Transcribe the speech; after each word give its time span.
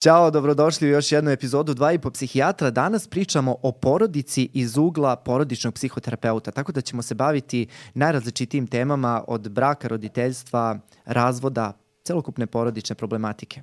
Ćao, 0.00 0.30
dobrodošli 0.30 0.88
u 0.88 0.90
još 0.90 1.12
jednu 1.12 1.30
epizodu 1.30 1.74
Dva 1.74 1.92
i 1.92 1.98
po 1.98 2.10
psihijatra. 2.10 2.70
Danas 2.70 3.08
pričamo 3.08 3.56
o 3.62 3.72
porodici 3.72 4.48
iz 4.54 4.76
ugla 4.76 5.16
porodičnog 5.16 5.74
psihoterapeuta, 5.74 6.50
tako 6.50 6.72
da 6.72 6.80
ćemo 6.80 7.02
se 7.02 7.14
baviti 7.14 7.66
najrazličitijim 7.94 8.66
temama 8.66 9.24
od 9.28 9.48
braka, 9.50 9.88
roditeljstva, 9.88 10.78
razvoda, 11.04 11.72
celokupne 12.04 12.46
porodične 12.46 12.96
problematike. 12.96 13.62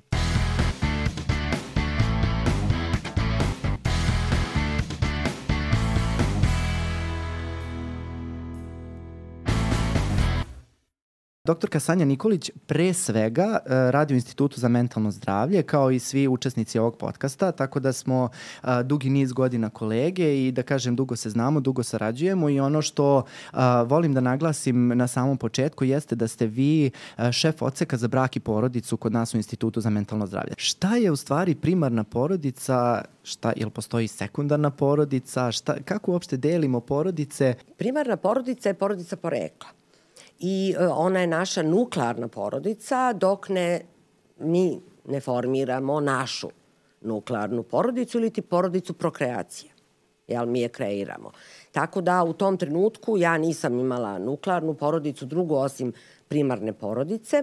Doktorka 11.46 11.80
Sanja 11.80 12.04
Nikolić 12.04 12.50
pre 12.66 12.92
svega 12.92 13.58
e, 13.66 13.90
radi 13.90 14.14
u 14.14 14.16
Institutu 14.16 14.60
za 14.60 14.68
mentalno 14.68 15.10
zdravlje 15.10 15.62
kao 15.62 15.90
i 15.90 15.98
svi 15.98 16.28
učesnici 16.28 16.78
ovog 16.78 16.96
podcasta, 16.96 17.52
tako 17.52 17.80
da 17.80 17.92
smo 17.92 18.28
e, 18.62 18.82
dugi 18.82 19.10
niz 19.10 19.32
godina 19.32 19.70
kolege 19.70 20.46
i 20.46 20.52
da 20.52 20.62
kažem 20.62 20.96
dugo 20.96 21.16
se 21.16 21.30
znamo, 21.30 21.60
dugo 21.60 21.82
sarađujemo 21.82 22.48
i 22.48 22.60
ono 22.60 22.82
što 22.82 23.18
e, 23.18 23.56
volim 23.86 24.14
da 24.14 24.20
naglasim 24.20 24.88
na 24.88 25.06
samom 25.06 25.36
početku 25.36 25.84
jeste 25.84 26.14
da 26.14 26.28
ste 26.28 26.46
vi 26.46 26.90
šef 27.32 27.62
odseka 27.62 27.96
za 27.96 28.08
brak 28.08 28.36
i 28.36 28.40
porodicu 28.40 28.96
kod 28.96 29.12
nas 29.12 29.34
u 29.34 29.36
Institutu 29.36 29.80
za 29.80 29.90
mentalno 29.90 30.26
zdravlje. 30.26 30.54
Šta 30.56 30.96
je 30.96 31.10
u 31.10 31.16
stvari 31.16 31.54
primarna 31.54 32.04
porodica, 32.04 33.04
šta, 33.22 33.52
jel 33.56 33.70
postoji 33.70 34.08
sekundarna 34.08 34.70
porodica, 34.70 35.52
šta, 35.52 35.76
kako 35.84 36.12
uopšte 36.12 36.36
delimo 36.36 36.80
porodice? 36.80 37.54
Primarna 37.76 38.16
porodica 38.16 38.68
je 38.68 38.74
porodica 38.74 39.16
porekla 39.16 39.85
i 40.38 40.74
e, 40.78 40.86
ona 40.88 41.20
je 41.20 41.26
naša 41.26 41.62
nuklearna 41.62 42.28
porodica 42.28 43.12
dok 43.12 43.48
ne 43.48 43.80
mi 44.38 44.80
ne 45.08 45.20
formiramo 45.20 46.00
našu 46.00 46.48
nuklearnu 47.00 47.62
porodicu 47.62 48.18
ili 48.18 48.30
ti 48.30 48.42
porodicu 48.42 48.94
prokreacije. 48.94 49.72
Jel, 50.28 50.46
mi 50.46 50.60
je 50.60 50.68
kreiramo. 50.68 51.30
Tako 51.72 52.00
da 52.00 52.24
u 52.24 52.32
tom 52.32 52.56
trenutku 52.56 53.16
ja 53.16 53.38
nisam 53.38 53.78
imala 53.78 54.18
nuklearnu 54.18 54.74
porodicu, 54.74 55.26
drugu 55.26 55.54
osim 55.54 55.92
primarne 56.28 56.72
porodice. 56.72 57.42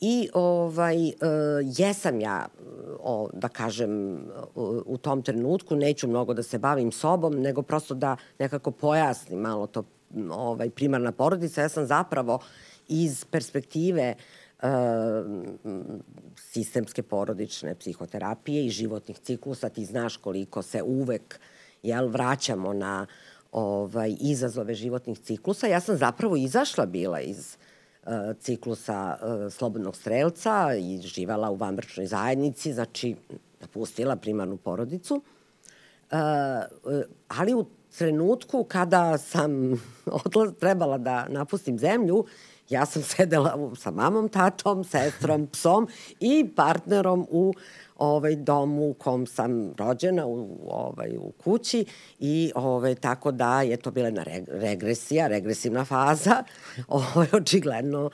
I 0.00 0.28
ovaj, 0.34 1.08
e, 1.08 1.12
jesam 1.78 2.20
ja, 2.20 2.46
o, 3.00 3.28
da 3.32 3.48
kažem, 3.48 4.24
u 4.86 4.98
tom 4.98 5.22
trenutku, 5.22 5.76
neću 5.76 6.08
mnogo 6.08 6.34
da 6.34 6.42
se 6.42 6.58
bavim 6.58 6.92
sobom, 6.92 7.34
nego 7.34 7.62
prosto 7.62 7.94
da 7.94 8.16
nekako 8.38 8.70
pojasnim 8.70 9.40
malo 9.40 9.66
to 9.66 9.82
ovaj, 10.30 10.70
primarna 10.70 11.12
porodica, 11.12 11.62
ja 11.62 11.68
sam 11.68 11.86
zapravo 11.86 12.38
iz 12.88 13.24
perspektive 13.24 14.14
uh, 14.62 14.68
sistemske 16.36 17.02
porodične 17.02 17.74
psihoterapije 17.74 18.66
i 18.66 18.70
životnih 18.70 19.18
ciklusa, 19.18 19.68
ti 19.68 19.84
znaš 19.84 20.16
koliko 20.16 20.62
se 20.62 20.82
uvek 20.82 21.40
jel, 21.82 22.08
vraćamo 22.08 22.72
na 22.72 23.06
ovaj, 23.52 24.16
izazove 24.20 24.74
životnih 24.74 25.18
ciklusa. 25.18 25.66
Ja 25.66 25.80
sam 25.80 25.96
zapravo 25.96 26.36
izašla 26.36 26.86
bila 26.86 27.20
iz 27.20 27.56
uh, 28.02 28.12
ciklusa 28.40 29.16
uh, 29.22 29.52
slobodnog 29.52 29.96
strelca 29.96 30.74
i 30.78 31.00
živala 31.02 31.50
u 31.50 31.56
vanbračnoj 31.56 32.06
zajednici, 32.06 32.72
znači 32.72 33.16
napustila 33.60 34.16
primarnu 34.16 34.56
porodicu. 34.56 35.14
Uh, 35.14 36.18
ali 37.28 37.54
u 37.54 37.66
trenutku 37.98 38.64
kada 38.64 39.18
sam 39.18 39.50
odlaz, 40.24 40.52
trebala 40.60 40.98
da 40.98 41.26
napustim 41.28 41.78
zemlju, 41.78 42.24
ja 42.68 42.86
sam 42.86 43.02
sedela 43.12 43.70
sa 43.76 43.90
mamom, 43.90 44.28
tatom, 44.28 44.84
sestrom, 44.84 45.46
psom 45.46 45.88
i 46.20 46.48
partnerom 46.56 47.26
u 47.30 47.52
ovaj 47.96 48.36
dom 48.36 48.78
u 48.78 48.94
kom 48.94 49.26
sam 49.26 49.72
rođena 49.78 50.26
u 50.26 50.58
ovaj 50.66 51.16
u 51.16 51.32
kući 51.44 51.84
i 52.18 52.52
ovaj 52.54 52.94
tako 52.94 53.30
da 53.32 53.62
je 53.62 53.76
to 53.76 53.90
bila 53.90 54.06
jedna 54.06 54.24
regresija, 54.48 55.26
regresivna 55.26 55.84
faza. 55.84 56.44
Ovaj 56.88 57.26
očigledno 57.32 58.10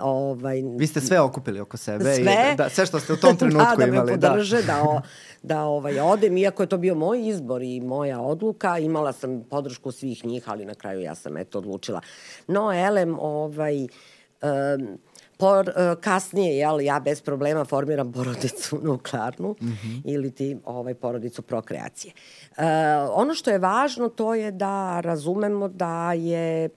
ovaj 0.00 0.62
Vi 0.78 0.86
ste 0.86 1.00
sve 1.00 1.20
okupili 1.20 1.60
oko 1.60 1.76
sebe 1.76 2.04
sve, 2.04 2.50
i 2.52 2.56
da, 2.56 2.68
sve 2.68 2.86
što 2.86 3.00
ste 3.00 3.12
u 3.12 3.16
tom 3.16 3.36
trenutku 3.40 3.76
da, 3.78 3.84
imali, 3.84 4.16
da 4.16 4.28
podrže, 4.28 4.56
da. 4.56 4.62
da, 4.62 4.82
o, 4.82 5.00
da 5.42 5.62
ovaj 5.62 6.00
odem 6.00 6.36
iako 6.36 6.62
je 6.62 6.66
to 6.66 6.78
bio 6.78 6.94
moj 6.94 7.28
izbor 7.28 7.62
i 7.62 7.80
moja 7.80 8.20
odluka, 8.20 8.78
imala 8.78 9.12
sam 9.12 9.44
podršku 9.50 9.92
svih 9.92 10.24
njih, 10.24 10.48
ali 10.48 10.64
na 10.64 10.74
kraju 10.74 11.00
ja 11.00 11.14
sam 11.14 11.36
eto 11.36 11.58
odlučila. 11.58 12.00
No, 12.46 12.72
elem, 12.72 13.18
ovaj 13.20 13.82
um, 13.82 14.98
por, 15.42 15.68
uh, 15.68 16.00
kasnije, 16.00 16.56
jel, 16.56 16.80
ja 16.80 17.00
bez 17.00 17.20
problema 17.22 17.64
formiram 17.64 18.12
porodicu 18.16 18.78
nuklearnu 18.82 19.54
mm 19.60 19.66
-hmm. 19.66 20.00
ili 20.04 20.30
ti 20.30 20.56
ovaj, 20.64 20.94
porodicu 20.94 21.42
prokreacije. 21.42 22.12
Uh, 22.50 22.64
ono 23.14 23.34
što 23.34 23.50
je 23.50 23.58
važno 23.58 24.08
to 24.08 24.34
je 24.34 24.50
da 24.50 25.00
razumemo 25.00 25.68
da 25.68 26.12
je 26.12 26.68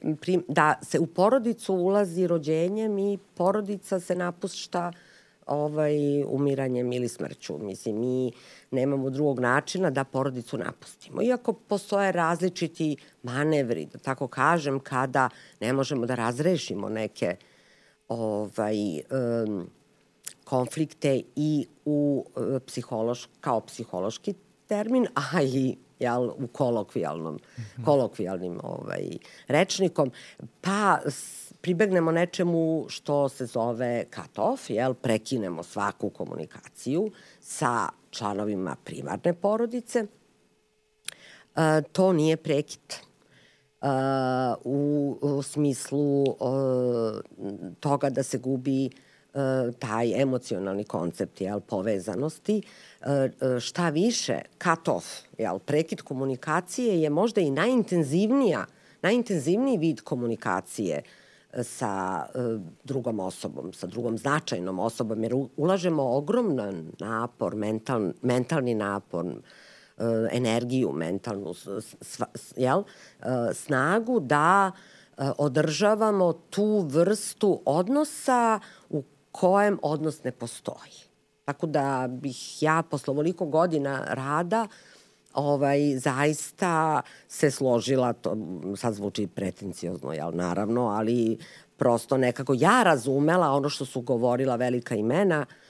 da 0.47 0.79
se 0.81 0.99
u 0.99 1.05
porodicu 1.05 1.73
ulazi 1.73 2.27
rođenjem 2.27 2.97
i 2.99 3.17
porodica 3.17 3.99
se 3.99 4.15
napušta 4.15 4.91
ovaj, 5.45 6.23
umiranjem 6.23 6.93
ili 6.93 7.07
smrću. 7.07 7.57
Mislim, 7.57 7.99
mi 7.99 8.31
nemamo 8.71 9.09
drugog 9.09 9.39
načina 9.39 9.89
da 9.89 10.03
porodicu 10.03 10.57
napustimo. 10.57 11.21
Iako 11.21 11.53
postoje 11.53 12.11
različiti 12.11 12.97
manevri, 13.23 13.85
da 13.85 13.99
tako 13.99 14.27
kažem, 14.27 14.79
kada 14.79 15.29
ne 15.59 15.73
možemo 15.73 16.05
da 16.05 16.15
razrešimo 16.15 16.89
neke 16.89 17.35
uh, 17.39 17.54
ovaj, 18.07 19.01
um, 19.45 19.69
konflikte 20.43 21.21
i 21.35 21.67
u 21.85 22.25
uh, 22.35 22.61
psihološ, 22.67 23.29
kao 23.41 23.61
psihološki 23.61 24.33
termin, 24.67 25.07
a 25.33 25.41
i 25.41 25.77
jel, 25.99 26.29
u 26.29 26.47
kolokvijalnom, 26.47 27.39
kolokvijalnim 27.85 28.59
ovaj, 28.63 29.09
rečnikom, 29.47 30.11
pa 30.61 30.99
pribegnemo 31.61 32.11
nečemu 32.11 32.85
što 32.89 33.29
se 33.29 33.45
zove 33.45 34.05
cut 34.15 34.39
off, 34.39 34.69
jel, 34.69 34.93
prekinemo 34.93 35.63
svaku 35.63 36.09
komunikaciju 36.09 37.11
sa 37.39 37.89
članovima 38.09 38.75
primarne 38.83 39.33
porodice. 39.33 40.05
Uh, 41.55 41.61
to 41.91 42.13
nije 42.13 42.37
prekid 42.37 42.95
u, 44.63 45.17
u 45.21 45.41
smislu 45.41 46.21
uh, 46.21 46.35
toga 47.79 48.09
da 48.09 48.23
se 48.23 48.37
gubi 48.37 48.89
uh, 49.33 49.41
taj 49.79 50.21
emocionalni 50.21 50.83
koncept 50.83 51.41
jel, 51.41 51.59
povezanosti. 51.59 52.61
Uh, 53.01 53.59
šta 53.59 53.89
više, 53.89 54.41
cut 54.63 54.87
off, 54.87 55.05
jel, 55.37 55.59
prekid 55.59 56.01
komunikacije 56.01 57.01
je 57.01 57.09
možda 57.09 57.41
i 57.41 57.51
najintenzivnija, 57.51 58.65
najintenzivniji 59.01 59.77
vid 59.77 60.01
komunikacije 60.01 61.01
sa 61.63 62.25
uh, 62.35 62.61
drugom 62.83 63.19
osobom, 63.19 63.73
sa 63.73 63.87
drugom 63.87 64.17
značajnom 64.17 64.79
osobom, 64.79 65.23
jer 65.23 65.33
ulažemo 65.57 66.17
ogroman 66.17 66.91
napor, 66.99 67.55
mental, 67.55 68.11
mentalni 68.21 68.75
napor, 68.75 69.25
energiju 70.31 70.91
mentalnu, 70.91 71.53
sva, 72.01 72.27
jel, 72.55 72.83
eh, 72.83 73.53
snagu 73.53 74.19
da 74.19 74.71
eh, 75.17 75.31
održavamo 75.37 76.33
tu 76.33 76.79
vrstu 76.79 77.61
odnosa 77.65 78.59
u 78.89 79.03
kojem 79.31 79.79
odnos 79.81 80.23
ne 80.23 80.31
postoji. 80.31 81.05
Tako 81.45 81.67
da 81.67 82.07
bih 82.09 82.63
ja 82.63 82.83
posle 82.89 83.11
ovoliko 83.11 83.45
godina 83.45 84.05
rada 84.07 84.67
ovaj, 85.33 85.97
zaista 85.97 87.01
se 87.27 87.51
složila, 87.51 88.13
to 88.13 88.37
sad 88.77 88.93
zvuči 88.93 89.27
pretencijozno, 89.27 90.13
jel, 90.13 90.31
naravno, 90.33 90.87
ali 90.87 91.37
prosto 91.77 92.17
nekako 92.17 92.53
ja 92.57 92.83
razumela 92.83 93.51
ono 93.51 93.69
što 93.69 93.85
su 93.85 94.01
govorila 94.01 94.55
velika 94.55 94.95
imena, 94.95 95.45
uh, 95.49 95.64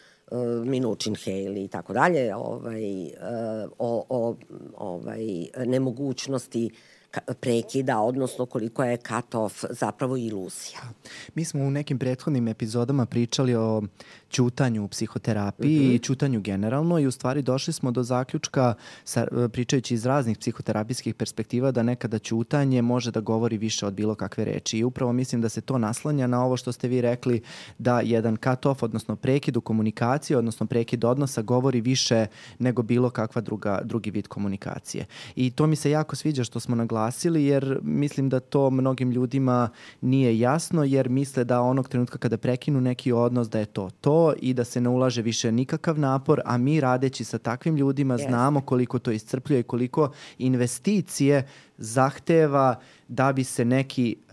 Minučin 0.65 1.15
Haley 1.15 1.65
i 1.65 1.67
tako 1.67 1.93
dalje, 1.93 2.35
ovaj, 2.35 3.03
uh, 3.03 3.71
o, 3.79 4.05
o 4.09 4.35
ovaj, 4.77 5.25
nemogućnosti 5.65 6.69
prekida, 7.39 7.99
odnosno 8.01 8.45
koliko 8.45 8.83
je 8.83 8.97
cut 8.97 9.35
off 9.35 9.65
zapravo 9.69 10.17
iluzija. 10.17 10.79
Mi 11.35 11.45
smo 11.45 11.63
u 11.63 11.71
nekim 11.71 11.99
prethodnim 11.99 12.47
epizodama 12.47 13.05
pričali 13.05 13.55
o 13.55 13.81
ćutanju 14.29 14.83
u 14.83 14.87
psihoterapiji 14.87 15.79
mm 15.79 15.83
-hmm. 15.83 15.95
i 15.95 15.99
ćutanju 15.99 16.41
generalno 16.41 16.99
i 16.99 17.07
u 17.07 17.11
stvari 17.11 17.41
došli 17.41 17.73
smo 17.73 17.91
do 17.91 18.03
zaključka 18.03 18.73
sa, 19.03 19.27
pričajući 19.51 19.93
iz 19.93 20.05
raznih 20.05 20.37
psihoterapijskih 20.37 21.15
perspektiva 21.15 21.71
da 21.71 21.83
nekada 21.83 22.19
ćutanje 22.19 22.81
može 22.81 23.11
da 23.11 23.19
govori 23.19 23.57
više 23.57 23.85
od 23.85 23.93
bilo 23.93 24.15
kakve 24.15 24.45
reči 24.45 24.77
i 24.77 24.83
upravo 24.83 25.13
mislim 25.13 25.41
da 25.41 25.49
se 25.49 25.61
to 25.61 25.77
naslanja 25.77 26.27
na 26.27 26.45
ovo 26.45 26.57
što 26.57 26.71
ste 26.71 26.87
vi 26.87 27.01
rekli 27.01 27.41
da 27.77 27.99
jedan 27.99 28.37
cut 28.37 28.65
off, 28.65 28.83
odnosno 28.83 29.15
prekid 29.15 29.57
u 29.57 29.61
komunikaciji, 29.61 30.37
odnosno 30.37 30.65
prekid 30.65 31.05
odnosa 31.05 31.41
govori 31.41 31.81
više 31.81 32.25
nego 32.59 32.81
bilo 32.81 33.09
kakva 33.09 33.41
druga, 33.41 33.81
drugi 33.83 34.11
vid 34.11 34.27
komunikacije. 34.27 35.05
I 35.35 35.51
to 35.51 35.67
mi 35.67 35.75
se 35.75 35.91
jako 35.91 36.15
sviđa 36.15 36.43
što 36.43 36.59
smo 36.59 36.75
naglasili 36.75 36.95
naglasili 36.95 37.45
jer 37.45 37.79
mislim 37.81 38.29
da 38.29 38.39
to 38.39 38.69
mnogim 38.69 39.11
ljudima 39.11 39.69
nije 40.01 40.39
jasno 40.39 40.83
jer 40.83 41.09
misle 41.09 41.43
da 41.43 41.61
onog 41.61 41.87
trenutka 41.87 42.17
kada 42.17 42.37
prekinu 42.37 42.81
neki 42.81 43.11
odnos 43.11 43.49
da 43.49 43.59
je 43.59 43.65
to 43.65 43.89
to 44.01 44.14
i 44.39 44.53
da 44.53 44.63
se 44.63 44.81
ne 44.81 44.89
ulaže 44.89 45.21
više 45.21 45.51
nikakav 45.51 45.99
napor, 45.99 46.41
a 46.45 46.57
mi 46.57 46.79
radeći 46.79 47.23
sa 47.23 47.37
takvim 47.37 47.75
ljudima 47.75 48.17
yes. 48.17 48.27
znamo 48.27 48.61
koliko 48.61 48.99
to 48.99 49.11
iscrpljuje 49.11 49.59
i 49.59 49.63
koliko 49.63 50.11
investicije 50.37 51.47
zahteva 51.77 52.79
da 53.07 53.33
bi 53.33 53.43
se 53.43 53.65
neki 53.65 54.15
uh, 54.19 54.31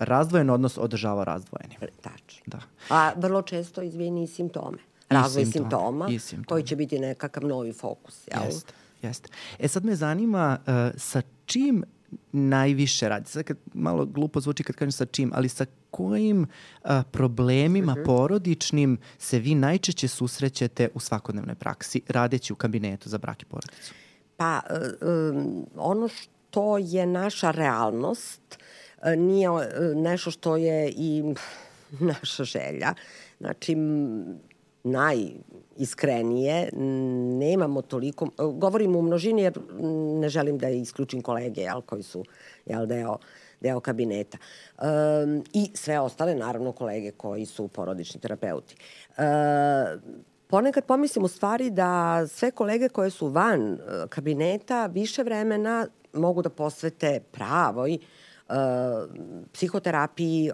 razdvojen 0.00 0.50
odnos 0.50 0.78
održavao 0.78 1.24
razdvojenim. 1.24 1.78
Tačno. 2.00 2.42
Da. 2.46 2.60
A 2.90 3.12
vrlo 3.16 3.42
često, 3.42 3.82
izvini, 3.82 4.22
i 4.22 4.26
simptome. 4.26 4.78
Razvoj 5.08 5.42
I 5.42 5.46
simptoma, 5.46 6.08
i 6.08 6.18
simptoma, 6.18 6.54
koji 6.54 6.62
će 6.62 6.76
biti 6.76 6.98
nekakav 6.98 7.44
novi 7.44 7.72
fokus. 7.72 8.28
Jel? 8.32 8.44
Jeste, 8.44 8.72
jeste. 9.02 9.28
E 9.58 9.68
sad 9.68 9.84
me 9.84 9.96
zanima 9.96 10.58
uh, 10.60 10.72
sa 10.96 11.22
čim 11.46 11.84
najviše 12.32 13.08
radi? 13.08 13.30
Sad 13.30 13.44
kad 13.44 13.56
malo 13.74 14.06
glupo 14.06 14.40
zvuči 14.40 14.62
kad 14.62 14.76
kažem 14.76 14.92
sa 14.92 15.06
čim, 15.06 15.32
ali 15.34 15.48
sa 15.48 15.66
kojim 15.90 16.42
uh, 16.42 16.90
problemima 17.10 17.92
uh 17.92 17.98
mhm. 17.98 18.00
-huh. 18.00 18.06
porodičnim 18.06 18.98
se 19.18 19.38
vi 19.38 19.54
najčešće 19.54 20.08
susrećete 20.08 20.88
u 20.94 21.00
svakodnevnoj 21.00 21.54
praksi 21.54 22.00
radeći 22.08 22.52
u 22.52 22.56
kabinetu 22.56 23.08
za 23.08 23.18
brak 23.18 23.42
i 23.42 23.44
porodicu? 23.44 23.94
Pa, 24.36 24.60
um, 25.30 25.66
ono 25.76 26.08
što 26.08 26.78
je 26.78 27.06
naša 27.06 27.50
realnost 27.50 28.58
nije 29.16 29.48
nešto 29.94 30.30
što 30.30 30.56
je 30.56 30.92
i 30.96 31.34
naša 32.10 32.44
želja. 32.44 32.94
Znači, 33.38 33.76
najiskrenije, 34.86 36.70
nemamo 37.38 37.82
toliko, 37.82 38.28
govorim 38.54 38.96
u 38.96 39.02
množini 39.02 39.42
jer 39.42 39.58
ne 40.20 40.28
želim 40.28 40.58
da 40.58 40.68
isključim 40.68 41.22
kolege 41.22 41.60
jel, 41.60 41.80
koji 41.80 42.02
su 42.02 42.24
jel, 42.66 42.86
deo, 42.86 43.18
deo 43.60 43.80
kabineta. 43.80 44.38
Um, 44.78 45.44
I 45.52 45.70
sve 45.74 46.00
ostale, 46.00 46.34
naravno, 46.34 46.72
kolege 46.72 47.10
koji 47.10 47.46
su 47.46 47.68
porodični 47.68 48.20
terapeuti. 48.20 48.76
Um, 49.18 49.24
ponekad 50.46 50.84
pomislim 50.84 51.24
u 51.24 51.28
stvari 51.28 51.70
da 51.70 52.22
sve 52.26 52.50
kolege 52.50 52.88
koje 52.88 53.10
su 53.10 53.28
van 53.28 53.72
uh, 53.72 53.78
kabineta 54.08 54.86
više 54.86 55.22
vremena 55.22 55.86
mogu 56.12 56.42
da 56.42 56.50
posvete 56.50 57.20
pravoj 57.32 57.98
uh, 58.48 58.54
psihoterapiji 59.52 60.50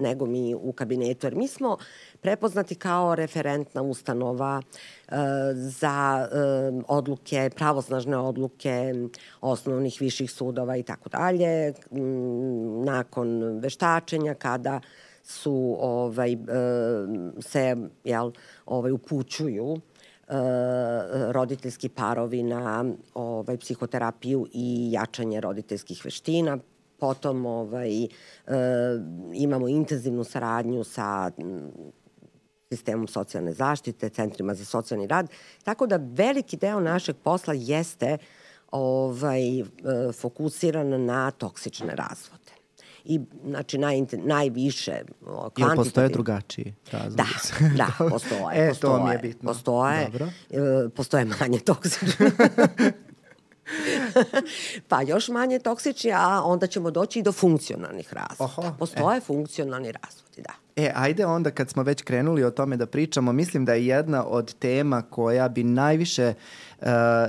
nego 0.00 0.26
mi 0.26 0.54
u 0.54 0.72
kabinetu. 0.72 1.26
Jer 1.26 1.34
mi 1.34 1.48
smo 1.48 1.76
prepoznati 2.24 2.74
kao 2.74 3.14
referentna 3.14 3.82
ustanova 3.82 4.62
za 5.54 6.28
odluke, 6.88 7.50
pravosnažne 7.56 8.16
odluke 8.16 8.94
osnovnih 9.40 9.96
viših 10.00 10.30
sudova 10.30 10.76
i 10.76 10.82
tako 10.82 11.08
dalje. 11.08 11.72
Nakon 12.84 13.58
veštačenja 13.58 14.34
kada 14.34 14.80
su 15.22 15.76
ovaj 15.80 16.36
se 17.40 17.76
jel 18.04 18.32
ovaj 18.66 18.92
upućuju 18.92 19.80
roditeljski 21.30 21.88
parovi 21.88 22.42
na 22.42 22.84
ovaj 23.14 23.56
psihoterapiju 23.56 24.46
i 24.52 24.92
jačanje 24.92 25.40
roditeljskih 25.40 26.04
veština 26.04 26.58
Potom 26.98 27.46
ovaj, 27.46 28.04
e, 28.04 28.08
imamo 29.32 29.68
intenzivnu 29.68 30.24
saradnju 30.24 30.84
sa 30.84 31.30
sistemom 32.76 33.06
socijalne 33.08 33.52
zaštite, 33.52 34.08
centrima 34.08 34.54
za 34.54 34.64
socijalni 34.64 35.06
rad, 35.06 35.30
tako 35.64 35.86
da 35.86 36.00
veliki 36.02 36.56
deo 36.56 36.80
našeg 36.80 37.16
posla 37.16 37.54
jeste 37.56 38.18
ovaj, 38.70 39.60
e, 39.60 39.64
fokusiran 40.20 41.04
na 41.04 41.30
toksične 41.30 41.94
razvode. 41.96 42.44
I, 43.04 43.20
znači, 43.46 43.78
naj, 43.78 44.00
najviše 44.12 44.92
kvantitativno. 45.24 45.72
Ili 45.72 45.76
postoje 45.76 46.08
drugačiji 46.08 46.74
razvod? 46.92 47.16
Da, 47.16 47.24
da, 47.76 48.08
postoje. 48.10 48.40
e, 48.60 48.68
postoje, 48.68 48.74
to 48.74 49.04
mi 49.04 49.10
je 49.12 49.18
bitno. 49.18 49.52
Postoje, 49.52 50.04
Dobro. 50.04 50.26
E, 50.50 50.88
postoje 50.88 51.24
manje 51.24 51.58
toksične. 51.58 52.30
pa 54.88 55.02
još 55.02 55.28
manje 55.28 55.58
toksični, 55.58 56.12
a 56.12 56.42
onda 56.44 56.66
ćemo 56.66 56.90
doći 56.90 57.18
i 57.18 57.22
do 57.22 57.32
funkcionalnih 57.32 58.12
razvoda. 58.12 58.44
Oho, 58.44 58.76
Postoje 58.78 59.18
e. 59.18 59.20
funkcionalni 59.20 59.92
razvodi, 59.92 60.42
da. 60.42 60.52
E, 60.76 60.92
ajde 60.94 61.26
onda 61.26 61.50
kad 61.50 61.70
smo 61.70 61.82
već 61.82 62.02
krenuli 62.02 62.44
o 62.44 62.50
tome 62.50 62.76
da 62.76 62.86
pričamo, 62.86 63.32
mislim 63.32 63.64
da 63.64 63.74
je 63.74 63.86
jedna 63.86 64.24
od 64.24 64.54
tema 64.54 65.02
koja 65.02 65.48
bi 65.48 65.64
najviše 65.64 66.34
uh, 66.80 66.86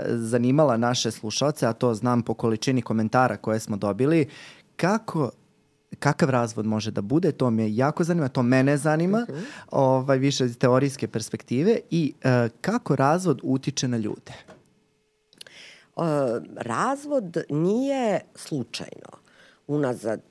zanimala 0.10 0.78
naše 0.78 1.12
slušalce, 1.12 1.68
a 1.68 1.74
to 1.74 1.94
znam 1.94 2.22
po 2.22 2.34
količini 2.34 2.82
komentara 2.82 3.38
koje 3.38 3.60
smo 3.60 3.78
dobili, 3.78 4.30
kako 4.76 5.32
kakav 6.00 6.30
razvod 6.30 6.66
može 6.66 6.92
da 6.92 7.02
bude, 7.02 7.32
to 7.32 7.50
me 7.50 7.76
jako 7.76 8.04
zanima, 8.04 8.28
to 8.28 8.44
mene 8.44 8.78
zanima, 8.78 9.26
uh 9.30 9.36
mhm. 9.36 9.44
-huh. 9.44 9.46
ovaj, 9.72 10.18
više 10.18 10.46
iz 10.46 10.58
teorijske 10.58 11.08
perspektive 11.08 11.80
i 11.90 12.14
uh, 12.16 12.52
kako 12.62 12.96
razvod 12.96 13.40
utiče 13.44 13.88
na 13.88 13.98
ljude 13.98 14.32
razvod 16.56 17.38
nije 17.50 18.21
slučajno. 18.36 19.09
Unazad 19.68 20.21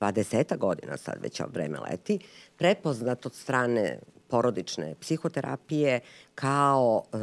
20 0.00 0.58
godina, 0.58 0.96
sad 0.96 1.22
već 1.22 1.40
vreme 1.52 1.78
leti, 1.78 2.18
prepoznat 2.56 3.26
od 3.26 3.34
strane 3.34 3.98
porodične 4.28 4.94
psihoterapije 5.00 6.00
kao 6.34 7.02
e, 7.12 7.16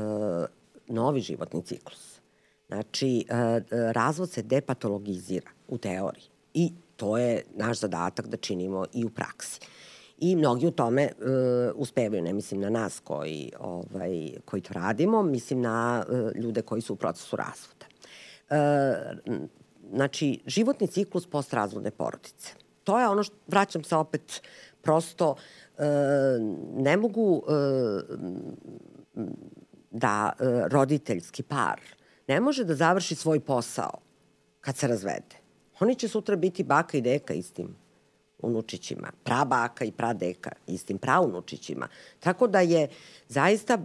novi 0.87 1.21
životni 1.21 1.61
ciklus. 1.61 2.19
Znači, 2.67 3.25
e, 3.29 3.61
razvod 3.93 4.29
se 4.29 4.41
depatologizira 4.41 5.49
u 5.67 5.77
teoriji 5.77 6.23
i 6.53 6.71
to 6.95 7.17
je 7.17 7.43
naš 7.55 7.79
zadatak 7.79 8.27
da 8.27 8.37
činimo 8.37 8.85
i 8.93 9.05
u 9.05 9.09
praksi. 9.09 9.59
I 10.17 10.35
mnogi 10.35 10.67
u 10.67 10.71
tome 10.71 11.09
uh, 11.17 11.27
uspevaju, 11.75 12.21
ne 12.23 12.33
mislim 12.33 12.61
na 12.61 12.69
nas 12.69 12.99
koji, 12.99 13.51
ovaj, 13.59 14.31
koji 14.45 14.61
to 14.61 14.73
radimo, 14.73 15.23
mislim 15.23 15.61
na 15.61 16.05
uh, 16.09 16.43
ljude 16.43 16.61
koji 16.61 16.81
su 16.81 16.93
u 16.93 16.95
procesu 16.95 17.35
razvoda. 17.35 17.85
Uh, 18.49 19.35
znači, 19.93 20.39
životni 20.45 20.87
ciklus 20.87 21.27
postrazvodne 21.27 21.91
porodice. 21.91 22.53
To 22.83 22.99
je 22.99 23.07
ono 23.07 23.23
što, 23.23 23.35
vraćam 23.47 23.83
se 23.83 23.95
opet, 23.95 24.41
prosto 24.81 25.31
uh, 25.31 25.83
ne 26.75 26.97
mogu 26.97 27.43
uh, 27.47 28.01
da 29.91 30.33
uh, 30.39 30.47
roditeljski 30.67 31.43
par 31.43 31.81
ne 32.27 32.39
može 32.39 32.63
da 32.63 32.75
završi 32.75 33.15
svoj 33.15 33.39
posao 33.39 33.91
kad 34.61 34.77
se 34.77 34.87
razvede. 34.87 35.35
Oni 35.79 35.95
će 35.95 36.07
sutra 36.07 36.35
biti 36.35 36.63
baka 36.63 36.97
i 36.97 37.01
deka 37.01 37.33
istim 37.33 37.75
unučićima, 38.39 39.11
prabaka 39.23 39.85
i 39.85 39.91
pradeka, 39.91 40.51
istim 40.67 40.97
praunučićima. 40.97 41.87
Tako 42.19 42.47
da 42.47 42.59
je 42.59 42.87
zaista 43.27 43.77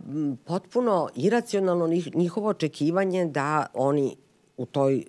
potpuno 0.45 1.09
iracionalno 1.15 1.89
njihovo 2.15 2.49
očekivanje 2.49 3.27
da 3.27 3.67
oni 3.75 4.17
u 4.57 4.67
toj 4.67 5.05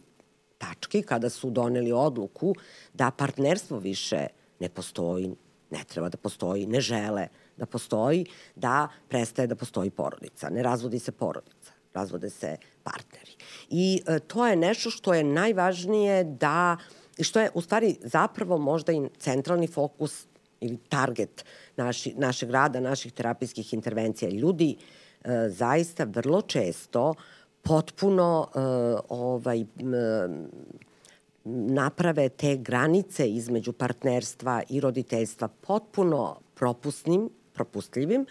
tački, 0.58 1.02
kada 1.02 1.30
su 1.30 1.50
doneli 1.50 1.92
odluku 1.92 2.56
da 2.94 3.12
partnerstvo 3.12 3.80
više 3.80 4.28
ne 4.60 4.70
postoji, 4.70 5.36
ne 5.72 5.84
treba 5.88 6.10
da 6.10 6.18
postoji, 6.18 6.66
ne 6.66 6.82
žele 6.82 7.28
da 7.58 7.66
postoji, 7.66 8.26
da 8.56 8.88
prestaje 9.10 9.48
da 9.48 9.56
postoji 9.56 9.90
porodica. 9.90 10.50
Ne 10.50 10.64
razvodi 10.64 11.00
se 11.00 11.12
porodica, 11.12 11.72
razvode 11.94 12.30
se 12.30 12.58
partneri. 12.84 13.32
I 13.70 14.02
e, 14.08 14.20
to 14.20 14.48
je 14.48 14.56
nešto 14.56 14.90
što 14.90 15.14
je 15.14 15.24
najvažnije 15.24 16.24
da 16.24 16.78
uh, 16.80 17.01
i 17.22 17.24
što 17.24 17.40
je 17.40 17.50
u 17.54 17.62
stvari 17.62 17.96
zapravo 18.02 18.58
možda 18.58 18.92
i 18.92 19.10
centralni 19.20 19.68
fokus 19.68 20.26
ili 20.62 20.78
target 20.90 21.46
naši, 21.78 22.14
našeg 22.18 22.50
rada, 22.50 22.80
naših 22.80 23.14
terapijskih 23.14 23.74
intervencija. 23.74 24.30
Ljudi 24.30 24.76
e, 24.76 25.50
zaista 25.50 26.04
vrlo 26.04 26.42
često 26.42 27.14
potpuno 27.62 28.48
e, 28.48 28.60
ovaj, 29.10 29.62
e, 29.62 29.66
naprave 31.44 32.30
te 32.30 32.56
granice 32.58 33.30
između 33.30 33.74
partnerstva 33.74 34.64
i 34.70 34.80
roditeljstva 34.80 35.48
potpuno 35.48 36.40
propusnim, 36.56 37.30
propustljivim 37.54 38.26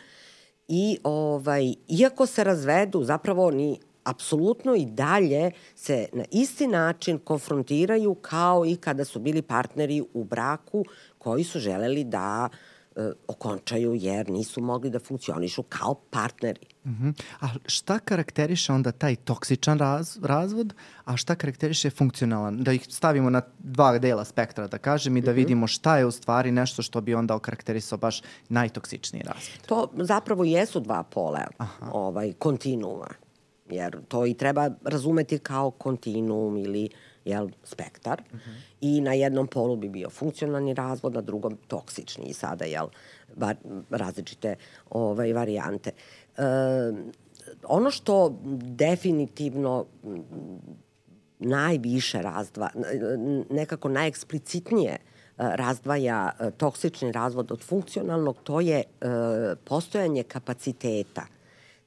i 0.69 0.99
ovaj, 1.05 1.75
iako 1.89 2.27
se 2.27 2.45
razvedu, 2.45 3.05
zapravo 3.05 3.51
ni 3.51 3.79
apsolutno 4.05 4.75
i 4.75 4.87
dalje 4.87 5.51
se 5.75 6.09
na 6.13 6.25
isti 6.31 6.67
način 6.67 7.19
konfrontiraju 7.19 8.15
kao 8.15 8.67
i 8.67 8.77
kada 8.77 9.05
su 9.05 9.19
bili 9.19 9.43
partneri 9.43 10.03
u 10.15 10.25
braku 10.25 10.85
koji 11.19 11.45
su 11.45 11.59
želeli 11.59 12.05
da 12.05 12.49
e, 12.97 13.11
okončaju 13.29 13.95
jer 13.95 14.31
nisu 14.31 14.61
mogli 14.61 14.91
da 14.91 14.99
funkcionišu 14.99 15.63
kao 15.63 15.95
partneri. 15.95 16.67
Mhm. 16.87 17.09
-huh. 17.09 17.23
A 17.41 17.49
šta 17.67 17.99
karakteriše 17.99 18.73
onda 18.73 18.93
taj 18.93 19.17
toksičan 19.17 19.79
raz, 19.79 20.19
razvod, 20.23 20.75
a 21.05 21.17
šta 21.17 21.35
karakteriše 21.35 21.91
funkcionalan? 21.91 22.63
Da 22.63 22.73
ih 22.73 22.87
stavimo 22.89 23.31
na 23.31 23.43
dva 23.59 23.99
dela 23.99 24.25
spektra, 24.25 24.67
da 24.67 24.79
kažem, 24.79 25.17
i 25.17 25.21
da 25.21 25.31
mhm. 25.31 25.35
-huh. 25.35 25.43
vidimo 25.43 25.67
šta 25.67 25.99
je 25.99 26.07
u 26.07 26.11
stvari 26.11 26.53
nešto 26.53 26.83
što 26.83 27.01
bi 27.01 27.15
onda 27.15 27.35
okarakterisao 27.35 27.99
baš 27.99 28.23
najtoksičniji 28.49 29.23
razvod. 29.23 29.67
To 29.67 29.91
zapravo 29.95 30.45
jesu 30.45 30.81
dva 30.81 31.03
pola 31.03 31.47
ovaj, 31.93 32.33
kontinuuma 32.33 33.09
jer 33.73 33.99
to 34.09 34.27
i 34.27 34.35
treba 34.35 34.71
razumeti 34.85 35.39
kao 35.39 35.71
kontinuum 35.71 36.57
ili 36.57 36.89
jel, 37.25 37.49
spektar. 37.65 38.23
Uh 38.33 38.39
-huh. 38.39 38.61
I 38.81 39.01
na 39.01 39.13
jednom 39.13 39.47
polu 39.47 39.77
bi 39.77 39.89
bio 39.89 40.11
funkcionalni 40.11 40.75
razvod, 40.75 41.15
na 41.15 41.21
drugom 41.21 41.57
toksični 41.69 42.25
i 42.25 42.33
sada 42.33 42.65
jel, 42.65 42.87
bar, 43.37 43.57
različite 43.91 44.57
ovaj, 44.91 45.33
varijante. 45.33 45.91
E, 46.37 46.43
ono 47.65 47.91
što 47.91 48.39
definitivno 48.63 49.87
najviše 51.39 52.23
razdva, 52.23 52.71
nekako 53.51 53.89
najeksplicitnije 53.89 54.97
razdvaja 55.37 56.31
toksični 56.57 57.13
razvod 57.13 57.53
od 57.53 57.65
funkcionalnog, 57.65 58.37
to 58.45 58.61
je 58.61 58.83
postojanje 59.65 60.23
kapaciteta 60.23 61.27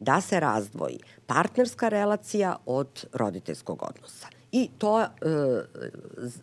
da 0.03 0.21
se 0.21 0.39
razdvoji 0.39 0.99
partnerska 1.25 1.89
relacija 1.89 2.55
od 2.65 3.05
roditeljskog 3.13 3.83
odnosa. 3.89 4.27
I 4.51 4.69
to 4.77 5.01
e, 5.01 5.07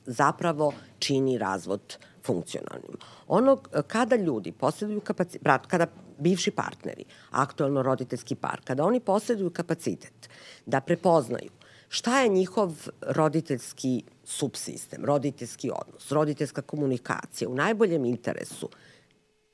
zapravo 0.06 0.72
čini 0.98 1.38
razvod 1.38 1.98
funkcionalnim. 2.24 2.96
Ono, 3.28 3.56
kada 3.86 4.16
ljudi 4.16 4.52
posjeduju 4.52 5.00
kapacitet, 5.00 5.42
kada 5.66 5.86
bivši 6.18 6.50
partneri, 6.50 7.04
aktualno 7.30 7.82
roditeljski 7.82 8.34
par, 8.34 8.60
kada 8.64 8.84
oni 8.84 9.00
posjeduju 9.00 9.50
kapacitet 9.50 10.28
da 10.66 10.80
prepoznaju 10.80 11.50
šta 11.88 12.20
je 12.20 12.28
njihov 12.28 12.86
roditeljski 13.00 14.02
subsistem, 14.24 15.04
roditeljski 15.04 15.70
odnos, 15.70 16.12
roditeljska 16.12 16.62
komunikacija 16.62 17.48
u 17.48 17.54
najboljem 17.54 18.04
interesu 18.04 18.68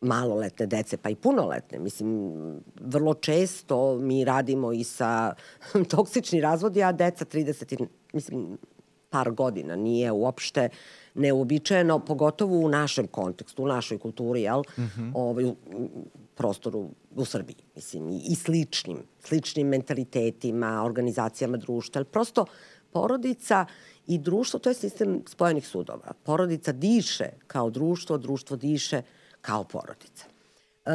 maloletne 0.06 0.66
dece, 0.66 0.96
pa 0.96 1.10
i 1.10 1.14
punoletne. 1.14 1.78
Mislim, 1.78 2.32
vrlo 2.80 3.14
često 3.14 3.98
mi 3.98 4.24
radimo 4.24 4.72
i 4.72 4.84
sa 4.84 5.34
toksični 5.90 6.40
razvodi, 6.40 6.82
a 6.82 6.92
deca 6.92 7.24
30, 7.24 7.86
mislim, 8.12 8.58
par 9.10 9.30
godina. 9.30 9.76
Nije 9.76 10.12
uopšte 10.12 10.68
neuobičajeno, 11.14 11.98
pogotovo 11.98 12.58
u 12.58 12.68
našem 12.68 13.06
kontekstu, 13.06 13.64
u 13.64 13.66
našoj 13.66 13.98
kulturi, 13.98 14.42
jel? 14.42 14.60
Mm 14.60 14.82
-hmm. 14.82 15.12
ovaj, 15.14 15.44
u 15.44 15.56
prostoru 16.34 16.88
u 17.14 17.24
Srbiji, 17.24 17.56
mislim, 17.74 18.08
i, 18.08 18.22
i 18.28 18.34
sličnim, 18.34 18.98
sličnim 19.20 19.68
mentalitetima, 19.68 20.82
organizacijama 20.84 21.56
društva, 21.56 21.98
ali 21.98 22.04
prosto 22.04 22.44
porodica 22.92 23.66
i 24.06 24.18
društvo, 24.18 24.60
to 24.60 24.70
je 24.70 24.74
sistem 24.74 25.22
spojenih 25.26 25.66
sudova. 25.68 26.12
Porodica 26.22 26.72
diše 26.72 27.28
kao 27.46 27.70
društvo, 27.70 28.18
društvo 28.18 28.56
diše 28.56 29.02
kao 29.46 29.64
porodica. 29.64 30.24
E, 30.86 30.90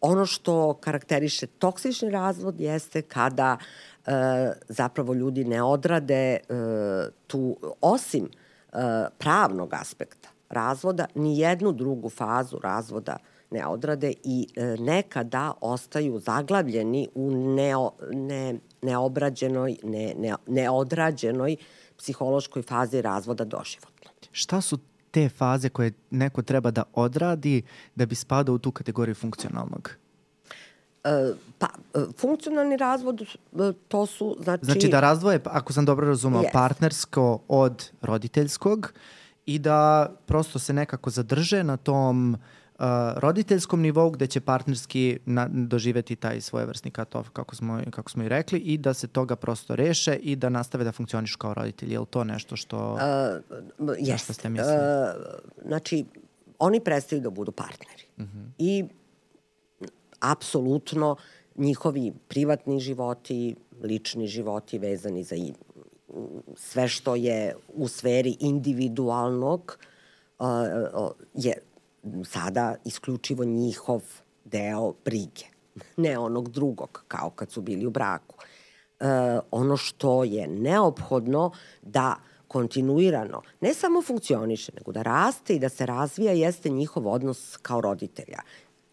ono 0.00 0.26
što 0.26 0.74
karakteriše 0.74 1.46
toksični 1.46 2.10
razvod 2.10 2.60
jeste 2.60 3.02
kada 3.02 3.56
e, 3.58 4.12
zapravo 4.68 5.14
ljudi 5.14 5.44
ne 5.44 5.62
odrade 5.62 6.14
e, 6.14 6.40
tu, 7.26 7.56
osim 7.80 8.24
e, 8.24 8.76
pravnog 9.18 9.74
aspekta 9.74 10.28
razvoda, 10.48 11.06
ni 11.14 11.38
jednu 11.38 11.72
drugu 11.72 12.10
fazu 12.10 12.58
razvoda 12.62 13.16
ne 13.50 13.66
odrade 13.66 14.12
i 14.24 14.48
e, 14.56 14.64
nekada 14.78 15.52
ostaju 15.60 16.18
zaglavljeni 16.18 17.08
u 17.14 17.30
neo, 17.30 17.90
ne, 18.12 18.54
neobrađenoj, 18.82 19.76
ne, 19.82 20.14
ne, 20.18 20.34
neodrađenoj 20.46 21.56
psihološkoj 21.98 22.62
fazi 22.62 23.02
razvoda 23.02 23.44
doživotno. 23.44 24.10
Šta 24.32 24.60
su 24.60 24.78
te 25.10 25.28
faze 25.28 25.68
koje 25.68 25.92
neko 26.10 26.42
treba 26.42 26.70
da 26.70 26.82
odradi 26.92 27.62
da 27.94 28.06
bi 28.06 28.14
spadao 28.14 28.54
u 28.54 28.58
tu 28.58 28.70
kategoriju 28.70 29.14
funkcionalnog? 29.14 29.90
E, 31.04 31.32
pa, 31.58 31.68
funkcionalni 32.18 32.76
razvod, 32.76 33.22
e, 33.22 33.26
to 33.88 34.06
su, 34.06 34.36
znači... 34.42 34.64
Znači 34.64 34.88
da 34.88 35.00
razdvoje, 35.00 35.40
ako 35.44 35.72
sam 35.72 35.84
dobro 35.84 36.06
razumao, 36.06 36.42
yes. 36.42 36.52
partnersko 36.52 37.42
od 37.48 37.90
roditeljskog 38.00 38.92
i 39.46 39.58
da 39.58 40.10
prosto 40.26 40.58
se 40.58 40.72
nekako 40.72 41.10
zadrže 41.10 41.64
na 41.64 41.76
tom 41.76 42.34
uh, 42.34 42.40
roditeljskom 43.16 43.80
nivou 43.80 44.10
gde 44.10 44.26
će 44.26 44.40
partnerski 44.40 45.18
na, 45.26 45.48
doživeti 45.52 46.16
taj 46.16 46.40
svojevrsni 46.40 46.90
cut-off, 46.90 47.28
kako 47.32 47.56
smo, 47.56 47.80
kako 47.90 48.10
smo 48.10 48.24
i 48.24 48.28
rekli, 48.28 48.58
i 48.58 48.78
da 48.78 48.94
se 48.94 49.08
toga 49.08 49.36
prosto 49.36 49.76
reše 49.76 50.14
i 50.16 50.36
da 50.36 50.48
nastave 50.48 50.84
da 50.84 50.92
funkcionišu 50.92 51.38
kao 51.38 51.54
roditelji. 51.54 51.92
Je 51.92 52.00
li 52.00 52.06
to 52.10 52.24
nešto 52.24 52.56
što... 52.56 52.98
Uh, 53.78 53.94
jeste. 53.98 54.32
Ste 54.32 54.48
mislili? 54.48 54.76
Uh, 54.76 54.84
znači, 55.66 56.04
oni 56.58 56.80
prestaju 56.80 57.20
da 57.20 57.30
budu 57.30 57.52
partneri. 57.52 58.04
Uh 58.16 58.24
mhm. 58.24 58.38
-huh. 58.38 58.50
I 58.58 58.84
apsolutno 60.20 61.16
njihovi 61.56 62.12
privatni 62.28 62.80
životi, 62.80 63.56
lični 63.82 64.26
životi 64.26 64.78
vezani 64.78 65.22
za 65.22 65.36
sve 66.56 66.88
što 66.88 67.14
je 67.14 67.54
u 67.68 67.88
sferi 67.88 68.36
individualnog 68.40 69.78
uh, 70.38 70.46
je 71.34 71.52
sada 72.24 72.74
isključivo 72.84 73.44
njihov 73.44 74.02
deo 74.44 74.92
brige, 75.04 75.44
ne 75.96 76.18
onog 76.18 76.50
drugog, 76.50 77.04
kao 77.08 77.30
kad 77.30 77.50
su 77.50 77.60
bili 77.60 77.86
u 77.86 77.90
braku. 77.90 78.36
E, 79.00 79.04
ono 79.50 79.76
što 79.76 80.24
je 80.24 80.48
neophodno 80.48 81.50
da 81.82 82.16
kontinuirano, 82.48 83.42
ne 83.60 83.74
samo 83.74 84.02
funkcioniše, 84.02 84.72
nego 84.76 84.92
da 84.92 85.02
raste 85.02 85.54
i 85.54 85.58
da 85.58 85.68
se 85.68 85.86
razvija 85.86 86.32
jeste 86.32 86.68
njihov 86.68 87.08
odnos 87.08 87.56
kao 87.56 87.80
roditelja, 87.80 88.38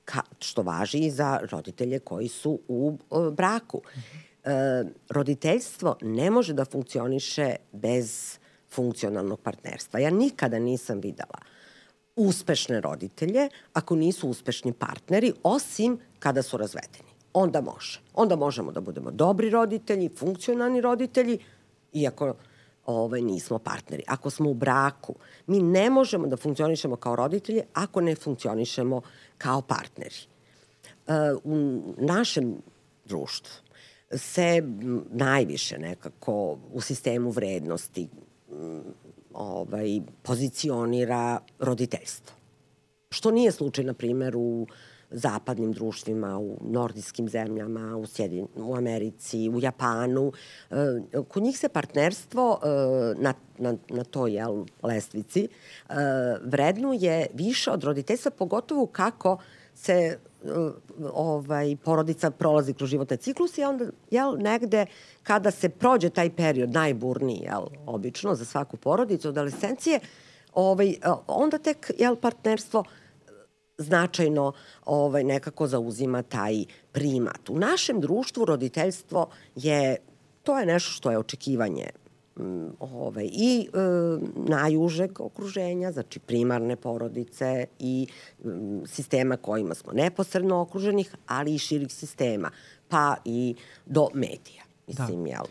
ka, 0.05 0.21
što 0.39 0.61
važi 0.61 0.99
i 0.99 1.11
za 1.11 1.39
roditelje 1.51 1.99
koji 1.99 2.27
su 2.27 2.59
u 2.67 2.97
o, 3.09 3.31
braku. 3.31 3.81
E, 4.43 4.83
roditeljstvo 5.09 5.97
ne 6.01 6.31
može 6.31 6.53
da 6.53 6.65
funkcioniše 6.65 7.55
bez 7.71 8.37
funkcionalnog 8.69 9.39
partnerstva. 9.39 9.99
Ja 9.99 10.09
nikada 10.09 10.59
nisam 10.59 10.99
videla 10.99 11.37
uh, 11.41 11.56
uspešne 12.17 12.81
roditelje 12.81 13.49
ako 13.73 13.95
nisu 13.95 14.29
uspešni 14.29 14.73
partneri, 14.73 15.33
osim 15.43 15.99
kada 16.19 16.41
su 16.43 16.57
razvedeni. 16.57 17.09
Onda 17.33 17.61
može. 17.61 17.99
Onda 18.13 18.35
možemo 18.35 18.71
da 18.71 18.81
budemo 18.81 19.11
dobri 19.11 19.49
roditelji, 19.49 20.09
funkcionalni 20.09 20.81
roditelji, 20.81 21.37
iako 21.93 22.33
ovaj, 22.85 23.21
nismo 23.21 23.59
partneri. 23.59 24.03
Ako 24.07 24.29
smo 24.29 24.49
u 24.49 24.53
braku, 24.53 25.15
mi 25.47 25.59
ne 25.59 25.89
možemo 25.89 26.27
da 26.27 26.37
funkcionišemo 26.37 26.95
kao 26.95 27.15
roditelji 27.15 27.61
ako 27.73 28.01
ne 28.01 28.15
funkcionišemo 28.15 29.01
kao 29.37 29.61
partneri. 29.61 30.15
Uh, 31.07 31.13
u 31.43 31.81
našem 31.97 32.55
društvu 33.05 33.67
se 34.11 34.63
najviše 35.09 35.77
nekako 35.77 36.57
u 36.73 36.81
sistemu 36.81 37.29
vrednosti 37.29 38.07
ovaj, 39.37 40.01
pozicionira 40.21 41.39
roditeljstvo. 41.59 42.35
Što 43.09 43.31
nije 43.31 43.51
slučaj, 43.51 43.83
na 43.83 43.93
primjer, 43.93 44.35
u 44.35 44.67
zapadnim 45.11 45.71
društvima, 45.71 46.37
u 46.39 46.57
nordijskim 46.61 47.29
zemljama, 47.29 47.97
u, 47.97 48.05
Sjedin, 48.05 48.47
u 48.55 48.75
Americi, 48.75 49.49
u 49.49 49.59
Japanu. 49.59 50.31
E, 50.71 50.75
kod 51.27 51.43
njih 51.43 51.59
se 51.59 51.69
partnerstvo 51.69 52.59
e, 52.63 52.67
na, 53.21 53.33
na, 53.57 53.75
na 53.89 54.03
toj 54.03 54.33
jel, 54.33 54.65
lestvici 54.83 55.43
e, 55.43 55.93
vrednuje 56.41 57.27
više 57.33 57.71
od 57.71 57.83
roditeljstva, 57.83 58.31
pogotovo 58.31 58.85
kako 58.85 59.37
se 59.77 60.19
ovaj, 61.13 61.75
porodica 61.83 62.31
prolazi 62.31 62.73
kroz 62.73 62.89
životne 62.89 63.17
ciklus 63.17 63.57
i 63.57 63.63
onda 63.63 63.85
jel, 64.11 64.37
negde 64.37 64.85
kada 65.23 65.51
se 65.51 65.69
prođe 65.69 66.09
taj 66.09 66.29
period 66.35 66.71
najburniji, 66.71 67.41
jel, 67.43 67.65
obično 67.85 68.35
za 68.35 68.45
svaku 68.45 68.77
porodicu, 68.77 69.29
od 69.29 69.37
adolescencije, 69.37 69.99
ovaj, 70.53 70.95
onda 71.27 71.57
tek 71.57 71.91
jel, 71.97 72.15
partnerstvo 72.15 72.83
značajno 73.77 74.53
ovaj, 74.85 75.23
nekako 75.23 75.67
zauzima 75.67 76.21
taj 76.21 76.65
primat. 76.91 77.49
U 77.49 77.59
našem 77.59 78.01
društvu 78.01 78.45
roditeljstvo 78.45 79.29
je, 79.55 79.97
to 80.43 80.59
je 80.59 80.65
nešto 80.65 80.91
što 80.91 81.11
je 81.11 81.17
očekivanje 81.17 81.89
ovaj, 82.79 83.29
i 83.31 83.67
e, 83.73 83.77
najužeg 84.35 85.21
okruženja, 85.21 85.91
znači 85.91 86.19
primarne 86.19 86.75
porodice 86.75 87.65
i 87.79 88.07
m, 88.45 88.81
sistema 88.85 89.37
kojima 89.37 89.75
smo 89.75 89.93
neposredno 89.93 90.61
okruženih, 90.61 91.15
ali 91.27 91.55
i 91.55 91.57
širih 91.57 91.91
sistema, 91.93 92.49
pa 92.87 93.15
i 93.25 93.55
do 93.85 94.07
medija. 94.13 94.63
Mislim, 94.87 95.23
da. 95.23 95.29
jel? 95.29 95.45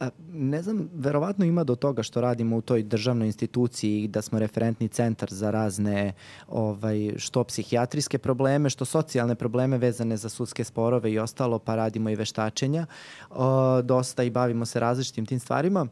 A, 0.00 0.10
ne 0.32 0.62
znam, 0.62 0.90
verovatno 0.94 1.44
ima 1.44 1.64
do 1.64 1.74
toga 1.74 2.02
što 2.02 2.20
radimo 2.20 2.56
u 2.56 2.60
toj 2.60 2.82
državnoj 2.82 3.26
instituciji 3.26 4.08
da 4.08 4.22
smo 4.22 4.38
referentni 4.38 4.88
centar 4.88 5.28
za 5.30 5.50
razne 5.50 6.12
ovaj, 6.48 7.12
što 7.16 7.44
psihijatrijske 7.44 8.18
probleme, 8.18 8.70
što 8.70 8.84
socijalne 8.84 9.34
probleme 9.34 9.78
vezane 9.78 10.16
za 10.16 10.28
sudske 10.28 10.64
sporove 10.64 11.12
i 11.12 11.18
ostalo, 11.18 11.58
pa 11.58 11.74
radimo 11.74 12.10
i 12.10 12.14
veštačenja. 12.14 12.86
O, 13.30 13.82
dosta 13.82 14.22
i 14.22 14.30
bavimo 14.30 14.66
se 14.66 14.80
različitim 14.80 15.26
tim 15.26 15.40
stvarima 15.40 15.86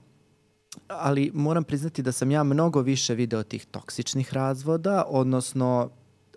ali 0.88 1.30
moram 1.34 1.64
priznati 1.64 2.02
da 2.02 2.12
sam 2.12 2.30
ja 2.30 2.42
mnogo 2.42 2.80
više 2.80 3.14
video 3.14 3.42
tih 3.42 3.66
toksičnih 3.66 4.34
razvoda, 4.34 5.04
odnosno 5.08 5.90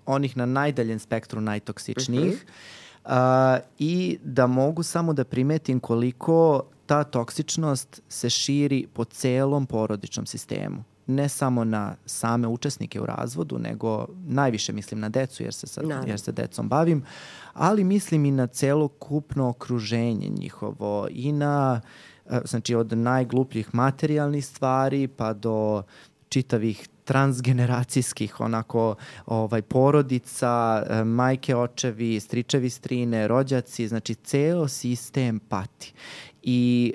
onih 0.06 0.38
na 0.38 0.46
najdaljem 0.46 1.00
spektru 1.00 1.42
najtoksičnijih. 1.42 2.34
Uh 2.34 3.12
-huh. 3.12 3.60
i 3.80 4.18
da 4.24 4.48
mogu 4.48 4.84
samo 4.84 5.14
da 5.14 5.24
primetim 5.24 5.80
koliko 5.80 6.64
ta 6.86 7.04
toksičnost 7.04 8.02
se 8.10 8.30
širi 8.30 8.88
po 8.94 9.06
celom 9.06 9.66
porodičnom 9.66 10.26
sistemu 10.26 10.84
ne 11.10 11.30
samo 11.30 11.64
na 11.64 11.96
same 12.06 12.48
učesnike 12.48 13.02
u 13.02 13.06
razvodu, 13.06 13.60
nego 13.60 14.06
najviše 14.28 14.74
mislim 14.74 15.00
na 15.00 15.10
decu 15.10 15.44
jer 15.44 15.54
se, 15.54 15.68
sad, 15.68 15.86
jer 16.08 16.20
se 16.20 16.32
decom 16.32 16.70
bavim, 16.70 17.04
ali 17.54 17.84
mislim 17.84 18.26
i 18.26 18.32
na 18.32 18.48
celokupno 18.48 19.50
okruženje 19.50 20.30
njihovo 20.30 21.08
i 21.12 21.32
na 21.32 21.82
e, 21.84 21.88
znači 22.46 22.76
od 22.76 22.98
najglupljih 22.98 23.76
materijalnih 23.76 24.46
stvari 24.46 25.08
pa 25.08 25.34
do 25.34 25.84
čitavih 26.30 26.88
transgeneracijskih 27.04 28.40
onako 28.40 28.96
ovaj 29.26 29.62
porodica, 29.62 30.84
e, 30.90 31.04
majke, 31.04 31.56
očevi, 31.56 32.20
stričevi, 32.20 32.70
strine, 32.70 33.28
rođaci, 33.28 33.88
znači 33.88 34.16
ceo 34.16 34.68
sistem 34.68 35.40
pati. 35.40 35.94
I 36.44 36.94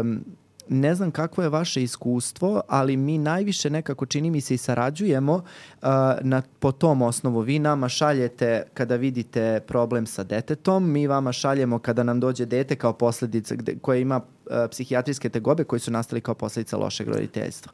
um, 0.00 0.24
ne 0.70 0.94
znam 0.94 1.10
kakvo 1.10 1.42
je 1.42 1.48
vaše 1.48 1.82
iskustvo, 1.82 2.62
ali 2.68 2.96
mi 2.96 3.18
najviše 3.18 3.70
nekako 3.70 4.06
čini 4.06 4.30
mi 4.30 4.40
se 4.40 4.54
i 4.54 4.58
sarađujemo 4.58 5.34
uh, 5.34 5.88
na, 6.20 6.42
po 6.58 6.72
tom 6.72 7.02
osnovu. 7.02 7.40
Vi 7.40 7.58
nama 7.58 7.88
šaljete 7.88 8.62
kada 8.74 8.96
vidite 8.96 9.60
problem 9.66 10.06
sa 10.06 10.24
detetom, 10.24 10.90
mi 10.90 11.06
vama 11.06 11.32
šaljemo 11.32 11.78
kada 11.78 12.02
nam 12.02 12.20
dođe 12.20 12.46
dete 12.46 12.76
kao 12.76 12.92
posledica 12.92 13.54
gde, 13.54 13.76
koje 13.82 14.00
ima 14.00 14.16
uh, 14.16 14.52
psihijatrijske 14.70 15.28
tegobe 15.28 15.64
koji 15.64 15.80
su 15.80 15.90
nastali 15.90 16.20
kao 16.20 16.34
posledica 16.34 16.76
lošeg 16.76 17.08
roditeljstva. 17.08 17.72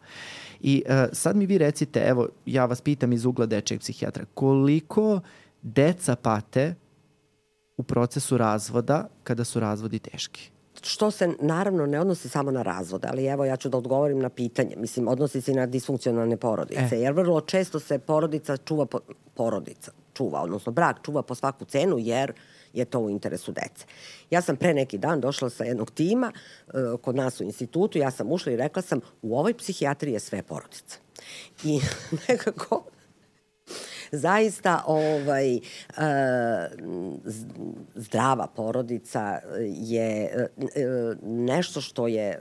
I 0.60 0.82
uh, 0.86 0.94
sad 1.12 1.36
mi 1.36 1.46
vi 1.46 1.58
recite, 1.58 2.00
evo, 2.00 2.28
ja 2.46 2.66
vas 2.66 2.80
pitam 2.80 3.12
iz 3.12 3.24
ugla 3.24 3.46
dečeg 3.46 3.80
psihijatra, 3.80 4.24
koliko 4.34 5.20
deca 5.62 6.16
pate 6.16 6.74
u 7.76 7.82
procesu 7.82 8.38
razvoda 8.38 9.08
kada 9.22 9.44
su 9.44 9.60
razvodi 9.60 9.98
teški? 9.98 10.55
Što 10.86 11.10
se 11.10 11.28
naravno 11.40 11.86
ne 11.86 12.00
odnosi 12.00 12.28
samo 12.28 12.50
na 12.50 12.62
razvode, 12.62 13.08
ali 13.10 13.26
evo 13.26 13.44
ja 13.44 13.56
ću 13.56 13.68
da 13.68 13.78
odgovorim 13.78 14.18
na 14.18 14.28
pitanje. 14.28 14.76
Mislim, 14.76 15.08
odnosi 15.08 15.40
se 15.40 15.52
i 15.52 15.54
na 15.54 15.66
disfunkcionalne 15.66 16.36
porodice, 16.36 16.96
e. 16.96 17.00
jer 17.00 17.12
vrlo 17.12 17.40
često 17.40 17.80
se 17.80 17.98
porodica 17.98 18.56
čuva, 18.56 18.86
po, 18.86 18.98
porodica 19.34 19.92
čuva, 20.14 20.42
odnosno 20.42 20.72
brak 20.72 20.96
čuva 21.02 21.22
po 21.22 21.34
svaku 21.34 21.64
cenu, 21.64 21.98
jer 21.98 22.32
je 22.72 22.84
to 22.84 23.00
u 23.00 23.10
interesu 23.10 23.52
dece. 23.52 23.86
Ja 24.30 24.42
sam 24.42 24.56
pre 24.56 24.74
neki 24.74 24.98
dan 24.98 25.20
došla 25.20 25.50
sa 25.50 25.64
jednog 25.64 25.90
tima 25.90 26.32
uh, 26.32 27.00
kod 27.00 27.16
nas 27.16 27.40
u 27.40 27.44
institutu, 27.44 27.98
ja 27.98 28.10
sam 28.10 28.32
ušla 28.32 28.52
i 28.52 28.56
rekla 28.56 28.82
sam 28.82 29.00
u 29.22 29.38
ovoj 29.38 29.54
psihijatriji 29.54 30.12
je 30.12 30.20
sve 30.20 30.42
porodica. 30.42 30.98
I 31.64 31.80
nekako 32.28 32.85
zaista 34.12 34.82
ovaj, 34.86 35.56
e, 35.56 35.60
zdrava 37.94 38.46
porodica 38.46 39.38
je 39.60 40.24
e, 40.24 40.48
nešto 41.22 41.80
što 41.80 42.08
je 42.08 42.28
e, 42.28 42.38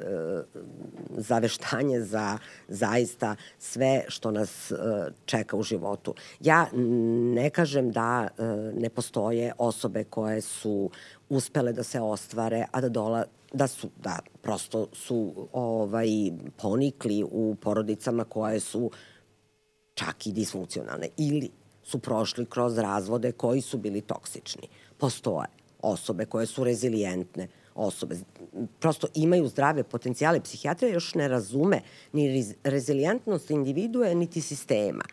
zaveštanje 1.10 2.02
za 2.02 2.38
zaista 2.68 3.36
sve 3.60 4.04
što 4.08 4.32
nas 4.32 4.72
čeka 5.26 5.58
u 5.58 5.64
životu. 5.64 6.14
Ja 6.40 6.68
ne 7.36 7.50
kažem 7.50 7.92
da 7.92 8.28
ne 8.74 8.90
postoje 8.90 9.54
osobe 9.58 10.04
koje 10.04 10.42
su 10.42 10.90
uspele 11.30 11.74
da 11.74 11.84
se 11.84 12.02
ostvare, 12.02 12.66
a 12.72 12.82
da 12.82 12.90
dola, 12.90 13.24
da 13.54 13.68
su 13.68 13.90
da 14.04 14.20
prosto 14.42 14.88
su 14.94 15.48
ovaj 15.54 16.08
ponikli 16.58 17.24
u 17.32 17.56
porodicama 17.62 18.24
koje 18.24 18.60
su 18.60 18.92
čak 19.96 20.28
i 20.28 20.32
disfunkcionalne 20.32 21.10
ili 21.18 21.50
su 21.84 22.00
prošli 22.00 22.46
kroz 22.46 22.78
razvode 22.78 23.32
koji 23.32 23.62
su 23.62 23.78
bili 23.78 24.02
toksični. 24.02 24.68
Postoje 24.98 25.48
osobe 25.82 26.26
koje 26.26 26.46
su 26.46 26.64
rezilijentne, 26.64 27.48
osobe 27.76 28.16
prosto 28.80 29.08
imaju 29.14 29.48
zdrave 29.48 29.84
potencijale. 29.84 30.42
Psihijatrija 30.42 30.94
još 30.94 31.14
ne 31.16 31.28
razume 31.28 31.82
ni 32.14 32.54
rezilijentnost 32.64 33.50
individue, 33.50 34.16
niti 34.16 34.42
sistema. 34.42 35.04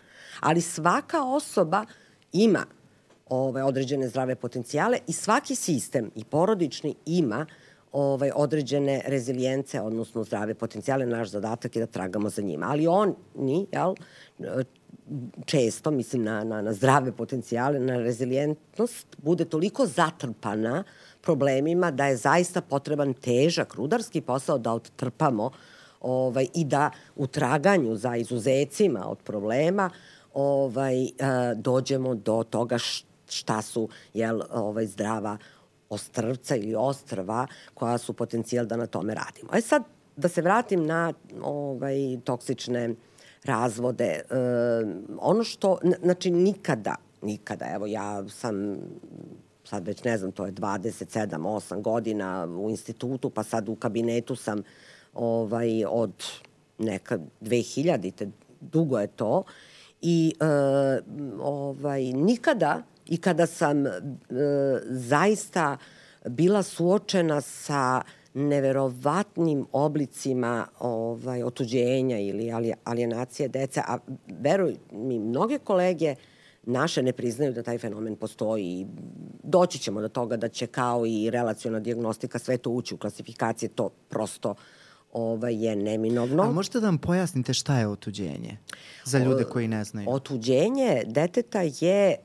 Ali 0.40 0.60
svaka 0.60 1.24
osoba 1.24 1.84
ima 2.32 2.66
ove 3.28 3.64
određene 3.64 4.08
zdrave 4.08 4.34
potencijale 4.34 4.98
i 5.06 5.12
svaki 5.12 5.54
sistem 5.54 6.10
i 6.14 6.24
porodični 6.24 6.94
ima 7.06 7.46
ovaj, 7.92 8.30
određene 8.34 9.02
rezilijence, 9.06 9.80
odnosno 9.80 10.24
zdrave 10.24 10.54
potencijale. 10.54 11.06
Naš 11.06 11.28
zadatak 11.28 11.76
je 11.76 11.80
da 11.80 11.86
tragamo 11.86 12.30
za 12.30 12.42
njima. 12.42 12.66
Ali 12.68 12.86
oni, 12.86 13.66
jel, 13.72 13.94
često, 15.44 15.90
mislim 15.90 16.22
na, 16.22 16.44
na, 16.44 16.62
na 16.62 16.72
zdrave 16.72 17.12
potencijale, 17.12 17.80
na 17.80 17.96
rezilijentnost, 17.96 19.06
bude 19.18 19.44
toliko 19.44 19.86
zatrpana 19.86 20.84
problemima 21.20 21.90
da 21.90 22.06
je 22.06 22.16
zaista 22.16 22.60
potreban 22.60 23.14
težak 23.14 23.74
rudarski 23.74 24.20
posao 24.20 24.58
da 24.58 24.72
odtrpamo 24.72 25.50
ovaj, 26.00 26.46
i 26.54 26.64
da 26.64 26.90
u 27.16 27.26
traganju 27.26 27.96
za 27.96 28.16
izuzecima 28.16 29.10
od 29.10 29.18
problema 29.18 29.90
ovaj, 30.34 30.94
dođemo 31.56 32.14
do 32.14 32.44
toga 32.50 32.78
šta 33.28 33.62
su 33.62 33.88
jel, 34.14 34.40
ovaj, 34.50 34.86
zdrava 34.86 35.38
ostrvca 35.90 36.56
ili 36.56 36.74
ostrva 36.74 37.46
koja 37.74 37.98
su 37.98 38.12
potencijal 38.12 38.66
da 38.66 38.76
na 38.76 38.86
tome 38.86 39.14
radimo. 39.14 39.50
E 39.54 39.60
sad, 39.60 39.82
da 40.16 40.28
se 40.28 40.42
vratim 40.42 40.86
na 40.86 41.12
ovaj, 41.42 42.18
toksične 42.24 42.94
razvode. 43.44 44.04
E, 44.04 44.22
ono 45.18 45.44
što, 45.44 45.78
znači 46.02 46.30
nikada, 46.30 46.94
nikada, 47.22 47.66
evo 47.74 47.86
ja 47.86 48.28
sam 48.28 48.78
sad 49.64 49.86
već 49.86 50.04
ne 50.04 50.18
znam, 50.18 50.32
to 50.32 50.46
je 50.46 50.52
27, 50.52 51.28
8 51.28 51.82
godina 51.82 52.46
u 52.46 52.70
institutu, 52.70 53.30
pa 53.30 53.42
sad 53.42 53.68
u 53.68 53.74
kabinetu 53.74 54.36
sam 54.36 54.62
ovaj, 55.14 55.84
od 55.88 56.12
neka 56.78 57.18
2000-te, 57.40 58.30
dugo 58.60 58.98
je 58.98 59.06
to, 59.06 59.42
i 60.02 60.34
e, 60.40 60.44
ovaj, 61.40 62.02
nikada 62.02 62.82
i 63.06 63.16
kada 63.16 63.46
sam 63.46 63.86
e, 63.86 63.92
zaista 64.84 65.76
bila 66.28 66.62
suočena 66.62 67.40
sa 67.40 68.02
neverovatnim 68.34 69.66
oblicima 69.72 70.66
ovaj, 70.78 71.42
otuđenja 71.42 72.18
ili 72.18 72.74
alienacije 72.84 73.48
dece, 73.48 73.80
a 73.80 73.98
veruj 74.28 74.76
mi, 74.92 75.18
mnoge 75.18 75.58
kolege 75.58 76.14
naše 76.62 77.02
ne 77.02 77.12
priznaju 77.12 77.52
da 77.52 77.62
taj 77.62 77.78
fenomen 77.78 78.16
postoji 78.16 78.64
i 78.64 78.86
doći 79.42 79.78
ćemo 79.78 80.00
do 80.00 80.08
toga 80.08 80.36
da 80.36 80.48
će 80.48 80.66
kao 80.66 81.06
i 81.06 81.30
relacijona 81.30 81.80
diagnostika 81.80 82.38
sve 82.38 82.58
to 82.58 82.70
ući 82.70 82.94
u 82.94 82.98
klasifikacije, 82.98 83.68
to 83.68 83.88
prosto 84.08 84.54
ovaj, 85.12 85.64
je 85.64 85.76
neminovno. 85.76 86.42
A 86.42 86.50
možete 86.50 86.80
da 86.80 86.86
vam 86.86 86.98
pojasnite 86.98 87.54
šta 87.54 87.78
je 87.78 87.88
otuđenje 87.88 88.58
za 89.04 89.18
ljude 89.18 89.44
koji 89.44 89.68
ne 89.68 89.84
znaju? 89.84 90.10
Otuđenje 90.10 91.02
deteta 91.06 91.62
je 91.80 92.16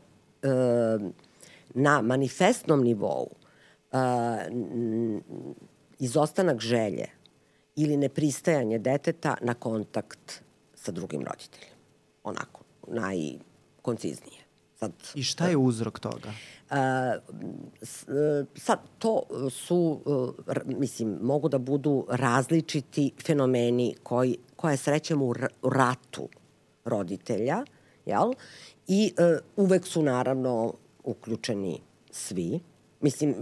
na 1.74 2.02
manifestnom 2.02 2.84
nivou 2.84 3.28
uh, 3.92 4.00
izostanak 6.00 6.60
želje 6.60 7.06
ili 7.76 7.98
nepristajanje 7.98 8.80
deteta 8.80 9.36
na 9.42 9.54
kontakt 9.54 10.42
sa 10.76 10.92
drugim 10.92 11.26
roditeljem. 11.26 11.78
Onako, 12.24 12.62
najkonciznije. 12.88 14.48
Sad, 14.80 14.92
I 15.16 15.24
šta 15.24 15.48
je 15.48 15.58
uzrok 15.58 16.00
toga? 16.00 16.30
Uh, 16.70 16.78
sad, 18.56 18.80
to 19.00 19.24
su, 19.50 20.02
mislim, 20.66 21.18
mogu 21.22 21.50
da 21.50 21.58
budu 21.58 22.06
različiti 22.10 23.12
fenomeni 23.26 23.96
koji, 24.04 24.38
koje 24.56 24.78
srećemo 24.78 25.26
u 25.26 25.34
ratu 25.64 26.30
roditelja, 26.86 27.66
jel? 28.06 28.34
I 28.88 29.14
uh, 29.20 29.66
uvek 29.66 29.88
su 29.88 30.04
naravno 30.04 30.74
uključeni 31.04 31.82
svi, 32.12 32.60
mislim 33.02 33.36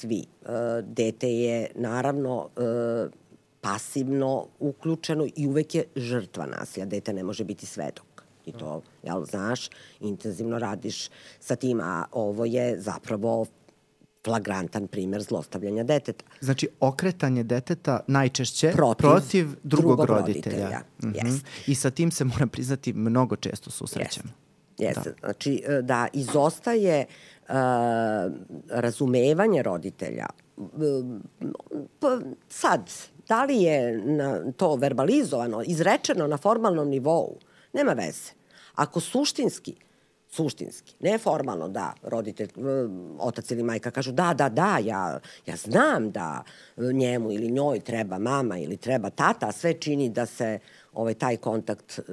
svi. 0.00 0.24
Uh, 0.42 0.48
dete 0.82 1.32
je 1.32 1.70
naravno 1.74 2.36
uh, 2.36 3.10
pasivno 3.60 4.46
uključeno 4.58 5.26
i 5.36 5.46
uvek 5.46 5.74
je 5.74 5.84
žrtva 5.96 6.46
nasilja. 6.46 6.86
Dete 6.86 7.12
ne 7.12 7.22
može 7.22 7.44
biti 7.44 7.66
svedok. 7.66 8.24
I 8.46 8.52
to, 8.52 8.82
jel, 9.02 9.24
znaš, 9.24 9.68
intenzivno 10.00 10.58
radiš 10.58 11.08
sa 11.40 11.56
tim, 11.56 11.80
a 11.80 12.04
ovo 12.12 12.44
je 12.44 12.80
zapravo 12.80 13.46
flagrantan 14.24 14.86
primer 14.86 15.22
zlostavljanja 15.22 15.84
deteta. 15.84 16.24
Znači, 16.40 16.68
okretanje 16.80 17.42
deteta 17.44 18.00
najčešće 18.06 18.72
protiv, 18.72 19.08
protiv 19.08 19.46
drugog, 19.62 19.96
drugog 19.96 20.18
roditelja. 20.18 20.56
roditelja. 20.56 20.80
Mm 21.02 21.08
-hmm. 21.08 21.44
I 21.66 21.74
sa 21.74 21.90
tim 21.90 22.10
se, 22.10 22.24
moram 22.24 22.48
priznati, 22.48 22.92
mnogo 22.92 23.36
često 23.36 23.70
susrećemo. 23.70 24.28
Yes. 24.28 24.47
Jeste, 24.78 25.10
da. 25.10 25.16
znači 25.20 25.62
e, 25.66 25.82
da 25.82 26.08
izostaje 26.12 27.06
uh, 27.48 27.54
razumevanje 28.70 29.62
roditelja. 29.62 30.26
Pa 32.00 32.18
sad, 32.48 32.90
da 33.28 33.44
li 33.44 33.62
je 33.62 33.98
na, 33.98 34.52
to 34.52 34.74
verbalizovano, 34.74 35.62
izrečeno 35.66 36.26
na 36.26 36.36
formalnom 36.36 36.88
nivou, 36.88 37.38
nema 37.72 37.92
veze. 37.92 38.32
Ako 38.74 39.00
suštinski 39.00 39.74
suštinski. 40.30 40.94
Ne 41.00 41.18
formalno 41.18 41.68
da 41.68 41.92
roditelj, 42.02 42.48
otac 43.18 43.50
ili 43.50 43.62
majka 43.62 43.90
kažu 43.90 44.12
da, 44.12 44.34
da, 44.34 44.48
da, 44.48 44.78
ja, 44.78 45.20
ja 45.46 45.56
znam 45.56 46.10
da 46.10 46.42
njemu 46.92 47.32
ili 47.32 47.50
njoj 47.50 47.80
treba 47.80 48.18
mama 48.18 48.58
ili 48.58 48.76
treba 48.76 49.10
tata, 49.10 49.52
sve 49.52 49.74
čini 49.74 50.08
da 50.08 50.26
se 50.26 50.58
ovaj, 50.92 51.14
taj 51.14 51.36
kontakt 51.36 51.98
uh, 51.98 52.04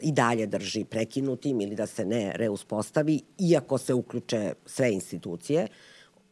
i 0.00 0.12
dalje 0.12 0.46
drži 0.46 0.84
prekinutim 0.84 1.60
ili 1.60 1.76
da 1.76 1.86
se 1.86 2.04
ne 2.04 2.32
reuspostavi, 2.36 3.20
iako 3.38 3.78
se 3.78 3.94
uključe 3.94 4.52
sve 4.66 4.92
institucije, 4.92 5.66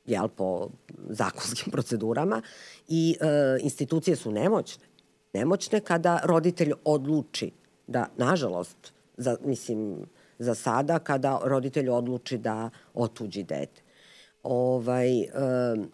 jel, 0.06 0.28
po 0.28 0.68
zakonskim 1.08 1.72
procedurama 1.74 2.42
i 2.88 3.16
uh, 3.20 3.64
institucije 3.64 4.16
su 4.16 4.32
nemoćne. 4.32 4.84
Nemoćne 5.32 5.80
kada 5.80 6.20
roditelj 6.24 6.72
odluči 6.84 7.50
da, 7.86 8.06
nažalost, 8.16 8.92
za, 9.16 9.36
mislim, 9.44 10.06
za 10.38 10.54
sada 10.54 10.98
kada 10.98 11.40
roditelj 11.44 11.88
odluči 11.90 12.38
da 12.38 12.70
otuđi 12.94 13.42
dete. 13.42 13.82
Ovaj, 14.42 15.10
um, 15.20 15.90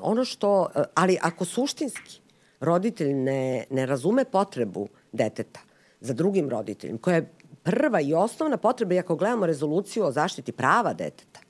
ono 0.00 0.24
što, 0.24 0.68
ali 0.94 1.18
ako 1.22 1.44
suštinski 1.44 2.20
roditelj 2.60 3.14
ne, 3.14 3.64
ne 3.70 3.86
razume 3.86 4.24
potrebu 4.24 4.88
deteta 5.12 5.60
za 6.00 6.14
drugim 6.14 6.50
roditeljem, 6.50 6.98
koja 6.98 7.16
je 7.16 7.30
prva 7.62 8.00
i 8.00 8.14
osnovna 8.14 8.56
potreba, 8.56 8.94
i 8.94 8.98
ako 8.98 9.16
gledamo 9.16 9.46
rezoluciju 9.46 10.04
o 10.04 10.12
zaštiti 10.12 10.52
prava 10.52 10.92
deteta, 10.92 11.40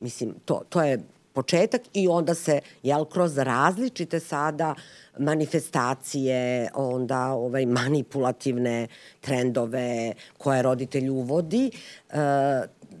mislim, 0.00 0.34
to, 0.44 0.62
to 0.68 0.82
je 0.82 0.98
početak 1.34 1.82
i 1.92 2.08
onda 2.08 2.34
se, 2.34 2.60
jel, 2.82 3.04
kroz 3.04 3.38
različite 3.38 4.20
sada 4.20 4.74
manifestacije, 5.18 6.70
onda 6.74 7.32
ovaj, 7.32 7.66
manipulativne 7.66 8.86
trendove 9.20 10.12
koje 10.38 10.62
roditelj 10.62 11.08
uvodi, 11.08 11.70
e, 12.10 12.16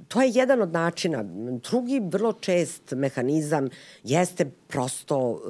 to 0.08 0.22
je 0.22 0.30
jedan 0.34 0.62
od 0.62 0.72
načina. 0.72 1.22
Drugi 1.70 2.00
vrlo 2.00 2.32
čest 2.32 2.92
mehanizam 2.92 3.68
jeste 4.04 4.44
prosto 4.68 5.18
uh, 5.18 5.40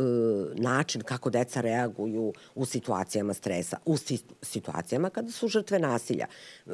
način 0.55 1.03
kako 1.03 1.31
deca 1.31 1.61
reaguju 1.61 2.33
u 2.55 2.65
situacijama 2.65 3.35
stresa, 3.35 3.77
u 3.85 3.97
si, 3.97 4.19
situacijama 4.43 5.11
kada 5.11 5.31
su 5.31 5.49
žrtve 5.49 5.79
nasilja. 5.79 6.27
Uh, 6.67 6.73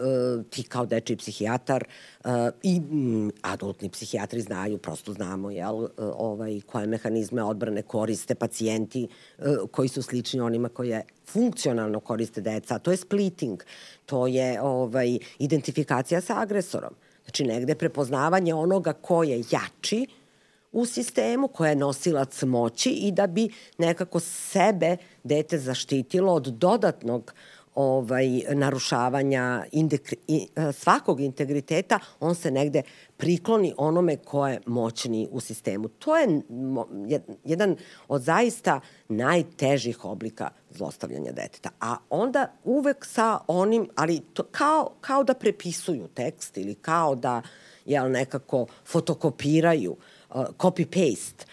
ti 0.50 0.62
kao 0.62 0.86
dečiji 0.86 1.16
psihijatar 1.16 1.84
uh, 2.24 2.30
i 2.62 2.80
mm, 2.80 3.30
adultni 3.42 3.88
psihijatri 3.88 4.40
znaju, 4.40 4.78
prosto 4.78 5.12
znamo 5.12 5.50
jel, 5.50 5.76
uh, 5.76 5.88
ovaj, 5.96 6.60
koje 6.60 6.86
mehanizme 6.86 7.42
odbrane 7.42 7.82
koriste 7.82 8.34
pacijenti 8.34 9.08
uh, 9.38 9.44
koji 9.70 9.88
su 9.88 10.02
slični 10.02 10.40
onima 10.40 10.68
koje 10.68 11.02
funkcionalno 11.26 12.00
koriste 12.00 12.40
deca. 12.40 12.78
To 12.78 12.90
je 12.90 12.96
splitting, 12.96 13.62
to 14.06 14.26
je 14.26 14.60
ovaj, 14.62 15.18
identifikacija 15.38 16.20
sa 16.20 16.40
agresorom. 16.40 16.94
Znači 17.30 17.44
negde 17.44 17.74
prepoznavanje 17.74 18.54
onoga 18.54 18.92
ko 18.92 19.22
je 19.22 19.38
jači 19.50 20.06
u 20.72 20.86
sistemu, 20.86 21.48
ko 21.48 21.66
je 21.66 21.76
nosilac 21.76 22.42
moći 22.42 22.90
i 22.90 23.12
da 23.12 23.26
bi 23.26 23.48
nekako 23.78 24.20
sebe 24.20 24.96
dete 25.24 25.58
zaštitilo 25.58 26.32
od 26.34 26.46
dodatnog 26.46 27.34
ovaj, 27.74 28.26
narušavanja 28.52 29.64
indekri, 29.72 30.16
e, 30.28 30.72
svakog 30.72 31.20
integriteta, 31.20 31.98
on 32.20 32.34
se 32.34 32.50
negde 32.50 32.82
prikloni 33.20 33.74
onome 33.76 34.16
ko 34.16 34.48
je 34.48 34.60
moćni 34.66 35.28
u 35.30 35.40
sistemu. 35.40 35.88
To 35.88 36.16
je 36.16 36.42
jedan 37.44 37.76
od 38.08 38.22
zaista 38.22 38.80
najtežih 39.08 40.04
oblika 40.04 40.50
zlostavljanja 40.70 41.32
deteta. 41.32 41.70
A 41.80 41.96
onda 42.10 42.52
uvek 42.64 43.04
sa 43.04 43.38
onim, 43.46 43.88
ali 43.96 44.20
to, 44.32 44.42
kao, 44.50 44.92
kao 45.00 45.24
da 45.24 45.34
prepisuju 45.34 46.08
tekst 46.08 46.56
ili 46.56 46.74
kao 46.74 47.14
da 47.14 47.42
jel, 47.84 48.10
nekako 48.10 48.66
fotokopiraju, 48.84 49.96
uh, 50.30 50.44
copy-paste. 50.58 51.44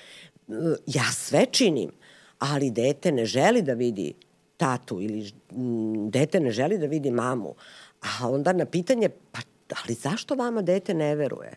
Uh, 0.47 0.55
ja 0.85 1.11
sve 1.11 1.45
činim, 1.51 1.91
ali 2.39 2.71
dete 2.71 3.11
ne 3.11 3.25
želi 3.25 3.61
da 3.61 3.73
vidi 3.73 4.13
tatu 4.57 5.01
ili 5.01 5.31
dete 6.09 6.39
ne 6.39 6.51
želi 6.51 6.77
da 6.77 6.85
vidi 6.85 7.11
mamu. 7.11 7.55
A 8.01 8.29
onda 8.29 8.53
na 8.53 8.65
pitanje, 8.65 9.09
pa 9.31 9.39
ali 9.83 9.93
zašto 9.93 10.35
vama 10.35 10.61
dete 10.61 10.93
ne 10.93 11.15
veruje? 11.15 11.53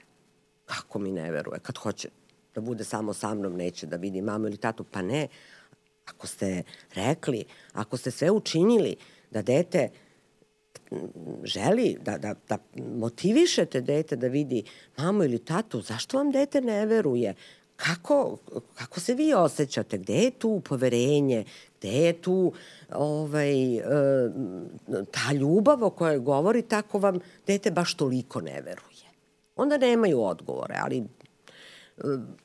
Kako 0.64 0.98
mi 0.98 1.12
ne 1.12 1.30
veruje? 1.30 1.58
Kad 1.62 1.76
hoće 1.76 2.08
da 2.54 2.60
bude 2.60 2.84
samo 2.84 3.14
sa 3.14 3.34
mnom, 3.34 3.56
neće 3.56 3.86
da 3.86 3.96
vidi 3.96 4.22
mamu 4.22 4.46
ili 4.46 4.56
tatu. 4.56 4.84
Pa 4.84 5.02
ne, 5.02 5.28
ako 6.06 6.26
ste 6.26 6.62
rekli, 6.94 7.44
ako 7.72 7.96
ste 7.96 8.10
sve 8.10 8.30
učinili 8.30 8.96
da 9.30 9.42
dete 9.42 9.88
želi, 11.44 11.96
da, 12.02 12.18
da, 12.18 12.34
da 12.48 12.58
motivišete 12.76 13.80
dete 13.80 14.16
da 14.16 14.26
vidi 14.26 14.64
mamu 14.98 15.24
ili 15.24 15.38
tatu, 15.38 15.80
zašto 15.80 16.18
vam 16.18 16.30
dete 16.30 16.60
ne 16.60 16.86
veruje? 16.86 17.34
Kako, 17.76 18.38
kako 18.74 19.00
se 19.00 19.14
vi 19.14 19.34
osjećate? 19.34 19.98
Gde 19.98 20.14
je 20.14 20.30
tu 20.30 20.62
poverenje? 20.64 21.44
Gde 21.80 21.88
je 21.88 22.12
tu 22.12 22.52
ovaj, 22.92 23.76
e, 23.76 23.82
ta 25.10 25.32
ljubav 25.32 25.84
o 25.84 25.90
kojoj 25.90 26.18
govori, 26.18 26.62
tako 26.62 26.98
vam 26.98 27.18
dete 27.46 27.70
baš 27.70 27.94
toliko 27.94 28.40
ne 28.40 28.60
veruje. 28.62 29.10
Onda 29.56 29.78
nemaju 29.78 30.22
odgovore, 30.22 30.74
ali 30.82 30.98
e, 30.98 31.04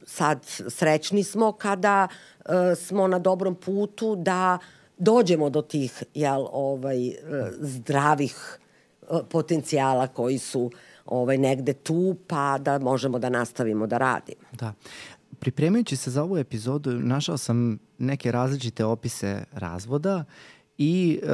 sad 0.05 0.39
srećni 0.69 1.23
smo 1.23 1.51
kada 1.51 2.07
uh, 2.45 2.51
smo 2.77 3.07
na 3.07 3.19
dobrom 3.19 3.55
putu 3.55 4.15
da 4.15 4.57
dođemo 4.97 5.49
do 5.49 5.61
tih 5.61 6.03
jel, 6.13 6.45
ovaj, 6.51 6.97
zdravih 7.59 8.59
potencijala 9.29 10.07
koji 10.07 10.37
su 10.37 10.71
ovaj, 11.05 11.37
negde 11.37 11.73
tu, 11.73 12.15
pa 12.27 12.57
da 12.57 12.79
možemo 12.79 13.19
da 13.19 13.29
nastavimo 13.29 13.87
da 13.87 13.97
radimo. 13.97 14.47
Da. 14.51 14.73
Pripremajući 15.39 15.95
se 15.95 16.11
za 16.11 16.23
ovu 16.23 16.37
epizodu, 16.37 16.91
našao 16.91 17.37
sam 17.37 17.77
neke 17.97 18.31
različite 18.31 18.85
opise 18.85 19.43
razvoda 19.51 20.23
I 20.77 21.19
e, 21.23 21.27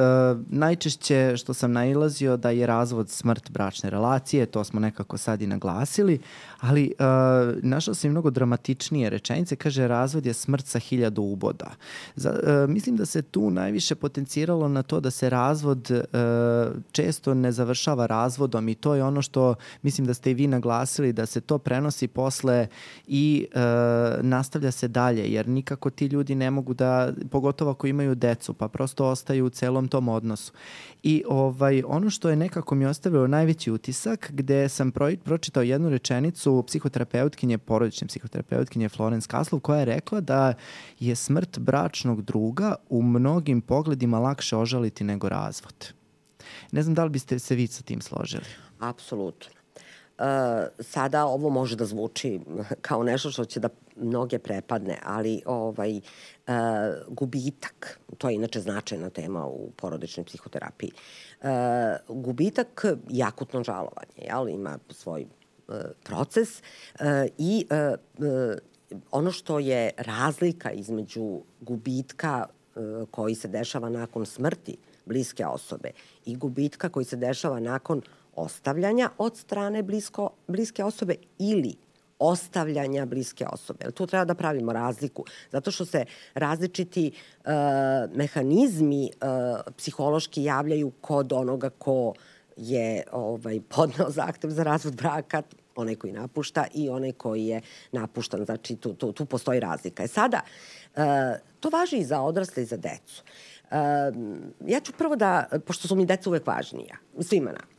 najčešće 0.48 1.36
što 1.36 1.54
sam 1.54 1.72
nailazio 1.72 2.36
da 2.36 2.50
je 2.50 2.66
razvod 2.66 3.10
smrt 3.10 3.50
bračne 3.50 3.90
relacije, 3.90 4.46
to 4.46 4.64
smo 4.64 4.80
nekako 4.80 5.18
sad 5.18 5.42
i 5.42 5.46
naglasili, 5.46 6.20
ali 6.60 6.84
e, 6.84 6.92
našao 7.62 7.94
sam 7.94 8.08
i 8.08 8.10
mnogo 8.10 8.30
dramatičnije 8.30 9.10
rečenice, 9.10 9.56
kaže 9.56 9.88
razvod 9.88 10.26
je 10.26 10.34
smrt 10.34 10.66
sa 10.66 10.78
hiljadu 10.78 11.22
uboda. 11.22 11.70
Za, 12.16 12.30
e, 12.30 12.66
mislim 12.66 12.96
da 12.96 13.06
se 13.06 13.22
tu 13.22 13.50
najviše 13.50 13.94
potenciralo 13.94 14.68
na 14.68 14.82
to 14.82 15.00
da 15.00 15.10
se 15.10 15.30
razvod 15.30 15.90
e, 15.90 16.04
često 16.92 17.34
ne 17.34 17.52
završava 17.52 18.06
razvodom 18.06 18.68
i 18.68 18.74
to 18.74 18.94
je 18.94 19.04
ono 19.04 19.22
što 19.22 19.54
mislim 19.82 20.06
da 20.06 20.14
ste 20.14 20.30
i 20.30 20.34
vi 20.34 20.46
naglasili 20.46 21.12
da 21.12 21.26
se 21.26 21.40
to 21.40 21.58
prenosi 21.58 22.08
posle 22.08 22.66
i 23.06 23.46
e, 23.54 23.58
nastavlja 24.22 24.70
se 24.70 24.88
dalje, 24.88 25.32
jer 25.32 25.48
nikako 25.48 25.90
ti 25.90 26.06
ljudi 26.06 26.34
ne 26.34 26.50
mogu 26.50 26.74
da, 26.74 27.12
pogotovo 27.30 27.70
ako 27.70 27.86
imaju 27.86 28.14
decu, 28.14 28.54
pa 28.54 28.68
prosto 28.68 29.06
ostaje 29.06 29.31
ostaju 29.32 29.46
u 29.46 29.50
celom 29.50 29.88
tom 29.88 30.08
odnosu. 30.08 30.52
I 31.02 31.24
ovaj, 31.28 31.82
ono 31.86 32.10
što 32.10 32.30
je 32.30 32.36
nekako 32.36 32.74
mi 32.74 32.86
ostavilo 32.86 33.26
najveći 33.26 33.70
utisak, 33.70 34.30
gde 34.32 34.68
sam 34.68 34.92
pro, 34.92 35.10
pročitao 35.24 35.62
jednu 35.62 35.90
rečenicu 35.90 36.64
psihoterapeutkinje, 36.66 37.58
porodične 37.58 38.08
psihoterapeutkinje 38.08 38.88
Florence 38.88 39.28
Kaslov, 39.28 39.60
koja 39.60 39.78
je 39.78 39.84
rekla 39.84 40.20
da 40.20 40.54
je 41.00 41.14
smrt 41.16 41.58
bračnog 41.58 42.22
druga 42.22 42.74
u 42.88 43.02
mnogim 43.02 43.60
pogledima 43.60 44.18
lakše 44.18 44.56
ožaliti 44.56 45.04
nego 45.04 45.28
razvod. 45.28 45.92
Ne 46.72 46.82
znam 46.82 46.94
da 46.94 47.04
li 47.04 47.10
biste 47.10 47.38
se 47.38 47.54
vi 47.54 47.66
sa 47.66 47.82
tim 47.82 48.00
složili. 48.00 48.44
Apsolutno. 48.78 49.61
Uh, 50.18 50.24
sada 50.78 51.26
ovo 51.26 51.50
može 51.50 51.76
da 51.76 51.84
zvuči 51.84 52.40
kao 52.86 53.02
nešto 53.02 53.30
što 53.30 53.44
će 53.44 53.60
da 53.60 53.68
mnoge 53.96 54.38
prepadne, 54.38 54.98
ali 55.04 55.42
ovaj 55.46 55.96
uh, 55.96 56.52
gubitak, 57.08 58.00
to 58.18 58.28
je 58.28 58.34
inače 58.34 58.60
značajna 58.60 59.10
tema 59.10 59.46
u 59.46 59.70
porodičnoj 59.76 60.24
psihoterapiji, 60.24 60.92
uh, 61.42 61.48
gubitak 62.08 62.84
i 63.10 63.22
akutno 63.22 63.64
žalovanje, 63.64 64.12
jel, 64.16 64.48
ima 64.48 64.78
svoj 64.90 65.26
uh, 65.68 65.74
proces 66.04 66.58
uh, 66.58 67.06
i 67.38 67.66
uh, 68.18 68.56
ono 69.10 69.32
što 69.32 69.58
je 69.58 69.90
razlika 69.96 70.70
između 70.70 71.40
gubitka 71.60 72.46
uh, 72.46 73.08
koji 73.10 73.34
se 73.34 73.48
dešava 73.48 73.88
nakon 73.88 74.26
smrti 74.26 74.76
bliske 75.04 75.46
osobe 75.46 75.90
i 76.26 76.36
gubitka 76.36 76.88
koji 76.88 77.04
se 77.04 77.16
dešava 77.16 77.60
nakon 77.60 78.02
ostavljanja 78.36 79.10
od 79.18 79.36
strane 79.36 79.82
blisko, 79.82 80.30
bliske 80.48 80.84
osobe 80.84 81.14
ili 81.38 81.74
ostavljanja 82.22 83.06
bliske 83.06 83.46
osobe. 83.46 83.90
Tu 83.90 84.06
treba 84.06 84.24
da 84.24 84.34
pravimo 84.34 84.72
razliku, 84.72 85.24
zato 85.50 85.70
što 85.70 85.84
se 85.84 86.04
različiti 86.34 87.12
uh, 87.12 87.50
mehanizmi 88.14 89.10
uh, 89.10 89.72
psihološki 89.76 90.44
javljaju 90.44 90.92
kod 91.00 91.32
onoga 91.32 91.70
ko 91.70 92.14
je 92.56 93.04
ovaj, 93.12 93.60
podneo 93.68 94.10
zahtev 94.10 94.50
za 94.50 94.62
razvod 94.62 94.96
braka, 94.96 95.42
onaj 95.76 95.94
koji 95.94 96.12
napušta 96.12 96.66
i 96.74 96.88
onaj 96.88 97.12
koji 97.12 97.46
je 97.46 97.60
napuštan. 97.92 98.44
Znači, 98.44 98.76
tu, 98.76 98.94
tu, 98.94 99.12
tu 99.12 99.26
postoji 99.26 99.60
razlika. 99.60 100.02
E 100.02 100.08
sada, 100.08 100.40
uh, 100.96 101.02
to 101.60 101.68
važi 101.68 101.96
i 101.96 102.04
za 102.04 102.20
odrasle 102.20 102.62
i 102.62 102.66
za 102.66 102.76
decu. 102.76 103.22
Uh, 103.70 103.76
ja 104.66 104.80
ću 104.80 104.92
prvo 104.92 105.16
da, 105.16 105.46
pošto 105.66 105.88
su 105.88 105.96
mi 105.96 106.06
deca 106.06 106.30
uvek 106.30 106.46
važnija, 106.46 106.96
svima 107.20 107.52
nam, 107.52 107.71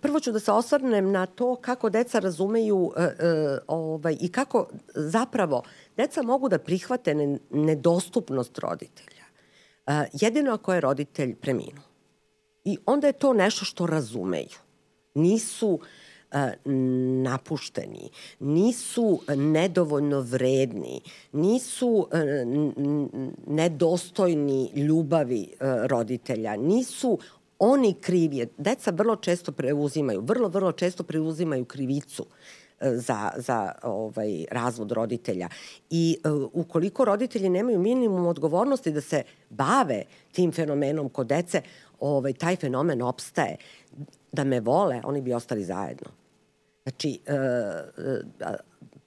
prvo 0.00 0.20
ću 0.20 0.32
da 0.32 0.40
se 0.40 0.52
osvrnem 0.52 1.10
na 1.10 1.26
to 1.26 1.56
kako 1.56 1.90
deca 1.90 2.18
razumeju 2.18 2.92
e, 2.96 3.02
e, 3.02 3.58
ovaj, 3.66 4.16
i 4.20 4.28
kako 4.28 4.68
zapravo 4.94 5.62
deca 5.96 6.22
mogu 6.22 6.48
da 6.48 6.58
prihvate 6.58 7.38
nedostupnost 7.50 8.58
roditelja. 8.58 9.24
Jedino 10.12 10.52
ako 10.52 10.74
je 10.74 10.80
roditelj 10.80 11.34
preminuo. 11.34 11.84
I 12.64 12.78
onda 12.86 13.06
je 13.06 13.12
to 13.12 13.32
nešto 13.32 13.64
što 13.64 13.86
razumeju. 13.86 14.58
Nisu 15.14 15.80
napušteni, 17.22 18.10
nisu 18.40 19.20
nedovoljno 19.36 20.20
vredni, 20.20 21.00
nisu 21.32 22.08
nedostojni 23.46 24.72
ljubavi 24.74 25.52
roditelja, 25.86 26.56
nisu 26.56 27.18
oni 27.60 27.94
krivi. 28.00 28.46
Deca 28.58 28.90
vrlo 28.90 29.16
često 29.16 29.52
preuzimaju, 29.52 30.20
vrlo, 30.20 30.48
vrlo 30.48 30.72
često 30.72 31.02
preuzimaju 31.02 31.64
krivicu 31.64 32.26
za, 32.80 33.30
za 33.36 33.72
ovaj, 33.82 34.44
razvod 34.50 34.92
roditelja. 34.92 35.48
I 35.90 36.18
uh, 36.24 36.50
ukoliko 36.52 37.04
roditelji 37.04 37.48
nemaju 37.48 37.78
minimum 37.78 38.26
odgovornosti 38.26 38.92
da 38.92 39.00
se 39.00 39.22
bave 39.50 40.04
tim 40.32 40.52
fenomenom 40.52 41.08
kod 41.08 41.26
dece, 41.26 41.62
ovaj, 42.00 42.32
taj 42.32 42.56
fenomen 42.56 43.02
opstaje. 43.02 43.56
Da 44.32 44.44
me 44.44 44.60
vole, 44.60 45.00
oni 45.04 45.20
bi 45.20 45.32
ostali 45.32 45.64
zajedno. 45.64 46.08
Znači, 46.82 47.20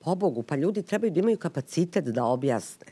uh, 0.06 0.18
uh, 0.18 0.44
pa 0.48 0.56
ljudi 0.56 0.84
trebaju 0.84 1.12
da 1.12 1.20
imaju 1.20 1.38
kapacitet 1.38 2.06
da 2.06 2.26
objasne. 2.26 2.88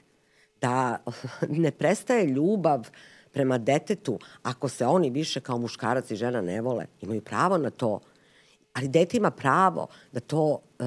Da 0.62 0.97
ne 1.63 1.71
prestaje 1.71 2.26
ljubav 2.26 2.89
prema 3.32 3.58
detetu 3.58 4.20
ako 4.44 4.70
se 4.70 4.86
oni 4.86 5.10
više 5.10 5.39
kao 5.39 5.58
muškarac 5.58 6.12
i 6.12 6.15
žena 6.15 6.41
ne 6.41 6.62
vole. 6.62 6.86
Imaju 7.02 7.22
pravo 7.22 7.58
na 7.58 7.70
to 7.70 8.00
ali 8.74 8.88
dete 8.88 9.17
ima 9.17 9.32
pravo 9.32 9.88
da 10.12 10.20
to 10.20 10.60
e, 10.80 10.84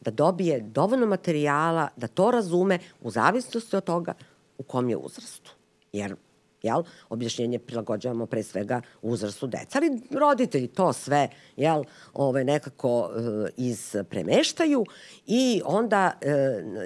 da 0.00 0.10
dobije 0.10 0.60
dovoljno 0.60 1.06
materijala, 1.06 1.88
da 1.96 2.06
to 2.06 2.30
razume 2.30 2.78
u 3.00 3.10
zavisnosti 3.10 3.76
od 3.76 3.84
toga 3.84 4.14
u 4.58 4.62
kom 4.62 4.90
je 4.90 4.96
uzrastu. 4.96 5.52
Jer 5.92 6.16
jel, 6.62 6.82
objašnjenje 7.08 7.58
prilagođavamo 7.58 8.26
pre 8.26 8.42
svega 8.42 8.80
uzrastu 9.02 9.46
deca, 9.46 9.78
ali 9.78 10.02
roditelji 10.10 10.66
to 10.66 10.92
sve 10.92 11.28
jel, 11.56 11.84
ove, 12.14 12.44
nekako 12.44 13.10
e, 13.10 13.50
izpremeštaju 13.56 14.84
i 15.26 15.62
onda 15.64 16.12
e, 16.20 16.30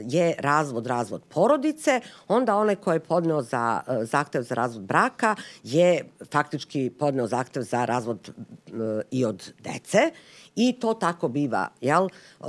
je 0.08 0.34
razvod, 0.38 0.87
razvod 0.87 1.22
porodice, 1.28 2.00
onda 2.28 2.56
onaj 2.56 2.76
ko 2.76 2.92
je 2.92 3.00
podneo 3.00 3.42
za 3.42 3.80
e, 3.88 4.04
zahtev 4.04 4.42
za 4.42 4.54
razvod 4.54 4.84
braka 4.84 5.37
je 5.62 6.04
faktički 6.32 6.90
podneo 6.98 7.26
zahtev 7.26 7.62
za 7.62 7.84
razvod 7.84 8.28
e, 8.28 8.72
i 9.10 9.24
od 9.24 9.52
dece 9.60 10.10
I 10.56 10.72
to 10.72 10.94
tako 10.94 11.28
biva, 11.28 11.68
jel? 11.80 12.04
E, 12.04 12.44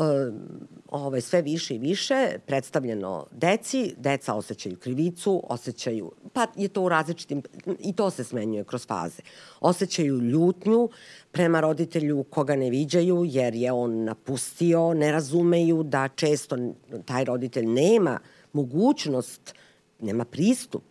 ovaj, 0.89 1.21
sve 1.21 1.41
više 1.41 1.75
i 1.75 1.77
više 1.77 2.37
predstavljeno 2.45 3.25
deci, 3.31 3.93
deca 3.97 4.33
osjećaju 4.33 4.77
krivicu, 4.77 5.43
osjećaju, 5.49 6.11
pa 6.33 6.47
je 6.55 6.67
to 6.67 6.81
u 6.81 6.89
različitim, 6.89 7.41
i 7.79 7.93
to 7.93 8.09
se 8.09 8.23
smenjuje 8.23 8.63
kroz 8.63 8.87
faze. 8.87 9.21
Osjećaju 9.61 10.19
ljutnju 10.19 10.89
prema 11.31 11.59
roditelju 11.59 12.23
koga 12.23 12.55
ne 12.55 12.69
viđaju 12.69 13.23
jer 13.25 13.55
je 13.55 13.71
on 13.71 14.03
napustio, 14.03 14.93
ne 14.93 15.11
razumeju 15.11 15.83
da 15.83 16.07
često 16.07 16.57
taj 17.05 17.25
roditelj 17.25 17.65
nema 17.65 18.19
mogućnost, 18.53 19.53
nema 19.99 20.25
pristup 20.25 20.83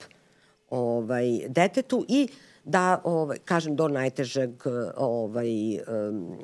ovaj, 0.71 1.49
detetu 1.49 2.05
i 2.09 2.29
da, 2.65 3.01
ovaj, 3.05 3.39
kažem, 3.45 3.77
do 3.77 3.89
najtežeg 3.89 4.51
ovaj, 4.97 5.49
um, 5.77 6.39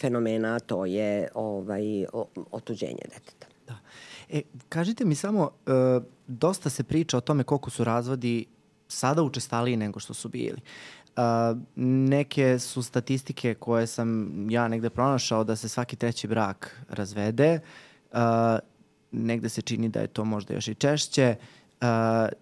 fenomena, 0.00 0.60
to 0.60 0.86
je 0.86 1.28
ovaj, 1.34 2.06
otuđenje 2.50 3.02
deteta. 3.04 3.46
Da. 3.66 3.78
E, 4.28 4.42
kažite 4.68 5.04
mi 5.04 5.14
samo, 5.14 5.42
uh, 5.42 6.02
dosta 6.26 6.70
se 6.70 6.84
priča 6.84 7.16
o 7.16 7.20
tome 7.20 7.44
koliko 7.44 7.70
su 7.70 7.84
razvodi 7.84 8.46
sada 8.88 9.22
učestaliji 9.22 9.76
nego 9.76 10.00
što 10.00 10.14
su 10.14 10.28
bili. 10.28 10.60
Uh, 11.16 11.22
neke 11.84 12.58
su 12.58 12.82
statistike 12.82 13.54
koje 13.54 13.86
sam 13.86 14.30
ja 14.50 14.68
negde 14.68 14.90
pronašao 14.90 15.44
da 15.44 15.56
se 15.56 15.68
svaki 15.68 15.96
treći 15.96 16.28
brak 16.28 16.80
razvede. 16.88 17.60
Uh, 18.12 18.18
negde 19.12 19.48
se 19.48 19.62
čini 19.62 19.88
da 19.88 20.00
je 20.00 20.06
to 20.06 20.24
možda 20.24 20.54
još 20.54 20.68
i 20.68 20.74
češće. 20.74 21.36
Uh, 21.38 21.57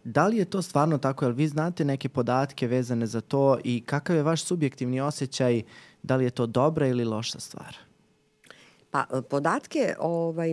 da 0.05 0.27
li 0.27 0.37
je 0.37 0.45
to 0.45 0.63
stvarno 0.63 0.99
tako? 0.99 1.25
Jel 1.25 1.33
vi 1.33 1.49
znate 1.49 1.85
neke 1.85 2.09
podatke 2.09 2.67
vezane 2.67 3.07
za 3.07 3.21
to 3.21 3.59
i 3.65 3.83
kakav 3.87 4.17
je 4.17 4.23
vaš 4.23 4.45
subjektivni 4.45 5.01
osjećaj 5.01 5.63
Da 6.07 6.17
li 6.17 6.25
je 6.25 6.31
to 6.31 6.47
dobra 6.47 6.87
ili 6.87 7.05
loša 7.05 7.41
stvar? 7.41 7.77
Pa, 8.91 9.07
podatke, 9.31 9.95
ovaj, 9.99 10.51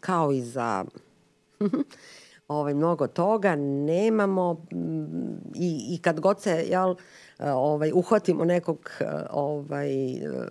kao 0.00 0.32
i 0.32 0.42
za 0.42 0.84
ovaj, 2.48 2.74
mnogo 2.74 3.06
toga, 3.06 3.56
nemamo 3.56 4.66
i, 5.54 5.94
i 5.94 5.98
kad 6.02 6.20
god 6.20 6.40
se, 6.40 6.64
jel, 6.68 6.94
ovaj, 7.40 7.92
uhvatimo 7.94 8.44
nekog 8.44 8.90
ovaj, 9.30 9.90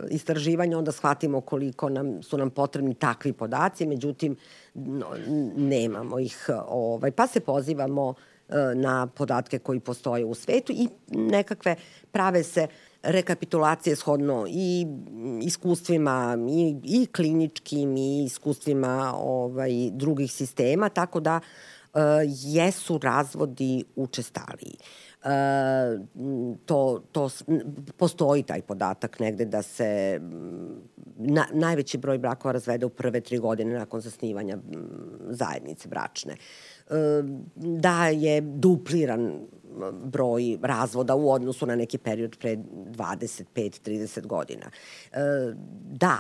istraživanja, 0.09 0.77
onda 0.77 0.91
shvatimo 0.91 1.41
koliko 1.41 1.89
nam, 1.89 2.23
su 2.23 2.37
nam 2.37 2.49
potrebni 2.49 2.93
takvi 2.93 3.33
podaci, 3.33 3.85
međutim, 3.85 4.35
no, 4.73 5.05
nemamo 5.55 6.19
ih. 6.19 6.49
Ovaj, 6.67 7.11
pa 7.11 7.27
se 7.27 7.39
pozivamo 7.39 8.13
na 8.75 9.07
podatke 9.07 9.59
koji 9.59 9.79
postoje 9.79 10.25
u 10.25 10.33
svetu 10.33 10.73
i 10.73 10.87
nekakve 11.11 11.75
prave 12.11 12.43
se 12.43 12.61
uh, 12.61 12.69
rekapitulacije 13.05 13.95
shodno 13.95 14.45
i 14.49 14.87
iskustvima 15.41 16.37
i, 16.49 16.75
i 16.83 17.05
kliničkim 17.05 17.97
i 17.97 18.23
iskustvima 18.25 19.13
ovaj, 19.17 19.71
drugih 19.91 20.31
sistema, 20.31 20.89
tako 20.89 21.19
da 21.19 21.39
e, 21.39 21.39
jesu 22.27 22.99
razvodi 23.03 23.83
učestaliji. 23.95 24.77
E, 25.23 25.29
to, 26.65 27.03
to, 27.11 27.29
postoji 27.97 28.43
taj 28.43 28.61
podatak 28.61 29.19
negde 29.19 29.45
da 29.45 29.61
se 29.61 30.19
na, 31.17 31.45
najveći 31.53 31.97
broj 31.97 32.17
brakova 32.17 32.51
razvede 32.51 32.85
u 32.85 32.89
prve 32.89 33.21
tri 33.21 33.37
godine 33.37 33.73
nakon 33.73 34.01
zasnivanja 34.01 34.57
zajednice 35.29 35.87
bračne. 35.87 36.33
E, 36.33 36.37
da 37.55 38.07
je 38.07 38.41
dupliran 38.41 39.39
broj 40.03 40.57
razvoda 40.61 41.15
u 41.15 41.31
odnosu 41.31 41.65
na 41.65 41.75
neki 41.75 41.97
period 41.97 42.37
pre 42.39 42.55
25-30 42.55 44.27
godina. 44.27 44.65
E, 45.11 45.17
da, 45.91 46.19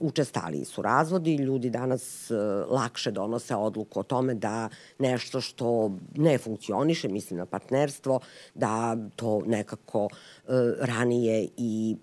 učestaliji 0.00 0.64
su 0.64 0.82
razvodi, 0.82 1.36
ljudi 1.36 1.70
danas 1.70 2.30
e, 2.30 2.34
lakše 2.68 3.10
donose 3.10 3.56
odluku 3.56 4.00
o 4.00 4.02
tome 4.02 4.34
da 4.34 4.68
nešto 4.98 5.40
što 5.40 5.90
ne 6.14 6.38
funkcioniše, 6.38 7.08
mislim 7.08 7.38
na 7.38 7.46
partnerstvo, 7.46 8.20
da 8.54 8.96
to 9.16 9.42
nekako 9.46 10.08
e, 10.08 10.50
ranije 10.80 11.48
i 11.56 11.96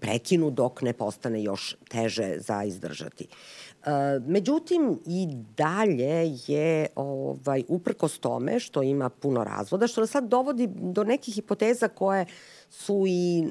prekinu 0.00 0.50
dok 0.50 0.82
ne 0.82 0.92
postane 0.92 1.42
još 1.42 1.76
teže 1.88 2.36
za 2.38 2.64
izdržati. 2.64 3.24
E, 3.24 3.90
međutim, 4.26 5.00
i 5.06 5.28
dalje 5.56 6.36
je, 6.46 6.86
ovaj, 6.94 7.64
uprkos 7.68 8.18
tome 8.18 8.60
što 8.60 8.82
ima 8.82 9.08
puno 9.08 9.44
razvoda, 9.44 9.86
što 9.86 10.00
nas 10.00 10.10
sad 10.10 10.28
dovodi 10.28 10.68
do 10.72 11.04
nekih 11.04 11.34
hipoteza 11.34 11.88
koje 11.88 12.26
su 12.70 13.04
i 13.06 13.42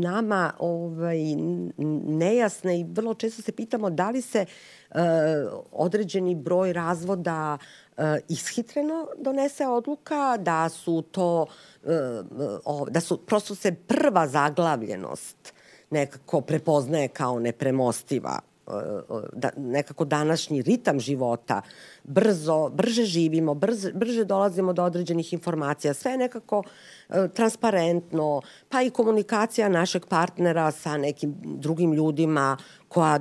nama 0.00 0.52
ovaj, 0.58 1.18
nejasne 2.06 2.80
i 2.80 2.84
vrlo 2.84 3.14
često 3.14 3.42
se 3.42 3.52
pitamo 3.52 3.90
da 3.90 4.10
li 4.10 4.22
se 4.22 4.46
uh, 4.90 4.96
određeni 5.72 6.34
broj 6.34 6.72
razvoda 6.72 7.58
uh, 7.96 8.04
ishitreno 8.28 9.08
donese 9.18 9.66
odluka, 9.66 10.36
da 10.36 10.68
su 10.68 11.02
to, 11.02 11.46
uh, 12.66 12.88
da 12.88 13.00
su 13.00 13.26
prosto 13.26 13.54
se 13.54 13.74
prva 13.74 14.28
zaglavljenost 14.28 15.54
nekako 15.90 16.40
prepoznaje 16.40 17.08
kao 17.08 17.40
nepremostiva 17.40 18.40
da, 19.32 19.50
nekako 19.56 20.04
današnji 20.04 20.62
ritam 20.62 21.00
života, 21.00 21.62
brzo, 22.04 22.68
brže 22.68 23.04
živimo, 23.04 23.54
brže, 23.54 23.92
brže 23.92 24.24
dolazimo 24.24 24.72
do 24.72 24.84
određenih 24.84 25.32
informacija, 25.32 25.94
sve 25.94 26.16
nekako 26.16 26.62
e, 27.08 27.28
transparentno, 27.34 28.42
pa 28.68 28.82
i 28.82 28.90
komunikacija 28.90 29.68
našeg 29.68 30.06
partnera 30.06 30.70
sa 30.70 30.96
nekim 30.96 31.34
drugim 31.42 31.92
ljudima 31.92 32.56
koja 32.88 33.20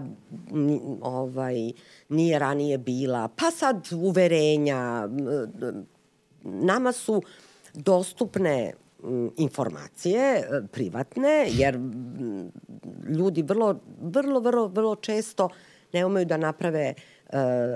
ovaj, 1.01 1.71
nije 2.09 2.39
ranije 2.39 2.77
bila, 2.77 3.27
pa 3.27 3.51
sad 3.51 3.87
uverenja, 3.91 5.07
nama 6.43 6.91
su 6.91 7.21
dostupne 7.73 8.73
informacije 9.37 10.21
e, 10.21 10.43
privatne, 10.71 11.47
jer 11.51 11.79
ljudi 13.17 13.41
vrlo, 13.41 13.79
vrlo, 14.01 14.39
vrlo, 14.39 14.67
vrlo 14.67 14.95
često 14.95 15.49
ne 15.93 16.05
umeju 16.05 16.25
da 16.25 16.37
naprave 16.37 16.83
e, 16.83 16.93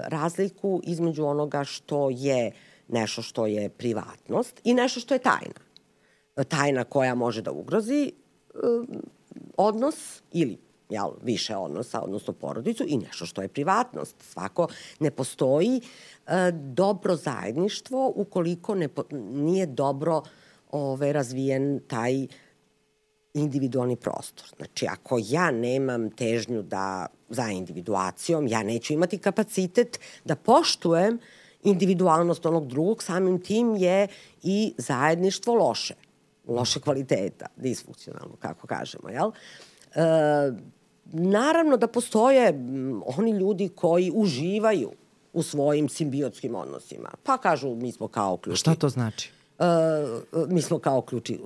razliku 0.08 0.82
između 0.84 1.26
onoga 1.26 1.64
što 1.64 2.10
je 2.10 2.52
nešto 2.88 3.22
što 3.22 3.48
je 3.48 3.70
privatnost 3.70 4.62
i 4.64 4.74
nešto 4.74 5.00
što 5.00 5.14
je 5.14 5.20
tajna. 5.20 5.62
tajna 6.48 6.84
koja 6.84 7.16
može 7.16 7.42
da 7.42 7.52
ugrozi 7.52 8.12
odnos 9.58 10.22
ili 10.32 10.58
jel, 10.92 11.12
više 11.24 11.56
odnosa, 11.56 12.02
odnosno 12.02 12.34
porodicu 12.34 12.84
i 12.88 12.98
nešto 12.98 13.26
što 13.26 13.42
je 13.42 13.48
privatnost. 13.48 14.16
Svako 14.20 14.68
ne 15.00 15.12
postoji 15.12 15.82
e, 16.28 16.52
dobro 16.52 17.16
zajedništvo 17.16 18.14
ukoliko 18.16 18.76
ne, 18.76 18.88
nije 19.32 19.66
dobro 19.66 20.22
ove, 20.72 21.14
razvijen 21.14 21.80
taj 21.88 22.28
individualni 23.34 23.96
prostor. 23.96 24.48
Znači, 24.58 24.88
ako 24.88 25.20
ja 25.24 25.52
nemam 25.52 26.10
težnju 26.10 26.62
da 26.62 27.06
za 27.30 27.48
individuacijom, 27.48 28.48
ja 28.48 28.64
neću 28.64 28.94
imati 28.94 29.18
kapacitet 29.18 30.00
da 30.26 30.36
poštujem 30.36 31.20
individualnost 31.64 32.46
onog 32.46 32.68
drugog, 32.68 33.04
samim 33.04 33.42
tim 33.42 33.76
je 33.76 34.08
i 34.44 34.74
zajedništvo 34.78 35.54
loše, 35.54 35.94
loše 36.48 36.80
kvaliteta, 36.80 37.46
disfunkcionalno, 37.56 38.36
kako 38.40 38.68
kažemo, 38.68 39.10
jel? 39.10 39.32
E, 39.32 40.02
naravno 41.06 41.78
da 41.78 41.88
postoje 41.88 42.50
oni 43.18 43.32
ljudi 43.32 43.70
koji 43.70 44.12
uživaju 44.16 44.92
u 45.34 45.44
svojim 45.44 45.90
simbiotskim 45.90 46.56
odnosima. 46.56 47.10
Pa 47.24 47.38
kažu, 47.38 47.76
mi 47.76 47.92
smo 47.92 48.08
kao 48.08 48.38
ključi. 48.38 48.60
Šta 48.60 48.76
to 48.76 48.90
znači? 48.90 49.32
Uh, 49.62 50.48
mi 50.50 50.62
smo 50.62 50.80
kao 50.80 51.02
ključi, 51.02 51.40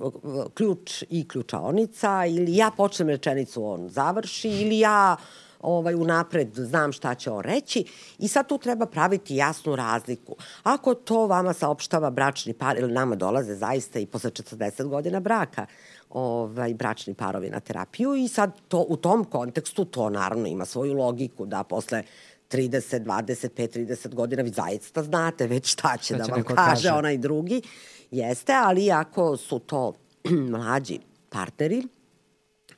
ključ 0.54 1.04
i 1.10 1.28
ključaonica 1.28 2.26
ili 2.26 2.56
ja 2.56 2.70
počnem 2.76 3.08
rečenicu, 3.08 3.64
on 3.64 3.88
završi 3.88 4.48
ili 4.48 4.78
ja 4.78 5.16
ovaj, 5.60 5.94
unapred 5.94 6.54
znam 6.54 6.92
šta 6.92 7.14
će 7.14 7.30
on 7.30 7.40
reći 7.40 7.84
i 8.18 8.28
sad 8.28 8.48
tu 8.48 8.58
treba 8.58 8.86
praviti 8.86 9.36
jasnu 9.36 9.76
razliku. 9.76 10.36
Ako 10.62 10.94
to 10.94 11.26
vama 11.26 11.52
saopštava 11.52 12.10
bračni 12.10 12.52
par 12.52 12.78
ili 12.78 12.92
nama 12.92 13.14
dolaze 13.14 13.54
zaista 13.54 13.98
i 13.98 14.06
posle 14.06 14.30
40 14.30 14.88
godina 14.88 15.20
braka, 15.20 15.66
ovaj, 16.10 16.74
bračni 16.74 17.14
parovi 17.14 17.50
na 17.50 17.60
terapiju 17.60 18.14
i 18.14 18.28
sad 18.28 18.52
to, 18.68 18.84
u 18.88 18.96
tom 18.96 19.24
kontekstu 19.24 19.84
to 19.84 20.10
naravno 20.10 20.46
ima 20.46 20.64
svoju 20.64 20.94
logiku 20.94 21.46
da 21.46 21.62
posle 21.62 22.02
30, 22.50 23.04
25, 23.04 23.68
30 23.86 24.14
godina 24.14 24.42
vi 24.42 24.50
zaista 24.50 25.02
znate 25.02 25.46
već 25.46 25.72
šta 25.72 25.96
će, 25.96 26.14
šta 26.14 26.16
da 26.16 26.32
vam 26.32 26.42
kaže, 26.42 26.56
kaže 26.56 26.90
onaj 26.90 27.18
drugi. 27.18 27.62
Jeste, 28.16 28.52
ali 28.54 28.90
ako 28.90 29.36
su 29.36 29.58
to 29.58 29.92
mlađi 30.52 30.98
partneri 31.28 31.82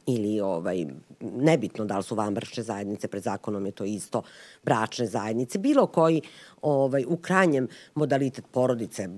ili 0.07 0.41
ovaj, 0.41 0.87
nebitno 1.21 1.85
da 1.85 1.97
li 1.97 2.03
su 2.03 2.15
vanbračne 2.15 2.63
zajednice, 2.63 3.09
pred 3.09 3.23
zakonom 3.23 3.67
je 3.67 3.73
to 3.73 3.85
isto, 3.85 4.23
bračne 4.63 5.07
zajednice, 5.07 5.59
bilo 5.59 5.87
koji 5.87 6.23
ovaj, 6.63 7.05
u 7.09 7.17
krajnjem 7.17 7.69
modalitet 7.95 8.45
porodice 8.51 9.09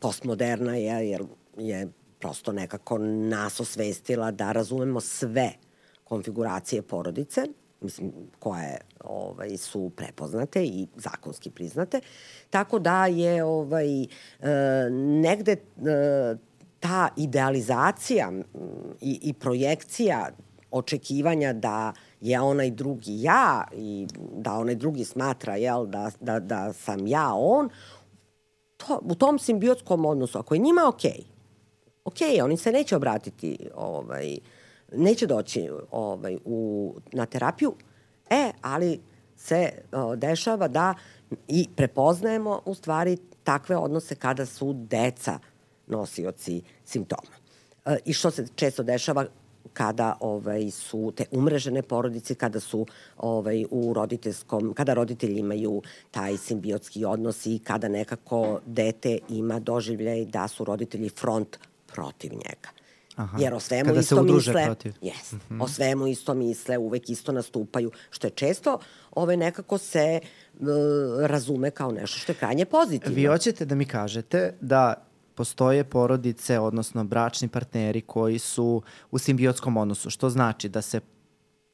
postmoderna 0.00 0.76
je, 0.76 1.10
jer 1.10 1.22
je 1.58 1.88
prosto 2.18 2.52
nekako 2.52 2.98
nas 2.98 3.60
osvestila 3.60 4.30
da 4.30 4.52
razumemo 4.52 5.00
sve 5.00 5.52
konfiguracije 6.04 6.82
porodice, 6.82 7.46
mislim, 7.84 8.12
koje 8.38 8.78
ovaj, 9.04 9.56
su 9.56 9.90
prepoznate 9.96 10.64
i 10.64 10.86
zakonski 10.96 11.50
priznate. 11.50 12.00
Tako 12.50 12.78
da 12.78 13.06
je 13.06 13.44
ovaj, 13.44 14.02
e, 14.02 14.06
negde 15.22 15.52
e, 15.52 15.56
ta 16.80 17.08
idealizacija 17.16 18.32
i, 19.00 19.18
i 19.22 19.32
projekcija 19.32 20.28
očekivanja 20.70 21.52
da 21.52 21.92
je 22.20 22.40
onaj 22.40 22.70
drugi 22.70 23.22
ja 23.22 23.64
i 23.72 24.06
da 24.36 24.52
onaj 24.52 24.74
drugi 24.74 25.04
smatra 25.04 25.56
jel, 25.56 25.86
da, 25.86 26.10
da, 26.20 26.40
da 26.40 26.72
sam 26.72 27.06
ja 27.06 27.30
on, 27.34 27.68
to, 28.76 29.00
u 29.02 29.14
tom 29.14 29.38
simbiotskom 29.38 30.04
odnosu, 30.04 30.38
ako 30.38 30.54
je 30.54 30.58
njima 30.58 30.88
okej, 30.88 31.20
okay, 32.04 32.38
ok, 32.38 32.44
oni 32.44 32.56
se 32.56 32.72
neće 32.72 32.96
obratiti, 32.96 33.58
ovaj, 33.74 34.38
neće 34.96 35.26
doći 35.26 35.70
ovaj, 35.90 36.38
u, 36.44 36.94
na 37.12 37.26
terapiju, 37.26 37.74
e, 38.30 38.50
ali 38.60 39.00
se 39.36 39.72
o, 39.92 40.16
dešava 40.16 40.68
da 40.68 40.94
i 41.48 41.68
prepoznajemo 41.76 42.60
u 42.64 42.74
stvari 42.74 43.16
takve 43.44 43.76
odnose 43.76 44.14
kada 44.14 44.46
su 44.46 44.72
deca 44.72 45.38
nosioci 45.86 46.62
simptoma. 46.84 47.36
E, 47.84 47.96
I 48.04 48.12
što 48.12 48.30
se 48.30 48.46
često 48.54 48.82
dešava 48.82 49.26
kada 49.72 50.16
ovaj 50.20 50.70
su 50.70 51.12
te 51.16 51.24
umrežene 51.30 51.82
porodice 51.82 52.34
kada 52.34 52.60
su 52.60 52.86
ovaj 53.18 53.64
u 53.70 53.92
roditeljskom 53.92 54.74
kada 54.74 54.94
roditelji 54.94 55.38
imaju 55.38 55.82
taj 56.10 56.36
simbiotski 56.36 57.04
odnos 57.04 57.46
i 57.46 57.60
kada 57.64 57.88
nekako 57.88 58.60
dete 58.66 59.18
ima 59.28 59.58
doživljaj 59.58 60.24
da 60.24 60.48
su 60.48 60.64
roditelji 60.64 61.08
front 61.08 61.58
protiv 61.86 62.32
njega. 62.32 62.83
Aha. 63.16 63.38
Jer 63.40 63.54
o 63.54 63.60
svemu 63.60 63.84
Kada 63.84 64.00
isto 64.00 64.22
misle, 64.22 64.64
protiv. 64.64 64.92
Yes, 65.02 65.32
mm 65.32 65.40
-hmm. 65.50 65.62
o 65.62 65.68
svemu 65.68 66.06
isto 66.06 66.34
misle, 66.34 66.78
uvek 66.78 67.10
isto 67.10 67.32
nastupaju, 67.32 67.90
što 68.10 68.26
je 68.26 68.30
često 68.30 68.78
ove 69.10 69.36
nekako 69.36 69.78
se 69.78 70.20
uh, 70.20 70.68
razume 71.20 71.70
kao 71.70 71.92
nešto 71.92 72.18
što 72.18 72.32
je 72.32 72.36
krajnje 72.36 72.64
pozitivno. 72.64 73.16
Vi 73.16 73.26
hoćete 73.26 73.64
da 73.64 73.74
mi 73.74 73.84
kažete 73.84 74.54
da 74.60 74.94
postoje 75.34 75.84
porodice, 75.84 76.58
odnosno 76.58 77.04
bračni 77.04 77.48
partneri 77.48 78.00
koji 78.00 78.38
su 78.38 78.82
u 79.10 79.18
simbiotskom 79.18 79.76
odnosu, 79.76 80.10
što 80.10 80.30
znači 80.30 80.68
da 80.68 80.82
se 80.82 81.00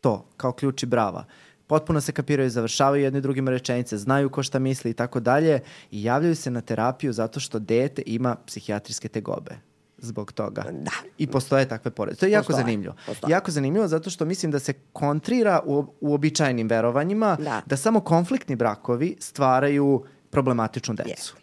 to, 0.00 0.26
kao 0.36 0.52
ključi 0.52 0.86
brava, 0.86 1.24
potpuno 1.66 2.00
se 2.00 2.12
kapiraju, 2.12 2.50
završavaju 2.50 3.02
jedne 3.02 3.20
drugima 3.20 3.50
rečenice, 3.50 3.98
znaju 3.98 4.30
ko 4.30 4.42
šta 4.42 4.58
misli 4.58 4.90
i 4.90 4.94
tako 4.94 5.20
dalje 5.20 5.60
i 5.90 6.04
javljaju 6.04 6.36
se 6.36 6.50
na 6.50 6.60
terapiju 6.60 7.12
zato 7.12 7.40
što 7.40 7.58
dete 7.58 8.02
ima 8.06 8.36
psihijatrijske 8.46 9.08
tegobe 9.08 9.69
zbog 10.00 10.32
toga. 10.32 10.64
Da. 10.72 10.90
I 11.18 11.26
postoje 11.26 11.68
takve 11.68 11.90
porodice. 11.90 12.20
To 12.20 12.26
je 12.26 12.32
jako 12.32 12.46
postoje, 12.46 12.64
zanimljivo. 12.64 12.94
Postoje. 13.06 13.30
Jako 13.30 13.50
zanimljivo 13.50 13.88
zato 13.88 14.10
što 14.10 14.24
mislim 14.24 14.52
da 14.52 14.58
se 14.58 14.72
kontrira 14.92 15.60
u, 15.66 15.84
u 16.00 16.14
običajnim 16.14 16.68
verovanjima 16.68 17.36
da. 17.40 17.62
da 17.66 17.76
samo 17.76 18.00
konfliktni 18.00 18.56
brakovi 18.56 19.16
stvaraju 19.20 20.04
problematičnu 20.30 20.94
decu. 20.94 21.34
Yes. 21.36 21.40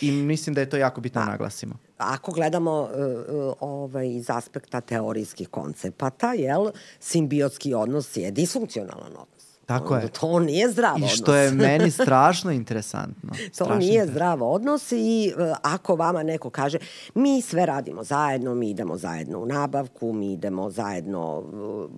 I 0.00 0.12
mislim 0.12 0.54
da 0.54 0.60
je 0.60 0.70
to 0.70 0.76
jako 0.76 1.00
bitno 1.00 1.20
da 1.20 1.26
naglasimo. 1.30 1.74
Ako 1.98 2.32
gledamo 2.32 2.80
uh, 2.82 3.52
ovaj, 3.60 4.08
iz 4.08 4.30
aspekta 4.30 4.80
teorijskih 4.80 5.48
koncepata, 5.48 6.32
jel, 6.32 6.70
simbiotski 7.00 7.74
odnos 7.74 8.16
je 8.16 8.30
disfunkcionalan 8.30 9.12
odnos. 9.12 9.37
Tako 9.68 9.96
je. 9.96 10.08
To 10.08 10.40
nije 10.40 10.70
zdrav 10.70 10.94
odnos. 10.94 11.12
I 11.12 11.16
što 11.16 11.34
je 11.34 11.50
meni 11.68 11.90
strašno 11.90 12.50
interesantno. 12.50 13.30
to 13.30 13.54
strašno 13.54 13.76
nije 13.76 13.88
interesantno. 13.88 14.12
zdrav 14.12 14.42
odnos 14.42 14.92
i 14.92 15.32
uh, 15.36 15.56
ako 15.62 15.96
vama 15.96 16.22
neko 16.22 16.50
kaže 16.50 16.78
mi 17.14 17.42
sve 17.42 17.66
radimo 17.66 18.04
zajedno, 18.04 18.54
mi 18.54 18.70
idemo 18.70 18.96
zajedno 18.96 19.38
u 19.38 19.46
nabavku, 19.46 20.12
mi 20.12 20.32
idemo 20.32 20.70
zajedno 20.70 21.38
uh, 21.38 21.90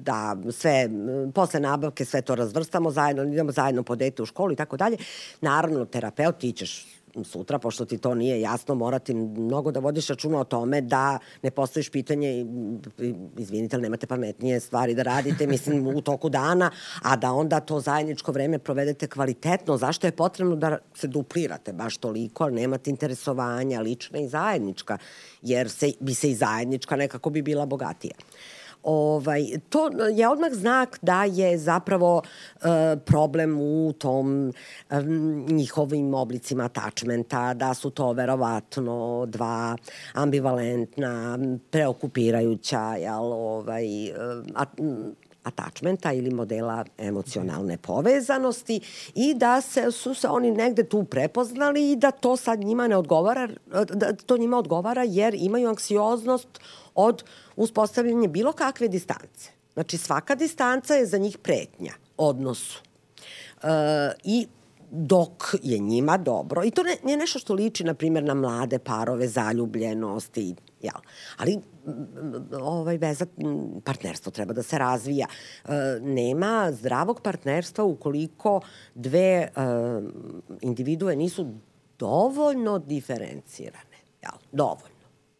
da 0.00 0.36
sve, 0.50 0.88
uh, 1.26 1.32
posle 1.34 1.60
nabavke 1.60 2.04
sve 2.04 2.22
to 2.22 2.34
razvrstamo 2.34 2.90
zajedno, 2.90 3.22
idemo 3.22 3.52
zajedno 3.52 3.82
po 3.82 3.96
dete 3.96 4.22
u 4.22 4.26
školu 4.26 4.52
i 4.52 4.56
tako 4.56 4.76
dalje. 4.76 4.96
Naravno, 5.40 5.84
terapeut, 5.84 6.38
ti 6.38 6.52
ćeš 6.52 6.97
sutra, 7.24 7.58
pošto 7.58 7.84
ti 7.84 7.98
to 7.98 8.14
nije 8.14 8.40
jasno, 8.40 8.74
morati 8.74 9.14
mnogo 9.14 9.70
da 9.70 9.80
vodiš 9.80 10.08
računa 10.08 10.40
o 10.40 10.44
tome 10.44 10.80
da 10.80 11.18
ne 11.42 11.50
postojiš 11.50 11.90
pitanje, 11.90 12.46
izvinite, 13.38 13.76
ali 13.76 13.82
nemate 13.82 14.06
pametnije 14.06 14.60
stvari 14.60 14.94
da 14.94 15.02
radite, 15.02 15.46
mislim, 15.46 15.86
u 15.86 16.00
toku 16.00 16.28
dana, 16.28 16.70
a 17.02 17.16
da 17.16 17.32
onda 17.32 17.60
to 17.60 17.80
zajedničko 17.80 18.32
vreme 18.32 18.58
provedete 18.58 19.06
kvalitetno. 19.06 19.76
Zašto 19.76 20.06
je 20.06 20.12
potrebno 20.12 20.56
da 20.56 20.78
se 20.94 21.06
duplirate 21.06 21.72
baš 21.72 21.96
toliko, 21.96 22.44
ali 22.44 22.54
nemate 22.54 22.90
interesovanja 22.90 23.80
lična 23.80 24.18
i 24.18 24.28
zajednička, 24.28 24.98
jer 25.42 25.70
se, 25.70 25.92
bi 26.00 26.14
se 26.14 26.30
i 26.30 26.34
zajednička 26.34 26.96
nekako 26.96 27.30
bi 27.30 27.42
bila 27.42 27.66
bogatija. 27.66 28.14
Ovaj, 28.82 29.46
to 29.68 29.90
je 30.16 30.28
odmah 30.28 30.52
znak 30.52 30.98
da 31.02 31.24
je 31.24 31.58
zapravo 31.58 32.16
uh, 32.16 32.62
problem 33.04 33.60
u 33.60 33.92
tom 33.98 34.52
um, 34.90 35.46
njihovim 35.48 36.14
oblicima 36.14 36.64
attachmenta, 36.64 37.54
da 37.54 37.74
su 37.74 37.90
to 37.90 38.12
verovatno 38.12 39.26
dva 39.26 39.76
ambivalentna, 40.12 41.38
preokupirajuća, 41.70 42.96
jel, 42.96 43.32
ovaj, 43.32 43.84
at, 44.54 44.68
attachmenta 45.48 46.12
ili 46.12 46.30
modela 46.30 46.84
emocionalne 46.98 47.76
povezanosti 47.76 48.80
i 49.14 49.34
da 49.34 49.60
se, 49.60 49.90
su 49.90 50.14
se 50.14 50.28
oni 50.28 50.50
negde 50.50 50.84
tu 50.84 51.04
prepoznali 51.04 51.92
i 51.92 51.96
da 51.96 52.10
to 52.10 52.36
sad 52.36 52.60
njima 52.60 52.88
ne 52.88 52.96
odgovara, 52.96 53.48
da 53.94 54.12
to 54.12 54.36
njima 54.36 54.58
odgovara 54.58 55.02
jer 55.02 55.34
imaju 55.34 55.68
anksioznost 55.68 56.48
od 56.98 57.22
uspostavljanja 57.56 58.28
bilo 58.28 58.52
kakve 58.52 58.88
distance. 58.88 59.50
Znači 59.74 59.98
svaka 59.98 60.34
distanca 60.34 60.94
je 60.94 61.06
za 61.06 61.18
njih 61.18 61.38
pretnja 61.38 61.92
odnosu. 62.16 62.82
E, 63.62 63.68
I 64.24 64.46
dok 64.90 65.54
je 65.62 65.78
njima 65.78 66.16
dobro, 66.16 66.64
i 66.64 66.70
to 66.70 66.82
ne, 66.82 66.96
nije 67.04 67.16
nešto 67.16 67.38
što 67.38 67.54
liči, 67.54 67.84
na 67.84 67.94
primjer, 67.94 68.24
na 68.24 68.34
mlade 68.34 68.78
parove, 68.78 69.28
zaljubljenosti, 69.28 70.54
jel? 70.82 71.00
ali 71.36 71.58
ovaj 72.60 72.98
veza, 72.98 73.26
partnerstvo 73.84 74.32
treba 74.32 74.52
da 74.52 74.62
se 74.62 74.78
razvija. 74.78 75.26
E, 75.64 75.70
nema 76.00 76.72
zdravog 76.72 77.20
partnerstva 77.20 77.84
ukoliko 77.84 78.60
dve 78.94 79.20
e, 79.20 79.50
individue 80.60 81.16
nisu 81.16 81.46
dovoljno 81.98 82.78
diferencirane. 82.78 83.98
Jel? 84.22 84.38
Dovoljno. 84.52 84.97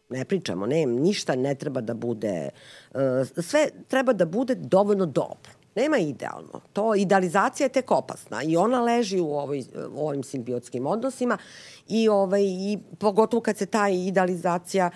Ne 0.09 0.25
pričamo, 0.25 0.65
ne, 0.65 0.85
ništa 0.85 1.35
ne 1.35 1.55
treba 1.55 1.81
da 1.81 1.93
bude, 1.93 2.49
uh, 2.93 2.99
sve 3.41 3.69
treba 3.87 4.13
da 4.13 4.25
bude 4.25 4.55
dovoljno 4.55 5.05
dobro. 5.05 5.51
Nema 5.75 5.97
idealno. 5.97 6.61
To 6.73 6.95
idealizacija 6.95 7.65
je 7.65 7.71
tek 7.71 7.91
opasna 7.91 8.43
i 8.43 8.57
ona 8.57 8.81
leži 8.81 9.19
u, 9.19 9.31
ovoj, 9.33 9.63
u 9.91 10.07
ovim 10.07 10.23
simbiotskim 10.23 10.87
odnosima 10.87 11.37
i, 11.87 12.09
ovaj, 12.09 12.43
i 12.43 12.79
pogotovo 12.99 13.41
kad 13.41 13.57
se 13.57 13.65
ta 13.65 13.89
idealizacija 13.89 14.89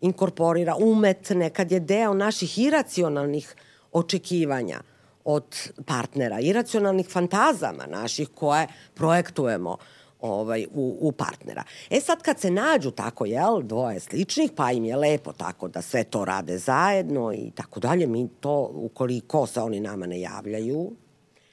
inkorporira, 0.00 0.76
umetne, 0.76 1.50
kad 1.50 1.72
je 1.72 1.80
deo 1.80 2.14
naših 2.14 2.58
iracionalnih 2.58 3.54
očekivanja 3.92 4.80
od 5.24 5.72
partnera, 5.86 6.40
iracionalnih 6.40 7.08
fantazama 7.08 7.86
naših 7.86 8.28
koje 8.34 8.66
projektujemo 8.94 9.70
uh, 9.70 9.78
ovaj, 10.24 10.66
u, 10.74 10.98
u 11.00 11.12
partnera. 11.12 11.62
E 11.90 12.00
sad 12.00 12.22
kad 12.22 12.40
se 12.40 12.50
nađu 12.50 12.90
tako, 12.90 13.26
jel, 13.26 13.62
dvoje 13.62 14.00
sličnih, 14.00 14.50
pa 14.56 14.72
im 14.72 14.84
je 14.84 14.96
lepo 14.96 15.32
tako 15.32 15.68
da 15.68 15.82
sve 15.82 16.04
to 16.04 16.24
rade 16.24 16.58
zajedno 16.58 17.32
i 17.32 17.50
tako 17.54 17.80
dalje, 17.80 18.06
mi 18.06 18.28
to, 18.40 18.70
ukoliko 18.74 19.46
se 19.46 19.60
oni 19.60 19.80
nama 19.80 20.06
ne 20.06 20.20
javljaju, 20.20 20.92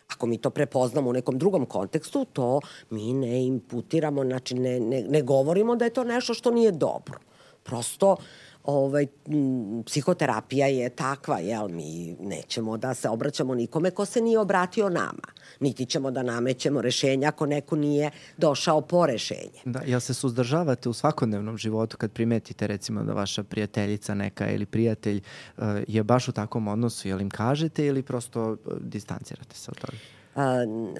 ako 0.08 0.26
mi 0.26 0.38
to 0.38 0.50
prepoznamo 0.50 1.10
u 1.10 1.14
nekom 1.14 1.38
drugom 1.38 1.66
kontekstu, 1.66 2.26
to 2.26 2.60
mi 2.90 3.14
ne 3.14 3.46
imputiramo, 3.46 4.24
znači 4.24 4.56
ne, 4.56 4.80
ne, 4.80 5.04
ne 5.04 5.22
govorimo 5.22 5.76
da 5.76 5.86
je 5.86 5.94
to 5.94 6.04
nešto 6.04 6.34
što 6.34 6.52
nije 6.52 6.72
dobro. 6.72 7.20
Prosto 7.64 8.16
ovaj, 8.64 9.08
psihoterapija 9.86 10.68
je 10.68 10.90
takva, 10.90 11.40
jel, 11.40 11.68
mi 11.68 12.16
nećemo 12.20 12.78
da 12.78 12.94
se 12.94 13.10
obraćamo 13.10 13.56
nikome 13.56 13.92
ko 13.92 14.06
se 14.06 14.22
nije 14.22 14.40
obratio 14.40 14.90
nama. 14.90 15.28
Niti 15.60 15.86
ćemo 15.86 16.12
da 16.12 16.24
namećemo 16.24 16.82
rešenja 16.82 17.28
ako 17.28 17.46
neko 17.46 17.76
nije 17.76 18.12
došao 18.38 18.82
po 18.82 19.06
rešenje. 19.06 19.62
Da, 19.66 19.82
jel 19.86 20.00
se 20.00 20.14
suzdržavate 20.14 20.90
u 20.90 20.94
svakodnevnom 20.94 21.58
životu 21.58 21.98
kad 21.98 22.12
primetite 22.12 22.68
recimo 22.68 23.04
da 23.04 23.14
vaša 23.14 23.44
prijateljica 23.44 24.14
neka 24.14 24.52
ili 24.52 24.66
prijatelj 24.66 25.22
uh, 25.58 25.64
je 25.88 26.04
baš 26.04 26.28
u 26.28 26.32
takvom 26.32 26.68
odnosu, 26.68 27.08
jel 27.08 27.22
im 27.22 27.30
kažete 27.30 27.86
ili 27.86 28.04
prosto 28.04 28.52
uh, 28.52 28.58
distancirate 28.80 29.56
se 29.56 29.72
od 29.72 29.78
toga? 29.78 29.98
Uh, 30.36 30.44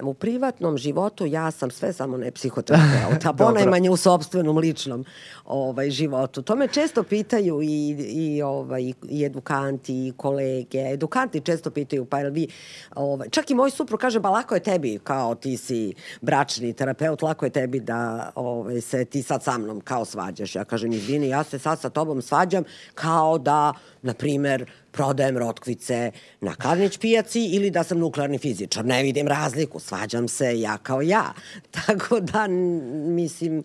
u 0.02 0.14
privatnom 0.14 0.78
životu 0.78 1.26
ja 1.26 1.50
sam 1.50 1.70
sve 1.70 1.92
samo 1.92 2.16
ne 2.16 2.30
psihoterapeuta, 2.30 3.32
ponajmanje 3.38 3.90
u 3.90 3.96
sobstvenom 3.96 4.58
ličnom 4.58 5.04
ovaj, 5.44 5.90
životu. 5.90 6.42
To 6.42 6.56
me 6.56 6.68
često 6.68 7.02
pitaju 7.02 7.62
i, 7.62 7.88
i, 7.98 8.42
ovaj, 8.42 8.92
i 9.08 9.24
edukanti 9.24 10.06
i 10.06 10.12
kolege. 10.16 10.78
Edukanti 10.92 11.40
često 11.40 11.70
pitaju, 11.70 12.04
pa 12.04 12.18
jel 12.18 12.32
vi, 12.32 12.48
ovaj, 12.94 13.28
čak 13.28 13.50
i 13.50 13.54
moj 13.54 13.70
suprug 13.70 14.00
kaže, 14.00 14.20
ba 14.20 14.30
lako 14.30 14.54
je 14.54 14.60
tebi, 14.60 14.98
kao 15.04 15.34
ti 15.34 15.56
si 15.56 15.94
bračni 16.20 16.72
terapeut, 16.72 17.22
lako 17.22 17.46
je 17.46 17.50
tebi 17.50 17.80
da 17.80 18.30
ovaj, 18.34 18.80
se 18.80 19.04
ti 19.04 19.22
sad 19.22 19.42
sa 19.42 19.58
mnom 19.58 19.80
kao 19.80 20.04
svađaš. 20.04 20.54
Ja 20.54 20.64
kažem, 20.64 20.92
izvini, 20.92 21.28
ja 21.28 21.44
se 21.44 21.58
sad 21.58 21.80
sa 21.80 21.90
tobom 21.90 22.22
svađam 22.22 22.64
kao 22.94 23.38
da, 23.38 23.72
na 24.02 24.14
primer, 24.14 24.70
prodajem 24.90 25.38
rotkvice 25.38 26.10
na 26.40 26.54
Karnić 26.54 26.98
pijaci 26.98 27.44
ili 27.44 27.70
da 27.70 27.84
sam 27.84 27.98
nuklearni 27.98 28.38
fizičar. 28.38 28.84
Ne 28.84 29.02
vidim 29.02 29.28
razliku, 29.28 29.80
svađam 29.80 30.28
se 30.28 30.60
ja 30.60 30.78
kao 30.78 31.02
ja. 31.02 31.32
Tako 31.86 32.20
da, 32.20 32.46
mislim, 32.46 33.58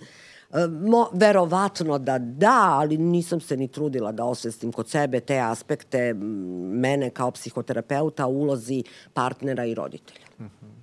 e, 0.54 0.68
Mo, 0.68 1.10
verovatno 1.14 1.98
da 1.98 2.18
da, 2.20 2.70
ali 2.72 2.98
nisam 2.98 3.40
se 3.40 3.58
ni 3.58 3.68
trudila 3.68 4.12
da 4.12 4.26
osvestim 4.26 4.72
kod 4.72 4.90
sebe 4.90 5.20
te 5.20 5.40
aspekte 5.40 6.14
mene 6.14 7.10
kao 7.10 7.32
psihoterapeuta, 7.32 8.28
ulozi 8.28 8.84
partnera 9.14 9.66
i 9.66 9.74
roditelja. 9.74 10.26
Mm 10.40 10.46
-hmm. 10.46 10.77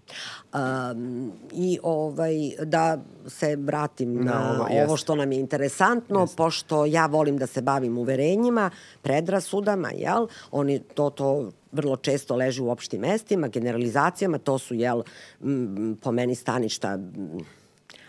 Um, 0.55 1.33
I 1.53 1.79
ovaj, 1.83 2.35
da 2.65 2.99
se 3.27 3.57
vratim 3.57 4.15
na, 4.15 4.33
na 4.33 4.51
ovo, 4.51 4.85
ovo 4.85 4.97
što 4.97 5.15
nam 5.15 5.33
je 5.33 5.39
interesantno, 5.41 6.21
jest. 6.21 6.37
pošto 6.37 6.87
ja 6.87 7.07
volim 7.07 7.39
da 7.39 7.47
se 7.47 7.63
bavim 7.63 7.99
uverenjima, 7.99 8.71
predrasudama, 9.03 9.91
jel? 9.95 10.27
Oni 10.51 10.79
to, 10.79 11.11
to 11.11 11.51
vrlo 11.73 11.97
često 11.97 12.37
leži 12.37 12.63
u 12.63 12.71
opštim 12.71 13.01
mestima, 13.01 13.49
generalizacijama, 13.49 14.39
to 14.39 14.59
su, 14.59 14.75
jel, 14.75 15.03
m, 15.43 15.99
po 16.03 16.13
meni 16.13 16.35
staništa, 16.35 16.99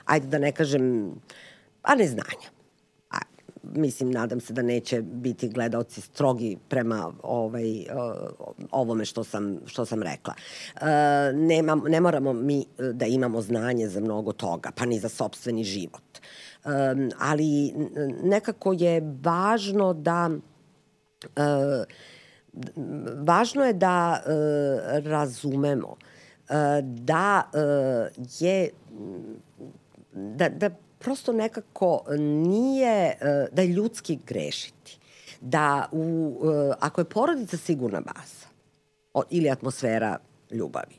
ajde 0.05 0.27
da 0.27 0.37
ne 0.37 0.51
kažem, 0.51 1.11
a 1.81 1.95
neznanja 1.95 2.54
mislim, 3.73 4.11
nadam 4.11 4.39
se 4.39 4.53
da 4.53 4.61
neće 4.61 5.01
biti 5.01 5.49
gledalci 5.49 6.01
strogi 6.01 6.57
prema 6.69 7.13
ovaj, 7.23 7.85
ovome 8.71 9.05
što 9.05 9.23
sam, 9.23 9.59
što 9.65 9.85
sam 9.85 10.03
rekla. 10.03 10.33
E, 10.81 10.85
nema, 11.33 11.75
ne 11.75 12.01
moramo 12.01 12.33
mi 12.33 12.59
e, 12.59 12.65
da 12.93 13.05
imamo 13.05 13.41
znanje 13.41 13.87
za 13.87 13.99
mnogo 13.99 14.31
toga, 14.31 14.71
pa 14.75 14.85
ni 14.85 14.99
za 14.99 15.09
sobstveni 15.09 15.63
život. 15.63 16.03
E, 16.17 16.69
ali 17.19 17.73
nekako 18.23 18.73
je 18.73 19.13
važno 19.21 19.93
da 19.93 20.29
važno 23.17 23.65
je 23.65 23.73
da 23.73 24.21
razumemo 25.03 25.95
da 26.81 27.43
je 28.39 28.69
da, 30.13 30.49
da 30.49 30.69
prosto 31.05 31.33
nekako 31.33 32.03
nije, 32.47 33.17
e, 33.21 33.47
da 33.51 33.61
je 33.61 33.67
ljudski 33.67 34.19
grešiti. 34.27 34.99
Da 35.41 35.89
u, 35.91 36.35
e, 36.43 36.73
ako 36.79 37.01
je 37.01 37.05
porodica 37.05 37.57
sigurna 37.57 38.01
baza 38.01 38.47
ili 39.29 39.49
atmosfera 39.49 40.17
ljubavi, 40.51 40.95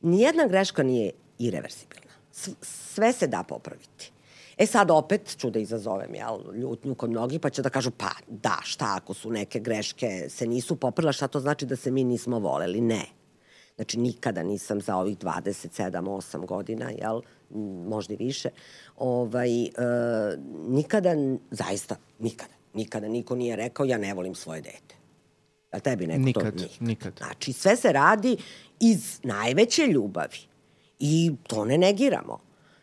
nijedna 0.00 0.46
greška 0.46 0.82
nije 0.82 1.12
irreversibilna. 1.38 2.12
Sve 2.62 3.12
se 3.12 3.26
da 3.26 3.42
popraviti. 3.42 4.12
E 4.58 4.66
sad 4.66 4.90
opet 4.90 5.36
ću 5.38 5.50
da 5.50 5.58
izazovem 5.58 6.14
jel, 6.14 6.54
ljutnju 6.54 6.94
kod 6.94 7.10
mnogih, 7.10 7.40
pa 7.40 7.50
će 7.50 7.62
da 7.62 7.70
kažu 7.70 7.90
pa 7.90 8.10
da, 8.28 8.58
šta 8.62 8.94
ako 8.96 9.14
su 9.14 9.30
neke 9.30 9.60
greške 9.60 10.26
se 10.28 10.46
nisu 10.46 10.76
popravila, 10.76 11.12
šta 11.12 11.28
to 11.28 11.40
znači 11.40 11.66
da 11.66 11.76
se 11.76 11.90
mi 11.90 12.04
nismo 12.04 12.38
voleli? 12.38 12.80
Ne. 12.80 13.04
Znači 13.76 13.98
nikada 13.98 14.42
nisam 14.42 14.80
za 14.80 14.96
ovih 14.96 15.18
27-8 15.18 16.46
godina, 16.46 16.90
jel, 16.90 17.20
možda 17.88 18.14
i 18.14 18.16
više, 18.16 18.48
ovaj, 18.96 19.64
e, 19.64 19.70
nikada, 20.68 21.10
zaista, 21.50 21.96
nikada, 22.18 22.54
nikada 22.74 23.08
niko 23.08 23.34
nije 23.34 23.56
rekao 23.56 23.86
ja 23.86 23.98
ne 23.98 24.14
volim 24.14 24.34
svoje 24.34 24.60
dete. 24.60 24.94
A 25.70 25.80
tebi 25.80 26.06
neko 26.06 26.20
nikad, 26.20 26.42
to 26.42 26.56
nije. 26.56 26.68
Nikad. 26.80 27.12
Znači, 27.18 27.52
sve 27.52 27.76
se 27.76 27.92
radi 27.92 28.36
iz 28.80 29.20
najveće 29.22 29.86
ljubavi. 29.86 30.38
I 30.98 31.32
to 31.46 31.64
ne 31.64 31.78
negiramo. 31.78 32.38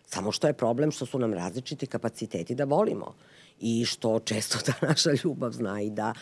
Samo 0.05 0.31
što 0.31 0.47
je 0.47 0.53
problem 0.53 0.91
što 0.91 1.05
su 1.05 1.19
nam 1.19 1.33
različiti 1.33 1.87
kapaciteti 1.87 2.55
da 2.55 2.63
volimo 2.63 3.15
i 3.59 3.85
što 3.85 4.19
često 4.19 4.59
ta 4.65 4.87
naša 4.87 5.09
ljubav 5.23 5.51
zna 5.51 5.81
i 5.81 5.89
da 5.89 6.13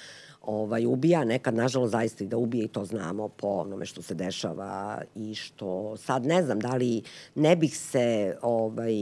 ovaj, 0.42 0.86
ubija, 0.86 1.24
nekad 1.24 1.56
nažalost 1.56 1.92
zaista 1.92 2.24
i 2.24 2.28
da 2.28 2.38
ubije 2.38 2.66
i 2.66 2.68
to 2.68 2.86
znamo 2.86 3.28
po 3.28 3.48
onome 3.48 3.86
što 3.86 4.02
se 4.02 4.14
dešava 4.14 5.02
i 5.16 5.36
što 5.36 5.98
sad 5.98 6.26
ne 6.26 6.44
znam 6.44 6.60
da 6.60 6.76
li 6.76 7.02
ne 7.36 7.56
bih 7.56 7.78
se 7.78 8.38
ovaj, 8.42 8.94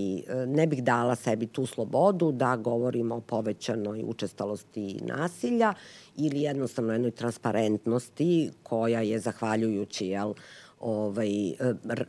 ne 0.48 0.68
bih 0.68 0.84
dala 0.84 1.16
sebi 1.16 1.48
tu 1.48 1.66
slobodu 1.66 2.32
da 2.32 2.56
govorimo 2.56 3.16
o 3.16 3.22
povećanoj 3.22 4.04
učestalosti 4.08 5.00
nasilja 5.02 5.74
ili 6.16 6.42
jednostavno 6.42 6.94
jednoj 6.94 7.12
transparentnosti 7.12 8.52
koja 8.64 9.02
je 9.02 9.20
zahvaljujući 9.20 10.08
jel, 10.08 10.34
ovaj, 10.80 11.30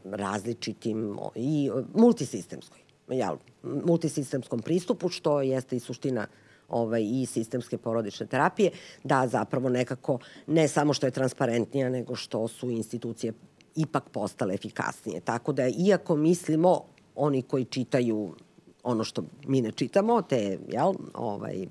različitim 0.04 1.18
i 1.34 1.70
multisistemskoj 1.94 2.80
jel, 3.08 3.36
multisistemskom 3.62 4.62
pristupu, 4.62 5.08
što 5.08 5.40
jeste 5.40 5.76
i 5.76 5.80
suština 5.80 6.26
ovaj, 6.70 7.02
i 7.02 7.26
sistemske 7.26 7.78
porodične 7.78 8.26
terapije, 8.26 8.70
da 9.04 9.26
zapravo 9.26 9.68
nekako 9.68 10.18
ne 10.46 10.68
samo 10.68 10.92
što 10.92 11.06
je 11.06 11.10
transparentnija, 11.10 11.88
nego 11.88 12.14
što 12.14 12.48
su 12.48 12.70
institucije 12.70 13.32
ipak 13.76 14.08
postale 14.08 14.54
efikasnije. 14.54 15.20
Tako 15.20 15.52
da, 15.52 15.68
iako 15.68 16.16
mislimo, 16.16 16.80
oni 17.14 17.42
koji 17.42 17.64
čitaju 17.64 18.34
ono 18.82 19.04
što 19.04 19.24
mi 19.46 19.60
ne 19.60 19.72
čitamo, 19.72 20.22
te, 20.22 20.58
jel, 20.68 20.92
ovaj, 21.14 21.66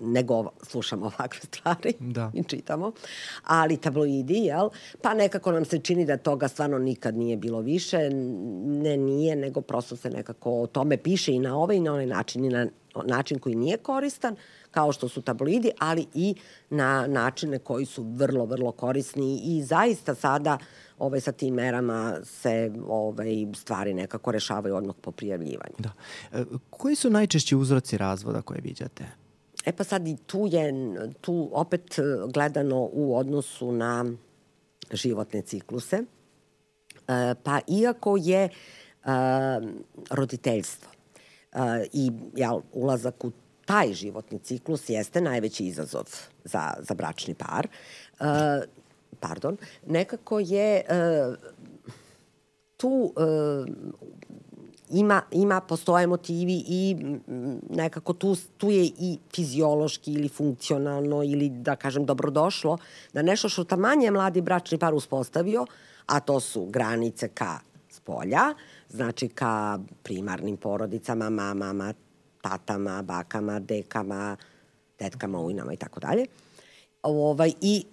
nego 0.00 0.50
slušamo 0.62 1.06
ovakve 1.06 1.40
stvari 1.40 1.94
da. 2.16 2.30
i 2.34 2.42
čitamo, 2.42 2.92
ali 3.44 3.76
tabloidi, 3.76 4.34
jel, 4.34 4.70
pa 5.02 5.14
nekako 5.14 5.52
nam 5.52 5.64
se 5.64 5.78
čini 5.78 6.04
da 6.04 6.16
toga 6.16 6.48
stvarno 6.48 6.78
nikad 6.78 7.16
nije 7.16 7.36
bilo 7.36 7.60
više, 7.60 8.10
ne 8.64 8.96
nije, 8.96 9.36
nego 9.36 9.60
prosto 9.60 9.96
se 9.96 10.10
nekako 10.10 10.62
o 10.62 10.66
tome 10.66 10.96
piše 10.96 11.32
i 11.32 11.38
na 11.38 11.58
ovaj 11.58 11.76
i 11.76 11.80
na 11.80 11.92
onaj 11.92 12.06
način 12.06 12.44
i 12.44 12.48
na 12.48 12.66
način 13.04 13.38
koji 13.38 13.54
nije 13.54 13.76
koristan, 13.76 14.36
kao 14.70 14.92
što 14.92 15.08
su 15.08 15.22
tabloidi, 15.22 15.70
ali 15.78 16.06
i 16.14 16.34
na 16.70 17.06
načine 17.06 17.58
koji 17.58 17.86
su 17.86 18.02
vrlo, 18.02 18.44
vrlo 18.44 18.72
korisni 18.72 19.40
i 19.44 19.62
zaista 19.62 20.14
sada 20.14 20.58
ovaj, 20.98 21.20
sa 21.20 21.32
tim 21.32 21.54
merama 21.54 22.16
se 22.24 22.72
ovaj, 22.88 23.46
stvari 23.54 23.94
nekako 23.94 24.32
rešavaju 24.32 24.76
odmah 24.76 24.96
po 25.00 25.10
prijavljivanju. 25.10 25.74
Da. 25.78 25.92
E, 26.32 26.44
koji 26.70 26.94
su 26.94 27.10
najčešći 27.10 27.56
uzroci 27.56 27.98
razvoda 27.98 28.42
koje 28.42 28.60
viđate? 28.60 29.04
E 29.64 29.72
pa 29.72 29.84
sad 29.84 30.08
i 30.08 30.16
tu 30.26 30.48
je, 30.50 30.72
tu 31.20 31.50
opet 31.52 31.98
e, 31.98 32.02
gledano 32.32 32.88
u 32.92 33.16
odnosu 33.16 33.72
na 33.72 34.04
životne 34.92 35.42
cikluse, 35.42 35.96
e, 35.96 36.04
pa 37.42 37.60
iako 37.68 38.16
je 38.16 38.44
e, 38.44 38.50
roditeljstvo 40.10 40.90
i 41.92 42.10
jel, 42.36 42.60
ulazak 42.72 43.24
u 43.24 43.30
taj 43.64 43.92
životni 43.92 44.38
ciklus 44.38 44.88
jeste 44.88 45.20
najveći 45.20 45.64
izazov 45.64 46.04
za, 46.44 46.74
za 46.78 46.94
bračni 46.94 47.34
par. 47.34 47.68
Uh, 48.20 48.26
pardon, 49.20 49.56
nekako 49.86 50.40
je 50.40 50.82
uh, 50.88 51.34
tu 52.76 52.88
uh, 52.88 53.66
ima, 54.90 55.22
ima, 55.30 55.60
postoje 55.60 56.06
motivi 56.06 56.64
i 56.66 56.96
nekako 57.70 58.12
tu, 58.12 58.36
tu 58.56 58.70
je 58.70 58.84
i 58.84 59.18
fiziološki 59.34 60.12
ili 60.12 60.28
funkcionalno 60.28 61.22
ili 61.22 61.48
da 61.48 61.76
kažem 61.76 62.06
dobrodošlo 62.06 62.78
da 63.12 63.22
nešto 63.22 63.48
što 63.48 63.64
taman 63.64 64.02
je 64.02 64.10
mladi 64.10 64.40
bračni 64.40 64.78
par 64.78 64.94
uspostavio, 64.94 65.66
a 66.06 66.20
to 66.20 66.40
su 66.40 66.64
granice 66.64 67.28
ka 67.28 67.58
spolja, 67.88 68.54
znači 68.90 69.28
ka 69.28 69.78
primarnim 70.02 70.56
porodicama, 70.56 71.30
mamama, 71.30 71.94
tatama, 72.40 73.02
bakama, 73.02 73.58
dekama, 73.58 74.36
tetkama, 74.96 75.40
ujnama 75.40 75.72
i 75.72 75.76
tako 75.76 76.00
dalje. 76.00 76.26
Ovaj, 77.02 77.52
I 77.60 77.84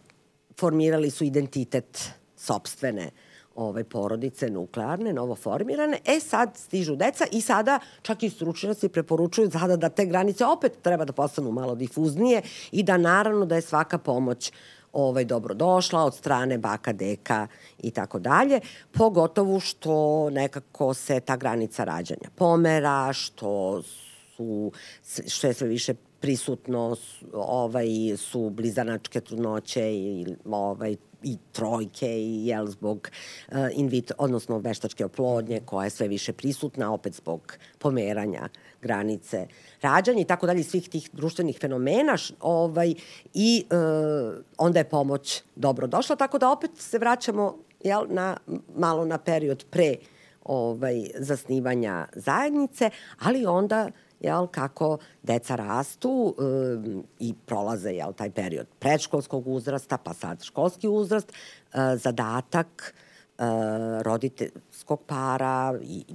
formirali 0.60 1.10
su 1.10 1.24
identitet 1.24 2.10
sobstvene 2.36 3.12
ovaj, 3.56 3.84
porodice 3.84 4.50
nuklearne, 4.50 5.14
novoformirane. 5.14 6.00
E 6.06 6.20
sad 6.20 6.58
stižu 6.58 6.95
deca 6.95 7.26
i 7.32 7.41
sada 7.41 7.80
čak 8.02 8.24
i 8.24 8.30
stručnjaci 8.30 8.89
preporučuju 8.89 9.52
sada 9.52 9.76
da 9.76 9.89
te 9.89 10.06
granice 10.06 10.45
opet 10.45 10.82
treba 10.82 11.06
da 11.06 11.14
postanu 11.14 11.52
malo 11.52 11.76
difuznije 11.76 12.41
i 12.72 12.84
da 12.84 12.98
naravno 12.98 13.45
da 13.45 13.56
je 13.56 13.62
svaka 13.62 13.98
pomoć 13.98 14.52
ovaj, 14.98 15.26
dobrodošla 15.26 16.04
od 16.04 16.16
strane 16.16 16.58
baka, 16.58 16.93
deka 16.93 17.48
i 17.80 17.91
tako 17.91 18.20
dalje, 18.20 18.60
pogotovo 18.91 19.60
što 19.60 20.30
nekako 20.30 20.93
se 20.93 21.20
ta 21.20 21.36
granica 21.36 21.84
rađanja 21.84 22.30
pomera, 22.36 23.14
što 23.14 23.82
su, 24.36 24.72
što 25.28 25.48
je 25.48 25.54
sve 25.54 25.68
više 25.68 25.93
prisutno 26.20 26.95
ovaj, 27.34 27.88
su 28.18 28.50
blizanačke 28.50 29.22
trudnoće 29.22 29.93
i 29.93 30.26
ovaj, 30.45 30.95
i 31.28 31.38
trojke 31.51 32.07
i 32.07 32.47
jel 32.47 32.67
zbog 32.67 33.09
uh, 33.47 33.57
in 33.73 33.88
vitro, 33.88 34.15
odnosno 34.19 34.59
veštačke 34.59 35.05
oplodnje 35.05 35.61
koja 35.65 35.84
je 35.84 35.89
sve 35.89 36.07
više 36.07 36.34
prisutna 36.34 36.93
opet 36.93 37.13
zbog 37.13 37.57
pomeranja 37.80 38.49
granice 38.82 39.47
rađanja 39.82 40.21
i 40.21 40.25
tako 40.25 40.45
dalje 40.45 40.63
svih 40.63 40.89
tih 40.89 41.09
društvenih 41.13 41.57
fenomena 41.61 42.17
ovaj 42.41 42.93
i 43.34 43.65
uh, 43.69 44.36
onda 44.57 44.80
je 44.80 44.89
pomoć 44.89 45.43
dobro 45.55 45.88
došla. 45.88 46.15
Tako 46.15 46.38
da 46.38 46.51
opet 46.51 46.71
se 46.78 46.97
vraćamo 46.97 47.57
jel 47.84 48.05
na 48.09 48.38
malo 48.75 49.05
na 49.05 49.17
period 49.17 49.65
pre 49.69 49.95
ovaj 50.43 51.09
zasnivanja 51.15 52.07
zajednice 52.15 52.89
ali 53.19 53.45
onda 53.45 53.89
jel, 54.20 54.47
kako 54.47 54.97
deca 55.24 55.55
rastu 55.55 56.36
um, 56.38 57.03
i 57.20 57.34
prolaze 57.45 57.91
jel, 57.91 58.13
taj 58.13 58.32
period 58.32 58.68
predškolskog 58.80 59.47
uzrasta, 59.47 59.97
pa 59.97 60.13
sad 60.13 60.43
školski 60.43 60.88
uzrast, 60.88 61.32
uh, 61.32 61.80
zadatak 61.95 62.93
uh, 63.38 63.45
roditeljskog 64.01 65.01
para 65.07 65.74
i 65.84 66.05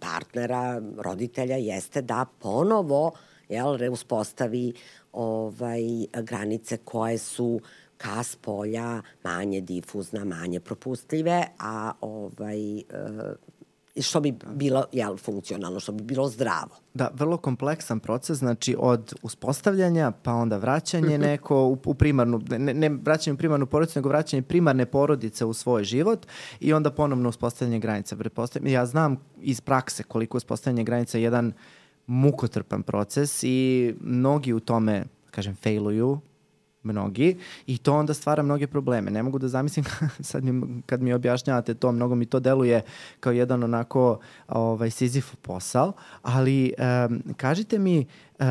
partnera, 0.00 0.82
roditelja 0.98 1.56
jeste 1.56 2.02
da 2.02 2.26
ponovo 2.38 3.12
jel, 3.48 3.76
reuspostavi 3.76 4.72
ovaj, 5.12 5.82
granice 6.22 6.76
koje 6.76 7.18
su 7.18 7.60
ka 7.96 8.22
spolja 8.22 9.02
manje 9.24 9.60
difuzna, 9.60 10.24
manje 10.24 10.60
propustljive, 10.60 11.46
a 11.58 11.92
ovaj, 12.00 12.76
uh, 12.76 12.82
što 14.02 14.20
bi 14.20 14.34
bilo 14.54 14.84
jel, 14.92 15.16
funkcionalno, 15.16 15.80
što 15.80 15.92
bi 15.92 16.04
bilo 16.04 16.28
zdravo. 16.28 16.76
Da, 16.94 17.10
vrlo 17.14 17.36
kompleksan 17.36 18.00
proces, 18.00 18.38
znači 18.38 18.76
od 18.78 19.14
uspostavljanja, 19.22 20.12
pa 20.22 20.32
onda 20.32 20.56
vraćanje 20.56 21.18
mhm. 21.18 21.22
neko 21.22 21.64
u, 21.66 21.78
u 21.84 21.94
primarnu, 21.94 22.40
ne, 22.48 22.74
ne 22.74 22.88
vraćanje 22.88 23.34
u 23.34 23.38
primarnu 23.38 23.66
porodicu, 23.66 23.98
nego 23.98 24.08
vraćanje 24.08 24.42
primarne 24.42 24.86
porodice 24.86 25.44
u 25.44 25.52
svoj 25.52 25.84
život 25.84 26.26
i 26.60 26.72
onda 26.72 26.90
ponovno 26.90 27.28
uspostavljanje 27.28 27.78
granica. 27.78 28.16
Ja 28.62 28.86
znam 28.86 29.16
iz 29.40 29.60
prakse 29.60 30.02
koliko 30.02 30.36
uspostavljanje 30.36 30.84
granica 30.84 31.18
je 31.18 31.22
jedan 31.22 31.52
mukotrpan 32.06 32.82
proces 32.82 33.42
i 33.42 33.94
mnogi 34.00 34.52
u 34.52 34.60
tome, 34.60 35.04
kažem, 35.30 35.56
failuju, 35.56 36.20
mnogi 36.82 37.36
i 37.66 37.78
to 37.78 37.94
onda 37.94 38.14
stvara 38.14 38.42
mnoge 38.42 38.66
probleme. 38.66 39.10
Ne 39.10 39.22
mogu 39.22 39.38
da 39.38 39.48
zamislim 39.48 39.84
sad 40.20 40.44
mi, 40.44 40.82
kad 40.86 41.02
mi 41.02 41.12
objašnjavate 41.12 41.74
to, 41.74 41.92
mnogo 41.92 42.14
mi 42.14 42.26
to 42.26 42.40
deluje 42.40 42.82
kao 43.20 43.32
jedan 43.32 43.62
onako 43.62 44.18
ovaj, 44.48 44.90
sizif 44.90 45.34
posao, 45.42 45.92
ali 46.22 46.72
um, 47.08 47.22
kažite 47.36 47.78
mi 47.78 47.98
uh, 47.98 48.46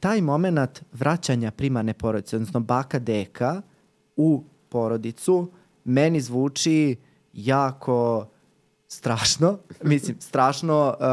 taj 0.00 0.20
moment 0.20 0.82
vraćanja 0.92 1.50
primarne 1.50 1.94
porodice, 1.94 2.36
odnosno 2.36 2.60
baka 2.60 2.98
deka 2.98 3.62
u 4.16 4.44
porodicu, 4.68 5.50
meni 5.84 6.20
zvuči 6.20 6.96
jako 7.32 8.26
strašno, 8.88 9.58
mislim, 9.82 10.16
strašno 10.20 10.96
uh, 11.00 11.04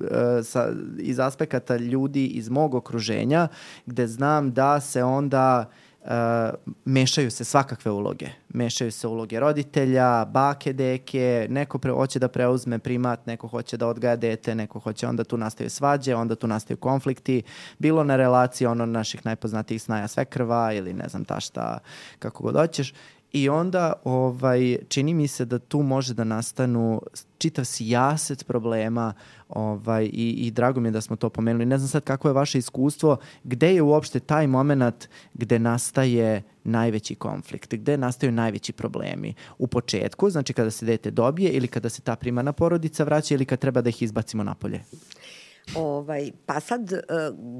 uh, 0.00 0.44
sa, 0.44 0.72
iz 0.98 1.18
aspekata 1.18 1.76
ljudi 1.76 2.26
iz 2.26 2.48
mog 2.48 2.74
okruženja, 2.74 3.48
gde 3.86 4.06
znam 4.06 4.52
da 4.52 4.80
se 4.80 5.04
onda 5.04 5.66
uh, 5.68 5.89
mešaju 6.84 7.30
se 7.30 7.44
svakakve 7.44 7.90
uloge. 7.90 8.26
Mešaju 8.48 8.92
se 8.92 9.06
uloge 9.06 9.40
roditelja, 9.40 10.24
bake, 10.24 10.72
deke, 10.72 11.46
neko 11.50 11.78
pre, 11.78 11.92
hoće 11.92 12.18
da 12.18 12.28
preuzme 12.28 12.78
primat, 12.78 13.26
neko 13.26 13.48
hoće 13.48 13.76
da 13.76 13.86
odgaja 13.86 14.16
dete, 14.16 14.54
neko 14.54 14.78
hoće 14.78 15.06
onda 15.06 15.24
tu 15.24 15.36
nastaju 15.36 15.70
svađe, 15.70 16.14
onda 16.14 16.34
tu 16.34 16.46
nastaju 16.46 16.76
konflikti, 16.76 17.42
bilo 17.78 18.04
na 18.04 18.16
relaciji 18.16 18.66
ono 18.66 18.86
naših 18.86 19.26
najpoznatijih 19.26 19.82
snaja 19.82 20.08
sve 20.08 20.24
krva 20.24 20.72
ili 20.72 20.92
ne 20.92 21.08
znam 21.08 21.24
ta 21.24 21.40
šta, 21.40 21.78
kako 22.18 22.42
god 22.42 22.54
hoćeš. 22.54 22.94
I 23.32 23.48
onda 23.48 23.92
ovaj, 24.04 24.78
čini 24.88 25.14
mi 25.14 25.28
se 25.28 25.44
da 25.44 25.58
tu 25.58 25.82
može 25.82 26.14
da 26.14 26.24
nastanu 26.24 27.02
čitav 27.38 27.64
sijaset 27.64 28.46
problema 28.46 29.12
ovaj, 29.48 30.04
i, 30.04 30.30
i 30.30 30.50
drago 30.50 30.80
mi 30.80 30.88
je 30.88 30.92
da 30.92 31.00
smo 31.00 31.16
to 31.16 31.30
pomenuli. 31.30 31.66
Ne 31.66 31.78
znam 31.78 31.88
sad 31.88 32.04
kako 32.04 32.28
je 32.28 32.34
vaše 32.34 32.58
iskustvo, 32.58 33.16
gde 33.44 33.74
je 33.74 33.82
uopšte 33.82 34.20
taj 34.20 34.46
moment 34.46 35.08
gde 35.34 35.58
nastaje 35.58 36.42
najveći 36.64 37.14
konflikt, 37.14 37.74
gde 37.74 37.96
nastaju 37.96 38.32
najveći 38.32 38.72
problemi? 38.72 39.34
U 39.58 39.66
početku, 39.66 40.30
znači 40.30 40.52
kada 40.52 40.70
se 40.70 40.86
dete 40.86 41.10
dobije 41.10 41.50
ili 41.50 41.68
kada 41.68 41.88
se 41.88 42.02
ta 42.02 42.16
primarna 42.16 42.52
porodica 42.52 43.04
vraća 43.04 43.34
ili 43.34 43.44
kad 43.44 43.58
treba 43.58 43.80
da 43.80 43.88
ih 43.88 44.02
izbacimo 44.02 44.44
napolje? 44.44 44.80
Ovaj, 45.76 46.32
pa 46.46 46.60
sad, 46.60 46.92
e, 46.92 47.00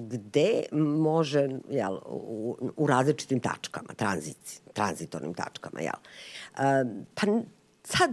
gde 0.08 0.62
može, 0.72 1.48
jel, 1.70 1.98
u, 2.06 2.56
u 2.76 2.86
različitim 2.86 3.40
tačkama, 3.40 3.94
tranzici, 3.96 4.60
tranzitornim 4.72 5.34
tačkama, 5.34 5.80
jel? 5.80 5.98
E, 6.58 6.84
pa 7.14 7.26
sad 7.84 8.10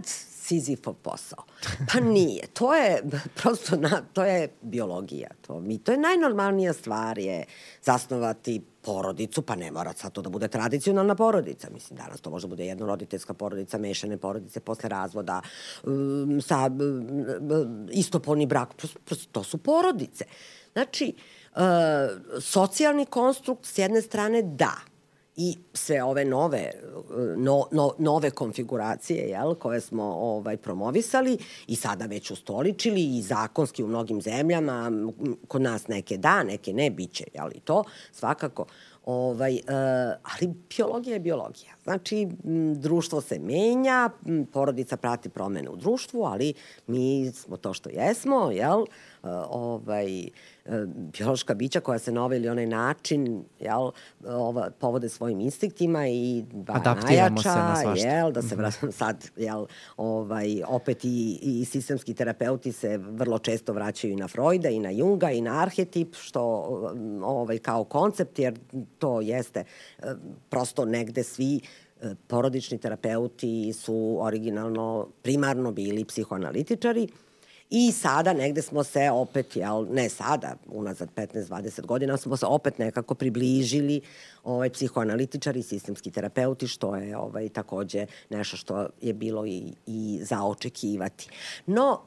Sizifov 0.48 0.94
posao. 0.94 1.44
Pa 1.92 2.00
nije. 2.16 2.46
To 2.46 2.74
je 2.74 3.02
prosto, 3.42 3.76
na, 3.76 4.02
to 4.12 4.24
je 4.24 4.48
biologija. 4.62 5.28
To, 5.46 5.60
mi, 5.60 5.78
to 5.78 5.92
je 5.92 5.98
najnormalnija 5.98 6.72
stvar 6.72 7.18
je 7.18 7.44
zasnovati 7.82 8.62
porodicu, 8.88 9.42
pa 9.42 9.56
ne 9.56 9.70
mora 9.70 9.92
sad 9.92 10.12
to 10.12 10.22
da 10.24 10.30
bude 10.32 10.48
tradicionalna 10.48 11.14
porodica. 11.14 11.68
Mislim, 11.72 11.96
danas 11.96 12.20
to 12.20 12.30
može 12.30 12.46
da 12.46 12.54
bude 12.54 12.66
jednoroditeljska 12.66 13.34
porodica, 13.34 13.78
mešane 13.78 14.16
porodice 14.16 14.60
posle 14.60 14.88
razvoda, 14.88 15.40
um, 15.84 16.40
sa 16.40 16.70
um, 16.72 17.88
istopolni 17.92 18.46
brak, 18.46 18.74
to 19.32 19.44
su 19.44 19.58
porodice. 19.58 20.24
Znači, 20.72 21.12
uh, 21.12 21.60
socijalni 22.40 23.06
konstrukt 23.06 23.66
s 23.66 23.78
jedne 23.78 24.02
strane 24.02 24.42
da, 24.42 24.72
i 25.40 25.56
sve 25.72 26.02
ove 26.02 26.24
nove, 26.24 26.70
no, 27.36 27.66
no, 27.72 27.92
nove 27.98 28.30
konfiguracije 28.30 29.28
jel, 29.28 29.54
koje 29.54 29.80
smo 29.80 30.04
ovaj, 30.04 30.56
promovisali 30.56 31.38
i 31.66 31.76
sada 31.76 32.06
već 32.06 32.30
ustoličili 32.30 33.18
i 33.18 33.22
zakonski 33.22 33.84
u 33.84 33.86
mnogim 33.86 34.20
zemljama, 34.22 34.92
kod 35.48 35.62
nas 35.62 35.88
neke 35.88 36.16
da, 36.16 36.42
neke 36.42 36.72
ne, 36.72 36.90
biće, 36.90 37.24
jel, 37.34 37.48
i 37.54 37.60
to 37.60 37.84
svakako. 38.12 38.66
Ovaj, 39.04 39.54
uh, 39.54 39.60
ali 40.22 40.54
biologija 40.76 41.14
je 41.14 41.20
biologija. 41.20 41.72
Znači, 41.82 42.28
m, 42.44 42.80
društvo 42.80 43.20
se 43.20 43.38
menja, 43.38 44.10
m, 44.26 44.46
porodica 44.52 44.96
prati 44.96 45.28
promene 45.28 45.70
u 45.70 45.76
društvu, 45.76 46.22
ali 46.22 46.54
mi 46.86 47.32
smo 47.32 47.56
to 47.56 47.74
što 47.74 47.90
jesmo, 47.90 48.50
jel? 48.50 48.84
Ovaj, 49.22 50.28
biološka 51.18 51.54
bića 51.54 51.80
koja 51.80 51.98
se 51.98 52.12
na 52.12 52.24
ovaj 52.24 52.38
ili 52.38 52.48
onaj 52.48 52.66
način 52.66 53.44
jel, 53.60 53.90
ova, 54.26 54.70
povode 54.78 55.08
svojim 55.08 55.40
instiktima 55.40 56.08
i 56.08 56.44
dva 56.52 56.94
najjača, 57.04 57.76
se 57.76 57.86
na 57.86 57.94
jel, 57.96 58.32
da 58.32 58.42
se 58.42 58.56
mm 58.56 58.58
-hmm. 58.58 58.90
sad 58.90 59.30
jel, 59.36 59.66
ovaj, 59.96 60.62
opet 60.66 61.04
i, 61.04 61.38
i 61.42 61.64
sistemski 61.64 62.14
terapeuti 62.14 62.72
se 62.72 62.98
vrlo 62.98 63.38
često 63.38 63.72
vraćaju 63.72 64.12
i 64.12 64.16
na 64.16 64.28
Freuda 64.28 64.68
i 64.68 64.78
na 64.78 64.90
Junga 64.90 65.30
i 65.30 65.40
na 65.40 65.62
arhetip 65.62 66.14
što 66.14 66.42
ovaj, 67.22 67.58
kao 67.58 67.84
koncept 67.84 68.38
jer 68.38 68.58
to 68.98 69.20
jeste 69.20 69.64
prosto 70.48 70.84
negde 70.84 71.22
svi 71.22 71.60
porodični 72.26 72.78
terapeuti 72.78 73.72
su 73.72 74.18
originalno 74.20 75.08
primarno 75.22 75.72
bili 75.72 76.04
psihoanalitičari 76.04 77.08
I 77.70 77.92
sada 77.92 78.32
negde 78.32 78.62
smo 78.62 78.84
se 78.84 79.10
opet, 79.10 79.56
jel, 79.56 79.86
ne 79.90 80.08
sada, 80.08 80.54
unazad 80.66 81.08
15-20 81.16 81.86
godina, 81.86 82.16
smo 82.16 82.36
se 82.36 82.46
opet 82.46 82.78
nekako 82.78 83.14
približili 83.14 84.00
ovaj, 84.44 84.70
psihoanalitičari 84.70 85.60
i 85.60 85.62
sistemski 85.62 86.10
terapeuti, 86.10 86.68
što 86.68 86.96
je 86.96 87.16
ovaj, 87.16 87.48
takođe 87.48 88.06
nešto 88.30 88.56
što 88.56 88.86
je 89.00 89.12
bilo 89.12 89.46
i, 89.46 89.72
i 89.86 90.18
za 90.22 90.42
očekivati. 90.42 91.28
No, 91.66 92.00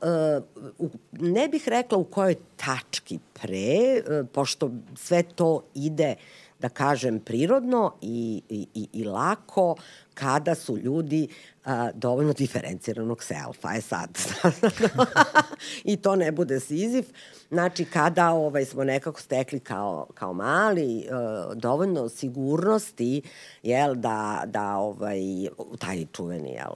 uh, 0.80 0.90
ne 1.12 1.48
bih 1.48 1.68
rekla 1.68 1.98
u 1.98 2.04
kojoj 2.04 2.36
tački 2.58 3.20
pre, 3.34 4.02
uh, 4.22 4.28
pošto 4.34 4.72
sve 4.96 5.24
to 5.24 5.64
ide 5.74 6.16
da 6.62 6.70
kažem, 6.70 7.20
prirodno 7.20 7.94
i, 8.02 8.42
i, 8.50 8.88
i 8.94 9.04
lako 9.04 9.76
kada 10.14 10.56
su 10.56 10.78
ljudi 10.78 11.28
a, 11.66 11.92
dovoljno 11.94 12.34
diferenciranog 12.34 13.24
selfa. 13.24 13.74
E 13.76 13.82
sad, 13.82 14.10
i 15.92 15.98
to 15.98 16.16
ne 16.16 16.32
bude 16.32 16.60
sizif. 16.60 17.06
Znači, 17.50 17.86
kada 17.86 18.32
ovaj, 18.32 18.66
smo 18.66 18.84
nekako 18.84 19.22
stekli 19.22 19.60
kao, 19.60 20.08
kao 20.14 20.34
mali 20.34 21.08
uh, 21.08 21.58
dovoljno 21.58 22.10
sigurnosti, 22.10 23.22
jel, 23.64 23.96
da, 23.96 24.44
da 24.46 24.78
ovaj, 24.78 25.20
taj 25.80 26.06
čuveni 26.14 26.50
jel, 26.50 26.74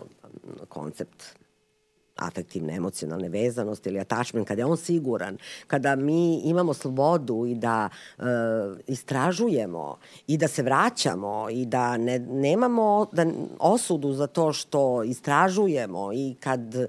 koncept 0.69 1.44
afektivne, 2.15 2.75
emocionalne 2.75 3.29
vezanosti 3.29 3.89
ili 3.89 3.99
attachment, 3.99 4.47
kada 4.47 4.61
je 4.61 4.65
on 4.65 4.77
siguran, 4.77 5.37
kada 5.67 5.95
mi 5.95 6.41
imamo 6.43 6.73
slobodu 6.73 7.45
i 7.45 7.55
da 7.55 7.89
e, 8.17 8.23
istražujemo 8.87 9.97
i 10.27 10.37
da 10.37 10.47
se 10.47 10.63
vraćamo 10.63 11.47
i 11.49 11.65
da 11.65 11.97
ne, 11.97 12.19
nemamo 12.19 13.05
da, 13.11 13.25
osudu 13.59 14.13
za 14.13 14.27
to 14.27 14.53
što 14.53 15.03
istražujemo 15.03 16.13
i 16.13 16.35
kad, 16.39 16.75
e, 16.75 16.87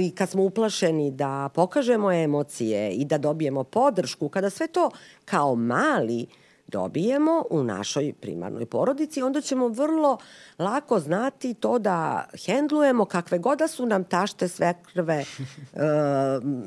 i 0.00 0.10
kad 0.10 0.28
smo 0.28 0.42
uplašeni 0.42 1.10
da 1.10 1.48
pokažemo 1.54 2.12
emocije 2.12 2.90
i 2.92 3.04
da 3.04 3.18
dobijemo 3.18 3.64
podršku, 3.64 4.28
kada 4.28 4.50
sve 4.50 4.66
to 4.66 4.90
kao 5.24 5.54
mali 5.54 6.26
dobijemo 6.72 7.44
u 7.50 7.62
našoj 7.62 8.12
primarnoj 8.20 8.66
porodici, 8.66 9.22
onda 9.22 9.40
ćemo 9.40 9.68
vrlo 9.68 10.18
lako 10.58 11.00
znati 11.00 11.54
to 11.54 11.78
da 11.78 12.24
hendlujemo 12.46 13.04
kakve 13.04 13.38
god 13.38 13.58
da 13.58 13.68
su 13.68 13.86
nam 13.86 14.04
tašte 14.04 14.48
sve 14.48 14.74
krve 14.92 15.24
uh, 15.72 15.80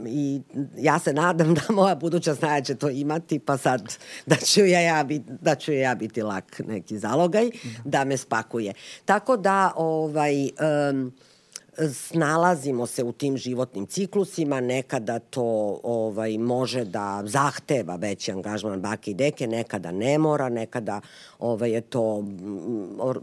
i 0.07 0.41
ja 0.77 0.99
se 0.99 1.13
nadam 1.13 1.53
da 1.53 1.61
moja 1.69 1.95
buduća 1.95 2.35
snaja 2.35 2.61
će 2.61 2.75
to 2.75 2.89
imati, 2.89 3.39
pa 3.39 3.57
sad 3.57 3.97
da 4.25 4.35
ću 4.35 4.65
ja, 4.65 4.79
ja, 4.79 5.03
bit, 5.03 5.23
da 5.41 5.55
ću 5.55 5.71
ja 5.71 5.95
biti 5.95 6.21
lak 6.21 6.61
neki 6.67 6.99
zalogaj, 6.99 7.49
da 7.85 8.05
me 8.05 8.17
spakuje. 8.17 8.73
Tako 9.05 9.37
da, 9.37 9.71
ovaj, 9.75 10.49
um, 10.91 11.13
snalazimo 11.93 12.85
se 12.85 13.03
u 13.03 13.11
tim 13.11 13.37
životnim 13.37 13.85
ciklusima, 13.85 14.59
nekada 14.61 15.19
to 15.19 15.79
ovaj 15.83 16.37
može 16.37 16.85
da 16.85 17.21
zahteva 17.25 17.95
veći 17.95 18.31
angažman 18.31 18.81
bake 18.81 19.11
i 19.11 19.13
deke, 19.13 19.47
nekada 19.47 19.91
ne 19.91 20.17
mora, 20.17 20.49
nekada 20.49 21.01
ovaj 21.39 21.71
je 21.71 21.81
to 21.81 22.21
mm, 22.21 22.99
or, 22.99 23.19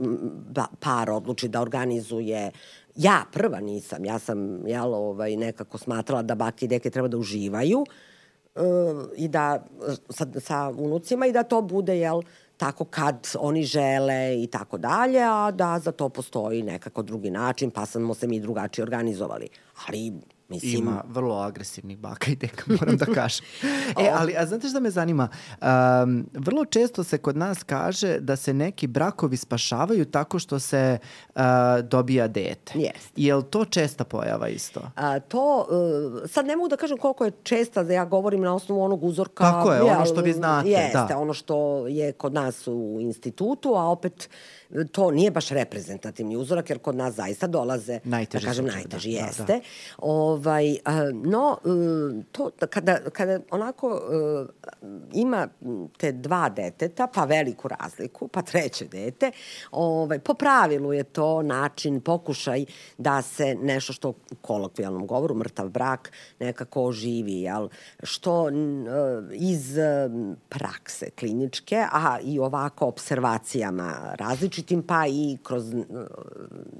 par 0.80 1.10
odluči 1.10 1.48
da 1.48 1.60
organizuje. 1.60 2.50
Ja 2.96 3.24
prva 3.32 3.60
nisam, 3.60 4.04
ja 4.04 4.18
sam 4.18 4.66
jel, 4.66 4.94
ovaj, 4.94 5.36
nekako 5.36 5.78
smatrala 5.78 6.22
da 6.22 6.34
bake 6.34 6.64
i 6.64 6.68
deke 6.68 6.90
treba 6.90 7.08
da 7.08 7.16
uživaju 7.16 7.84
uh, 8.54 8.64
i 9.16 9.28
da 9.28 9.64
sa, 10.10 10.26
sa 10.40 10.68
unucima 10.78 11.26
i 11.26 11.32
da 11.32 11.42
to 11.42 11.62
bude 11.62 11.98
jel, 11.98 12.22
tako 12.62 12.84
kad 12.84 13.28
oni 13.38 13.64
žele 13.64 14.42
i 14.42 14.46
tako 14.46 14.78
dalje, 14.78 15.20
a 15.22 15.50
da 15.50 15.78
za 15.78 15.92
to 15.92 16.08
postoji 16.08 16.62
nekako 16.62 17.02
drugi 17.02 17.30
način, 17.30 17.70
pa 17.70 17.86
smo 17.86 18.14
se 18.14 18.26
mi 18.26 18.40
drugačije 18.40 18.82
organizovali. 18.82 19.48
Ali 19.86 20.12
Mislim... 20.52 20.82
Ima 20.82 21.02
vrlo 21.08 21.34
agresivnih 21.34 21.98
baka 21.98 22.30
i 22.30 22.36
deka, 22.36 22.64
moram 22.80 22.96
da 22.96 23.06
kažem. 23.06 23.46
e, 24.00 24.10
ali, 24.14 24.36
a 24.36 24.46
znate 24.46 24.68
šta 24.68 24.80
me 24.80 24.90
zanima? 24.90 25.28
Um, 25.60 26.26
vrlo 26.34 26.64
često 26.64 27.04
se 27.04 27.18
kod 27.18 27.36
nas 27.36 27.62
kaže 27.62 28.18
da 28.20 28.36
se 28.36 28.54
neki 28.54 28.86
brakovi 28.86 29.36
spašavaju 29.36 30.04
tako 30.04 30.38
što 30.38 30.58
se 30.58 30.98
uh, 31.34 31.42
dobija 31.82 32.28
dete. 32.28 32.72
Yes. 32.74 33.10
Je 33.16 33.34
li 33.34 33.44
to 33.50 33.64
česta 33.64 34.04
pojava 34.04 34.48
isto? 34.48 34.80
A, 34.96 35.20
to, 35.20 35.66
uh, 35.70 36.30
sad 36.30 36.46
ne 36.46 36.56
mogu 36.56 36.68
da 36.68 36.76
kažem 36.76 36.98
koliko 36.98 37.24
je 37.24 37.32
česta, 37.42 37.82
da 37.82 37.92
ja 37.92 38.04
govorim 38.04 38.40
na 38.40 38.54
osnovu 38.54 38.82
onog 38.82 39.04
uzorka. 39.04 39.44
Tako 39.44 39.72
je, 39.72 39.82
ono 39.82 40.06
što 40.06 40.20
vi 40.20 40.32
znate. 40.32 40.68
Jeste, 40.68 41.04
da. 41.08 41.18
ono 41.18 41.34
što 41.34 41.86
je 41.86 42.12
kod 42.12 42.34
nas 42.34 42.66
u 42.66 42.98
institutu, 43.00 43.74
a 43.74 43.84
opet 43.84 44.28
to 44.92 45.10
nije 45.10 45.30
baš 45.30 45.48
reprezentativni 45.48 46.36
uzorak, 46.36 46.70
jer 46.70 46.78
kod 46.78 46.96
nas 46.96 47.14
zaista 47.14 47.46
dolaze, 47.46 48.00
najteži 48.04 48.44
da 48.44 48.50
kažem, 48.50 48.64
slučaj, 48.64 48.80
najteži 48.80 49.12
da, 49.12 49.18
jeste. 49.18 49.42
Da, 49.42 49.52
da. 49.52 49.60
Ovaj, 49.98 50.76
no, 51.12 51.58
e, 51.64 52.22
to, 52.32 52.50
kada, 52.70 52.98
kada 53.12 53.40
onako 53.50 54.00
e, 54.82 54.86
ima 55.12 55.48
te 55.98 56.12
dva 56.12 56.48
deteta, 56.48 57.06
pa 57.14 57.24
veliku 57.24 57.68
razliku, 57.68 58.28
pa 58.28 58.42
treće 58.42 58.84
dete, 58.84 59.30
ovaj, 59.70 60.18
po 60.18 60.34
pravilu 60.34 60.92
je 60.92 61.04
to 61.04 61.42
način, 61.42 62.00
pokušaj 62.00 62.64
da 62.98 63.22
se 63.22 63.54
nešto 63.54 63.92
što 63.92 64.08
u 64.08 64.14
kolokvijalnom 64.40 65.06
govoru, 65.06 65.34
mrtav 65.34 65.68
brak, 65.68 66.12
nekako 66.40 66.84
oživi, 66.84 67.40
jel? 67.40 67.68
što 68.02 68.48
e, 68.48 68.52
iz 69.32 69.76
prakse 70.48 71.10
kliničke, 71.10 71.84
a 71.92 72.18
i 72.22 72.38
ovako 72.38 72.86
observacijama 72.86 74.14
različitih 74.18 74.61
različitim, 74.62 74.82
pa 74.82 75.06
i 75.06 75.38
kroz 75.42 75.74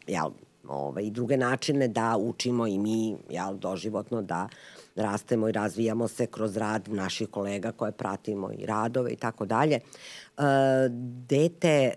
jel, 0.07 0.31
ovaj, 0.69 1.11
druge 1.11 1.37
načine 1.37 1.89
da 1.89 2.17
učimo 2.17 2.67
i 2.67 2.79
mi 2.79 3.17
jel, 3.31 3.59
doživotno 3.59 4.23
da 4.23 4.49
rastemo 4.97 5.49
i 5.49 5.53
razvijamo 5.53 6.09
se 6.09 6.27
kroz 6.27 6.57
rad 6.57 6.89
naših 6.89 7.29
kolega 7.29 7.73
koje 7.73 7.93
pratimo 7.93 8.53
i 8.53 8.67
radove 8.67 9.13
i 9.13 9.17
tako 9.17 9.47
dalje. 9.47 9.75
E, 9.77 10.43
dete 11.29 11.69
e, 11.69 11.95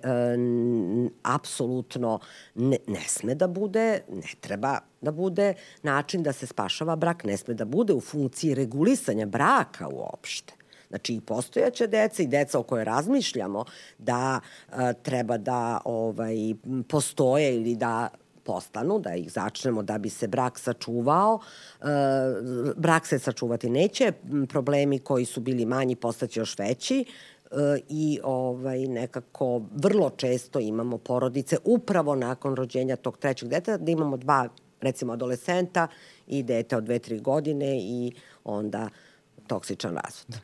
apsolutno 1.23 2.19
ne, 2.55 2.77
ne 2.87 3.03
sme 3.07 3.35
da 3.35 3.47
bude, 3.47 4.01
ne 4.09 4.33
treba 4.41 4.79
da 5.01 5.11
bude 5.11 5.53
način 5.83 6.23
da 6.23 6.33
se 6.33 6.47
spašava 6.47 6.95
brak, 6.95 7.23
ne 7.23 7.37
sme 7.37 7.53
da 7.53 7.65
bude 7.65 7.93
u 7.93 8.01
funkciji 8.01 8.55
regulisanja 8.55 9.25
braka 9.25 9.87
uopšte. 9.87 10.64
Znači 10.95 11.13
i 11.13 11.21
postojaće 11.21 11.87
deca 11.87 12.23
i 12.23 12.27
deca 12.27 12.59
o 12.59 12.63
kojoj 12.63 12.83
razmišljamo 12.83 13.65
da 13.97 14.39
a, 14.71 14.93
treba 14.93 15.37
da 15.37 15.81
ovaj, 15.85 16.35
postoje 16.87 17.55
ili 17.55 17.75
da 17.75 18.09
postanu, 18.43 18.99
da 18.99 19.15
ih 19.15 19.31
začnemo 19.31 19.83
da 19.83 19.97
bi 19.97 20.09
se 20.09 20.27
brak 20.27 20.59
sačuvao. 20.59 21.39
E, 21.81 21.85
brak 22.77 23.07
se 23.07 23.19
sačuvati 23.19 23.69
neće, 23.69 24.11
problemi 24.49 24.99
koji 24.99 25.25
su 25.25 25.41
bili 25.41 25.65
manji 25.65 25.95
postaće 25.95 26.39
još 26.39 26.57
veći 26.59 27.05
e, 27.05 27.05
i 27.89 28.19
ovaj 28.23 28.79
nekako 28.79 29.61
vrlo 29.75 30.09
često 30.09 30.59
imamo 30.59 30.97
porodice 30.97 31.57
upravo 31.63 32.15
nakon 32.15 32.55
rođenja 32.55 32.95
tog 32.95 33.17
trećeg 33.17 33.49
deteta 33.49 33.77
da 33.77 33.91
imamo 33.91 34.17
dva 34.17 34.49
recimo 34.81 35.13
adolescenta 35.13 35.87
i 36.27 36.43
dete 36.43 36.77
od 36.77 36.83
dve, 36.83 36.99
tri 36.99 37.19
godine 37.19 37.77
i 37.79 38.11
onda 38.43 38.89
toksičan 39.47 39.95
razvod. 39.95 40.41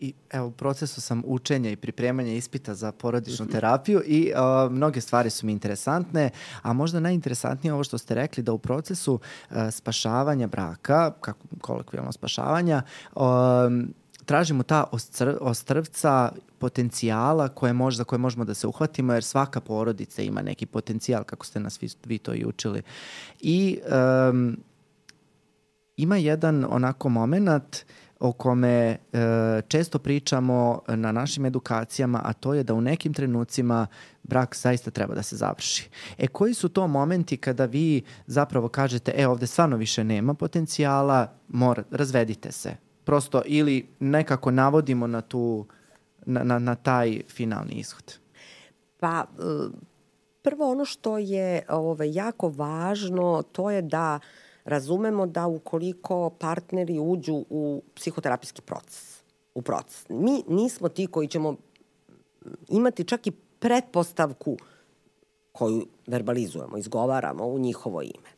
I 0.00 0.14
evo, 0.30 0.46
u 0.46 0.50
procesu 0.50 1.00
sam 1.00 1.22
učenja 1.26 1.70
i 1.70 1.76
pripremanja 1.76 2.32
ispita 2.32 2.74
za 2.74 2.92
porodičnu 2.92 3.46
terapiju 3.46 4.02
i 4.06 4.32
uh, 4.32 4.72
mnoge 4.72 5.00
stvari 5.00 5.30
su 5.30 5.46
mi 5.46 5.52
interesantne, 5.52 6.30
a 6.62 6.72
možda 6.72 7.00
najinteresantnije 7.00 7.74
ovo 7.74 7.84
što 7.84 7.98
ste 7.98 8.14
rekli 8.14 8.42
da 8.42 8.52
u 8.52 8.58
procesu 8.58 9.14
uh, 9.14 9.56
spašavanja 9.70 10.46
braka, 10.46 11.10
kako 11.20 11.46
kolokvijalno 11.60 12.12
spašavanja, 12.12 12.82
um, 13.14 13.94
tražimo 14.24 14.62
ta 14.62 14.84
ostrv, 14.92 15.34
ostrvca 15.40 16.32
potencijala 16.58 17.48
koje 17.48 17.72
možda 17.72 18.04
koje 18.04 18.18
možemo 18.18 18.44
da 18.44 18.54
se 18.54 18.66
uhvatimo 18.66 19.12
jer 19.12 19.24
svaka 19.24 19.60
porodica 19.60 20.22
ima 20.22 20.42
neki 20.42 20.66
potencijal 20.66 21.24
kako 21.24 21.46
ste 21.46 21.60
nas 21.60 21.82
vi, 21.82 21.88
vi 22.04 22.18
to 22.18 22.34
i 22.34 22.44
učili. 22.44 22.82
I 23.40 23.78
um, 24.30 24.56
ima 25.96 26.16
jedan 26.16 26.66
onako 26.70 27.08
moment 27.08 27.76
uh, 27.76 28.03
o 28.20 28.32
kome 28.32 28.68
e, 28.68 28.96
često 29.68 29.98
pričamo 29.98 30.82
na 30.88 31.12
našim 31.12 31.46
edukacijama, 31.46 32.20
a 32.24 32.32
to 32.32 32.54
je 32.54 32.62
da 32.62 32.74
u 32.74 32.80
nekim 32.80 33.12
trenucima 33.12 33.86
brak 34.22 34.56
zaista 34.56 34.90
treba 34.90 35.14
da 35.14 35.22
se 35.22 35.36
završi. 35.36 35.88
E, 36.18 36.26
koji 36.26 36.54
su 36.54 36.68
to 36.68 36.86
momenti 36.86 37.36
kada 37.36 37.64
vi 37.64 38.02
zapravo 38.26 38.68
kažete, 38.68 39.12
e, 39.16 39.26
ovde 39.28 39.46
stvarno 39.46 39.76
više 39.76 40.04
nema 40.04 40.34
potencijala, 40.34 41.32
mora, 41.48 41.82
razvedite 41.90 42.52
se. 42.52 42.76
Prosto, 43.04 43.42
ili 43.46 43.88
nekako 44.00 44.50
navodimo 44.50 45.06
na 45.06 45.20
tu, 45.20 45.66
na, 46.26 46.44
na, 46.44 46.58
na 46.58 46.74
taj 46.74 47.20
finalni 47.28 47.72
ishod. 47.72 48.18
Pa, 49.00 49.24
e, 49.38 49.42
prvo 50.42 50.70
ono 50.70 50.84
što 50.84 51.18
je 51.18 51.62
ovaj, 51.68 52.12
jako 52.12 52.48
važno, 52.48 53.42
to 53.52 53.70
je 53.70 53.82
da 53.82 54.20
uh, 54.22 54.43
razumemo 54.64 55.26
da 55.26 55.46
ukoliko 55.46 56.30
partneri 56.30 56.98
uđu 56.98 57.44
u 57.50 57.82
psihoterapijski 57.94 58.62
proces, 58.62 59.22
u 59.54 59.62
proces, 59.62 60.06
mi 60.08 60.42
nismo 60.48 60.88
ti 60.88 61.06
koji 61.06 61.28
ćemo 61.28 61.56
imati 62.68 63.04
čak 63.04 63.26
i 63.26 63.32
pretpostavku 63.58 64.56
koju 65.52 65.86
verbalizujemo, 66.06 66.78
izgovaramo 66.78 67.46
u 67.46 67.58
njihovo 67.58 68.02
ime. 68.02 68.30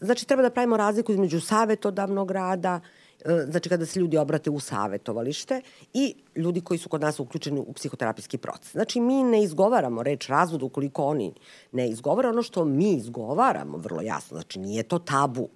znači, 0.00 0.26
treba 0.26 0.42
da 0.42 0.50
pravimo 0.50 0.76
razliku 0.76 1.12
između 1.12 1.40
savetodavnog 1.40 2.30
rada, 2.30 2.80
znači 3.24 3.68
kada 3.68 3.86
se 3.86 4.00
ljudi 4.00 4.16
obrate 4.16 4.50
u 4.50 4.60
savetovalište 4.60 5.60
i 5.92 6.14
ljudi 6.36 6.60
koji 6.60 6.78
su 6.78 6.88
kod 6.88 7.00
nas 7.00 7.20
uključeni 7.20 7.60
u 7.60 7.72
psihoterapijski 7.72 8.38
proces. 8.38 8.72
Znači, 8.72 9.00
mi 9.00 9.24
ne 9.24 9.42
izgovaramo 9.42 10.02
reč 10.02 10.28
razvod 10.28 10.62
ukoliko 10.62 11.04
oni 11.04 11.34
ne 11.72 11.88
izgovara 11.88 12.28
ono 12.28 12.42
što 12.42 12.64
mi 12.64 12.92
izgovaramo 12.92 13.76
vrlo 13.76 14.02
jasno. 14.02 14.34
Znači, 14.36 14.58
nije 14.58 14.82
to 14.82 14.98
tabu 14.98 15.48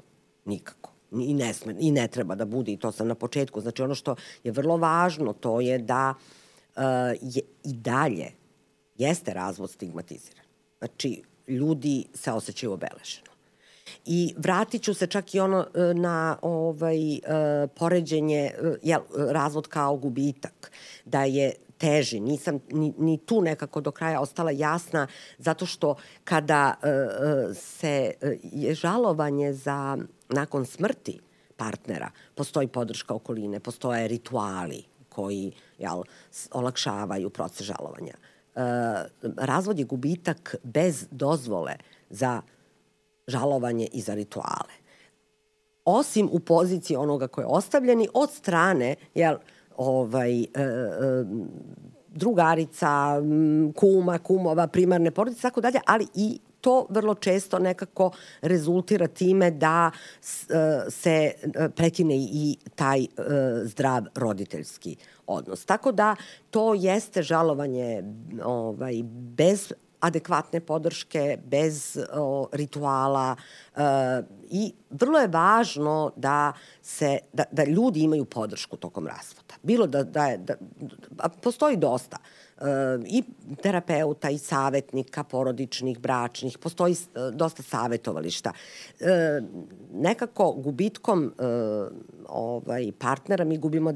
nikako 0.45 0.93
i 1.13 1.35
ne, 1.35 1.55
sme, 1.55 1.75
i 1.79 1.91
ne 1.91 2.09
treba 2.09 2.35
da 2.35 2.45
bude 2.45 2.73
i 2.73 2.77
to 2.77 2.93
sam 2.93 3.09
na 3.09 3.15
početku. 3.15 3.61
Znači 3.61 3.83
ono 3.83 3.95
što 3.95 4.17
je 4.45 4.53
vrlo 4.53 4.77
važno 4.77 5.33
to 5.33 5.61
je 5.61 5.79
da 5.79 6.15
uh, 6.77 6.83
je 7.21 7.43
i 7.65 7.73
dalje 7.73 8.33
jeste 8.97 9.35
razvod 9.35 9.71
stigmatiziran. 9.71 10.45
Znači 10.79 11.23
ljudi 11.49 12.05
se 12.15 12.33
osjećaju 12.33 12.73
obeleženo. 12.73 13.28
I 14.07 14.35
vratit 14.37 14.83
ću 14.83 14.95
se 14.95 15.07
čak 15.07 15.35
i 15.35 15.41
ono 15.41 15.67
e, 15.75 15.95
na 15.95 16.39
ovaj, 16.43 17.13
uh, 17.13 17.21
poređenje, 17.77 18.51
uh, 18.63 18.75
jel, 18.83 19.01
razvod 19.17 19.69
kao 19.69 19.97
gubitak, 19.97 20.73
da 21.05 21.25
je 21.25 21.53
teži. 21.79 22.21
Nisam 22.21 22.61
ni, 22.71 22.93
ni 22.99 23.19
tu 23.19 23.43
nekako 23.43 23.81
do 23.81 23.91
kraja 23.91 24.21
ostala 24.21 24.51
jasna, 24.51 25.07
zato 25.39 25.67
što 25.67 25.95
kada 26.25 26.75
se 27.55 28.13
je 28.43 28.75
žalovanje 28.75 29.53
za 29.53 29.99
nakon 30.29 30.67
smrti 30.67 31.21
partnera 31.59 32.11
postoji 32.35 32.69
podrška 32.69 33.15
okoline, 33.15 33.61
postoje 33.61 34.09
rituali 34.09 34.83
koji 35.09 35.53
jel, 35.79 36.03
olakšavaju 36.53 37.31
proces 37.31 37.67
žalovanja. 37.67 38.15
E, 38.15 38.63
razvod 39.37 39.79
je 39.79 39.85
gubitak 39.85 40.55
bez 40.63 41.07
dozvole 41.11 41.77
za 42.11 42.43
žalovanje 43.29 43.89
i 43.93 44.01
za 44.01 44.15
rituale. 44.15 44.75
Osim 45.85 46.29
u 46.33 46.41
poziciji 46.41 46.97
onoga 46.97 47.29
koje 47.29 47.43
je 47.43 47.49
ostavljeni 47.49 48.09
od 48.15 48.31
strane 48.33 48.95
jel, 49.15 49.37
ovaj, 49.77 50.43
e, 50.43 50.45
e, 50.45 51.25
drugarica, 52.09 53.23
kuma, 53.77 54.19
kumova, 54.19 54.67
primarne 54.67 55.11
porodice, 55.11 55.43
tako 55.43 55.61
dalje, 55.61 55.81
ali 55.87 56.07
i 56.15 56.39
to 56.61 56.87
vrlo 56.91 57.15
često 57.15 57.59
nekako 57.59 58.11
rezultira 58.41 59.07
time 59.07 59.51
da 59.51 59.91
e, 59.91 60.91
se 60.91 61.11
e, 61.11 61.69
prekine 61.69 62.17
i 62.17 62.57
taj 62.75 63.03
e, 63.03 63.07
zdrav 63.65 64.05
roditeljski 64.15 64.97
odnos. 65.27 65.65
Tako 65.65 65.93
da 65.93 66.17
to 66.51 66.75
jeste 66.75 67.23
žalovanje 67.23 68.03
ovaj, 68.45 69.03
bez 69.13 69.73
adekvatne 70.01 70.61
podrške, 70.61 71.39
bez 71.45 71.99
o, 72.13 72.49
rituala 72.53 73.37
e, 73.77 73.83
i 74.51 74.73
vrlo 74.91 75.19
je 75.19 75.29
važno 75.29 76.13
da 76.17 76.53
se 76.83 77.19
da, 77.33 77.45
da 77.53 77.65
ljudi 77.65 78.01
imaju 78.01 78.25
podršku 78.25 78.77
tokom 78.77 79.07
razvoda. 79.07 79.55
Bilo 79.63 79.87
da 79.87 80.03
da 80.03 80.27
je 80.27 80.39
da, 80.39 80.55
da 81.11 81.29
postoji 81.29 81.77
dosta 81.77 82.17
e, 82.17 82.65
i 83.07 83.23
terapeuta 83.63 84.31
i 84.31 84.39
savetnika 84.39 85.25
porodičnih, 85.25 85.99
bračnih, 85.99 86.59
postoji 86.59 86.93
e, 86.93 87.31
dosta 87.33 87.63
savetovališta. 87.63 88.53
E, 89.01 89.41
nekako 89.93 90.53
gubitkom 90.53 91.27
e, 91.27 91.45
ovaj 92.29 92.93
partnera 92.99 93.45
mi 93.45 93.59
gubimo 93.59 93.95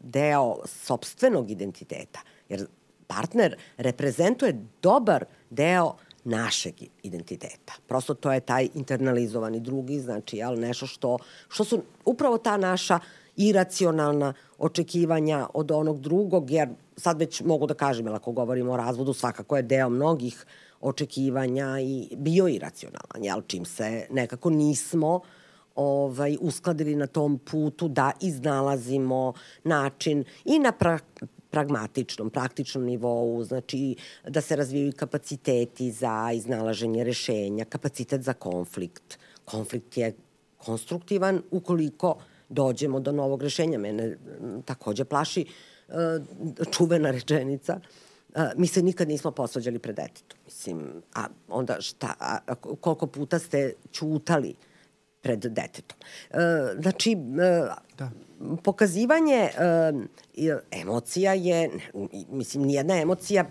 deo 0.00 0.56
sobstvenog 0.66 1.50
identiteta. 1.50 2.20
Jer 2.48 2.66
partner 3.06 3.56
reprezentuje 3.76 4.64
dobar 4.82 5.24
deo 5.50 5.94
našeg 6.24 6.74
identiteta. 7.02 7.72
Prosto 7.86 8.14
to 8.14 8.32
je 8.32 8.40
taj 8.40 8.68
internalizovani 8.74 9.60
drugi, 9.60 10.00
znači 10.00 10.36
jel, 10.36 10.60
nešto 10.60 10.86
što, 10.86 11.18
što 11.48 11.64
su 11.64 11.82
upravo 12.04 12.38
ta 12.38 12.56
naša 12.56 12.98
iracionalna 13.36 14.34
očekivanja 14.58 15.46
od 15.54 15.70
onog 15.70 16.00
drugog, 16.00 16.50
jer 16.50 16.68
sad 16.96 17.18
već 17.18 17.40
mogu 17.40 17.66
da 17.66 17.74
kažem, 17.74 18.08
ako 18.08 18.32
govorimo 18.32 18.72
o 18.72 18.76
razvodu, 18.76 19.12
svakako 19.12 19.56
je 19.56 19.62
deo 19.62 19.88
mnogih 19.88 20.46
očekivanja 20.80 21.80
i 21.80 22.08
bio 22.16 22.48
iracionalan, 22.48 23.24
jel, 23.24 23.42
čim 23.46 23.64
se 23.64 24.06
nekako 24.10 24.50
nismo 24.50 25.20
ovaj, 25.74 26.36
uskladili 26.40 26.96
na 26.96 27.06
tom 27.06 27.38
putu 27.38 27.88
da 27.88 28.12
iznalazimo 28.20 29.32
način 29.64 30.24
i 30.44 30.58
na 30.58 30.72
pra 30.72 30.98
pragmatičnom, 31.54 32.30
praktičnom 32.30 32.84
nivou, 32.84 33.44
znači 33.44 33.94
da 34.28 34.40
se 34.40 34.56
razvijaju 34.56 34.92
kapaciteti 34.96 35.90
za 35.92 36.32
iznalaženje 36.34 37.04
rešenja, 37.04 37.64
kapacitet 37.64 38.22
za 38.22 38.32
konflikt. 38.32 39.18
Konflikt 39.44 39.96
je 39.96 40.14
konstruktivan 40.58 41.42
ukoliko 41.50 42.16
dođemo 42.48 43.00
do 43.00 43.12
novog 43.12 43.42
rešenja. 43.42 43.78
Mene 43.78 44.16
takođe 44.64 45.04
plaši 45.04 45.46
uh, 45.46 45.94
čuvena 46.72 47.10
rečenica 47.10 47.78
uh, 47.78 48.42
mi 48.56 48.66
se 48.66 48.82
nikad 48.82 49.08
nismo 49.08 49.30
posvađali 49.30 49.78
pred 49.78 49.96
detetom. 49.96 50.38
Mislim, 50.44 51.02
a 51.14 51.28
onda 51.48 51.80
šta, 51.80 52.14
a, 52.18 52.54
koliko 52.54 53.06
puta 53.06 53.38
ste 53.38 53.74
čutali 53.92 54.54
pred 55.24 55.38
detetom. 55.38 55.98
Uh, 56.30 56.38
znači, 56.82 57.16
da 57.98 58.10
pokazivanje 58.62 59.48
uh, 60.34 60.54
emocija 60.70 61.32
je, 61.32 61.70
mislim, 62.30 62.64
nijedna 62.64 63.00
emocija 63.00 63.44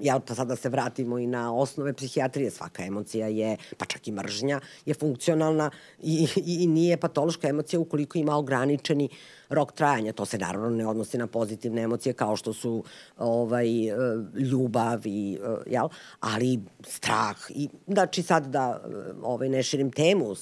jel, 0.00 0.20
pa 0.20 0.34
sad 0.34 0.48
da 0.48 0.56
se 0.56 0.68
vratimo 0.68 1.18
i 1.18 1.26
na 1.26 1.54
osnove 1.54 1.92
psihijatrije, 1.92 2.50
svaka 2.50 2.84
emocija 2.84 3.26
je, 3.28 3.56
pa 3.78 3.84
čak 3.84 4.08
i 4.08 4.12
mržnja, 4.12 4.60
je 4.86 4.94
funkcionalna 4.94 5.70
i, 6.02 6.28
i, 6.36 6.62
i 6.62 6.66
nije 6.66 6.96
patološka 6.96 7.48
emocija 7.48 7.80
ukoliko 7.80 8.18
ima 8.18 8.36
ograničeni 8.36 9.08
rok 9.48 9.72
trajanja. 9.72 10.12
To 10.12 10.24
se 10.24 10.38
naravno 10.38 10.70
ne 10.70 10.86
odnosi 10.86 11.18
na 11.18 11.26
pozitivne 11.26 11.82
emocije 11.82 12.12
kao 12.12 12.36
što 12.36 12.52
su 12.52 12.84
ovaj, 13.18 13.88
e, 13.88 13.94
ljubav 14.34 15.06
i, 15.06 15.34
e, 15.34 15.70
jel, 15.70 15.88
ali 16.20 16.60
strah. 16.86 17.36
I, 17.48 17.68
znači 17.86 18.22
sad 18.22 18.46
da 18.46 18.84
ovaj, 19.22 19.48
ne 19.48 19.62
širim 19.62 19.90
temu, 19.90 20.34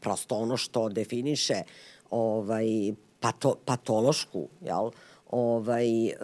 prosto 0.00 0.36
ono 0.36 0.56
što 0.56 0.88
definiše 0.88 1.62
ovaj, 2.10 2.66
pato, 3.20 3.56
patološku, 3.64 4.48
jel, 4.60 4.90
ovaj, 5.30 6.06
e, 6.06 6.16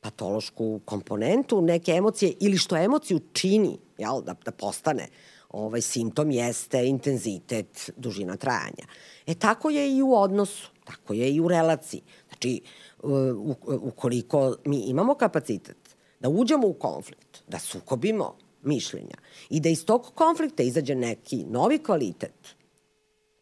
patološku 0.00 0.80
komponentu 0.84 1.62
neke 1.62 1.92
emocije 1.92 2.32
ili 2.40 2.58
što 2.58 2.76
emociju 2.76 3.20
čini, 3.32 3.78
jel, 3.98 4.22
da, 4.22 4.34
da 4.44 4.50
postane 4.50 5.08
ovaj 5.50 5.80
simptom 5.80 6.30
jeste 6.30 6.86
intenzitet, 6.86 7.90
dužina 7.96 8.36
trajanja. 8.36 8.86
E 9.26 9.34
tako 9.34 9.70
je 9.70 9.96
i 9.96 10.02
u 10.02 10.14
odnosu, 10.14 10.70
tako 10.84 11.12
je 11.12 11.34
i 11.34 11.40
u 11.40 11.48
relaciji. 11.48 12.02
Znači, 12.28 12.60
u, 13.02 13.54
ukoliko 13.68 14.56
mi 14.64 14.80
imamo 14.80 15.14
kapacitet 15.14 15.76
da 16.20 16.28
uđemo 16.28 16.66
u 16.66 16.72
konflikt, 16.72 17.42
da 17.48 17.58
sukobimo 17.58 18.36
mišljenja 18.62 19.16
i 19.50 19.60
da 19.60 19.68
iz 19.68 19.84
tog 19.84 20.12
konflikta 20.14 20.62
izađe 20.62 20.94
neki 20.94 21.44
novi 21.44 21.78
kvalitet, 21.78 22.56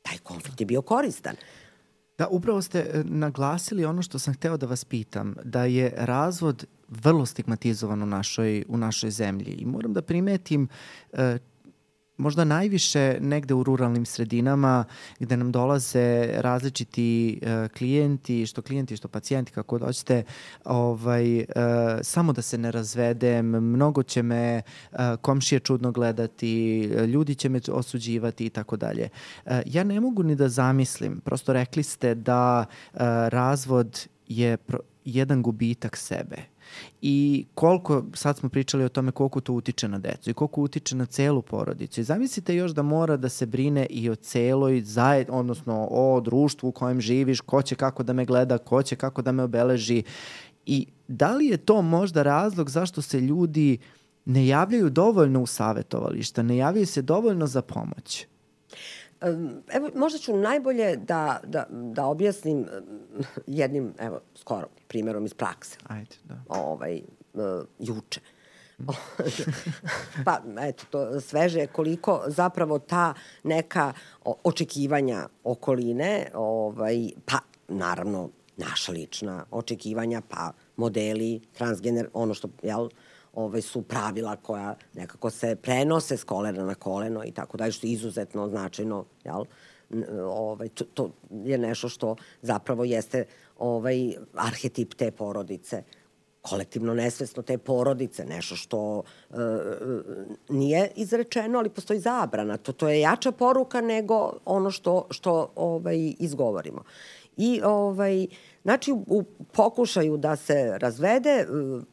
taj 0.03 0.19
konflikt 0.19 0.61
je 0.61 0.67
bio 0.67 0.83
koristan. 0.83 1.37
Da, 2.19 2.27
upravo 2.31 2.63
ste 2.63 2.79
e, 2.79 3.03
naglasili 3.05 3.85
ono 3.85 4.03
što 4.03 4.19
sam 4.19 4.35
hteo 4.35 4.57
da 4.57 4.67
vas 4.67 4.85
pitam, 4.85 5.35
da 5.45 5.65
je 5.65 5.95
razvod 5.97 6.67
vrlo 6.89 7.27
stigmatizovan 7.27 8.03
u 8.03 8.07
našoj, 8.07 8.65
u 8.69 8.77
našoj 8.77 9.11
zemlji. 9.11 9.53
I 9.53 9.67
moram 9.67 9.93
da 9.93 10.03
primetim 10.03 10.69
e, 11.13 11.39
možda 12.19 12.45
najviše 12.45 13.19
negde 13.21 13.55
u 13.55 13.63
ruralnim 13.63 14.07
sredinama 14.07 14.85
gde 15.19 15.37
nam 15.37 15.53
dolaze 15.53 16.27
različiti 16.35 17.41
uh, 17.43 17.69
klijenti, 17.71 18.47
što 18.47 18.63
klijenti, 18.63 18.97
što 18.97 19.09
pacijenti, 19.09 19.53
kako 19.53 19.79
hoćete, 19.79 20.23
ovaj, 20.65 21.39
uh, 21.39 21.45
samo 22.03 22.33
da 22.33 22.43
se 22.43 22.59
ne 22.59 22.71
razvedem, 22.71 23.47
mnogo 23.47 24.03
će 24.03 24.23
me 24.23 24.63
uh, 24.93 24.99
komšije 25.21 25.61
čudno 25.61 25.93
gledati, 25.93 26.81
ljudi 26.87 27.35
će 27.35 27.49
me 27.49 27.61
osuđivati 27.73 28.47
i 28.47 28.51
tako 28.51 28.77
dalje. 28.77 29.09
Ja 29.67 29.85
ne 29.85 30.01
mogu 30.01 30.23
ni 30.23 30.37
da 30.37 30.49
zamislim, 30.49 31.21
prosto 31.21 31.53
rekli 31.53 31.83
ste 31.83 32.15
da 32.15 32.65
razvod 33.29 34.07
je 34.29 34.57
jedan 35.05 35.43
gubitak 35.43 35.97
sebe 35.97 36.37
i 37.03 37.47
koliko, 37.55 38.05
sad 38.15 38.39
smo 38.39 38.49
pričali 38.49 38.85
o 38.85 38.89
tome 38.89 39.13
koliko 39.13 39.41
to 39.41 39.53
utiče 39.53 39.89
na 39.89 39.99
decu 39.99 40.31
i 40.31 40.35
koliko 40.35 40.63
utiče 40.63 40.97
na 40.97 41.07
celu 41.07 41.43
porodicu. 41.43 42.01
I 42.01 42.05
zamislite 42.05 42.55
još 42.55 42.71
da 42.71 42.83
mora 42.83 43.17
da 43.17 43.29
se 43.29 43.47
brine 43.47 43.87
i 43.91 44.11
o 44.11 44.15
celoj 44.15 44.81
zajed, 44.81 45.27
odnosno 45.31 45.89
o 45.91 46.21
društvu 46.21 46.69
u 46.69 46.73
kojem 46.73 47.01
živiš, 47.01 47.41
ko 47.41 47.63
će 47.63 47.75
kako 47.75 48.03
da 48.03 48.13
me 48.13 48.25
gleda, 48.25 48.59
ko 48.59 48.83
će 48.83 48.97
kako 48.97 49.23
da 49.23 49.33
me 49.33 49.43
obeleži. 49.43 50.03
I 50.67 50.87
da 51.09 51.35
li 51.35 51.47
je 51.47 51.57
to 51.57 51.83
možda 51.83 52.23
razlog 52.23 52.71
zašto 52.71 53.03
se 53.03 53.21
ljudi 53.21 53.79
ne 54.25 54.47
javljaju 54.47 54.91
dovoljno 54.91 55.43
u 55.43 55.47
savetovališta, 55.47 56.43
ne 56.43 56.57
javljaju 56.57 56.87
se 56.87 57.03
dovoljno 57.03 57.47
za 57.47 57.63
pomoć? 57.63 58.27
Evo, 59.69 59.91
možda 59.95 60.19
ću 60.19 60.37
najbolje 60.37 60.97
da, 60.97 61.41
da, 61.45 61.67
da 61.71 62.07
objasnim 62.07 62.67
jednim, 63.47 63.95
evo, 63.99 64.21
skoro 64.35 64.67
primjerom 64.89 65.25
iz 65.25 65.35
prakse. 65.35 65.79
Ajde, 65.87 66.17
da. 66.25 66.35
Ovaj, 66.49 67.03
uh, 67.35 67.43
juče. 67.79 68.21
pa, 70.25 70.41
eto, 70.61 70.85
to 70.91 71.21
sveže 71.21 71.61
je 71.61 71.67
koliko 71.67 72.23
zapravo 72.27 72.79
ta 72.79 73.15
neka 73.43 73.93
očekivanja 74.45 75.29
okoline, 75.45 76.31
ovaj, 76.35 77.09
pa, 77.27 77.39
naravno, 77.69 78.31
naša 78.57 78.93
lična 78.93 79.45
očekivanja, 79.51 80.23
pa 80.29 80.53
modeli, 80.77 81.41
transgener, 81.53 82.09
ono 82.13 82.35
što, 82.35 82.49
jel, 82.63 82.89
ovaj, 83.39 83.63
su 83.63 83.83
pravila 83.83 84.37
koja 84.37 84.75
nekako 84.95 85.31
se 85.31 85.57
prenose 85.57 86.17
s 86.17 86.25
kolena 86.25 86.65
na 86.65 86.75
koleno 86.75 87.25
i 87.25 87.33
tako 87.33 87.57
dalje, 87.57 87.73
što 87.73 87.87
je 87.87 87.93
izuzetno 87.93 88.49
značajno, 88.49 89.05
jel? 89.25 89.45
Ovaj, 90.25 90.69
to, 90.69 90.85
to 90.85 91.11
je 91.31 91.59
nešto 91.59 91.89
što 91.89 92.17
zapravo 92.43 92.85
jeste 92.85 93.25
ovaj, 93.59 94.15
arhetip 94.35 94.95
te 94.95 95.11
porodice 95.11 95.83
kolektivno 96.43 96.95
nesvesno 96.95 97.43
te 97.43 97.59
porodice, 97.59 98.25
nešto 98.25 98.57
što 98.57 99.03
e, 99.31 99.35
nije 100.49 100.91
izrečeno, 100.97 101.59
ali 101.59 101.69
postoji 101.69 102.01
zabrana. 102.01 102.57
To, 102.57 102.73
to 102.73 102.89
je 102.89 103.01
jača 103.01 103.33
poruka 103.33 103.81
nego 103.81 104.33
ono 104.45 104.71
što, 104.71 105.07
što 105.11 105.53
ovaj, 105.57 106.15
izgovorimo. 106.19 106.85
I 107.39 107.61
ovaj, 107.65 108.27
znači 108.63 108.93
u 108.93 109.25
pokušaju 109.53 110.17
da 110.17 110.37
se 110.37 110.79
razvede 110.79 111.31
e, 111.31 111.47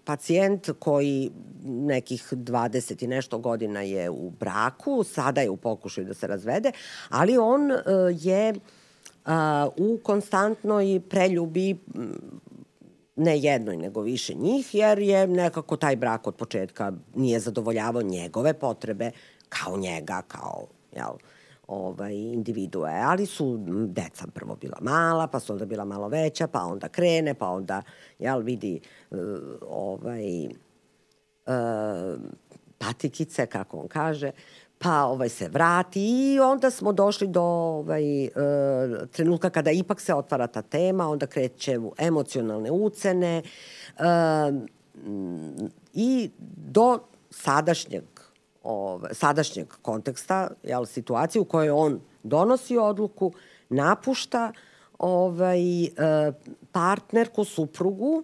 pacijent 0.06 0.70
koji 0.80 1.32
nekih 1.64 2.34
20 2.34 3.04
i 3.04 3.08
nešto 3.08 3.38
godina 3.38 3.82
je 3.82 4.10
u 4.10 4.30
braku, 4.30 5.04
sada 5.04 5.42
je 5.42 5.50
u 5.50 5.58
pokušaju 5.58 6.08
da 6.08 6.14
se 6.14 6.28
razvede, 6.28 6.72
ali 7.10 7.38
on 7.38 7.72
e, 7.72 7.78
je 8.20 8.54
u 9.78 10.00
konstantnoj 10.04 11.02
preljubi 11.10 11.78
ne 13.16 13.40
jednoj, 13.40 13.78
nego 13.78 14.02
više 14.02 14.34
njih, 14.34 14.76
jer 14.76 15.00
je 15.00 15.28
nekako 15.28 15.78
taj 15.78 15.96
brak 15.96 16.28
od 16.28 16.36
početka 16.36 16.94
nije 17.16 17.40
zadovoljavao 17.40 18.02
njegove 18.02 18.54
potrebe 18.54 19.12
kao 19.50 19.78
njega, 19.78 20.22
kao, 20.28 20.68
jel, 20.96 21.14
ovaj, 21.68 22.14
individue, 22.14 22.92
ali 23.04 23.26
su 23.26 23.58
deca 23.88 24.28
prvo 24.34 24.56
bila 24.56 24.78
mala, 24.82 25.28
pa 25.28 25.40
su 25.40 25.54
onda 25.54 25.66
bila 25.66 25.86
malo 25.86 26.08
veća, 26.08 26.48
pa 26.48 26.60
onda 26.60 26.88
krene, 26.88 27.34
pa 27.34 27.48
onda, 27.48 27.82
jel, 28.20 28.40
vidi 28.40 28.80
uh, 29.12 29.20
ovaj, 29.70 30.46
uh, 30.46 32.22
patikice, 32.78 33.46
kako 33.46 33.78
on 33.78 33.88
kaže, 33.88 34.32
pa 34.78 35.04
ovaj 35.04 35.30
se 35.30 35.48
vrati 35.48 36.02
i 36.02 36.40
onda 36.40 36.72
smo 36.72 36.94
došli 36.94 37.28
do 37.28 37.42
ovaj, 37.44 38.26
e, 38.26 38.30
trenutka 39.12 39.50
kada 39.50 39.72
ipak 39.72 40.02
se 40.02 40.14
otvara 40.14 40.48
ta 40.48 40.62
tema, 40.62 41.10
onda 41.10 41.28
kreće 41.28 41.80
emocionalne 41.98 42.72
ucene 42.72 43.38
e, 43.38 44.04
i 45.94 46.30
do 46.58 47.00
sadašnjeg 47.30 48.04
ovaj, 48.66 49.14
sadašnjeg 49.14 49.68
konteksta, 49.82 50.50
jel, 50.64 50.86
situacije 50.86 51.42
u 51.42 51.46
kojoj 51.46 51.70
on 51.70 52.00
donosi 52.24 52.78
odluku, 52.78 53.34
napušta 53.70 54.54
ovaj, 55.00 55.84
e, 55.84 55.90
partnerku, 56.72 57.44
suprugu 57.44 58.24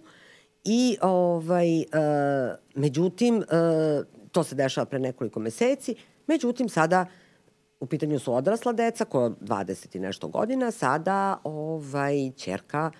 i 0.64 0.96
ovaj, 1.00 1.80
e, 1.80 1.86
međutim, 2.74 3.42
e, 3.42 3.44
to 4.32 4.44
se 4.44 4.54
dešava 4.54 4.84
pre 4.84 4.98
nekoliko 4.98 5.40
meseci, 5.40 5.96
Međutim, 6.26 6.68
sada 6.68 7.06
u 7.80 7.86
pitanju 7.86 8.18
su 8.18 8.34
odrasla 8.34 8.72
deca 8.72 9.04
koja 9.04 9.30
20 9.30 9.96
i 9.96 9.98
nešto 9.98 10.28
godina, 10.28 10.70
sada 10.70 11.40
ovaj, 11.44 12.32
čerka 12.36 12.90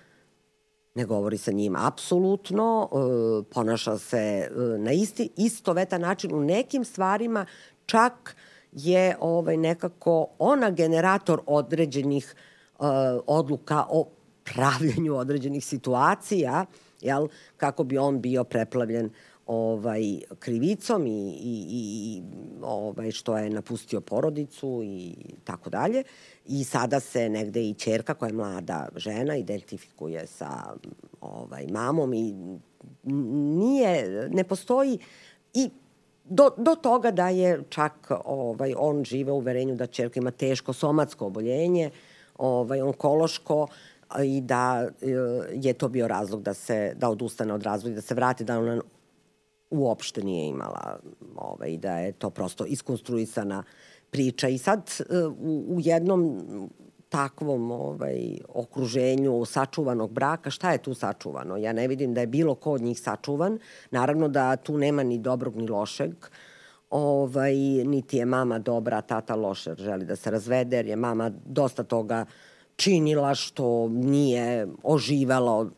ne 0.95 1.05
govori 1.05 1.37
sa 1.37 1.51
njim. 1.51 1.75
Apsolutno, 1.75 2.89
e, 2.91 3.43
ponaša 3.53 3.97
se 3.97 4.17
e, 4.17 4.49
na 4.77 4.91
isti, 4.91 5.29
istovetan 5.37 6.01
način. 6.01 6.35
U 6.35 6.41
nekim 6.41 6.85
stvarima, 6.85 7.45
čak 7.85 8.35
je 8.71 9.17
ovaj, 9.19 9.57
nekako 9.57 10.27
ona 10.39 10.69
generator 10.69 11.41
određenih 11.45 12.35
e, 12.35 12.83
odluka 13.27 13.85
o 13.89 14.07
pravljanju 14.43 15.15
određenih 15.15 15.65
situacija, 15.65 16.65
jel, 17.01 17.27
kako 17.57 17.83
bi 17.83 17.97
on 17.97 18.21
bio 18.21 18.43
preplavljen 18.43 19.09
ovaj, 19.47 20.19
krivicom 20.39 21.07
i, 21.07 21.29
i, 21.31 21.65
i 21.71 22.21
ovaj, 22.61 23.11
što 23.11 23.37
je 23.37 23.49
napustio 23.49 24.01
porodicu 24.01 24.81
i 24.83 25.15
tako 25.43 25.69
dalje. 25.69 26.03
I 26.45 26.63
sada 26.63 26.99
se 26.99 27.29
negde 27.29 27.61
i 27.69 27.73
čerka 27.73 28.13
koja 28.13 28.27
je 28.27 28.33
mlada 28.33 28.87
žena 28.95 29.37
identifikuje 29.37 30.27
sa 30.27 30.73
ovaj, 31.21 31.67
mamom 31.71 32.13
i 32.13 32.33
nije, 33.03 34.29
ne 34.31 34.43
postoji 34.43 34.99
i 35.53 35.69
do, 36.25 36.49
do 36.57 36.75
toga 36.75 37.11
da 37.11 37.29
je 37.29 37.63
čak 37.69 38.11
ovaj, 38.25 38.73
on 38.77 39.03
žive 39.03 39.31
u 39.31 39.37
uverenju 39.37 39.75
da 39.75 39.87
čerka 39.87 40.19
ima 40.19 40.31
teško 40.31 40.73
somatsko 40.73 41.25
oboljenje, 41.25 41.91
ovaj, 42.37 42.81
onkološko, 42.81 43.67
i 44.23 44.41
da 44.41 44.87
e, 45.01 45.07
je 45.53 45.73
to 45.73 45.87
bio 45.87 46.07
razlog 46.07 46.43
da 46.43 46.53
se 46.53 46.93
da 46.97 47.09
odustane 47.09 47.53
od 47.53 47.63
razvoja, 47.63 47.95
da 47.95 48.01
se 48.01 48.15
vrati, 48.15 48.43
da 48.43 48.59
ona 48.59 48.81
uopšte 49.73 50.23
nije 50.23 50.47
imala 50.47 50.99
ovaj, 51.35 51.77
da 51.77 51.97
je 51.97 52.11
to 52.11 52.29
prosto 52.29 52.65
iskonstruisana 52.65 53.63
priča. 54.09 54.47
I 54.47 54.57
sad 54.57 54.91
e, 54.99 55.25
u, 55.25 55.75
u 55.75 55.79
jednom 55.79 56.41
takvom 57.09 57.71
ovaj, 57.71 58.37
okruženju 58.49 59.45
sačuvanog 59.45 60.11
braka, 60.11 60.49
šta 60.49 60.71
je 60.71 60.81
tu 60.81 60.93
sačuvano? 60.93 61.57
Ja 61.57 61.73
ne 61.73 61.87
vidim 61.87 62.13
da 62.13 62.21
je 62.21 62.27
bilo 62.27 62.55
ko 62.55 62.71
od 62.71 62.81
njih 62.81 62.99
sačuvan. 62.99 63.59
Naravno 63.91 64.27
da 64.27 64.55
tu 64.55 64.77
nema 64.77 65.03
ni 65.03 65.19
dobrog 65.19 65.55
ni 65.55 65.67
lošeg. 65.67 66.13
Ovaj, 66.89 67.53
niti 67.85 68.17
je 68.17 68.25
mama 68.25 68.59
dobra, 68.59 69.01
tata 69.01 69.35
loše 69.35 69.75
želi 69.77 70.05
da 70.05 70.15
se 70.15 70.31
razvede, 70.31 70.75
jer 70.75 70.87
je 70.87 70.95
mama 70.95 71.31
dosta 71.45 71.83
toga 71.83 72.25
činila 72.75 73.35
što 73.35 73.87
nije 73.89 74.67
oživalo 74.83 75.69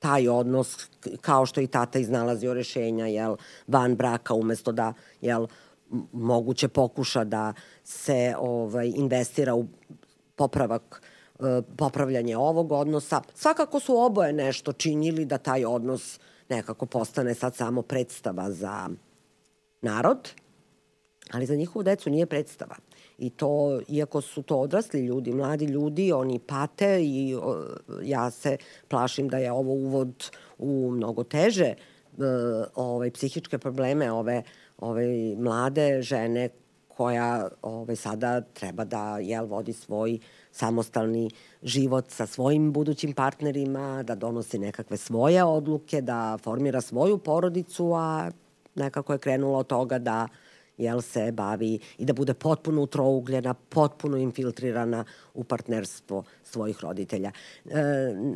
taj 0.00 0.28
odnos 0.28 0.88
kao 1.20 1.46
što 1.46 1.60
i 1.60 1.66
tata 1.66 1.98
iznalazio 1.98 2.54
rešenja 2.54 3.06
jel, 3.06 3.36
van 3.66 3.96
braka 3.96 4.34
umesto 4.34 4.72
da 4.72 4.92
jel, 5.20 5.46
moguće 6.12 6.68
pokuša 6.68 7.24
da 7.24 7.52
se 7.84 8.34
ovaj, 8.38 8.92
investira 8.96 9.54
u 9.54 9.66
popravak 10.36 11.02
e, 11.38 11.42
popravljanje 11.76 12.36
ovog 12.36 12.72
odnosa. 12.72 13.22
Svakako 13.34 13.80
su 13.80 13.96
oboje 13.96 14.32
nešto 14.32 14.72
činili 14.72 15.24
da 15.24 15.38
taj 15.38 15.64
odnos 15.64 16.20
nekako 16.48 16.86
postane 16.86 17.34
sad 17.34 17.54
samo 17.56 17.82
predstava 17.82 18.50
za 18.50 18.88
narod, 19.82 20.28
ali 21.32 21.46
za 21.46 21.54
njihovu 21.54 21.82
decu 21.82 22.10
nije 22.10 22.26
predstava. 22.26 22.76
I 23.20 23.30
to, 23.30 23.80
iako 23.88 24.20
su 24.20 24.42
to 24.42 24.56
odrasli 24.56 25.00
ljudi, 25.00 25.32
mladi 25.32 25.64
ljudi, 25.64 26.12
oni 26.12 26.38
pate 26.38 27.04
i 27.04 27.34
o, 27.34 27.64
ja 28.02 28.30
se 28.30 28.56
plašim 28.88 29.28
da 29.28 29.38
je 29.38 29.52
ovo 29.52 29.72
uvod 29.72 30.30
u 30.58 30.90
mnogo 30.90 31.24
teže 31.24 31.64
e, 31.64 31.76
ovaj, 32.74 33.10
psihičke 33.10 33.58
probleme 33.58 34.12
ove, 34.12 34.42
ove 34.78 35.34
mlade 35.36 36.02
žene 36.02 36.48
koja 36.88 37.48
ovaj, 37.62 37.96
sada 37.96 38.40
treba 38.40 38.84
da 38.84 39.18
jel, 39.18 39.46
vodi 39.46 39.72
svoj 39.72 40.18
samostalni 40.52 41.30
život 41.62 42.10
sa 42.10 42.26
svojim 42.26 42.72
budućim 42.72 43.12
partnerima, 43.12 44.02
da 44.02 44.14
donosi 44.14 44.58
nekakve 44.58 44.96
svoje 44.96 45.44
odluke, 45.44 46.00
da 46.00 46.38
formira 46.42 46.80
svoju 46.80 47.18
porodicu, 47.18 47.92
a 47.92 48.30
nekako 48.74 49.12
je 49.12 49.18
krenulo 49.18 49.58
od 49.58 49.66
toga 49.66 49.98
da 49.98 50.28
uh, 50.30 50.49
jel, 50.80 51.02
se 51.02 51.32
bavi 51.32 51.78
i 51.98 52.04
da 52.04 52.12
bude 52.12 52.34
potpuno 52.34 52.82
utrougljena, 52.82 53.54
potpuno 53.54 54.16
infiltrirana 54.16 55.04
u 55.34 55.44
partnerstvo 55.44 56.24
svojih 56.44 56.80
roditelja. 56.80 57.30
E, 57.64 57.70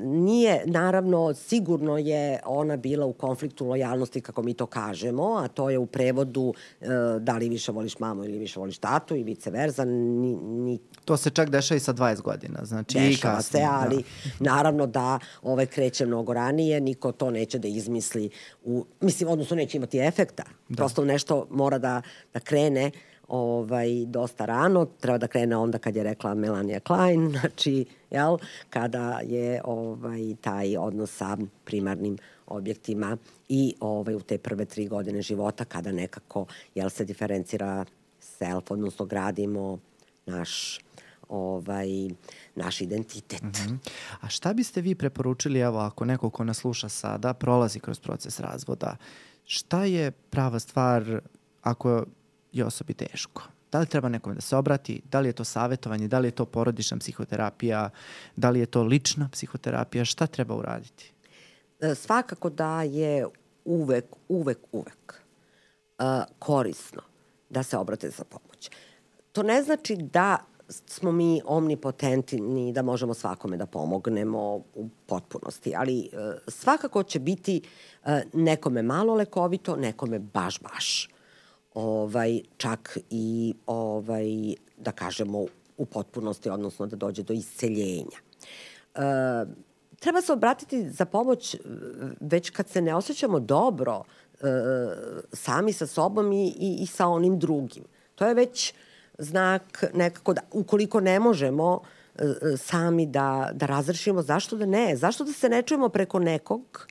nije, 0.04 0.62
naravno, 0.66 1.34
sigurno 1.34 1.98
je 1.98 2.40
ona 2.46 2.76
bila 2.76 3.06
u 3.06 3.12
konfliktu 3.12 3.66
lojalnosti, 3.66 4.20
kako 4.20 4.42
mi 4.42 4.54
to 4.54 4.66
kažemo, 4.66 5.36
a 5.36 5.48
to 5.48 5.70
je 5.70 5.78
u 5.78 5.86
prevodu 5.86 6.54
e, 6.80 6.86
da 7.20 7.36
li 7.36 7.48
više 7.48 7.72
voliš 7.72 7.98
mamu 7.98 8.24
ili 8.24 8.38
više 8.38 8.60
voliš 8.60 8.78
tatu 8.78 9.16
i 9.16 9.22
vice 9.22 9.50
versa. 9.50 9.84
Ni, 9.84 10.34
ni... 10.34 10.78
To 11.04 11.16
se 11.16 11.30
čak 11.30 11.50
dešava 11.50 11.76
i 11.76 11.80
sa 11.80 11.94
20 11.94 12.22
godina, 12.22 12.64
znači 12.64 12.98
dešava 12.98 13.10
i 13.10 13.16
kasnije. 13.16 13.62
se, 13.62 13.68
ali 13.70 13.96
da. 14.38 14.50
naravno 14.52 14.86
da 14.86 15.18
ovaj 15.42 15.66
kreće 15.66 16.06
mnogo 16.06 16.32
ranije, 16.32 16.80
niko 16.80 17.12
to 17.12 17.30
neće 17.30 17.58
da 17.58 17.68
izmisli, 17.68 18.30
u, 18.64 18.84
mislim, 19.00 19.28
odnosno 19.28 19.56
neće 19.56 19.76
imati 19.76 19.98
efekta. 19.98 20.42
Da. 20.68 20.76
Prosto 20.76 21.04
nešto 21.04 21.46
mora 21.50 21.78
da, 21.78 22.02
da 22.32 22.40
krene 22.40 22.90
ovaj, 23.34 24.06
dosta 24.06 24.44
rano, 24.44 24.84
treba 25.00 25.18
da 25.18 25.26
krene 25.26 25.56
onda 25.56 25.78
kad 25.78 25.96
je 25.96 26.02
rekla 26.02 26.34
Melania 26.34 26.80
Klein, 26.80 27.30
znači, 27.40 27.84
jel, 28.10 28.38
kada 28.70 29.20
je 29.24 29.60
ovaj, 29.64 30.34
taj 30.40 30.76
odnos 30.76 31.16
sa 31.16 31.36
primarnim 31.64 32.18
objektima 32.46 33.16
i 33.48 33.74
ovaj, 33.80 34.14
u 34.14 34.20
te 34.20 34.38
prve 34.38 34.64
tri 34.64 34.88
godine 34.88 35.22
života 35.22 35.64
kada 35.64 35.92
nekako 35.92 36.46
jel, 36.74 36.90
se 36.90 37.04
diferencira 37.04 37.84
self, 38.20 38.70
odnosno 38.70 39.06
gradimo 39.06 39.78
naš 40.26 40.80
ovaj, 41.28 41.88
naš 42.54 42.80
identitet. 42.80 43.42
Mm 43.42 43.50
-hmm. 43.50 43.78
A 44.20 44.28
šta 44.28 44.52
biste 44.52 44.80
vi 44.80 44.94
preporučili, 44.94 45.60
evo, 45.60 45.78
ako 45.78 46.04
neko 46.04 46.30
ko 46.30 46.44
nas 46.44 46.58
sluša 46.58 46.88
sada 46.88 47.34
prolazi 47.34 47.80
kroz 47.80 48.00
proces 48.00 48.40
razvoda, 48.40 48.96
šta 49.44 49.84
je 49.84 50.10
prava 50.10 50.58
stvar 50.58 51.20
ako 51.62 52.04
je 52.54 52.64
osobi 52.64 52.94
teško? 52.94 53.42
Da 53.72 53.80
li 53.80 53.86
treba 53.86 54.08
nekome 54.08 54.34
da 54.34 54.40
se 54.40 54.56
obrati? 54.56 55.02
Da 55.10 55.20
li 55.20 55.28
je 55.28 55.32
to 55.32 55.44
savjetovanje? 55.44 56.08
Da 56.08 56.18
li 56.18 56.28
je 56.28 56.32
to 56.32 56.44
porodična 56.44 56.98
psihoterapija? 56.98 57.90
Da 58.36 58.50
li 58.50 58.60
je 58.60 58.66
to 58.66 58.82
lična 58.82 59.28
psihoterapija? 59.32 60.04
Šta 60.04 60.26
treba 60.26 60.54
uraditi? 60.54 61.12
E, 61.80 61.94
svakako 61.94 62.50
da 62.50 62.82
je 62.82 63.26
uvek, 63.64 64.04
uvek, 64.28 64.58
uvek 64.72 65.14
uh, 65.98 66.04
korisno 66.38 67.02
da 67.50 67.62
se 67.62 67.76
obrate 67.76 68.10
za 68.10 68.24
pomoć. 68.24 68.70
To 69.32 69.42
ne 69.42 69.62
znači 69.62 69.96
da 69.96 70.36
smo 70.68 71.12
mi 71.12 71.40
omnipotenti 71.44 72.40
ni 72.40 72.72
da 72.72 72.82
možemo 72.82 73.14
svakome 73.14 73.56
da 73.56 73.66
pomognemo 73.66 74.40
u 74.74 74.88
potpunosti, 75.06 75.74
ali 75.76 76.10
uh, 76.12 76.18
svakako 76.48 77.02
će 77.02 77.18
biti 77.18 77.62
nekome 78.32 78.82
malo 78.82 79.14
lekovito, 79.14 79.76
nekome 79.76 80.18
baš 80.18 80.60
baš. 80.60 81.08
Ovaj, 81.74 82.40
čak 82.56 82.98
i 83.10 83.54
ovaj, 83.66 84.54
da 84.76 84.92
kažemo 84.92 85.46
u 85.76 85.86
potpunosti, 85.86 86.50
odnosno 86.50 86.86
da 86.86 86.96
dođe 86.96 87.22
do 87.22 87.32
isceljenja. 87.32 88.18
Uh, 88.94 89.00
treba 90.00 90.20
se 90.20 90.32
obratiti 90.32 90.90
za 90.90 91.04
pomoć 91.04 91.56
već 92.20 92.50
kad 92.50 92.68
se 92.68 92.80
ne 92.80 92.94
osjećamo 92.94 93.40
dobro 93.40 93.98
uh, 93.98 94.04
sami 95.32 95.72
sa 95.72 95.86
sobom 95.86 96.32
i, 96.32 96.46
i, 96.46 96.76
i 96.80 96.86
sa 96.86 97.06
onim 97.06 97.38
drugim. 97.38 97.84
To 98.14 98.26
je 98.26 98.34
već 98.34 98.74
znak 99.18 99.84
nekako 99.94 100.32
da, 100.32 100.40
ukoliko 100.52 101.00
ne 101.00 101.20
možemo 101.20 101.74
uh, 101.74 101.80
sami 102.56 103.06
da, 103.06 103.50
da 103.52 103.66
razrešimo, 103.66 104.22
zašto 104.22 104.56
da 104.56 104.66
ne? 104.66 104.96
Zašto 104.96 105.24
da 105.24 105.32
se 105.32 105.48
ne 105.48 105.62
čujemo 105.62 105.88
preko 105.88 106.18
nekog 106.18 106.86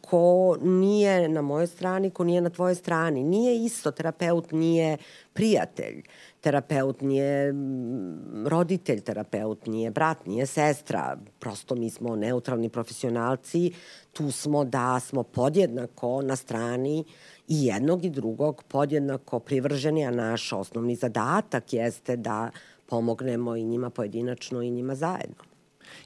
ko 0.00 0.56
nije 0.62 1.28
na 1.28 1.42
mojoj 1.42 1.66
strani, 1.66 2.10
ko 2.10 2.24
nije 2.24 2.40
na 2.40 2.50
tvojoj 2.50 2.74
strani. 2.74 3.24
Nije 3.24 3.64
isto, 3.64 3.90
terapeut 3.90 4.52
nije 4.52 4.96
prijatelj, 5.32 6.02
terapeut 6.40 7.00
nije 7.00 7.52
mm, 7.52 8.46
roditelj, 8.46 9.00
terapeut 9.00 9.66
nije 9.66 9.90
brat, 9.90 10.26
nije 10.26 10.46
sestra. 10.46 11.18
Prosto 11.38 11.74
mi 11.74 11.90
smo 11.90 12.16
neutralni 12.16 12.68
profesionalci, 12.68 13.72
tu 14.12 14.30
smo 14.30 14.64
da 14.64 15.00
smo 15.00 15.22
podjednako 15.22 16.22
na 16.22 16.36
strani 16.36 17.04
i 17.48 17.66
jednog 17.66 18.04
i 18.04 18.10
drugog 18.10 18.62
podjednako 18.68 19.38
privrženi, 19.38 20.06
a 20.06 20.10
naš 20.10 20.52
osnovni 20.52 20.96
zadatak 20.96 21.72
jeste 21.72 22.16
da 22.16 22.50
pomognemo 22.86 23.56
i 23.56 23.64
njima 23.64 23.90
pojedinačno 23.90 24.62
i 24.62 24.70
njima 24.70 24.94
zajedno. 24.94 25.53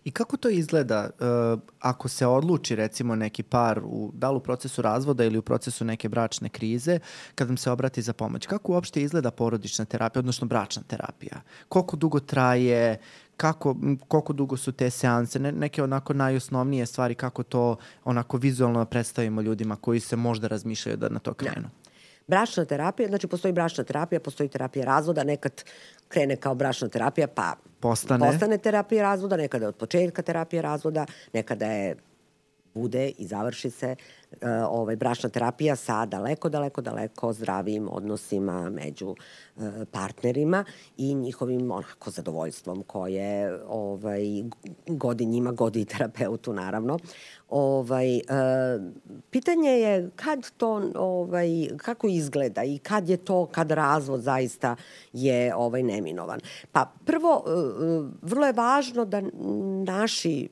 I 0.05 0.11
kako 0.11 0.37
to 0.37 0.49
izgleda 0.49 1.11
uh, 1.21 1.61
ako 1.81 2.09
se 2.09 2.27
odluči 2.27 2.77
recimo 2.77 3.17
neki 3.17 3.43
par 3.43 3.81
u, 3.85 4.11
da 4.15 4.31
li 4.31 4.37
u 4.37 4.41
procesu 4.41 4.83
razvoda 4.83 5.25
ili 5.25 5.39
u 5.39 5.43
procesu 5.43 5.85
neke 5.85 6.09
bračne 6.09 6.49
krize 6.49 6.99
kad 7.35 7.49
vam 7.49 7.57
se 7.57 7.71
obrati 7.71 8.03
za 8.03 8.13
pomoć? 8.13 8.47
Kako 8.47 8.73
uopšte 8.73 9.03
izgleda 9.03 9.31
porodična 9.31 9.85
terapija, 9.85 10.21
odnosno 10.21 10.47
bračna 10.47 10.83
terapija? 10.87 11.41
Koliko 11.69 11.97
dugo 11.97 12.21
traje? 12.21 12.99
Kako, 13.37 13.77
koliko 14.09 14.33
dugo 14.33 14.57
su 14.57 14.73
te 14.73 14.91
seanse? 14.91 15.39
Ne, 15.39 15.53
neke 15.53 15.83
onako 15.83 16.13
najosnovnije 16.13 16.87
stvari 16.87 17.15
kako 17.15 17.43
to 17.43 17.77
onako 18.05 18.37
vizualno 18.37 18.85
predstavimo 18.85 19.41
ljudima 19.41 19.77
koji 19.77 20.01
se 20.01 20.17
možda 20.17 20.49
razmišljaju 20.49 20.97
da 20.97 21.09
na 21.09 21.19
to 21.19 21.35
krenu. 21.35 21.63
Ne. 21.63 21.89
Bračna 22.29 22.65
terapija, 22.65 23.09
znači 23.09 23.27
postoji 23.27 23.53
bračna 23.53 23.85
terapija, 23.85 24.21
postoji 24.21 24.49
terapija 24.49 24.85
razvoda, 24.85 25.25
nekad 25.25 25.65
krene 26.09 26.37
kao 26.37 26.55
bračna 26.55 26.89
terapija, 26.89 27.27
pa 27.27 27.55
postane, 27.81 28.31
postane 28.31 28.59
terapija 28.59 29.03
razvoda, 29.03 29.37
nekada 29.37 29.65
je 29.65 29.69
od 29.69 29.77
početka 29.77 30.23
terapija 30.23 30.63
razvoda, 30.63 31.07
nekada 31.33 31.67
je 31.67 31.97
bude 32.75 33.09
i 33.09 33.27
završi 33.27 33.71
se 33.71 33.97
ovaj, 34.69 34.97
bračna 34.97 35.29
terapija 35.29 35.77
sa 35.77 36.07
daleko, 36.07 36.49
daleko, 36.49 36.81
daleko 36.81 37.33
zdravim 37.33 37.89
odnosima 37.93 38.71
među 38.71 39.09
uh, 39.09 39.65
partnerima 39.91 40.65
i 40.97 41.15
njihovim 41.15 41.71
onako 41.71 42.11
zadovoljstvom 42.11 42.83
koje 42.83 43.61
ovaj, 43.69 44.23
godi 44.87 45.27
njima, 45.27 45.53
godi 45.53 45.85
terapeutu 45.85 46.53
naravno. 46.53 46.99
Ovaj, 47.49 48.17
uh, 48.17 48.23
pitanje 49.31 49.71
je 49.71 50.11
kad 50.17 50.51
to, 50.57 50.83
ovaj, 50.95 51.49
kako 51.77 52.07
izgleda 52.09 52.65
i 52.65 52.79
kad 52.79 53.09
je 53.09 53.17
to, 53.17 53.47
kad 53.47 53.71
razvod 53.71 54.21
zaista 54.21 54.77
je 55.13 55.55
ovaj, 55.55 55.83
neminovan. 55.83 56.41
Pa 56.73 56.93
prvo, 57.05 57.45
vrlo 58.23 58.47
je 58.47 58.53
važno 58.53 59.05
da 59.05 59.23
naši 59.85 60.49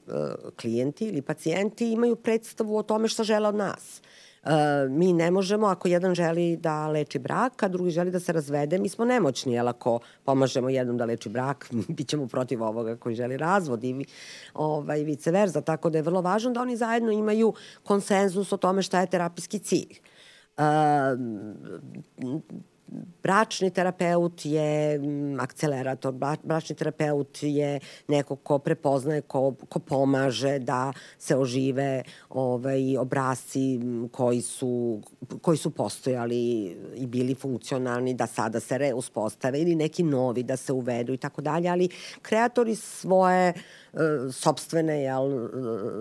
klijenti 0.61 1.05
ili 1.05 1.23
pacijenti 1.23 1.93
imaju 1.93 2.17
predstavu 2.17 2.77
o 2.77 2.83
tome 2.83 3.09
šta 3.09 3.25
žele 3.25 3.49
od 3.49 3.55
nas. 3.55 3.66
Uh, 4.47 4.53
mi 4.91 5.13
ne 5.13 5.31
možemo, 5.31 5.67
ako 5.67 5.89
jedan 5.89 6.15
želi 6.15 6.57
da 6.57 6.89
leči 6.89 7.19
brak, 7.19 7.63
a 7.63 7.69
drugi 7.69 7.91
želi 7.91 8.11
da 8.11 8.21
se 8.21 8.33
razvede, 8.33 8.79
mi 8.79 8.89
smo 8.89 9.05
nemoćni, 9.05 9.53
jel 9.53 9.69
ako 9.69 9.99
pomažemo 10.25 10.69
jednom 10.69 10.97
da 10.97 11.05
leči 11.05 11.29
brak, 11.29 11.71
bit 11.97 12.09
ćemo 12.09 12.27
protiv 12.29 12.63
ovoga 12.63 12.97
koji 12.97 13.15
želi 13.15 13.37
razvod 13.37 13.85
i 13.85 14.05
ovaj, 14.55 15.03
vice 15.03 15.31
verza, 15.31 15.61
tako 15.61 15.91
da 15.91 15.99
je 15.99 16.03
vrlo 16.03 16.21
važno 16.21 16.51
da 16.51 16.61
oni 16.61 16.77
zajedno 16.77 17.13
imaju 17.13 17.55
konsenzus 17.85 18.53
o 18.53 18.57
tome 18.57 18.83
šta 18.83 19.01
je 19.01 19.07
terapijski 19.07 19.59
cilj. 19.59 19.99
Uh, 20.57 20.65
bračni 23.23 23.71
terapeut 23.71 24.45
je 24.45 24.99
mm, 24.99 25.41
akcelerator, 25.41 26.15
bračni 26.43 26.77
terapeut 26.77 27.39
je 27.43 27.81
neko 28.09 28.37
ko 28.37 28.59
prepoznaje, 28.59 29.21
ko, 29.21 29.55
ko 29.69 29.79
pomaže 29.79 30.59
da 30.59 30.93
se 31.19 31.37
ožive 31.37 32.03
ovaj, 32.29 32.97
obrazci 32.97 33.81
koji 34.13 34.43
su, 34.43 35.03
koji 35.43 35.59
su 35.59 35.71
postojali 35.71 36.77
i 36.95 37.07
bili 37.07 37.35
funkcionalni, 37.35 38.15
da 38.15 38.27
sada 38.27 38.61
se 38.61 38.79
reuspostave 38.79 39.61
ili 39.61 39.75
neki 39.75 40.03
novi 40.03 40.43
da 40.43 40.57
se 40.57 40.73
uvedu 40.73 41.13
i 41.15 41.17
tako 41.17 41.43
dalje, 41.43 41.69
ali 41.69 41.89
kreatori 42.23 42.75
svoje 42.75 43.53
uh, 43.93 44.01
sobstvene 44.33 45.03
jel, 45.03 45.49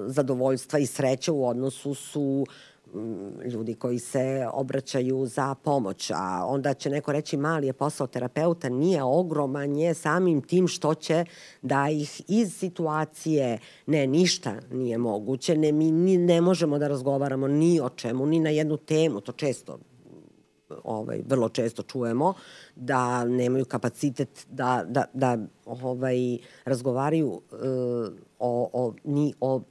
zadovoljstva 0.08 0.80
i 0.80 0.86
sreće 0.86 1.32
u 1.32 1.48
odnosu 1.48 1.94
su 1.94 2.46
Mm, 2.46 2.75
ljudi 3.46 3.76
koji 3.76 4.00
se 4.00 4.48
obraćaju 4.54 5.26
za 5.26 5.56
pomoć, 5.56 6.12
a 6.16 6.46
onda 6.48 6.74
će 6.74 6.90
neko 6.90 7.12
reći 7.12 7.38
mali 7.38 7.68
je 7.68 7.74
posao 7.74 8.08
terapeuta, 8.08 8.70
nije 8.70 9.04
ogroman 9.04 9.76
je 9.76 9.94
samim 9.94 10.42
tim 10.42 10.68
što 10.68 10.94
će 10.94 11.26
da 11.62 11.90
ih 11.90 12.22
iz 12.28 12.54
situacije, 12.54 13.60
ne, 13.86 14.08
ništa 14.08 14.56
nije 14.72 14.98
moguće, 14.98 15.58
ne, 15.58 15.72
mi 15.72 15.92
ni, 15.92 16.18
ne 16.18 16.42
možemo 16.42 16.80
da 16.80 16.88
razgovaramo 16.88 17.48
ni 17.48 17.80
o 17.80 17.90
čemu, 17.90 18.26
ni 18.26 18.40
na 18.40 18.50
jednu 18.50 18.78
temu, 18.78 19.22
to 19.22 19.32
često 19.32 19.80
ovaj, 20.84 21.22
vrlo 21.28 21.50
često 21.50 21.84
čujemo, 21.84 22.34
da 22.76 23.26
nemaju 23.26 23.66
kapacitet 23.66 24.48
da, 24.50 24.86
da, 24.88 25.06
da 25.14 25.38
ovaj, 25.66 26.38
razgovaraju 26.66 27.28
uh, 27.28 27.42
o, 28.40 28.70
o, 28.74 28.94
ni 29.04 29.34
o 29.42 29.62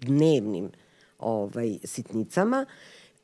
dnevnim 0.00 0.70
ovaj, 1.18 1.78
sitnicama. 1.84 2.66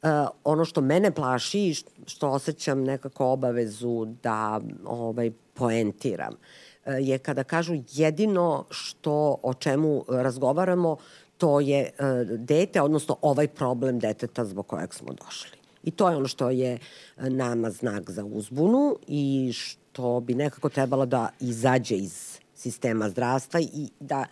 Uh, 0.03 0.09
ono 0.45 0.65
što 0.65 0.81
mene 0.81 1.11
plaši, 1.11 1.83
što 2.07 2.29
osjećam 2.29 2.85
nekako 2.85 3.27
obavezu 3.27 4.05
da 4.23 4.61
ovaj, 4.85 5.31
poentiram, 5.55 6.35
uh, 6.35 6.93
je 7.01 7.19
kada 7.19 7.45
kažu 7.45 7.75
jedino 7.93 8.65
što 8.71 9.37
o 9.43 9.55
čemu 9.55 10.05
razgovaramo, 10.09 10.97
to 11.37 11.61
je 11.61 11.91
uh, 11.99 12.39
dete, 12.39 12.81
odnosno 12.83 13.17
ovaj 13.23 13.49
problem 13.49 13.99
deteta 13.99 14.45
zbog 14.45 14.67
kojeg 14.67 14.95
smo 14.95 15.13
došli. 15.13 15.59
I 15.83 15.91
to 15.91 16.11
je 16.11 16.17
ono 16.17 16.29
što 16.29 16.51
je 16.51 16.79
nama 17.17 17.71
znak 17.71 18.11
za 18.11 18.25
uzbunu 18.25 18.97
i 19.07 19.53
što 19.55 20.21
bi 20.21 20.35
nekako 20.35 20.69
trebalo 20.69 21.07
da 21.07 21.29
izađe 21.41 21.97
iz 21.97 22.39
sistema 22.55 23.09
zdravstva 23.09 23.61
i 23.61 23.89
da 24.01 24.25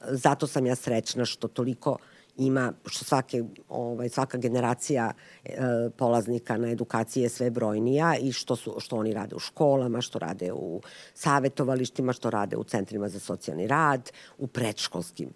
zato 0.00 0.46
sam 0.46 0.66
ja 0.66 0.74
srećna 0.74 1.24
što 1.24 1.48
toliko 1.48 1.90
uh, 1.90 1.98
ima, 2.36 2.72
što 2.86 3.04
svake, 3.04 3.42
ovaj, 3.68 4.08
svaka 4.08 4.38
generacija 4.38 5.12
e, 5.44 5.58
polaznika 5.96 6.56
na 6.56 6.70
edukaciji 6.70 7.22
je 7.22 7.28
sve 7.28 7.50
brojnija 7.50 8.16
i 8.16 8.32
što, 8.32 8.56
su, 8.56 8.76
što 8.78 8.96
oni 8.96 9.14
rade 9.14 9.36
u 9.36 9.38
školama, 9.38 10.00
što 10.00 10.18
rade 10.18 10.52
u 10.52 10.80
savetovalištima, 11.14 12.12
što 12.12 12.30
rade 12.30 12.56
u 12.56 12.64
centrima 12.64 13.08
za 13.08 13.20
socijalni 13.20 13.66
rad, 13.66 14.10
u 14.38 14.46
predškolskim 14.46 15.28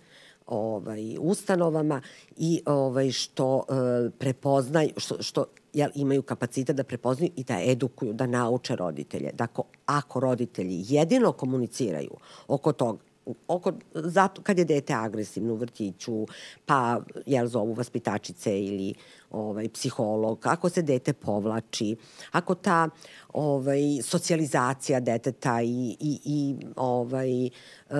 ovaj, 0.47 1.16
ustanovama 1.20 2.01
i 2.36 2.62
ovaj, 2.66 3.11
što 3.11 3.64
e, 3.68 4.11
prepoznaju, 4.18 4.90
što, 4.97 5.22
što 5.22 5.44
jel, 5.72 5.90
imaju 5.94 6.22
kapacitet 6.22 6.76
da 6.76 6.84
prepoznaju 6.84 7.30
i 7.36 7.44
da 7.44 7.61
edukuju, 7.62 8.12
da 8.12 8.26
nauče 8.26 8.76
roditelje. 8.76 9.30
Dakle, 9.32 9.64
ako 9.86 10.20
roditelji 10.20 10.84
jedino 10.88 11.32
komuniciraju 11.32 12.11
oko 12.49 12.72
toga 12.72 13.05
oko, 13.49 13.72
zato 13.95 14.43
kad 14.43 14.59
je 14.59 14.64
dete 14.64 14.95
agresivno 14.95 15.53
u 15.53 15.57
vrtiću, 15.57 16.27
pa 16.66 17.01
jel 17.27 17.47
zovu 17.47 17.72
vaspitačice 17.72 18.61
ili 18.61 18.95
ovaj, 19.31 19.68
psiholog, 19.68 20.47
ako 20.47 20.68
se 20.68 20.83
dete 20.83 21.12
povlači, 21.12 21.97
ako 22.33 22.55
ta 22.55 22.89
ovaj, 23.33 23.81
socijalizacija 24.03 25.01
deteta 25.01 25.62
i, 25.62 25.97
i, 26.01 26.20
i 26.24 26.57
ovaj, 26.77 27.47
uh, 27.47 27.97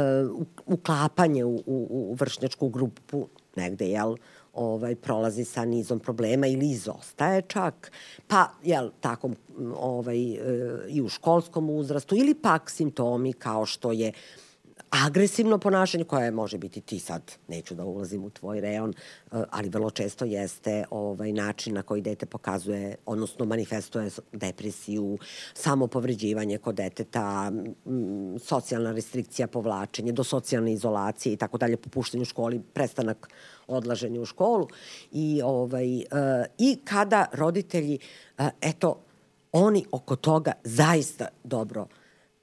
uklapanje 0.66 1.45
u, 1.45 1.57
u, 1.57 1.87
u 1.91 2.14
vršnjačku 2.14 2.68
grupu 2.68 3.29
negde, 3.57 3.89
jel, 3.89 4.16
ovaj, 4.57 4.95
prolazi 4.95 5.45
sa 5.45 5.64
nizom 5.64 6.01
problema 6.01 6.47
ili 6.47 6.70
izostaje 6.70 7.43
čak, 7.43 7.93
pa, 8.29 8.49
jel, 8.64 8.91
tako, 9.01 9.31
ovaj, 9.77 10.33
e, 10.33 10.39
i 10.89 11.03
u 11.03 11.09
školskom 11.09 11.70
uzrastu, 11.70 12.16
ili 12.16 12.35
pak 12.35 12.70
simptomi 12.70 13.33
kao 13.33 13.66
što 13.66 13.93
je 13.93 14.12
agresivno 14.91 15.59
ponašanje 15.59 16.05
koje 16.05 16.30
može 16.30 16.59
biti 16.59 16.80
ti 16.80 16.99
sad, 16.99 17.32
neću 17.49 17.74
da 17.74 17.84
ulazim 17.84 18.24
u 18.24 18.30
tvoj 18.30 18.61
reon, 18.61 18.91
e, 18.91 18.95
ali 19.51 19.68
vrlo 19.68 19.91
često 19.91 20.24
jeste 20.24 20.84
ovaj 20.91 21.32
način 21.32 21.74
na 21.74 21.82
koji 21.82 22.03
dete 22.03 22.26
pokazuje, 22.26 22.97
odnosno 23.07 23.45
manifestuje 23.45 24.11
depresiju, 24.32 25.18
samopovređivanje 25.55 26.59
kod 26.59 26.74
deteta, 26.74 27.53
socijalna 28.41 28.93
restrikcija, 28.93 29.47
povlačenje, 29.47 30.12
do 30.12 30.24
socijalne 30.24 30.72
izolacije 30.72 31.32
i 31.32 31.37
tako 31.37 31.59
dalje, 31.59 31.76
popuštenje 31.76 32.22
u 32.22 32.24
školi, 32.24 32.62
prestanak 32.72 33.28
odlaženje 33.66 34.20
u 34.20 34.24
školu. 34.24 34.68
I, 35.12 35.41
ovaj, 35.45 35.97
uh, 35.97 36.03
i 36.59 36.78
kada 36.84 37.26
roditelji, 37.32 37.99
uh, 38.39 38.47
eto, 38.61 39.03
oni 39.53 39.84
oko 39.91 40.16
toga 40.16 40.53
zaista 40.64 41.28
dobro 41.45 41.87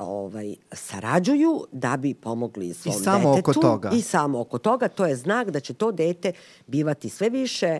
ovaj, 0.03 0.55
sarađuju 0.71 1.65
da 1.71 1.97
bi 1.97 2.13
pomogli 2.13 2.73
svom 2.73 2.95
I 2.95 3.03
samo 3.03 3.35
detetu. 3.35 3.51
oko 3.51 3.61
toga. 3.61 3.89
I 3.93 4.01
samo 4.01 4.39
oko 4.39 4.57
toga. 4.57 4.87
To 4.87 5.05
je 5.05 5.15
znak 5.15 5.51
da 5.51 5.59
će 5.59 5.73
to 5.73 5.91
dete 5.91 6.31
bivati 6.67 7.09
sve 7.09 7.29
više, 7.29 7.79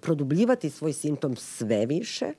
produbljivati 0.00 0.70
svoj 0.70 0.92
simptom 0.92 1.36
sve 1.36 1.86
više, 1.86 2.32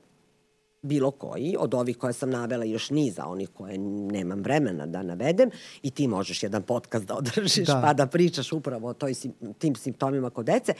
bilo 0.82 1.10
koji, 1.10 1.56
od 1.58 1.74
ovih 1.74 1.98
koje 1.98 2.12
sam 2.12 2.30
navela 2.30 2.64
još 2.64 2.90
niza, 2.90 3.26
onih 3.26 3.48
koje 3.54 3.78
nemam 3.78 4.42
vremena 4.42 4.86
da 4.86 5.02
navedem 5.02 5.50
i 5.82 5.90
ti 5.90 6.08
možeš 6.08 6.42
jedan 6.42 6.62
podcast 6.62 7.04
da 7.06 7.14
održiš 7.14 7.66
da. 7.66 7.80
pa 7.84 7.92
da 7.92 8.06
pričaš 8.06 8.52
upravo 8.52 8.88
o 8.88 8.94
toj, 8.94 9.14
tim 9.58 9.74
simptomima 9.74 10.30
kod 10.30 10.46
dece. 10.46 10.72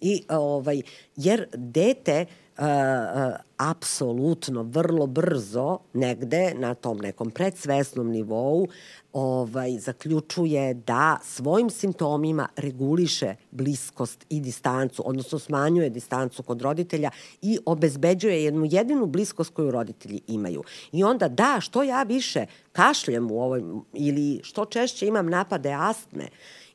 I, 0.00 0.22
ovaj, 0.28 0.82
jer 1.16 1.46
dete 1.54 2.26
uh, 2.60 2.66
uh, 2.66 3.34
apsolutno 3.56 4.62
vrlo 4.62 5.06
brzo 5.06 5.78
negde 5.92 6.54
na 6.58 6.74
tom 6.74 6.98
nekom 6.98 7.30
predsvesnom 7.30 8.10
nivou 8.10 8.68
ovaj, 9.12 9.78
zaključuje 9.78 10.74
da 10.74 11.18
svojim 11.24 11.70
simptomima 11.70 12.48
reguliše 12.56 13.34
bliskost 13.50 14.26
i 14.28 14.40
distancu, 14.40 15.02
odnosno 15.06 15.38
smanjuje 15.38 15.90
distancu 15.90 16.42
kod 16.42 16.62
roditelja 16.62 17.10
i 17.42 17.58
obezbeđuje 17.66 18.44
jednu 18.44 18.68
jedinu 18.70 19.06
bliskost 19.06 19.54
koju 19.54 19.70
roditelji 19.70 20.20
imaju. 20.26 20.62
I 20.92 21.04
onda 21.04 21.28
da, 21.28 21.60
što 21.60 21.82
ja 21.82 22.02
više 22.02 22.46
kašljem 22.72 23.30
u 23.30 23.42
ovoj, 23.42 23.62
ili 23.92 24.40
što 24.42 24.64
češće 24.64 25.06
imam 25.06 25.26
napade 25.26 25.72
astme, 25.72 26.28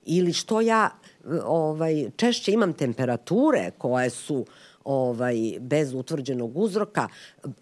ili 0.05 0.33
što 0.33 0.61
ja 0.61 0.89
ovaj, 1.45 2.09
češće 2.15 2.51
imam 2.51 2.73
temperature 2.73 3.71
koje 3.77 4.09
su 4.09 4.45
ovaj, 4.85 5.35
bez 5.59 5.93
utvrđenog 5.93 6.57
uzroka, 6.57 7.07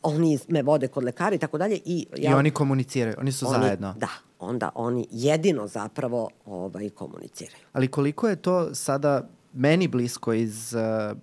oni 0.03 0.39
me 0.47 0.61
vode 0.61 0.88
kod 0.88 1.03
lekara 1.03 1.36
i 1.36 1.39
tako 1.39 1.57
dalje. 1.57 1.80
I, 1.86 2.07
ja, 2.17 2.32
I 2.32 2.34
oni 2.34 2.51
komuniciraju, 2.51 3.15
oni 3.19 3.32
su 3.32 3.47
oni, 3.47 3.63
zajedno. 3.63 3.93
Da, 3.97 4.09
onda 4.39 4.69
oni 4.76 5.07
jedino 5.11 5.67
zapravo 5.67 6.30
ovaj, 6.45 6.89
komuniciraju. 6.89 7.63
Ali 7.74 7.88
koliko 7.88 8.30
je 8.30 8.36
to 8.36 8.76
sada 8.76 9.30
meni 9.53 9.88
blisko 9.88 10.34
iz 10.34 10.74
uh, 10.74 11.17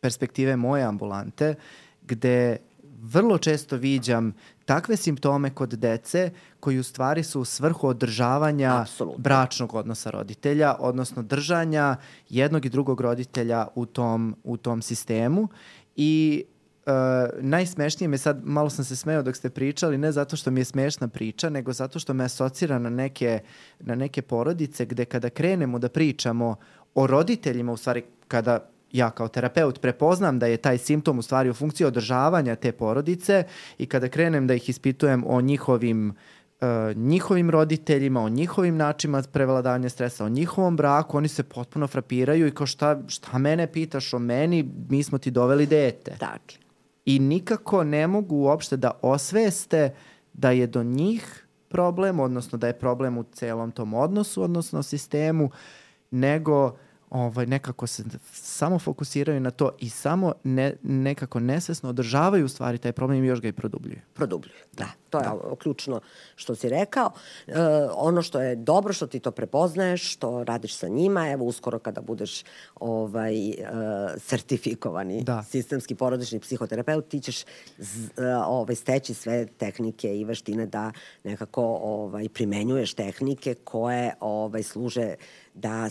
perspektive 0.00 0.56
moje 0.56 0.84
ambulante, 0.84 1.54
gde 2.02 2.56
vrlo 3.02 3.38
često 3.38 3.76
viđam 3.76 4.34
takve 4.64 4.96
simptome 4.96 5.50
kod 5.50 5.68
dece 5.68 6.30
koji 6.60 6.78
u 6.78 6.82
stvari 6.82 7.22
su 7.22 7.40
u 7.40 7.44
svrhu 7.44 7.86
održavanja 7.86 8.80
Absolutno. 8.80 9.22
bračnog 9.22 9.74
odnosa 9.74 10.10
roditelja, 10.10 10.74
odnosno 10.78 11.22
držanja 11.22 11.96
jednog 12.28 12.64
i 12.64 12.68
drugog 12.68 13.00
roditelja 13.00 13.66
u 13.74 13.86
tom, 13.86 14.36
u 14.44 14.56
tom 14.56 14.82
sistemu 14.82 15.48
i 15.96 16.44
Uh, 16.88 16.94
najsmešnije 17.40 18.08
me 18.08 18.18
sad, 18.18 18.40
malo 18.44 18.70
sam 18.70 18.84
se 18.84 18.96
smeo 18.96 19.22
dok 19.22 19.36
ste 19.36 19.50
pričali, 19.50 19.98
ne 19.98 20.12
zato 20.12 20.36
što 20.36 20.50
mi 20.50 20.60
je 20.60 20.64
smešna 20.64 21.08
priča, 21.08 21.50
nego 21.50 21.72
zato 21.72 21.98
što 21.98 22.14
me 22.14 22.24
asocira 22.24 22.78
na 22.78 22.90
neke, 22.90 23.40
na 23.80 23.94
neke 23.94 24.22
porodice 24.22 24.86
gde 24.86 25.04
kada 25.04 25.30
krenemo 25.30 25.78
da 25.78 25.88
pričamo 25.88 26.56
o 26.94 27.06
roditeljima, 27.06 27.72
u 27.72 27.76
stvari 27.76 28.02
kada 28.28 28.70
ja 28.92 29.10
kao 29.10 29.28
terapeut 29.28 29.80
prepoznam 29.80 30.38
da 30.38 30.46
je 30.46 30.56
taj 30.56 30.78
simptom 30.78 31.18
u 31.18 31.22
stvari 31.22 31.50
u 31.50 31.54
funkciji 31.54 31.86
održavanja 31.86 32.56
te 32.56 32.72
porodice 32.72 33.44
i 33.78 33.86
kada 33.86 34.08
krenem 34.08 34.46
da 34.46 34.54
ih 34.54 34.68
ispitujem 34.68 35.24
o 35.26 35.40
njihovim 35.40 36.14
uh, 36.60 36.96
njihovim 36.96 37.50
roditeljima, 37.50 38.20
o 38.20 38.28
njihovim 38.28 38.76
načinima 38.76 39.22
prevladavanja 39.32 39.88
stresa, 39.88 40.24
o 40.24 40.28
njihovom 40.28 40.76
braku, 40.76 41.16
oni 41.16 41.28
se 41.28 41.42
potpuno 41.42 41.86
frapiraju 41.86 42.46
i 42.46 42.54
kao 42.54 42.66
šta, 42.66 43.00
šta 43.08 43.38
mene 43.38 43.66
pitaš 43.66 44.14
o 44.14 44.18
meni, 44.18 44.70
mi 44.88 45.02
smo 45.02 45.18
ti 45.18 45.30
doveli 45.30 45.66
dete. 45.66 46.10
Dakle. 46.20 46.58
I 47.04 47.18
nikako 47.18 47.84
ne 47.84 48.06
mogu 48.06 48.36
uopšte 48.36 48.76
da 48.76 48.90
osveste 49.02 49.94
da 50.32 50.50
je 50.50 50.66
do 50.66 50.82
njih 50.82 51.46
problem, 51.68 52.20
odnosno 52.20 52.58
da 52.58 52.66
je 52.66 52.78
problem 52.78 53.18
u 53.18 53.24
celom 53.32 53.70
tom 53.70 53.94
odnosu, 53.94 54.42
odnosno 54.42 54.82
sistemu, 54.82 55.50
nego 56.10 56.76
ovaj, 57.10 57.46
nekako 57.46 57.86
se 57.86 58.04
samo 58.32 58.78
fokusiraju 58.78 59.40
na 59.40 59.50
to 59.50 59.70
i 59.78 59.90
samo 59.90 60.32
ne, 60.44 60.74
nekako 60.82 61.40
nesvesno 61.40 61.88
održavaju 61.88 62.44
u 62.44 62.48
stvari 62.48 62.78
taj 62.78 62.92
problem 62.92 63.24
i 63.24 63.26
još 63.26 63.40
ga 63.40 63.48
i 63.48 63.52
produbljuju. 63.52 64.00
Produbljuju, 64.14 64.58
da. 64.76 64.86
To 65.10 65.18
je 65.18 65.24
da. 65.24 65.56
ključno 65.58 66.00
što 66.36 66.54
si 66.54 66.68
rekao. 66.68 67.10
E, 67.46 67.52
ono 67.94 68.22
što 68.22 68.40
je 68.40 68.56
dobro 68.56 68.92
što 68.92 69.06
ti 69.06 69.20
to 69.20 69.30
prepoznaješ, 69.30 70.12
što 70.12 70.44
radiš 70.44 70.76
sa 70.76 70.88
njima, 70.88 71.30
evo 71.30 71.44
uskoro 71.44 71.78
kada 71.78 72.00
budeš 72.00 72.44
ovaj, 72.74 73.50
e, 73.50 73.56
sertifikovani 74.18 75.22
da. 75.22 75.42
sistemski 75.42 75.94
porodični 75.94 76.40
psihoterapeut, 76.40 77.08
ti 77.08 77.20
ćeš 77.20 77.44
z, 77.78 78.10
e, 78.16 78.36
ovaj, 78.36 78.74
steći 78.74 79.14
sve 79.14 79.46
tehnike 79.46 80.18
i 80.18 80.24
veštine 80.24 80.66
da 80.66 80.92
nekako 81.24 81.62
ovaj, 81.82 82.28
primenjuješ 82.28 82.94
tehnike 82.94 83.54
koje 83.54 84.14
ovaj, 84.20 84.62
služe 84.62 85.14
da 85.54 85.90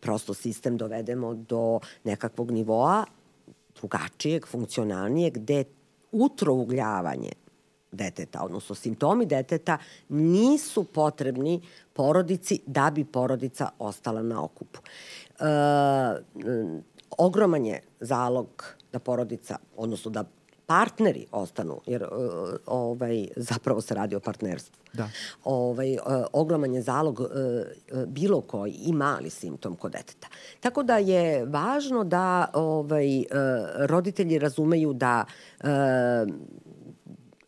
prosto 0.00 0.34
sistem 0.34 0.76
dovedemo 0.76 1.34
do 1.34 1.80
nekakvog 2.04 2.50
nivoa 2.50 3.04
drugačijeg, 3.76 4.46
funkcionalnijeg, 4.46 5.38
gde 5.38 5.64
utrougljavanje 6.12 7.32
deteta, 7.92 8.44
odnosno 8.44 8.74
simptomi 8.74 9.26
deteta 9.26 9.78
nisu 10.08 10.84
potrebni 10.84 11.60
porodici 11.92 12.60
da 12.66 12.90
bi 12.90 13.04
porodica 13.04 13.70
ostala 13.78 14.22
na 14.22 14.42
okupu. 14.44 14.80
E, 14.80 15.44
ogroman 17.18 17.66
je 17.66 17.82
zalog 18.00 18.64
da 18.92 18.98
porodica, 18.98 19.58
odnosno 19.76 20.10
da 20.10 20.24
partneri 20.66 21.26
ostanu, 21.32 21.80
jer 21.86 22.02
uh, 22.02 22.08
ovaj, 22.66 23.28
zapravo 23.36 23.80
se 23.80 23.94
radi 23.94 24.16
o 24.16 24.20
partnerstvu. 24.20 24.82
Da. 24.92 25.08
Ovaj, 25.44 25.92
uh, 25.92 26.00
ogroman 26.32 26.74
je 26.74 26.82
zalog 26.82 27.20
uh, 27.20 27.28
bilo 28.06 28.40
koji 28.40 28.72
i 28.72 28.92
mali 28.92 29.30
simptom 29.30 29.76
kod 29.76 29.92
deteta. 29.92 30.28
Tako 30.60 30.82
da 30.82 30.98
je 30.98 31.44
važno 31.44 32.04
da 32.04 32.50
ovaj, 32.54 33.24
roditelji 33.76 34.38
razumeju 34.38 34.92
da 34.92 35.24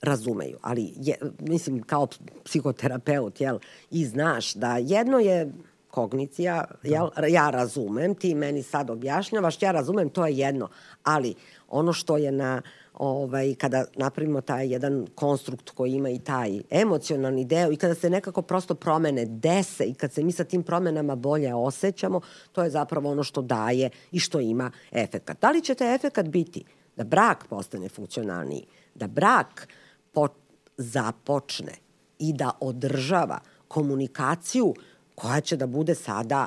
razumeju, 0.03 0.59
ali 0.63 0.93
je, 0.97 1.15
mislim 1.39 1.83
kao 1.83 2.07
psihoterapeut, 2.45 3.41
jel, 3.41 3.59
i 3.91 4.05
znaš 4.07 4.55
da 4.55 4.77
jedno 4.77 5.19
je 5.19 5.53
kognicija, 5.91 6.65
da. 6.83 6.89
jel, 6.89 7.09
ja 7.29 7.51
razumem, 7.51 8.15
ti 8.15 8.35
meni 8.35 8.63
sad 8.63 8.91
objašnjavaš, 8.91 9.63
ja 9.63 9.73
razumem, 9.73 10.11
to 10.11 10.27
je 10.27 10.39
jedno, 10.39 10.69
ali 11.05 11.35
ono 11.69 11.93
što 11.93 12.17
je 12.17 12.33
na 12.33 12.63
ovaj, 12.99 13.55
kada 13.55 13.85
napravimo 13.97 14.41
taj 14.41 14.73
jedan 14.73 15.07
konstrukt 15.15 15.71
koji 15.71 15.93
ima 15.93 16.11
i 16.11 16.19
taj 16.19 16.61
emocionalni 16.71 17.45
deo 17.45 17.73
i 17.73 17.77
kada 17.77 17.95
se 17.95 18.11
nekako 18.11 18.43
prosto 18.43 18.75
promene 18.75 19.25
dese 19.25 19.85
i 19.85 19.95
kad 19.95 20.13
se 20.13 20.23
mi 20.23 20.33
sa 20.33 20.45
tim 20.45 20.63
promenama 20.63 21.15
bolje 21.15 21.55
osjećamo, 21.55 22.21
to 22.53 22.63
je 22.63 22.71
zapravo 22.71 23.11
ono 23.11 23.23
što 23.23 23.43
daje 23.43 23.91
i 24.13 24.19
što 24.21 24.41
ima 24.41 24.71
efekat. 24.93 25.41
Da 25.41 25.51
li 25.51 25.63
će 25.63 25.75
taj 25.75 25.95
efekat 25.95 26.27
biti 26.27 26.65
da 26.97 27.05
brak 27.05 27.47
postane 27.49 27.89
funkcionalniji, 27.89 28.67
da 28.95 29.07
brak 29.07 29.69
po, 30.13 30.29
započne 30.77 31.73
i 32.19 32.33
da 32.33 32.51
održava 32.61 33.39
komunikaciju 33.69 34.75
koja 35.15 35.41
će 35.41 35.57
da 35.57 35.67
bude 35.67 35.95
sada 35.95 36.47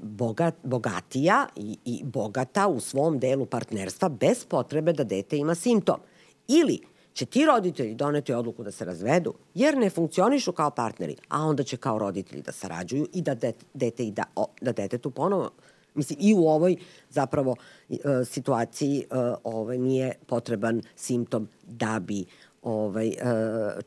bogat, 0.00 0.54
bogatija 0.62 1.46
i, 1.56 1.78
i 1.84 2.00
bogata 2.04 2.68
u 2.68 2.80
svom 2.80 3.18
delu 3.18 3.46
partnerstva 3.46 4.08
bez 4.08 4.44
potrebe 4.44 4.92
da 4.92 5.04
dete 5.04 5.36
ima 5.36 5.54
simptom. 5.54 6.00
Ili 6.48 6.80
će 7.12 7.26
ti 7.26 7.44
roditelji 7.44 7.94
doneti 7.94 8.32
odluku 8.32 8.62
da 8.62 8.70
se 8.70 8.84
razvedu, 8.84 9.34
jer 9.54 9.76
ne 9.76 9.90
funkcionišu 9.90 10.52
kao 10.52 10.70
partneri, 10.70 11.16
a 11.28 11.42
onda 11.42 11.62
će 11.62 11.76
kao 11.76 11.98
roditelji 11.98 12.42
da 12.42 12.52
sarađuju 12.52 13.06
i 13.12 13.22
da 13.22 13.34
dete, 13.34 13.64
dete 13.74 14.06
i 14.06 14.10
da, 14.10 14.24
o, 14.36 14.46
da 14.60 14.72
detetu 14.72 15.10
ponovo 15.10 15.50
Mislim, 15.94 16.18
i 16.22 16.34
u 16.34 16.48
ovoj 16.48 16.76
zapravo 17.08 17.56
e, 17.88 17.96
situaciji 18.24 19.00
e, 19.00 19.04
ovaj, 19.44 19.78
nije 19.78 20.12
potreban 20.26 20.82
simptom 20.96 21.48
da 21.62 22.00
bi 22.00 22.24
ovaj, 22.62 23.08
e, 23.08 23.14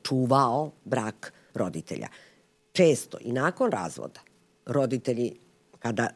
čuvao 0.03 0.71
brak 0.85 1.33
roditelja. 1.53 2.07
Često 2.71 3.17
i 3.21 3.31
nakon 3.31 3.71
razvoda 3.71 4.19
roditelji 4.65 5.31
kada 5.83 6.07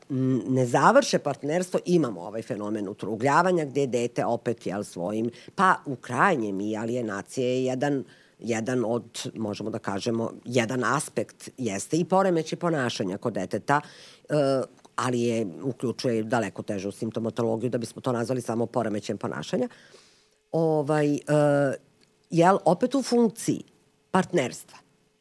ne 0.47 0.65
završe 0.65 1.19
partnerstvo, 1.19 1.79
imamo 1.85 2.21
ovaj 2.21 2.41
fenomen 2.41 2.87
utrugljavanja 2.87 3.65
gde 3.65 3.87
dete 3.87 4.25
opet 4.25 4.65
jel, 4.65 4.83
svojim, 4.83 5.29
pa 5.55 5.75
u 5.85 5.95
krajnjem 5.95 6.61
i 6.61 6.77
alienacije 6.77 7.47
je 7.47 7.65
jedan 7.65 8.03
jedan 8.39 8.85
od, 8.85 9.31
možemo 9.35 9.69
da 9.69 9.79
kažemo, 9.79 10.31
jedan 10.45 10.83
aspekt 10.83 11.49
jeste 11.57 11.97
i 11.97 12.05
poremeće 12.05 12.55
ponašanja 12.55 13.17
kod 13.17 13.33
deteta, 13.33 13.81
e, 14.29 14.33
ali 14.95 15.21
je, 15.21 15.47
uključuje 15.63 16.23
daleko 16.23 16.61
težu 16.63 16.91
simptomatologiju 16.91 17.69
da 17.69 17.77
bismo 17.77 18.01
to 18.01 18.11
nazvali 18.11 18.41
samo 18.41 18.65
poremećem 18.65 19.17
ponašanja. 19.17 19.67
Ovaj, 20.51 21.15
e, 21.15 21.19
jel, 22.29 22.57
opet 22.65 22.95
u 22.95 23.03
funkciji 23.03 23.63
partnerstva. 24.11 24.77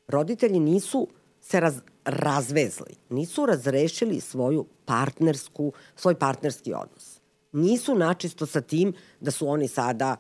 Roditelji 0.08 0.60
nisu 0.60 1.08
se 1.40 1.60
raz, 1.60 1.80
razvezli, 2.06 2.94
nisu 3.10 3.46
razrešili 3.46 4.20
svoju 4.20 4.66
partnersku, 4.84 5.72
svoj 5.96 6.14
partnerski 6.14 6.74
odnos. 6.74 7.20
Nisu 7.52 7.94
načisto 7.94 8.46
sa 8.46 8.60
tim 8.60 8.92
da 9.20 9.30
su 9.30 9.48
oni 9.48 9.68
sada 9.68 10.16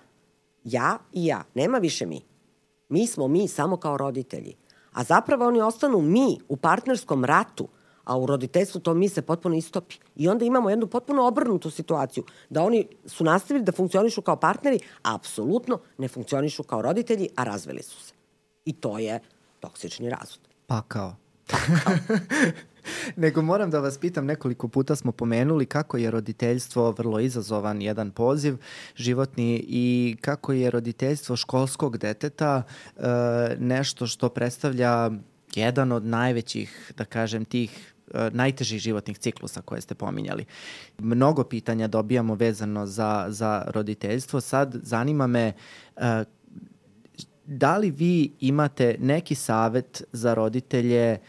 ja 0.64 0.98
i 1.12 1.26
ja. 1.26 1.44
Nema 1.54 1.78
više 1.78 2.06
mi. 2.06 2.20
Mi 2.88 3.06
smo 3.06 3.28
mi 3.28 3.48
samo 3.48 3.76
kao 3.76 3.96
roditelji. 3.96 4.54
A 4.92 5.04
zapravo 5.04 5.46
oni 5.46 5.60
ostanu 5.60 6.00
mi 6.00 6.38
u 6.48 6.56
partnerskom 6.56 7.24
ratu, 7.24 7.68
a 8.04 8.18
u 8.18 8.26
roditeljstvu 8.26 8.80
to 8.80 8.94
mi 8.94 9.08
se 9.08 9.22
potpuno 9.22 9.56
istopi. 9.56 9.96
I 10.16 10.28
onda 10.28 10.44
imamo 10.44 10.70
jednu 10.70 10.86
potpuno 10.86 11.26
obrnutu 11.26 11.70
situaciju, 11.70 12.24
da 12.50 12.62
oni 12.62 12.86
su 13.06 13.24
nastavili 13.24 13.64
da 13.64 13.72
funkcionišu 13.72 14.22
kao 14.22 14.36
partneri, 14.36 14.78
a 15.02 15.14
apsolutno 15.14 15.80
ne 15.98 16.08
funkcionišu 16.08 16.62
kao 16.62 16.82
roditelji, 16.82 17.28
a 17.36 17.44
razveli 17.44 17.82
su 17.82 18.00
se. 18.00 18.14
I 18.64 18.72
to 18.72 18.98
je 18.98 19.20
toksični 19.60 20.10
razvod. 20.10 20.48
Pakao. 20.66 21.25
Nego 23.16 23.42
moram 23.42 23.70
da 23.70 23.80
vas 23.80 23.98
pitam, 23.98 24.26
nekoliko 24.26 24.68
puta 24.68 24.96
smo 24.96 25.12
pomenuli 25.12 25.66
kako 25.66 25.96
je 25.96 26.10
roditeljstvo 26.10 26.90
vrlo 26.90 27.20
izazovan 27.20 27.82
jedan 27.82 28.10
poziv 28.10 28.56
životni 28.96 29.64
i 29.68 30.16
kako 30.20 30.52
je 30.52 30.70
roditeljstvo 30.70 31.36
školskog 31.36 31.98
deteta 31.98 32.62
e, 32.62 33.00
nešto 33.58 34.06
što 34.06 34.28
predstavlja 34.28 35.10
jedan 35.54 35.92
od 35.92 36.04
najvećih, 36.04 36.92
da 36.96 37.04
kažem, 37.04 37.44
tih 37.44 37.94
e, 38.14 38.30
najtežih 38.32 38.80
životnih 38.80 39.18
ciklusa 39.18 39.62
koje 39.62 39.80
ste 39.80 39.94
pominjali. 39.94 40.44
Mnogo 40.98 41.44
pitanja 41.44 41.86
dobijamo 41.86 42.34
vezano 42.34 42.86
za, 42.86 43.26
za 43.28 43.64
roditeljstvo. 43.74 44.40
Sad 44.40 44.74
zanima 44.82 45.26
me 45.26 45.52
e, 45.96 46.24
da 47.46 47.76
li 47.76 47.90
vi 47.90 48.32
imate 48.40 48.96
neki 49.00 49.34
savet 49.34 50.04
za 50.12 50.34
roditelje 50.34 51.12
uh, 51.12 51.26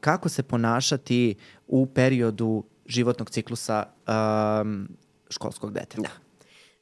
kako 0.00 0.28
se 0.28 0.42
ponašati 0.42 1.34
u 1.66 1.86
periodu 1.86 2.64
životnog 2.86 3.30
ciklusa 3.30 3.86
um, 4.62 4.88
školskog 5.30 5.72
deteta? 5.72 6.02
Da. 6.02 6.08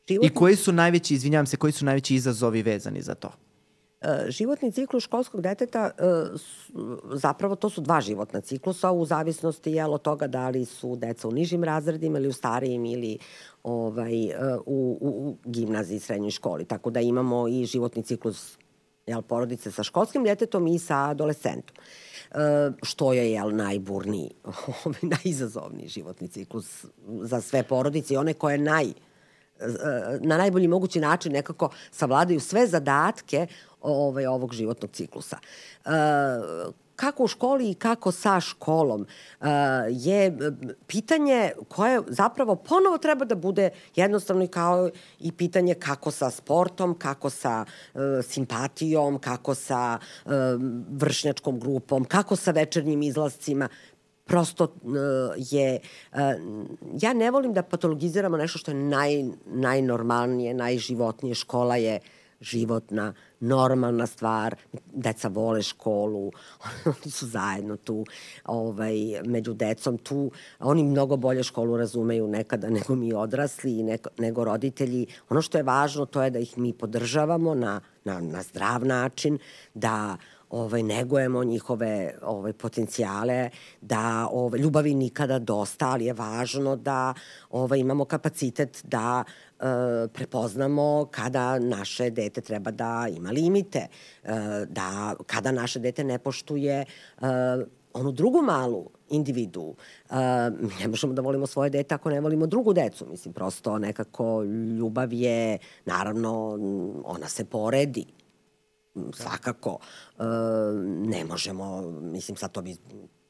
Životni... 0.08 0.26
I 0.26 0.34
koji 0.34 0.56
su 0.56 0.72
najveći, 0.72 1.14
izvinjavam 1.14 1.46
se, 1.46 1.56
koji 1.56 1.72
su 1.72 1.84
najveći 1.84 2.14
izazovi 2.14 2.62
vezani 2.62 3.02
za 3.02 3.14
to? 3.14 3.30
E, 4.02 4.30
životni 4.30 4.72
ciklus 4.72 5.04
školskog 5.04 5.40
deteta, 5.40 5.90
e, 5.98 6.02
zapravo 7.14 7.56
to 7.56 7.70
su 7.70 7.80
dva 7.80 8.00
životna 8.00 8.40
ciklusa 8.40 8.90
u 8.90 9.04
zavisnosti 9.04 9.70
jel, 9.70 9.94
od 9.94 10.02
toga 10.02 10.26
da 10.26 10.48
li 10.48 10.64
su 10.64 10.96
deca 10.96 11.28
u 11.28 11.32
nižim 11.32 11.64
razredima 11.64 12.18
ili 12.18 12.28
u 12.28 12.32
starijim 12.32 12.84
ili 12.84 13.18
ovaj, 13.62 14.12
u, 14.66 14.98
u, 15.00 15.08
u 15.28 15.36
gimnaziji 15.44 16.00
srednjoj 16.00 16.30
školi. 16.30 16.64
Tako 16.64 16.90
da 16.90 17.00
imamo 17.00 17.48
i 17.48 17.64
životni 17.64 18.02
ciklus 18.02 18.58
jel, 19.06 19.22
porodice 19.22 19.70
sa 19.70 19.82
školskim 19.82 20.24
detetom 20.24 20.66
i 20.66 20.78
sa 20.78 21.10
adolescentom. 21.10 21.76
E, 21.76 22.70
što 22.82 23.12
je 23.12 23.30
jel, 23.32 23.56
najburniji, 23.56 24.30
ovaj, 24.84 25.00
najizazovniji 25.02 25.88
životni 25.88 26.28
ciklus 26.28 26.84
za 27.22 27.40
sve 27.40 27.62
porodice 27.62 28.14
i 28.14 28.16
one 28.16 28.34
koje 28.34 28.58
naj, 28.58 28.92
na 30.20 30.36
najbolji 30.36 30.68
mogući 30.68 31.00
način 31.00 31.32
nekako 31.32 31.70
savladaju 31.90 32.40
sve 32.40 32.66
zadatke 32.66 33.46
ovaj, 33.80 34.26
ovog 34.26 34.54
životnog 34.54 34.90
ciklusa. 34.90 35.38
E, 35.84 35.90
kako 37.02 37.24
u 37.24 37.28
školi 37.28 37.70
i 37.70 37.74
kako 37.74 38.12
sa 38.12 38.40
školom. 38.40 39.06
Uh, 39.40 39.46
je 39.90 40.38
pitanje 40.86 41.50
koje 41.68 42.00
zapravo 42.06 42.56
ponovo 42.56 42.98
treba 42.98 43.24
da 43.24 43.34
bude 43.34 43.70
jednostavno 43.96 44.46
kao 44.46 44.90
i 45.20 45.32
pitanje 45.32 45.74
kako 45.74 46.10
sa 46.10 46.30
sportom, 46.30 46.94
kako 46.98 47.30
sa 47.30 47.64
uh, 47.64 48.00
simpatijom, 48.22 49.18
kako 49.18 49.54
sa 49.54 49.98
uh, 49.98 50.32
vršnjačkom 50.90 51.60
grupom, 51.60 52.04
kako 52.04 52.36
sa 52.36 52.50
večernjim 52.50 53.02
izlascima 53.02 53.68
prosto 54.24 54.64
uh, 54.64 54.92
je 55.36 55.80
uh, 56.12 56.18
ja 57.02 57.12
ne 57.12 57.30
volim 57.30 57.52
da 57.52 57.62
patologiziramo 57.62 58.36
nešto 58.36 58.58
što 58.58 58.70
je 58.70 58.74
naj 58.74 59.24
najnormalnije, 59.46 60.54
najživotnije. 60.54 61.34
Škola 61.34 61.76
je 61.76 62.00
životna 62.42 63.14
normalna 63.40 64.06
stvar, 64.06 64.56
deca 64.92 65.28
vole 65.28 65.62
školu, 65.62 66.30
oni 66.92 67.10
su 67.10 67.26
zajedno 67.26 67.76
tu 67.76 68.04
ovaj, 68.44 68.94
među 69.24 69.54
decom 69.54 69.98
tu, 69.98 70.30
oni 70.60 70.84
mnogo 70.84 71.16
bolje 71.16 71.42
školu 71.42 71.76
razumeju 71.76 72.28
nekada 72.28 72.70
nego 72.70 72.94
mi 72.94 73.14
odrasli 73.14 73.78
i 73.78 73.82
neko, 73.82 74.10
nego 74.18 74.44
roditelji. 74.44 75.06
Ono 75.30 75.42
što 75.42 75.58
je 75.58 75.64
važno 75.64 76.06
to 76.06 76.22
je 76.22 76.30
da 76.30 76.38
ih 76.38 76.58
mi 76.58 76.72
podržavamo 76.72 77.54
na, 77.54 77.80
na, 78.04 78.20
na 78.20 78.42
zdrav 78.42 78.86
način, 78.86 79.38
da 79.74 80.16
ovaj, 80.52 80.82
negujemo 80.82 81.44
njihove 81.44 82.14
ovaj, 82.22 82.52
potencijale, 82.52 83.50
da 83.80 84.28
ovaj, 84.32 84.60
ljubavi 84.60 84.94
nikada 84.94 85.38
dosta, 85.38 85.88
ali 85.88 86.04
je 86.04 86.12
važno 86.12 86.76
da 86.76 87.14
ovaj, 87.50 87.78
imamo 87.78 88.04
kapacitet 88.04 88.80
da 88.84 89.24
prepoznamo 90.12 91.08
kada 91.10 91.58
naše 91.58 92.10
dete 92.10 92.40
treba 92.40 92.70
da 92.70 93.06
ima 93.16 93.30
limite, 93.30 93.78
e, 93.78 94.28
da 94.68 95.14
kada 95.26 95.52
naše 95.52 95.78
dete 95.78 96.04
ne 96.04 96.18
poštuje 96.18 96.84
e, 96.84 96.86
onu 97.94 98.12
drugu 98.12 98.42
malu 98.42 98.90
individu. 99.08 99.74
Uh, 100.10 100.16
ne 100.80 100.88
možemo 100.88 101.12
da 101.12 101.22
volimo 101.22 101.46
svoje 101.46 101.70
dete 101.70 101.94
ako 101.94 102.10
ne 102.10 102.20
volimo 102.20 102.46
drugu 102.46 102.72
decu. 102.72 103.06
Mislim, 103.10 103.34
prosto 103.34 103.78
nekako 103.78 104.42
ljubav 104.78 105.12
je, 105.12 105.58
naravno, 105.84 106.58
ona 107.04 107.28
se 107.28 107.44
poredi 107.44 108.06
svakako 109.12 109.78
e, 110.18 110.22
ne 110.86 111.24
možemo, 111.24 111.90
mislim 112.00 112.36
sad 112.36 112.52
to 112.52 112.62
bi 112.62 112.76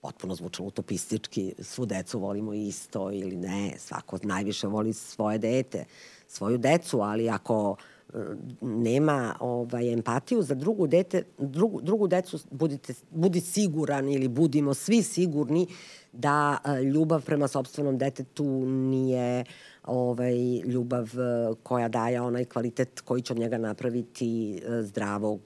potpuno 0.03 0.35
zvučalo 0.35 0.69
utopistički, 0.69 1.55
svu 1.59 1.87
decu 1.87 2.19
volimo 2.19 2.55
isto 2.55 3.11
ili 3.11 3.37
ne, 3.37 3.75
svako 3.79 4.19
najviše 4.23 4.67
voli 4.67 4.93
svoje 4.93 5.39
dete, 5.39 5.85
svoju 6.27 6.59
decu, 6.59 7.01
ali 7.01 7.31
ako 7.31 7.77
e, 8.15 8.19
nema 8.61 9.37
ovaj, 9.41 9.93
empatiju 9.93 10.43
za 10.43 10.55
drugu, 10.55 10.87
dete, 10.87 11.23
drugu, 11.39 11.81
drugu 11.81 12.09
decu, 12.09 12.39
budite, 12.51 12.95
budi 13.11 13.41
siguran 13.41 14.09
ili 14.09 14.29
budimo 14.29 14.75
svi 14.75 15.03
sigurni 15.03 15.67
da 16.13 16.59
e, 16.65 16.83
ljubav 16.83 17.25
prema 17.25 17.49
sobstvenom 17.49 17.99
detetu 17.99 18.45
nije 18.67 19.45
ovaj, 19.85 20.59
ljubav 20.59 21.05
e, 21.05 21.55
koja 21.63 21.89
daje 21.89 22.21
onaj 22.21 22.45
kvalitet 22.45 23.01
koji 23.01 23.23
će 23.23 23.33
od 23.33 23.39
njega 23.39 23.59
napraviti 23.59 24.63
zdravog, 24.83 25.41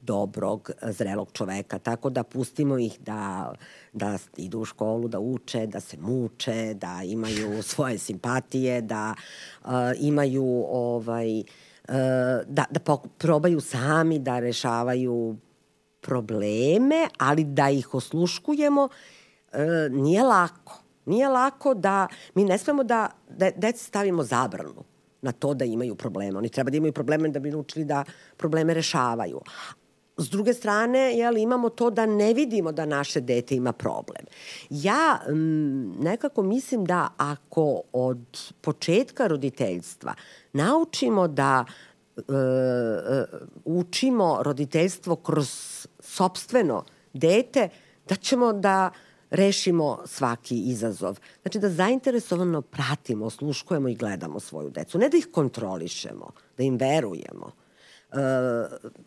dobrog, 0.00 0.70
zrelog 0.82 1.28
čoveka. 1.32 1.78
Tako 1.78 2.10
da 2.10 2.22
pustimo 2.22 2.78
ih 2.78 3.00
da, 3.00 3.52
da 3.92 4.18
idu 4.36 4.60
u 4.60 4.64
školu, 4.64 5.08
da 5.08 5.18
uče, 5.18 5.66
da 5.66 5.80
se 5.80 5.96
muče, 6.00 6.74
da 6.74 7.00
imaju 7.04 7.62
svoje 7.62 7.98
simpatije, 7.98 8.80
da 8.80 9.14
uh, 9.64 9.70
imaju 10.00 10.64
ovaj, 10.68 11.38
uh, 11.38 11.44
da, 12.46 12.64
da 12.70 12.96
probaju 13.18 13.60
sami 13.60 14.18
da 14.18 14.38
rešavaju 14.38 15.36
probleme, 16.00 17.08
ali 17.18 17.44
da 17.44 17.70
ih 17.70 17.94
osluškujemo 17.94 18.88
e, 19.52 19.88
nije 19.90 20.22
lako. 20.22 20.82
Nije 21.06 21.28
lako 21.28 21.74
da, 21.74 22.08
mi 22.34 22.44
ne 22.44 22.58
smemo 22.58 22.84
da, 22.84 23.10
da 23.28 23.50
deci 23.56 23.84
stavimo 23.84 24.22
zabranu 24.22 24.84
na 25.22 25.32
to 25.32 25.54
da 25.54 25.64
imaju 25.64 25.94
probleme. 25.94 26.38
Oni 26.38 26.48
treba 26.48 26.70
da 26.70 26.76
imaju 26.76 26.92
probleme 26.92 27.28
da 27.28 27.40
bi 27.40 27.50
naučili 27.50 27.84
da 27.84 28.04
probleme 28.36 28.74
rešavaju. 28.74 29.40
S 30.20 30.30
druge 30.30 30.54
strane, 30.54 30.98
jel, 30.98 31.36
imamo 31.36 31.68
to 31.68 31.90
da 31.90 32.06
ne 32.06 32.34
vidimo 32.34 32.72
da 32.72 32.86
naše 32.86 33.20
dete 33.20 33.56
ima 33.56 33.72
problem. 33.72 34.24
Ja 34.70 35.20
m, 35.28 35.92
nekako 35.92 36.42
mislim 36.42 36.84
da 36.84 37.08
ako 37.16 37.82
od 37.92 38.52
početka 38.60 39.26
roditeljstva 39.26 40.14
naučimo 40.52 41.28
da 41.28 41.64
e, 42.16 42.20
e, 42.20 43.24
učimo 43.64 44.42
roditeljstvo 44.42 45.16
kroz 45.16 45.48
sobstveno 46.00 46.84
dete, 47.12 47.68
da 48.08 48.14
ćemo 48.14 48.52
da 48.52 48.90
rešimo 49.30 49.98
svaki 50.06 50.60
izazov. 50.60 51.18
Znači 51.42 51.58
da 51.58 51.68
zainteresovano 51.68 52.62
pratimo, 52.62 53.30
sluškujemo 53.30 53.88
i 53.88 53.94
gledamo 53.94 54.40
svoju 54.40 54.70
decu. 54.70 54.98
Ne 54.98 55.08
da 55.08 55.16
ih 55.16 55.28
kontrolišemo, 55.32 56.30
da 56.56 56.62
im 56.62 56.76
verujemo. 56.76 57.52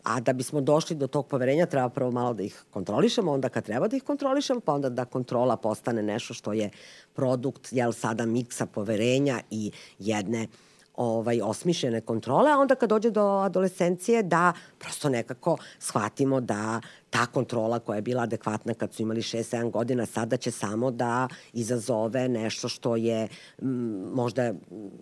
A 0.02 0.20
da 0.20 0.32
bismo 0.32 0.60
došli 0.60 0.96
do 0.96 1.06
tog 1.06 1.26
poverenja 1.26 1.66
treba 1.66 1.88
prvo 1.88 2.10
malo 2.10 2.34
da 2.34 2.42
ih 2.42 2.64
kontrolišemo, 2.70 3.32
onda 3.32 3.48
kad 3.48 3.64
treba 3.64 3.88
da 3.88 3.96
ih 3.96 4.02
kontrolišemo, 4.02 4.60
pa 4.60 4.72
onda 4.72 4.88
da 4.88 5.04
kontrola 5.04 5.56
postane 5.56 6.02
nešto 6.02 6.34
što 6.34 6.52
je 6.52 6.70
produkt, 7.14 7.68
jel 7.72 7.92
sada 7.92 8.26
miksa 8.26 8.66
poverenja 8.66 9.40
i 9.50 9.72
jedne 9.98 10.42
uh, 10.42 10.73
ovaj, 10.94 11.40
osmišljene 11.42 12.00
kontrole, 12.00 12.50
a 12.50 12.58
onda 12.58 12.74
kad 12.74 12.88
dođe 12.88 13.10
do 13.10 13.20
adolescencije 13.20 14.22
da 14.22 14.52
prosto 14.78 15.08
nekako 15.08 15.56
shvatimo 15.78 16.40
da 16.40 16.80
ta 17.10 17.26
kontrola 17.26 17.78
koja 17.78 17.96
je 17.96 18.02
bila 18.02 18.22
adekvatna 18.22 18.74
kad 18.74 18.94
su 18.94 19.02
imali 19.02 19.20
6-7 19.22 19.70
godina 19.70 20.06
sada 20.06 20.36
će 20.36 20.50
samo 20.50 20.90
da 20.90 21.28
izazove 21.52 22.28
nešto 22.28 22.68
što 22.68 22.96
je 22.96 23.28
m, 23.62 23.68
možda 24.14 24.52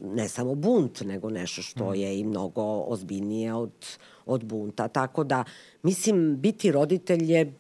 ne 0.05 0.29
samo 0.29 0.55
bunt, 0.55 1.01
nego 1.01 1.31
nešto 1.31 1.63
što 1.63 1.91
mm. 1.91 1.95
je 1.95 2.19
i 2.19 2.25
mnogo 2.25 2.63
ozbiljnije 2.63 3.55
od, 3.55 3.73
od 4.27 4.45
bunta. 4.45 4.89
Tako 4.89 5.25
da, 5.25 5.45
mislim, 5.83 6.41
biti 6.41 6.73
roditelj 6.73 7.33
je 7.33 7.53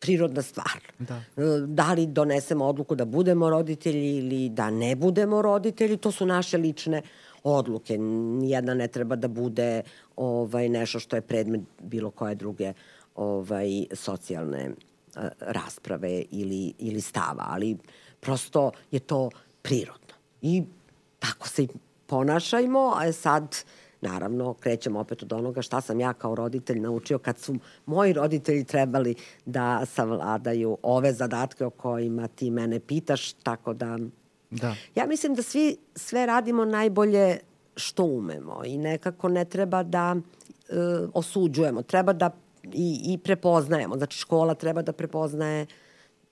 prirodna 0.00 0.42
stvar. 0.42 0.80
Da. 0.98 1.22
da 1.66 1.92
li 1.92 2.06
donesemo 2.06 2.64
odluku 2.64 2.94
da 2.94 3.04
budemo 3.04 3.50
roditelji 3.50 4.16
ili 4.16 4.48
da 4.48 4.70
ne 4.70 4.96
budemo 4.96 5.42
roditelji, 5.42 5.96
to 5.96 6.12
su 6.12 6.26
naše 6.26 6.58
lične 6.58 7.02
odluke. 7.54 7.98
Nijedna 7.98 8.74
ne 8.74 8.88
treba 8.88 9.16
da 9.16 9.28
bude 9.28 9.82
ovaj, 10.16 10.68
nešto 10.68 11.00
što 11.00 11.16
je 11.16 11.22
predmet 11.22 11.60
bilo 11.82 12.10
koje 12.10 12.34
druge 12.34 12.72
ovaj, 13.14 13.86
socijalne 13.92 14.68
uh, 14.68 15.22
rasprave 15.40 16.22
ili, 16.30 16.72
ili 16.78 17.00
stava, 17.00 17.44
ali 17.48 17.76
prosto 18.20 18.70
je 18.90 19.00
to 19.00 19.30
prirodno. 19.62 20.14
I 20.42 20.62
tako 21.18 21.48
se 21.48 21.62
i 21.62 21.68
ponašajmo, 22.06 22.92
a 22.96 23.12
sad 23.12 23.56
naravno 24.00 24.54
krećemo 24.54 25.00
opet 25.00 25.22
od 25.22 25.32
onoga 25.32 25.62
šta 25.62 25.80
sam 25.80 26.00
ja 26.00 26.12
kao 26.12 26.34
roditelj 26.34 26.80
naučio 26.80 27.18
kad 27.18 27.38
su 27.38 27.56
moji 27.86 28.12
roditelji 28.12 28.64
trebali 28.64 29.14
da 29.46 29.86
savladaju 29.86 30.78
ove 30.82 31.12
zadatke 31.12 31.64
o 31.64 31.70
kojima 31.70 32.28
ti 32.28 32.50
mene 32.50 32.80
pitaš, 32.80 33.32
tako 33.32 33.72
da 33.72 33.98
Da. 34.50 34.74
Ja 34.94 35.06
mislim 35.06 35.34
da 35.34 35.42
svi 35.42 35.76
sve 35.94 36.26
radimo 36.26 36.64
najbolje 36.64 37.38
što 37.76 38.04
umemo 38.04 38.62
i 38.64 38.78
nekako 38.78 39.28
ne 39.28 39.44
treba 39.44 39.82
da 39.82 40.16
e, 40.16 40.74
osuđujemo, 41.14 41.82
treba 41.82 42.12
da 42.12 42.30
i, 42.62 43.00
i 43.04 43.18
prepoznajemo. 43.18 43.96
Znači 43.96 44.18
škola 44.18 44.54
treba 44.54 44.82
da 44.82 44.92
prepoznaje, 44.92 45.66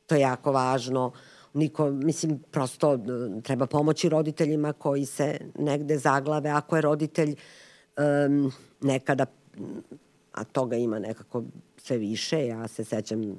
to 0.07 0.15
je 0.15 0.21
jako 0.21 0.53
važno. 0.53 1.13
Niko, 1.55 1.91
mislim, 1.91 2.39
prosto 2.51 2.95
e, 2.95 2.99
treba 3.43 3.67
pomoći 3.67 4.09
roditeljima 4.09 4.73
koji 4.73 5.07
se 5.07 5.39
negde 5.59 5.99
zaglave. 5.99 6.51
Ako 6.51 6.77
je 6.77 6.83
roditelj 6.83 7.35
um, 8.27 8.53
nekada, 8.81 9.27
a 10.33 10.45
toga 10.45 10.77
ima 10.77 10.99
nekako 10.99 11.43
sve 11.77 11.97
više, 11.97 12.47
ja 12.47 12.69
se 12.69 12.85
sećam 12.85 13.37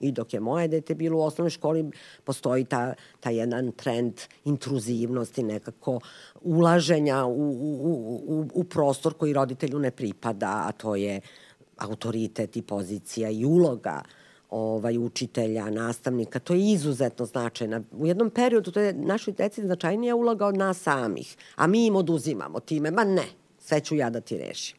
I 0.00 0.12
dok 0.12 0.34
je 0.34 0.40
moje 0.40 0.68
dete 0.68 0.94
bilo 0.94 1.18
u 1.18 1.22
osnovnoj 1.22 1.50
školi, 1.50 1.90
postoji 2.24 2.64
ta, 2.64 2.94
ta 3.20 3.30
jedan 3.30 3.72
trend 3.72 4.20
intruzivnosti, 4.44 5.42
nekako 5.42 6.00
ulaženja 6.40 7.24
u, 7.24 7.50
u, 7.50 8.22
u, 8.26 8.46
u 8.54 8.64
prostor 8.64 9.14
koji 9.14 9.32
roditelju 9.32 9.78
ne 9.78 9.90
pripada, 9.90 10.64
a 10.66 10.72
to 10.72 10.96
je 10.96 11.20
autoritet 11.76 12.56
i 12.56 12.62
pozicija 12.62 13.30
i 13.30 13.44
uloga 13.44 14.02
ovaj, 14.50 14.98
učitelja, 14.98 15.70
nastavnika, 15.70 16.38
to 16.38 16.54
je 16.54 16.72
izuzetno 16.72 17.26
značajna. 17.26 17.82
U 17.92 18.06
jednom 18.06 18.30
periodu 18.30 18.70
to 18.70 18.80
je 18.80 18.92
našoj 18.92 19.34
deci 19.34 19.62
značajnija 19.62 20.16
uloga 20.16 20.46
od 20.46 20.56
nas 20.56 20.78
samih, 20.78 21.36
a 21.56 21.66
mi 21.66 21.86
im 21.86 21.96
oduzimamo 21.96 22.60
time, 22.60 22.90
ma 22.90 23.04
ne, 23.04 23.26
sve 23.58 23.80
ću 23.80 23.96
ja 23.96 24.10
da 24.10 24.20
ti 24.20 24.38
rešim. 24.38 24.76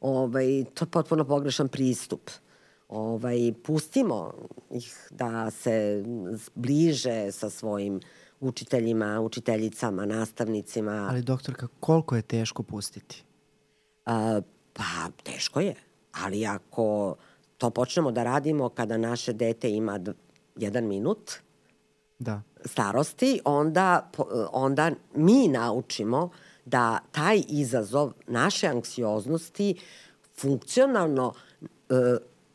Ovaj, 0.00 0.64
to 0.74 0.84
je 0.84 0.90
potpuno 0.90 1.24
pogrešan 1.24 1.68
pristup 1.68 2.30
ovaj, 2.88 3.52
pustimo 3.62 4.32
ih 4.70 5.08
da 5.10 5.50
se 5.50 6.04
bliže 6.54 7.32
sa 7.32 7.50
svojim 7.50 8.00
učiteljima, 8.40 9.20
učiteljicama, 9.20 10.06
nastavnicima. 10.06 11.06
Ali 11.10 11.22
doktorka, 11.22 11.68
koliko 11.80 12.16
je 12.16 12.22
teško 12.22 12.62
pustiti? 12.62 13.24
A, 14.06 14.40
pa, 14.72 15.10
teško 15.22 15.60
je. 15.60 15.74
Ali 16.12 16.46
ako 16.46 17.16
to 17.58 17.70
počnemo 17.70 18.12
da 18.12 18.24
radimo 18.24 18.68
kada 18.68 18.96
naše 18.96 19.32
dete 19.32 19.70
ima 19.70 20.00
jedan 20.56 20.86
minut 20.86 21.30
da. 22.18 22.42
starosti, 22.64 23.40
onda, 23.44 24.10
onda 24.52 24.90
mi 25.14 25.48
naučimo 25.48 26.30
da 26.64 26.98
taj 27.12 27.42
izazov 27.48 28.12
naše 28.26 28.66
anksioznosti 28.66 29.74
funkcionalno 30.40 31.32
e, 31.88 31.94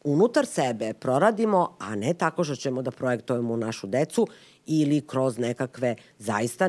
unutar 0.04 0.46
sebe 0.46 0.94
proradimo, 0.94 1.76
a 1.80 1.96
ne 1.96 2.14
tako 2.14 2.44
što 2.44 2.56
ćemo 2.56 2.82
da 2.82 2.92
projektujemo 2.92 3.56
našu 3.56 3.88
decu 3.88 4.28
ili 4.66 5.02
kroz 5.02 5.38
nekakve 5.38 5.96
zaista 6.20 6.68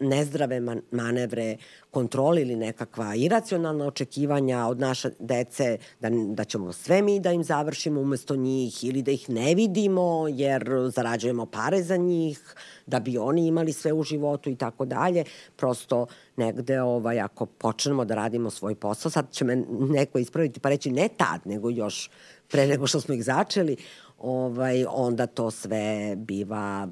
nezdrave 0.00 0.60
man, 0.60 0.80
manevre 0.90 1.56
kontrole 1.90 2.42
ili 2.42 2.56
nekakva 2.56 3.14
iracionalna 3.14 3.86
očekivanja 3.86 4.66
od 4.66 4.80
naše 4.80 5.10
dece 5.18 5.78
da, 6.00 6.08
da 6.10 6.44
ćemo 6.44 6.72
sve 6.72 7.02
mi 7.02 7.20
da 7.20 7.32
im 7.32 7.44
završimo 7.44 8.00
umesto 8.00 8.36
njih 8.36 8.84
ili 8.84 9.02
da 9.02 9.10
ih 9.10 9.30
ne 9.30 9.54
vidimo 9.54 10.28
jer 10.28 10.70
zarađujemo 10.94 11.46
pare 11.46 11.82
za 11.82 11.96
njih, 11.96 12.54
da 12.86 13.00
bi 13.00 13.18
oni 13.18 13.46
imali 13.46 13.72
sve 13.72 13.92
u 13.92 14.02
životu 14.02 14.50
i 14.50 14.56
tako 14.56 14.84
dalje. 14.84 15.24
Prosto 15.56 16.06
negde 16.36 16.80
ovaj, 16.80 17.20
ako 17.20 17.46
počnemo 17.46 18.04
da 18.04 18.14
radimo 18.14 18.50
svoj 18.50 18.74
posao, 18.74 19.10
sad 19.10 19.30
će 19.30 19.44
me 19.44 19.56
neko 19.70 20.18
ispraviti 20.18 20.60
pa 20.60 20.68
reći 20.68 20.90
ne 20.90 21.08
tad, 21.16 21.40
nego 21.44 21.70
još 21.70 22.10
pre 22.48 22.66
nego 22.66 22.86
što 22.86 23.00
smo 23.00 23.14
ih 23.14 23.24
začeli, 23.24 23.76
ovaj, 24.18 24.84
onda 24.88 25.26
to 25.26 25.50
sve 25.50 26.16
biva 26.16 26.88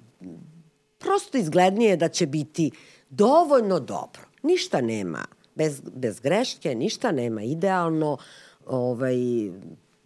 prosto 0.99 1.39
izglednije 1.39 1.97
da 1.97 2.09
će 2.09 2.27
biti 2.27 2.71
dovoljno 3.11 3.81
dobro. 3.81 4.23
Ništa 4.43 4.81
nema 4.81 5.25
bez, 5.55 5.83
bez 5.95 6.21
greške, 6.21 6.75
ništa 6.75 7.13
nema 7.13 7.43
idealno, 7.43 8.17
ovaj, 8.67 9.17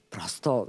prosto 0.09 0.69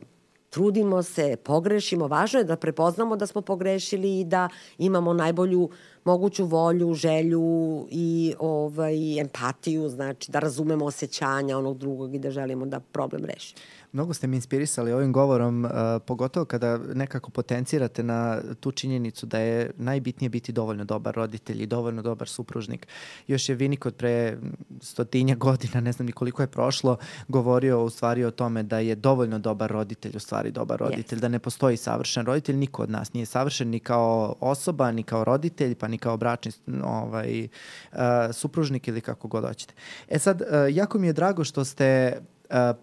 trudimo 0.49 1.03
se, 1.03 1.35
pogrešimo. 1.43 2.07
Važno 2.07 2.39
je 2.39 2.43
da 2.43 2.55
prepoznamo 2.55 3.15
da 3.15 3.27
smo 3.27 3.41
pogrešili 3.41 4.19
i 4.19 4.25
da 4.25 4.49
imamo 4.77 5.13
najbolju 5.13 5.69
moguću 6.05 6.45
volju, 6.45 6.93
želju 6.93 7.87
i 7.91 8.33
ovaj, 8.39 9.19
empatiju, 9.19 9.89
znači 9.89 10.31
da 10.31 10.39
razumemo 10.39 10.85
osjećanja 10.85 11.57
onog 11.57 11.77
drugog 11.77 12.15
i 12.15 12.19
da 12.19 12.31
želimo 12.31 12.65
da 12.65 12.79
problem 12.79 13.25
rešimo. 13.25 13.59
Mnogo 13.91 14.13
ste 14.13 14.27
mi 14.27 14.35
inspirisali 14.35 14.91
ovim 14.91 15.13
govorom, 15.13 15.65
uh, 15.65 15.71
pogotovo 16.05 16.45
kada 16.45 16.77
nekako 16.77 17.31
potencirate 17.31 18.03
na 18.03 18.41
tu 18.59 18.71
činjenicu 18.71 19.25
da 19.25 19.39
je 19.39 19.71
najbitnije 19.77 20.29
biti 20.29 20.51
dovoljno 20.51 20.83
dobar 20.83 21.15
roditelj 21.15 21.63
i 21.63 21.65
dovoljno 21.65 22.01
dobar 22.01 22.27
supružnik. 22.27 22.87
Još 23.27 23.49
je 23.49 23.55
Vinik 23.55 23.85
od 23.85 23.95
pre 23.95 24.37
stotinja 24.81 25.35
godina, 25.35 25.81
ne 25.81 25.91
znam 25.91 26.05
ni 26.05 26.11
koliko 26.11 26.43
je 26.43 26.47
prošlo, 26.47 26.97
govorio 27.27 27.83
u 27.83 27.89
stvari 27.89 28.25
o 28.25 28.31
tome 28.31 28.63
da 28.63 28.79
je 28.79 28.95
dovoljno 28.95 29.39
dobar 29.39 29.71
roditelj 29.71 30.11
u 30.15 30.19
stvari 30.19 30.51
dobar 30.51 30.79
roditelj, 30.79 31.17
yes. 31.17 31.21
da 31.21 31.27
ne 31.27 31.39
postoji 31.39 31.77
savršen 31.77 32.25
roditelj, 32.25 32.55
niko 32.55 32.83
od 32.83 32.89
nas 32.89 33.13
nije 33.13 33.25
savršen 33.25 33.69
ni 33.69 33.79
kao 33.79 34.35
osoba, 34.39 34.91
ni 34.91 35.03
kao 35.03 35.23
roditelj, 35.23 35.75
pa 35.75 35.87
ni 35.87 35.97
kao 35.99 36.17
bračni 36.17 36.51
ovaj, 36.83 37.47
uh, 37.91 37.99
supružnik 38.31 38.87
ili 38.87 39.01
kako 39.01 39.27
god 39.27 39.45
hoćete. 39.45 39.73
E 40.07 40.19
sad, 40.19 40.41
uh, 40.41 40.47
jako 40.69 40.99
mi 40.99 41.07
je 41.07 41.13
drago 41.13 41.43
što 41.43 41.65
ste 41.65 42.19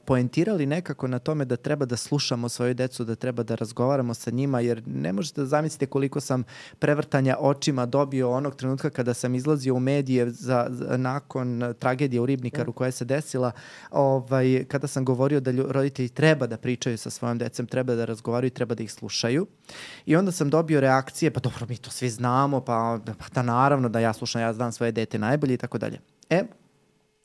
poentirali 0.04 0.66
nekako 0.66 1.08
na 1.08 1.18
tome 1.18 1.44
da 1.44 1.56
treba 1.56 1.84
da 1.86 1.96
slušamo 1.96 2.48
svoju 2.48 2.74
decu, 2.74 3.04
da 3.04 3.14
treba 3.14 3.42
da 3.42 3.54
razgovaramo 3.54 4.14
sa 4.14 4.30
njima, 4.30 4.60
jer 4.60 4.82
ne 4.86 5.12
možete 5.12 5.40
da 5.40 5.46
zamislite 5.46 5.86
koliko 5.86 6.20
sam 6.20 6.44
prevrtanja 6.78 7.36
očima 7.40 7.86
dobio 7.86 8.30
onog 8.30 8.56
trenutka 8.56 8.90
kada 8.90 9.14
sam 9.14 9.34
izlazio 9.34 9.74
u 9.74 9.80
medije 9.80 10.30
za, 10.30 10.66
za 10.70 10.96
nakon 10.96 11.74
tragedije 11.78 12.20
u 12.20 12.26
Ribnikaru 12.26 12.72
koja 12.72 12.90
se 12.90 13.04
desila, 13.04 13.52
ovaj, 13.90 14.64
kada 14.68 14.86
sam 14.86 15.04
govorio 15.04 15.40
da 15.40 15.52
roditelji 15.68 16.08
treba 16.08 16.46
da 16.46 16.56
pričaju 16.56 16.98
sa 16.98 17.10
svojom 17.10 17.38
decom, 17.38 17.66
treba 17.66 17.94
da 17.94 18.04
razgovaraju 18.04 18.50
treba 18.50 18.74
da 18.74 18.82
ih 18.82 18.92
slušaju. 18.92 19.46
I 20.06 20.16
onda 20.16 20.32
sam 20.32 20.50
dobio 20.50 20.80
reakcije, 20.80 21.30
pa 21.30 21.40
dobro, 21.40 21.66
mi 21.68 21.76
to 21.76 21.90
svi 21.90 22.10
znamo, 22.10 22.60
pa, 22.60 22.98
pa 23.18 23.24
da 23.34 23.42
naravno 23.42 23.88
da 23.88 24.00
ja 24.00 24.12
slušam, 24.12 24.40
ja 24.40 24.52
znam 24.52 24.72
svoje 24.72 24.92
dete 24.92 25.18
najbolje 25.18 25.54
i 25.54 25.58
tako 25.58 25.78
dalje. 25.78 26.00
E, 26.30 26.42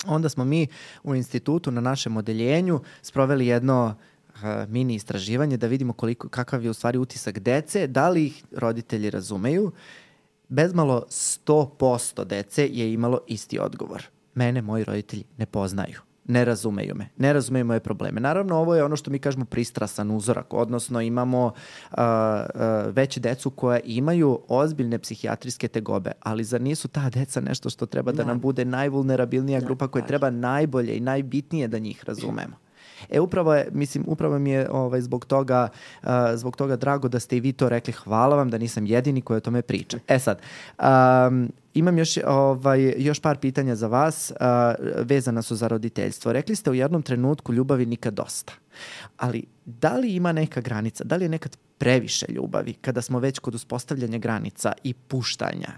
onda 0.08 0.30
smo 0.30 0.46
mi 0.46 0.68
u 1.04 1.16
institutu 1.16 1.72
na 1.72 1.82
našem 1.82 2.18
odeljenju 2.18 2.82
sproveli 3.02 3.48
jedno 3.48 3.96
uh, 4.30 4.42
mini 4.68 4.96
istraživanje 4.96 5.58
da 5.58 5.68
vidimo 5.68 5.94
koliko, 5.94 6.30
kakav 6.30 6.64
je 6.64 6.70
u 6.70 6.74
stvari 6.74 6.98
utisak 6.98 7.40
dece, 7.40 7.88
da 7.88 8.10
li 8.10 8.26
ih 8.26 8.44
roditelji 8.52 9.10
razumeju. 9.10 9.72
Bezmalo 10.48 11.06
100% 11.10 12.24
dece 12.24 12.68
je 12.68 12.94
imalo 12.94 13.20
isti 13.28 13.60
odgovor. 13.60 14.04
Mene 14.36 14.62
moji 14.62 14.84
roditelji 14.84 15.24
ne 15.38 15.46
poznaju. 15.46 16.11
Ne 16.26 16.46
razumeju 16.46 16.96
me, 16.96 17.10
ne 17.18 17.34
razumeju 17.34 17.66
moje 17.66 17.80
probleme. 17.80 18.22
Naravno, 18.22 18.56
ovo 18.58 18.76
je 18.76 18.84
ono 18.84 18.96
što 18.96 19.12
mi 19.12 19.20
kažemo 19.20 19.46
pristrasan 19.46 20.12
uzorak, 20.12 20.54
odnosno 20.54 21.02
imamo 21.02 21.46
uh, 21.46 21.98
uh, 21.98 22.62
veće 22.88 23.20
decu 23.20 23.50
koja 23.50 23.80
imaju 23.80 24.40
ozbiljne 24.48 25.00
psihijatrijske 25.00 25.68
tegobe, 25.68 26.12
ali 26.20 26.44
zar 26.44 26.62
nisu 26.62 26.88
ta 26.88 27.10
deca 27.10 27.42
nešto 27.42 27.70
što 27.70 27.86
treba 27.86 28.12
da, 28.12 28.24
da 28.24 28.28
nam 28.28 28.40
bude 28.40 28.66
najvulnerabilnija 28.66 29.60
da, 29.60 29.66
grupa 29.66 29.88
koja 29.88 30.06
treba 30.06 30.30
najbolje 30.30 30.98
i 30.98 31.00
najbitnije 31.00 31.68
da 31.68 31.80
njih 31.80 32.04
razumemo? 32.06 32.56
E 33.10 33.20
upravo 33.20 33.56
je, 33.56 33.68
mislim, 33.72 34.04
upravo 34.08 34.40
mi 34.40 34.52
je 34.52 34.72
ovaj, 34.72 35.02
zbog, 35.02 35.26
toga, 35.26 35.68
uh, 36.04 36.10
zbog 36.36 36.56
toga 36.56 36.76
drago 36.76 37.08
da 37.08 37.20
ste 37.20 37.38
i 37.38 37.40
vi 37.40 37.54
to 37.54 37.70
rekli. 37.70 37.94
Hvala 37.94 38.36
vam 38.36 38.50
da 38.50 38.58
nisam 38.58 38.86
jedini 38.86 39.22
koji 39.22 39.38
o 39.38 39.42
tome 39.42 39.62
priča. 39.62 39.98
E 40.08 40.20
sad, 40.20 40.42
um, 40.80 41.52
Imam 41.74 41.98
još, 41.98 42.18
ovaj, 42.26 42.94
još 42.98 43.20
par 43.20 43.38
pitanja 43.38 43.76
za 43.76 43.88
vas, 43.88 44.32
uh, 44.32 44.46
vezana 45.06 45.42
su 45.42 45.56
za 45.56 45.68
roditeljstvo. 45.68 46.34
Rekli 46.34 46.56
ste 46.56 46.72
u 46.72 46.74
jednom 46.74 47.02
trenutku 47.02 47.54
ljubavi 47.54 47.86
nikad 47.86 48.14
dosta. 48.14 48.54
Ali 49.18 49.44
da 49.66 49.98
li 49.98 50.16
ima 50.16 50.32
neka 50.32 50.62
granica, 50.62 51.04
da 51.04 51.16
li 51.16 51.26
je 51.26 51.30
nekad 51.30 51.58
previše 51.78 52.26
ljubavi 52.30 52.74
kada 52.74 53.02
smo 53.02 53.20
već 53.20 53.40
kod 53.40 53.56
uspostavljanja 53.56 54.18
granica 54.18 54.74
i 54.84 54.94
puštanja? 54.94 55.70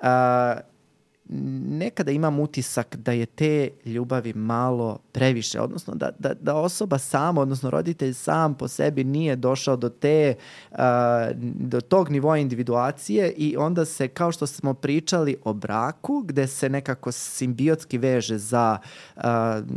Uh, 0.00 0.06
nekada 1.28 2.10
imam 2.10 2.40
utisak 2.40 2.96
da 2.96 3.12
je 3.12 3.26
te 3.26 3.70
ljubavi 3.84 4.32
malo 4.34 4.98
previše, 5.12 5.60
odnosno 5.60 5.94
da, 5.94 6.10
da, 6.18 6.34
da 6.34 6.54
osoba 6.54 6.98
sama, 6.98 7.40
odnosno 7.40 7.70
roditelj 7.70 8.14
sam 8.14 8.54
po 8.54 8.68
sebi 8.68 9.04
nije 9.04 9.36
došao 9.36 9.76
do 9.76 9.88
te, 9.88 10.34
uh, 10.70 10.78
do 11.40 11.80
tog 11.80 12.10
nivoa 12.10 12.38
individuacije 12.38 13.30
i 13.30 13.56
onda 13.56 13.84
se, 13.84 14.08
kao 14.08 14.32
što 14.32 14.46
smo 14.46 14.74
pričali 14.74 15.36
o 15.44 15.52
braku, 15.52 16.20
gde 16.20 16.46
se 16.46 16.68
nekako 16.68 17.12
simbiotski 17.12 17.98
veže 17.98 18.38
za 18.38 18.78
uh, 19.16 19.22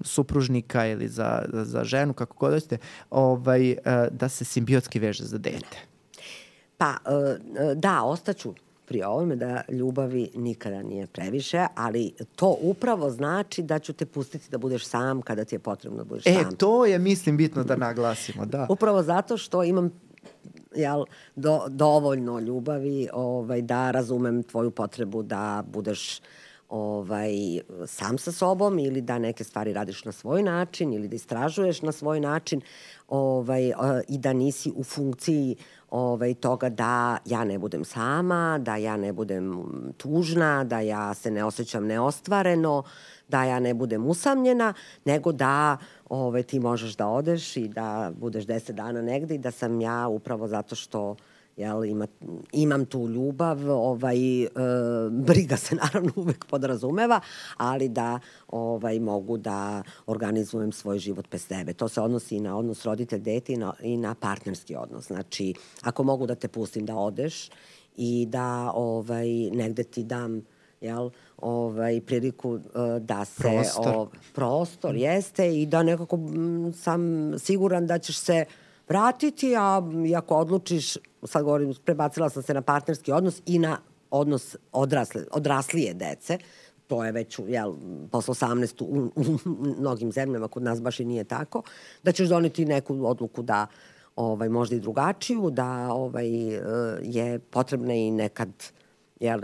supružnika 0.03 0.87
ili 0.87 1.07
za, 1.07 1.45
za 1.53 1.83
ženu, 1.83 2.13
kako 2.13 2.35
god 2.39 2.53
hoćete, 2.53 2.77
ovaj, 3.09 3.71
uh, 3.71 3.77
da 4.11 4.29
se 4.29 4.45
simbiotski 4.45 4.99
veže 4.99 5.23
za 5.23 5.37
dete. 5.37 5.77
Pa, 6.77 6.95
uh, 7.05 7.75
da, 7.75 8.03
ostaću 8.03 8.53
pri 8.89 9.03
ovome 9.03 9.35
da 9.35 9.61
ljubavi 9.69 10.29
nikada 10.35 10.81
nije 10.83 11.07
previše, 11.07 11.65
ali 11.75 12.13
to 12.35 12.57
upravo 12.61 13.09
znači 13.09 13.61
da 13.61 13.79
ću 13.79 13.93
te 13.93 14.05
pustiti 14.05 14.49
da 14.51 14.57
budeš 14.57 14.85
sam 14.85 15.21
kada 15.21 15.45
ti 15.45 15.55
je 15.55 15.59
potrebno 15.59 15.97
da 15.97 16.03
budeš 16.03 16.27
e, 16.27 16.33
sam. 16.33 16.53
E, 16.53 16.55
to 16.57 16.85
je, 16.85 16.99
mislim, 16.99 17.37
bitno 17.37 17.63
da 17.63 17.75
naglasimo, 17.75 18.45
da. 18.45 18.67
Upravo 18.69 19.03
zato 19.03 19.37
što 19.37 19.63
imam 19.63 19.91
jel, 20.75 21.05
do, 21.35 21.65
dovoljno 21.67 22.39
ljubavi 22.39 23.09
ovaj, 23.13 23.61
da 23.61 23.91
razumem 23.91 24.43
tvoju 24.43 24.71
potrebu 24.71 25.23
da 25.23 25.63
budeš 25.67 26.21
ovaj, 26.69 27.31
sam 27.87 28.17
sa 28.17 28.31
sobom 28.31 28.79
ili 28.79 29.01
da 29.01 29.19
neke 29.19 29.43
stvari 29.43 29.73
radiš 29.73 30.05
na 30.05 30.11
svoj 30.11 30.43
način 30.43 30.93
ili 30.93 31.07
da 31.07 31.15
istražuješ 31.15 31.81
na 31.81 31.91
svoj 31.91 32.19
način 32.19 32.61
ovaj, 33.07 33.73
i 34.07 34.17
da 34.17 34.33
nisi 34.33 34.71
u 34.75 34.83
funkciji 34.83 35.55
ovaj, 35.91 36.33
toga 36.33 36.69
da 36.69 37.17
ja 37.25 37.43
ne 37.43 37.59
budem 37.59 37.85
sama, 37.85 38.57
da 38.61 38.75
ja 38.75 38.97
ne 38.97 39.13
budem 39.13 39.63
tužna, 39.97 40.63
da 40.63 40.79
ja 40.79 41.13
se 41.13 41.31
ne 41.31 41.43
osjećam 41.43 41.85
neostvareno, 41.85 42.83
da 43.27 43.43
ja 43.43 43.59
ne 43.59 43.73
budem 43.73 44.07
usamljena, 44.07 44.73
nego 45.05 45.31
da 45.31 45.77
ovaj, 46.09 46.43
ti 46.43 46.59
možeš 46.59 46.95
da 46.95 47.07
odeš 47.07 47.57
i 47.57 47.67
da 47.67 48.11
budeš 48.15 48.45
deset 48.45 48.75
dana 48.75 49.01
negde 49.01 49.35
i 49.35 49.37
da 49.37 49.51
sam 49.51 49.81
ja 49.81 50.07
upravo 50.07 50.47
zato 50.47 50.75
što 50.75 51.15
jel, 51.59 51.85
ima, 51.85 52.07
imam 52.51 52.85
tu 52.85 53.07
ljubav, 53.07 53.69
ovaj, 53.69 54.43
e, 54.43 54.49
briga 55.11 55.57
se 55.57 55.75
naravno 55.83 56.11
uvek 56.15 56.45
podrazumeva, 56.45 57.19
ali 57.57 57.89
da 57.89 58.19
ovaj, 58.47 58.99
mogu 58.99 59.37
da 59.37 59.83
organizujem 60.05 60.71
svoj 60.71 60.99
život 60.99 61.27
bez 61.31 61.47
tebe. 61.47 61.73
To 61.73 61.87
se 61.87 62.01
odnosi 62.01 62.35
i 62.35 62.39
na 62.39 62.57
odnos 62.57 62.85
roditelj-dete 62.85 63.53
i 63.53 63.57
na, 63.57 63.73
i 63.81 63.97
na 63.97 64.15
partnerski 64.15 64.75
odnos. 64.75 65.07
Znači, 65.07 65.53
ako 65.81 66.03
mogu 66.03 66.25
da 66.25 66.35
te 66.35 66.47
pustim 66.47 66.85
da 66.85 66.95
odeš 66.95 67.49
i 67.97 68.25
da 68.29 68.71
ovaj, 68.75 69.27
negde 69.51 69.83
ti 69.83 70.03
dam 70.03 70.41
jel, 70.81 71.09
ovaj, 71.37 72.01
priliku 72.01 72.51
uh, 72.51 72.61
da 72.99 73.25
se... 73.25 73.41
Prostor. 73.41 73.95
O, 73.95 74.07
prostor, 74.33 74.95
jeste, 74.95 75.61
i 75.61 75.65
da 75.65 75.83
nekako 75.83 76.15
m, 76.15 76.73
sam 76.73 77.33
siguran 77.39 77.87
da 77.87 77.99
ćeš 77.99 78.17
se 78.17 78.45
vratiti, 78.89 79.55
a 79.55 79.81
ako 80.17 80.35
odlučiš 80.35 80.97
sad 81.23 81.43
govorim, 81.43 81.73
prebacila 81.85 82.29
sam 82.29 82.43
se 82.43 82.53
na 82.53 82.61
partnerski 82.61 83.11
odnos 83.11 83.41
i 83.45 83.59
na 83.59 83.77
odnos 84.11 84.55
odrasle, 84.71 85.23
odraslije 85.31 85.93
dece, 85.93 86.37
to 86.87 87.05
je 87.05 87.11
već 87.11 87.39
jel, 87.47 87.73
posle 88.11 88.33
18 88.33 88.83
u, 88.83 88.85
u, 88.85 89.11
u 89.45 89.79
mnogim 89.79 90.11
zemljama, 90.11 90.47
kod 90.47 90.63
nas 90.63 90.81
baš 90.81 90.99
i 90.99 91.05
nije 91.05 91.23
tako, 91.23 91.63
da 92.03 92.11
ćeš 92.11 92.29
doneti 92.29 92.65
neku 92.65 93.05
odluku 93.05 93.41
da 93.41 93.67
ovaj, 94.15 94.49
možda 94.49 94.75
i 94.75 94.79
drugačiju, 94.79 95.49
da 95.49 95.93
ovaj, 95.93 96.29
je 97.01 97.39
potrebna 97.39 97.93
i 97.93 98.11
nekad 98.11 98.49
jel, 99.19 99.41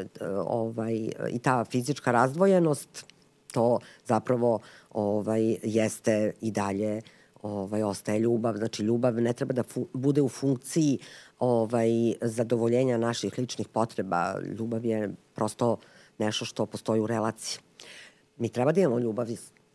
ovaj, 0.47 1.09
i 1.29 1.39
ta 1.39 1.65
fizička 1.65 2.11
razdvojenost, 2.11 3.05
to 3.53 3.79
zapravo 4.05 4.59
ovaj, 4.91 5.57
jeste 5.63 6.33
i 6.41 6.51
dalje 6.51 7.01
ovaj, 7.45 7.83
ostaje 7.83 8.19
ljubav. 8.19 8.57
Znači, 8.57 8.83
ljubav 8.83 9.13
ne 9.21 9.33
treba 9.33 9.53
da 9.53 9.63
bude 9.93 10.21
u 10.21 10.29
funkciji 10.29 10.99
ovaj, 11.39 11.89
zadovoljenja 12.21 12.97
naših 12.97 13.37
ličnih 13.37 13.67
potreba. 13.67 14.35
Ljubav 14.59 14.85
je 14.85 15.13
prosto 15.35 15.77
nešto 16.17 16.45
što 16.45 16.65
postoji 16.65 17.01
u 17.01 17.07
relaciji. 17.07 17.59
Mi 18.37 18.49
treba 18.49 18.71
da 18.71 18.81
imamo 18.81 18.99
ljubav 18.99 19.27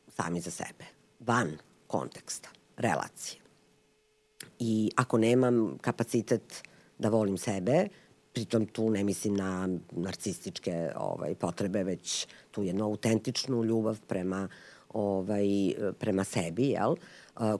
sami 0.09 0.41
za 0.41 0.51
sebe, 0.51 0.85
van 1.21 1.51
konteksta, 1.87 2.49
relacije. 2.77 3.41
I 4.59 4.91
ako 4.97 5.19
nemam 5.19 5.79
kapacitet 5.81 6.63
da 6.99 7.09
volim 7.09 7.39
sebe, 7.39 7.89
pritom 8.33 8.67
tu 8.67 8.91
ne 8.91 9.05
mislim 9.05 9.35
na 9.35 9.69
narcističke 9.91 10.93
ovaj, 10.97 11.35
potrebe, 11.35 11.85
već 11.85 12.27
tu 12.51 12.63
jednu 12.63 12.85
autentičnu 12.85 13.65
ljubav 13.65 14.01
prema, 14.07 14.49
ovaj, 14.89 15.75
prema 15.99 16.25
sebi, 16.25 16.69
jel? 16.69 16.91
Uh, 16.91 16.99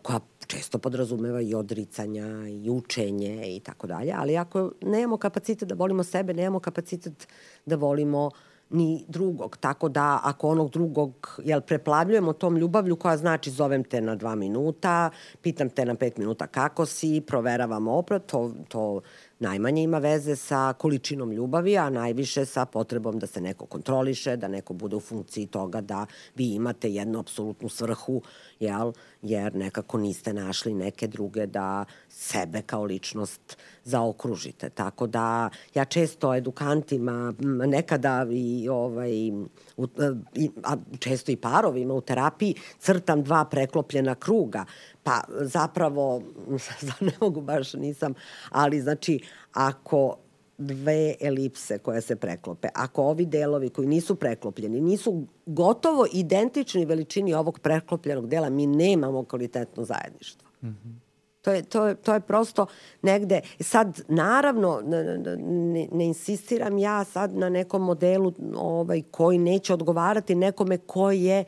koja 0.03 0.21
često 0.47 0.79
podrazumeva 0.79 1.41
i 1.41 1.55
odricanja 1.55 2.49
i 2.49 2.71
učenje 2.71 3.57
i 3.57 3.61
tako 3.61 3.87
dalje, 3.87 4.15
ali 4.17 4.37
ako 4.37 4.73
nemamo 4.83 5.17
kapacitet 5.17 5.69
da 5.69 5.75
volimo 5.75 6.05
sebe, 6.05 6.35
nemamo 6.35 6.61
kapacitet 6.61 7.29
da 7.67 7.77
volimo 7.77 8.31
ni 8.71 9.05
drugog. 9.09 9.57
Tako 9.57 9.89
da 9.89 10.21
ako 10.23 10.49
onog 10.49 10.71
drugog 10.71 11.41
jel, 11.45 11.61
preplavljujemo 11.61 12.33
tom 12.33 12.57
ljubavlju 12.57 12.97
koja 12.97 13.17
znači 13.17 13.51
zovem 13.51 13.85
te 13.85 14.01
na 14.01 14.15
dva 14.15 14.35
minuta, 14.35 15.11
pitam 15.43 15.71
te 15.71 15.85
na 15.85 15.95
pet 15.95 16.19
minuta 16.19 16.47
kako 16.47 16.87
si, 16.87 17.23
proveravam 17.27 17.89
oprat, 17.89 18.27
to, 18.27 18.53
to 18.69 19.01
najmanje 19.41 19.83
ima 19.83 19.99
veze 19.99 20.37
sa 20.37 20.73
količinom 20.79 21.33
ljubavi, 21.33 21.79
a 21.79 21.91
najviše 21.91 22.45
sa 22.47 22.65
potrebom 22.65 23.19
da 23.19 23.27
se 23.27 23.41
neko 23.41 23.67
kontroliše, 23.67 24.37
da 24.37 24.49
neko 24.49 24.75
bude 24.75 24.97
u 24.97 25.01
funkciji 25.01 25.47
toga 25.47 25.81
da 25.81 26.07
vi 26.37 26.55
imate 26.55 26.91
jednu 26.91 27.19
apsolutnu 27.19 27.69
svrhu, 27.69 28.23
jel? 28.61 28.93
jer 29.23 29.55
nekako 29.55 29.99
niste 29.99 30.33
našli 30.33 30.75
neke 30.75 31.07
druge 31.07 31.47
da 31.47 31.85
sebe 32.09 32.63
kao 32.63 32.85
ličnost 32.85 33.57
zaokružite. 33.85 34.71
Tako 34.71 35.07
da 35.07 35.51
ja 35.75 35.85
često 35.85 36.35
edukantima, 36.35 37.35
nekada 37.67 38.27
i, 38.31 38.69
ovaj, 38.69 39.31
u, 39.77 39.87
i, 40.35 40.51
a 40.65 40.77
često 40.99 41.33
i 41.33 41.37
parovima 41.37 41.95
u 41.95 42.01
terapiji 42.01 42.55
crtam 42.79 43.23
dva 43.23 43.45
preklopljena 43.45 44.15
kruga. 44.15 44.65
Pa 45.03 45.21
zapravo, 45.31 46.23
ne 47.01 47.13
mogu 47.21 47.41
baš, 47.41 47.75
nisam, 47.75 48.15
ali 48.51 48.81
znači 48.81 49.21
ako 49.53 50.17
dve 50.61 51.15
elipse 51.21 51.79
koje 51.79 52.01
se 52.01 52.17
preklope. 52.17 52.69
Ako 52.75 53.03
ovi 53.03 53.27
delovi 53.27 53.69
koji 53.69 53.89
nisu 53.89 54.15
preklopljeni 54.15 54.81
nisu 54.81 55.27
gotovo 55.47 56.07
identični 56.13 56.85
veličini 56.85 57.35
ovog 57.35 57.59
preklopljenog 57.59 58.29
dela, 58.29 58.51
mi 58.51 58.67
nemamo 58.67 59.25
kvalitetno 59.25 59.85
zajedništvo. 59.85 60.49
Mm 60.63 60.69
-hmm. 60.69 61.11
To 61.43 61.53
je, 61.53 61.63
to, 61.63 61.87
je, 61.87 61.95
to 61.95 62.15
je 62.15 62.21
prosto 62.21 62.67
negde, 63.03 63.41
sad 63.61 64.01
naravno 64.09 64.83
ne, 64.85 65.19
ne, 65.19 65.89
ne 65.93 66.07
insistiram 66.07 66.79
ja 66.79 67.05
sad 67.05 67.35
na 67.35 67.49
nekom 67.49 67.83
modelu 67.83 68.33
ovaj, 68.57 69.03
koji 69.11 69.39
neće 69.39 69.75
odgovarati 69.75 70.35
nekome 70.35 70.79
koji 70.79 71.23
je 71.23 71.45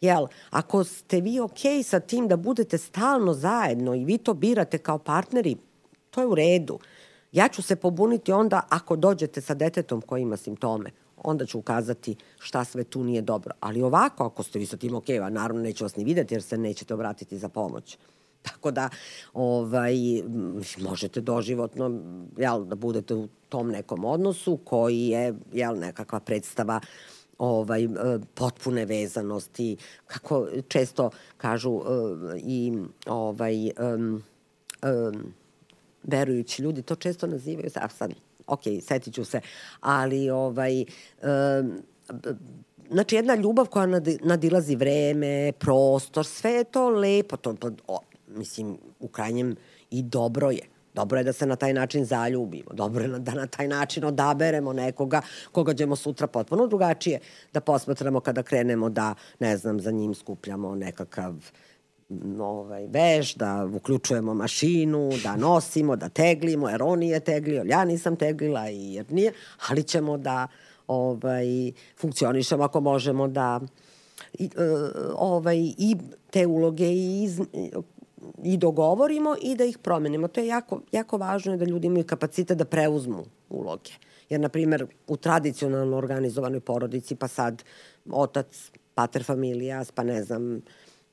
Jel, 0.00 0.26
ako 0.50 0.84
ste 0.84 1.20
vi 1.20 1.40
okej 1.40 1.78
okay 1.78 1.82
sa 1.82 2.00
tim 2.00 2.28
da 2.28 2.36
budete 2.36 2.78
stalno 2.78 3.34
zajedno 3.34 3.94
i 3.94 4.04
vi 4.04 4.18
to 4.18 4.34
birate 4.34 4.78
kao 4.78 4.98
partneri, 4.98 5.56
to 6.10 6.20
je 6.20 6.26
u 6.26 6.34
redu. 6.34 6.78
Ja 7.32 7.48
ću 7.48 7.62
se 7.62 7.76
pobuniti 7.76 8.32
onda 8.32 8.66
ako 8.68 8.96
dođete 8.96 9.40
sa 9.40 9.54
detetom 9.54 10.00
koji 10.00 10.22
ima 10.22 10.36
simptome 10.36 10.90
onda 11.26 11.46
ću 11.46 11.58
ukazati 11.58 12.16
šta 12.38 12.64
sve 12.64 12.84
tu 12.84 13.04
nije 13.04 13.22
dobro. 13.22 13.54
Ali 13.60 13.82
ovako, 13.82 14.24
ako 14.24 14.42
ste 14.42 14.58
vi 14.58 14.66
sa 14.66 14.76
tim 14.76 14.94
ok, 14.94 15.08
a 15.08 15.30
naravno 15.30 15.62
neću 15.62 15.84
vas 15.84 15.96
ni 15.96 16.04
videti 16.04 16.34
jer 16.34 16.42
se 16.42 16.58
nećete 16.58 16.94
obratiti 16.94 17.38
za 17.38 17.48
pomoć. 17.48 17.98
Tako 18.52 18.70
da 18.70 18.88
ovaj, 19.34 19.94
možete 20.78 21.20
doživotno 21.20 22.00
jel, 22.36 22.64
da 22.64 22.74
budete 22.74 23.14
u 23.14 23.28
tom 23.48 23.68
nekom 23.68 24.04
odnosu 24.04 24.56
koji 24.64 25.06
je 25.06 25.34
jel, 25.52 25.78
nekakva 25.78 26.20
predstava 26.20 26.80
ovaj 27.38 27.84
e, 27.84 27.88
potpune 28.34 28.84
vezanosti 28.84 29.76
kako 30.06 30.48
često 30.68 31.10
kažu 31.36 31.80
e, 31.80 32.38
i 32.38 32.72
ovaj 33.06 33.70
um, 33.94 34.22
um, 34.82 35.32
verujući 36.02 36.62
ljudi 36.62 36.82
to 36.82 36.94
često 36.94 37.26
nazivaju 37.26 37.70
a 37.74 37.88
sad 37.88 38.12
ok, 38.46 38.62
setit 38.82 39.14
ću 39.14 39.24
se 39.24 39.40
ali 39.80 40.30
ovaj 40.30 40.84
um, 41.22 41.82
znači 42.90 43.16
jedna 43.16 43.34
ljubav 43.34 43.66
koja 43.66 43.86
nadilazi 44.20 44.76
vreme, 44.76 45.52
prostor, 45.58 46.26
sve 46.26 46.50
je 46.50 46.64
to 46.64 46.88
lepo, 46.88 47.36
to, 47.36 47.54
o, 47.86 48.00
mislim, 48.28 48.78
u 49.00 49.08
krajnjem 49.08 49.56
i 49.90 50.02
dobro 50.02 50.50
je. 50.50 50.75
Dobro 50.96 51.18
je 51.18 51.24
da 51.24 51.32
se 51.32 51.46
na 51.46 51.56
taj 51.56 51.72
način 51.72 52.04
zaljubimo. 52.04 52.72
Dobro 52.72 53.04
je 53.04 53.08
da 53.08 53.34
na 53.34 53.46
taj 53.46 53.68
način 53.68 54.04
odaberemo 54.04 54.72
nekoga 54.72 55.20
koga 55.52 55.74
ćemo 55.74 55.96
sutra 55.96 56.26
potpuno 56.26 56.66
drugačije 56.66 57.20
da 57.52 57.60
posmatramo 57.60 58.20
kada 58.20 58.42
krenemo 58.42 58.88
da, 58.88 59.14
ne 59.38 59.56
znam, 59.56 59.80
za 59.80 59.90
njim 59.90 60.14
skupljamo 60.14 60.74
nekakav 60.74 61.34
ovaj, 62.40 62.86
veš, 62.86 63.34
da 63.34 63.68
uključujemo 63.74 64.34
mašinu, 64.34 65.10
da 65.22 65.36
nosimo, 65.36 65.96
da 65.96 66.08
teglimo, 66.08 66.68
jer 66.68 66.82
on 66.82 66.98
nije 66.98 67.20
teglio, 67.20 67.62
ja 67.66 67.84
nisam 67.84 68.16
teglila 68.16 68.70
i 68.70 68.94
jer 68.94 69.12
nije, 69.12 69.32
ali 69.68 69.82
ćemo 69.82 70.18
da 70.18 70.48
ovaj, 70.86 71.72
funkcionišemo 72.00 72.64
ako 72.64 72.80
možemo 72.80 73.28
da 73.28 73.60
i, 74.38 74.44
e, 74.44 74.48
ovaj, 75.14 75.58
i 75.58 75.96
te 76.30 76.46
uloge 76.46 76.86
i 76.86 77.22
iz, 77.22 77.40
i 78.44 78.56
dogovorimo 78.56 79.36
i 79.42 79.54
da 79.56 79.64
ih 79.64 79.78
promenimo. 79.78 80.28
To 80.28 80.40
je 80.40 80.46
jako, 80.46 80.80
jako 80.92 81.16
važno 81.16 81.56
da 81.56 81.64
ljudi 81.64 81.86
imaju 81.86 82.04
kapacitet 82.04 82.58
da 82.58 82.64
preuzmu 82.64 83.24
uloge. 83.48 83.90
Jer, 84.28 84.40
na 84.40 84.48
primer, 84.48 84.86
u 85.06 85.16
tradicionalno 85.16 85.96
organizovanoj 85.96 86.60
porodici, 86.60 87.14
pa 87.14 87.28
sad 87.28 87.62
otac, 88.10 88.70
pater 88.94 89.24
familijas, 89.24 89.92
pa 89.92 90.02
ne 90.02 90.22
znam, 90.22 90.60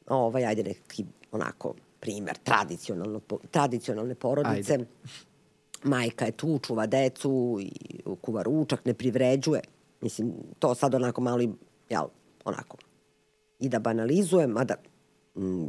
ovaj, 0.08 0.46
ajde 0.46 0.64
neki 0.64 1.06
onako 1.32 1.74
primer, 2.00 2.38
tradicionalno, 2.44 3.22
tradicionalne 3.52 4.16
porodice. 4.16 4.74
Ajde. 4.74 4.86
Majka 5.84 6.26
je 6.26 6.32
tu, 6.32 6.60
čuva 6.60 6.86
decu, 6.86 7.58
i 7.62 7.72
kuva 8.22 8.44
ručak, 8.44 8.86
ne 8.86 8.94
privređuje. 8.94 9.62
Mislim, 10.02 10.34
to 10.60 10.76
sad 10.76 10.96
onako 10.96 11.22
malo, 11.22 11.42
jel, 11.90 12.06
onako, 12.46 12.78
i 13.60 13.70
da 13.70 13.80
banalizujem, 13.80 14.50
mada 14.50 14.76
mm, 15.36 15.68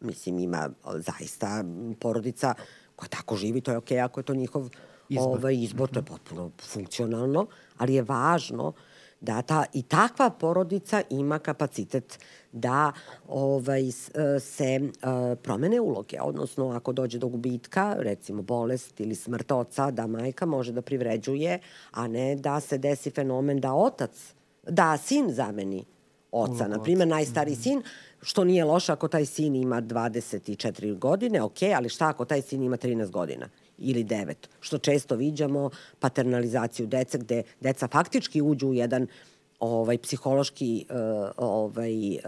mislim, 0.00 0.38
ima 0.38 0.70
zaista 0.96 1.64
porodica 2.00 2.54
koja 2.96 3.08
tako 3.08 3.36
živi, 3.36 3.60
to 3.60 3.70
je 3.70 3.76
okej 3.76 3.98
okay, 3.98 4.04
ako 4.04 4.20
je 4.20 4.24
to 4.24 4.34
njihov 4.34 4.68
izbor, 5.08 5.38
ovaj, 5.38 5.54
izbor 5.54 5.88
to 5.88 5.98
je 5.98 6.02
mhm. 6.02 6.12
potpuno 6.12 6.50
funkcionalno, 6.62 7.46
ali 7.76 7.94
je 7.94 8.02
važno 8.02 8.72
da 9.20 9.42
ta, 9.42 9.64
i 9.72 9.82
takva 9.82 10.30
porodica 10.30 11.02
ima 11.10 11.38
kapacitet 11.38 12.18
da 12.52 12.92
ovaj, 13.28 13.88
e, 13.88 13.92
se 14.40 14.80
uh, 14.82 15.38
promene 15.42 15.80
uloge, 15.80 16.20
odnosno 16.20 16.70
ako 16.70 16.92
dođe 16.92 17.18
do 17.18 17.28
gubitka, 17.28 17.96
recimo 17.98 18.42
bolest 18.42 19.00
ili 19.00 19.14
smrt 19.14 19.52
oca, 19.52 19.90
da 19.90 20.06
majka 20.06 20.46
može 20.46 20.72
da 20.72 20.82
privređuje, 20.82 21.58
a 21.90 22.08
ne 22.08 22.36
da 22.36 22.60
se 22.60 22.78
desi 22.78 23.10
fenomen 23.10 23.60
da 23.60 23.74
otac, 23.74 24.34
da 24.62 24.96
sin 24.96 25.32
zameni 25.32 25.84
oca. 26.32 26.68
Na 26.68 26.82
primjer, 26.82 27.08
najstariji 27.08 27.56
-hmm. 27.56 27.62
sin 27.62 27.82
što 28.22 28.44
nije 28.44 28.64
loše 28.64 28.92
ako 28.92 29.08
taj 29.08 29.26
sin 29.26 29.56
ima 29.56 29.82
24 29.82 30.98
godine, 30.98 31.42
ok, 31.42 31.62
ali 31.76 31.88
šta 31.88 32.08
ako 32.08 32.24
taj 32.24 32.42
sin 32.42 32.62
ima 32.62 32.76
13 32.76 33.10
godina 33.10 33.48
ili 33.78 34.04
9, 34.04 34.34
što 34.60 34.78
često 34.78 35.16
viđamo 35.16 35.70
paternalizaciju 35.98 36.86
dece 36.86 37.18
gde 37.18 37.42
deca 37.60 37.88
faktički 37.88 38.42
uđu 38.42 38.68
u 38.68 38.74
jedan 38.74 39.06
ovaj 39.60 39.98
psihološki 39.98 40.86
uh, 40.90 41.30
ovaj 41.36 42.10
uh, 42.10 42.20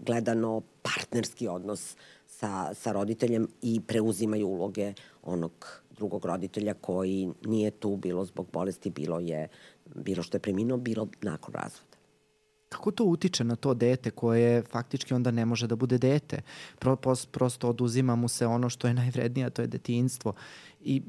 gledano 0.00 0.62
partnerski 0.82 1.48
odnos 1.48 1.96
sa, 2.26 2.74
sa 2.74 2.92
roditeljem 2.92 3.48
i 3.62 3.80
preuzimaju 3.80 4.48
uloge 4.48 4.92
onog 5.22 5.82
drugog 5.90 6.24
roditelja 6.24 6.74
koji 6.74 7.28
nije 7.44 7.70
tu 7.70 7.96
bilo 7.96 8.24
zbog 8.24 8.46
bolesti, 8.52 8.90
bilo 8.90 9.20
je 9.20 9.48
bilo 9.94 10.22
što 10.22 10.36
je 10.36 10.40
preminuo, 10.40 10.76
bilo 10.76 11.08
nakon 11.22 11.54
razvoda 11.54 11.93
kako 12.74 12.90
to 12.90 13.04
utiče 13.04 13.44
na 13.44 13.56
to 13.56 13.74
dete 13.74 14.10
koje 14.10 14.62
faktički 14.62 15.14
onda 15.14 15.30
ne 15.30 15.44
može 15.44 15.66
da 15.66 15.76
bude 15.76 15.98
dete? 15.98 16.42
Pro, 16.78 16.96
pos, 16.96 17.26
prosto 17.26 17.68
oduzima 17.68 18.14
mu 18.16 18.28
se 18.28 18.46
ono 18.46 18.68
što 18.68 18.88
je 18.88 18.94
najvrednije, 18.94 19.46
a 19.46 19.50
to 19.50 19.62
je 19.62 19.68
detinstvo. 19.68 20.32
I 20.80 21.02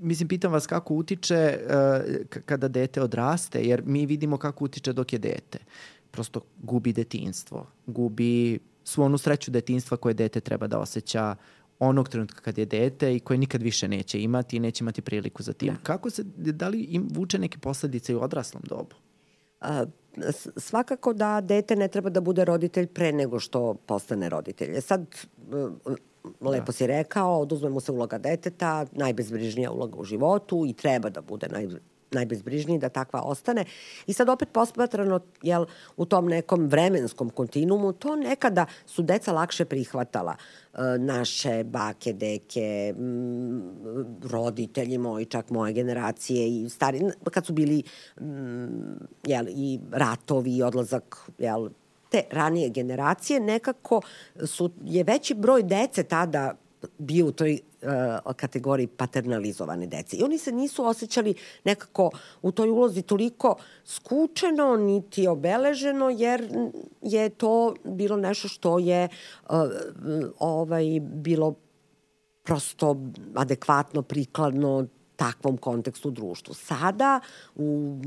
mislim, 0.00 0.28
pitam 0.28 0.52
vas 0.52 0.66
kako 0.66 0.94
utiče 0.94 1.58
uh, 1.58 2.40
kada 2.44 2.68
dete 2.68 3.02
odraste, 3.02 3.62
jer 3.62 3.82
mi 3.86 4.06
vidimo 4.06 4.36
kako 4.36 4.64
utiče 4.64 4.92
dok 4.92 5.12
je 5.12 5.18
dete. 5.18 5.58
Prosto 6.10 6.40
gubi 6.58 6.92
detinstvo, 6.92 7.66
gubi 7.86 8.58
svu 8.84 9.02
onu 9.02 9.18
sreću 9.18 9.50
detinstva 9.50 9.96
koje 9.96 10.14
dete 10.14 10.40
treba 10.40 10.66
da 10.66 10.78
osjeća 10.78 11.36
onog 11.78 12.08
trenutka 12.08 12.40
kad 12.40 12.58
je 12.58 12.66
dete 12.66 13.16
i 13.16 13.20
koje 13.20 13.38
nikad 13.38 13.62
više 13.62 13.88
neće 13.88 14.22
imati 14.22 14.56
i 14.56 14.60
neće 14.60 14.84
imati 14.84 15.02
priliku 15.02 15.42
za 15.42 15.52
tim. 15.52 15.74
Da. 15.74 15.80
Kako 15.82 16.10
se, 16.10 16.22
da 16.36 16.68
li 16.68 16.80
im 16.80 17.08
vuče 17.10 17.38
neke 17.38 17.58
posledice 17.58 18.16
u 18.16 18.22
odraslom 18.22 18.62
dobu? 18.68 18.96
A, 19.60 19.84
svakako 20.56 21.12
da 21.12 21.40
dete 21.40 21.76
ne 21.76 21.88
treba 21.88 22.10
da 22.10 22.20
bude 22.20 22.44
roditelj 22.44 22.86
pre 22.86 23.12
nego 23.12 23.40
što 23.40 23.74
postane 23.74 24.28
roditelj. 24.28 24.76
E 24.76 24.80
sad, 24.80 25.06
lepo 26.40 26.66
da. 26.66 26.72
si 26.72 26.86
rekao, 26.86 27.40
oduzme 27.40 27.68
mu 27.68 27.80
se 27.80 27.92
uloga 27.92 28.18
deteta, 28.18 28.86
najbezbrižnija 28.92 29.70
uloga 29.70 29.96
u 29.98 30.04
životu 30.04 30.66
i 30.66 30.72
treba 30.72 31.10
da 31.10 31.20
bude 31.20 31.48
naj, 31.48 31.68
najbezbrižniji 32.10 32.78
da 32.78 32.88
takva 32.88 33.22
ostane. 33.22 33.64
I 34.06 34.12
sad 34.12 34.28
opet 34.28 34.48
posmatrano 34.52 35.20
jel, 35.42 35.66
u 35.96 36.04
tom 36.04 36.26
nekom 36.26 36.66
vremenskom 36.66 37.30
kontinuumu, 37.30 37.92
to 37.92 38.16
nekada 38.16 38.66
su 38.86 39.02
deca 39.02 39.32
lakše 39.32 39.64
prihvatala. 39.64 40.36
E, 40.74 40.98
naše 40.98 41.64
bake, 41.64 42.12
deke, 42.12 42.94
m, 42.98 43.62
roditelji 44.30 44.98
moji, 44.98 45.26
čak 45.26 45.50
moje 45.50 45.72
generacije 45.72 46.48
i 46.48 46.68
stari, 46.68 47.00
kad 47.30 47.46
su 47.46 47.52
bili 47.52 47.82
m, 48.20 48.98
jel, 49.26 49.46
i 49.48 49.80
ratovi 49.90 50.56
i 50.56 50.62
odlazak 50.62 51.30
jel, 51.38 51.68
te 52.10 52.22
ranije 52.30 52.68
generacije, 52.68 53.40
nekako 53.40 54.00
su, 54.46 54.70
je 54.84 55.04
veći 55.04 55.34
broj 55.34 55.62
dece 55.62 56.02
tada 56.02 56.54
bio 56.98 57.26
u 57.26 57.32
toj 57.32 57.60
kategoriji 58.36 58.86
paternalizovane 58.86 59.86
dece. 59.86 60.16
I 60.16 60.22
oni 60.22 60.38
se 60.38 60.52
nisu 60.52 60.84
osjećali 60.84 61.34
nekako 61.64 62.10
u 62.42 62.52
toj 62.52 62.70
ulozi 62.70 63.02
toliko 63.02 63.56
skučeno 63.84 64.76
niti 64.76 65.26
obeleženo 65.26 66.10
jer 66.10 66.48
je 67.02 67.28
to 67.28 67.74
bilo 67.84 68.16
nešto 68.16 68.48
što 68.48 68.78
je 68.78 69.08
uh, 69.50 69.56
ovaj 70.38 71.00
bilo 71.00 71.54
prosto 72.42 72.96
adekvatno, 73.34 74.02
prikladno 74.02 74.86
takvom 75.16 75.56
kontekstu 75.56 76.10
društvu. 76.10 76.54
Sada, 76.54 77.20
u 77.54 77.98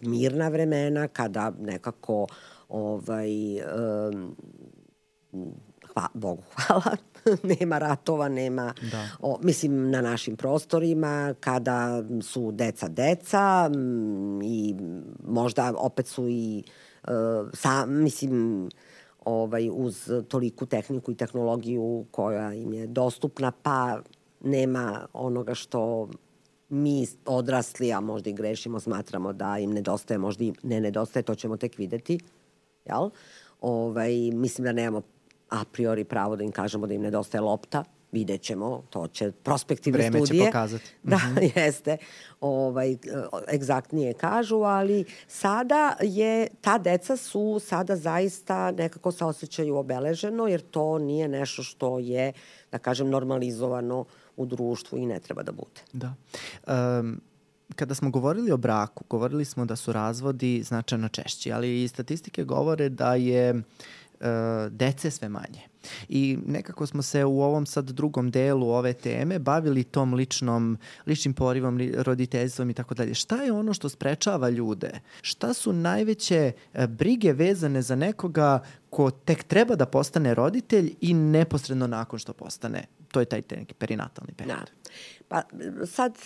mirna 0.00 0.48
vremena, 0.48 1.08
kada 1.08 1.52
nekako 1.60 2.26
ovaj, 2.68 3.30
um, 3.60 4.36
hva, 5.94 6.08
Bogu 6.14 6.42
hvala, 6.66 6.96
nema 7.42 7.78
ratova, 7.78 8.28
nema, 8.28 8.74
da. 8.92 9.08
o, 9.20 9.38
mislim, 9.42 9.90
na 9.90 10.00
našim 10.00 10.36
prostorima, 10.36 11.34
kada 11.40 12.02
su 12.22 12.52
deca 12.52 12.88
deca 12.88 13.70
m, 13.74 14.42
i 14.42 14.76
možda 15.26 15.72
opet 15.76 16.06
su 16.06 16.28
i, 16.28 16.64
uh, 17.02 17.10
sa, 17.52 17.86
mislim, 17.86 18.68
ovaj, 19.24 19.70
uz 19.72 20.10
toliku 20.28 20.66
tehniku 20.66 21.12
i 21.12 21.16
tehnologiju 21.16 22.04
koja 22.10 22.54
im 22.54 22.74
je 22.74 22.86
dostupna, 22.86 23.52
pa 23.62 24.00
nema 24.40 25.06
onoga 25.12 25.54
što 25.54 26.08
mi 26.68 27.06
odrasli, 27.26 27.92
a 27.92 28.00
možda 28.00 28.30
i 28.30 28.32
grešimo, 28.32 28.80
smatramo 28.80 29.32
da 29.32 29.58
im 29.58 29.70
nedostaje, 29.70 30.18
možda 30.18 30.44
i 30.44 30.52
ne 30.62 30.80
nedostaje, 30.80 31.22
to 31.22 31.34
ćemo 31.34 31.56
tek 31.56 31.78
videti. 31.78 32.18
Jel? 32.84 33.10
Ovaj, 33.60 34.12
mislim 34.32 34.64
da 34.64 34.72
nemamo 34.72 35.02
a 35.54 35.64
priori 35.64 36.04
pravo 36.04 36.36
da 36.36 36.44
im 36.44 36.52
kažemo 36.52 36.86
da 36.86 36.94
im 36.94 37.02
nedostaje 37.02 37.40
lopta, 37.40 37.84
vidjet 38.12 38.42
ćemo, 38.42 38.82
to 38.90 39.06
će 39.06 39.32
prospektivne 39.32 39.98
Vreme 39.98 40.18
studije. 40.18 40.40
Vreme 40.40 40.46
će 40.46 40.52
pokazati. 40.52 40.84
Da, 41.02 41.16
mm 41.16 41.20
-hmm. 41.20 41.58
jeste. 41.58 41.96
Ovaj, 42.40 42.96
egzaktnije 43.54 44.12
kažu, 44.14 44.56
ali 44.56 45.04
sada 45.26 45.96
je, 46.02 46.48
ta 46.60 46.78
deca 46.78 47.16
su 47.16 47.60
sada 47.64 47.96
zaista 47.96 48.70
nekako 48.70 49.12
se 49.12 49.24
osjećaju 49.24 49.76
obeleženo, 49.76 50.46
jer 50.46 50.60
to 50.60 50.98
nije 50.98 51.28
nešto 51.28 51.62
što 51.62 51.98
je, 51.98 52.32
da 52.72 52.78
kažem, 52.78 53.10
normalizovano 53.10 54.04
u 54.36 54.46
društvu 54.46 54.98
i 54.98 55.06
ne 55.06 55.20
treba 55.20 55.42
da 55.42 55.52
bude. 55.52 55.80
Da. 55.92 56.14
Um, 57.00 57.20
kada 57.76 57.94
smo 57.94 58.10
govorili 58.10 58.52
o 58.52 58.56
braku, 58.56 59.04
govorili 59.10 59.44
smo 59.44 59.64
da 59.64 59.76
su 59.76 59.92
razvodi 59.92 60.62
značajno 60.62 61.08
češći, 61.08 61.52
ali 61.52 61.82
i 61.82 61.88
statistike 61.88 62.44
govore 62.44 62.88
da 62.88 63.14
je 63.14 63.54
uh, 63.54 63.62
dece 64.70 65.10
sve 65.10 65.28
manje. 65.28 65.60
I 66.08 66.38
nekako 66.46 66.86
smo 66.86 67.02
se 67.02 67.24
u 67.24 67.42
ovom 67.42 67.66
sad 67.66 67.90
drugom 67.90 68.30
delu 68.30 68.70
ove 68.70 68.92
teme 68.92 69.38
bavili 69.38 69.84
tom 69.84 70.14
ličnom, 70.14 70.78
ličnim 71.06 71.34
porivom, 71.34 71.80
roditeljstvom 71.96 72.70
i 72.70 72.74
tako 72.74 72.94
dalje. 72.94 73.14
Šta 73.14 73.36
je 73.36 73.52
ono 73.52 73.74
što 73.74 73.88
sprečava 73.88 74.50
ljude? 74.50 75.00
Šta 75.22 75.54
su 75.54 75.72
najveće 75.72 76.52
e, 76.74 76.86
brige 76.86 77.32
vezane 77.32 77.82
za 77.82 77.96
nekoga 77.96 78.62
ko 78.90 79.10
tek 79.10 79.44
treba 79.44 79.74
da 79.74 79.86
postane 79.86 80.34
roditelj 80.34 80.94
i 81.00 81.14
neposredno 81.14 81.86
nakon 81.86 82.18
što 82.18 82.32
postane? 82.32 82.84
To 83.08 83.20
je 83.20 83.26
taj 83.26 83.42
neki 83.50 83.74
perinatalni 83.74 84.32
period. 84.32 84.58
Da. 84.58 84.64
Pa 85.28 85.42
sad 85.86 86.18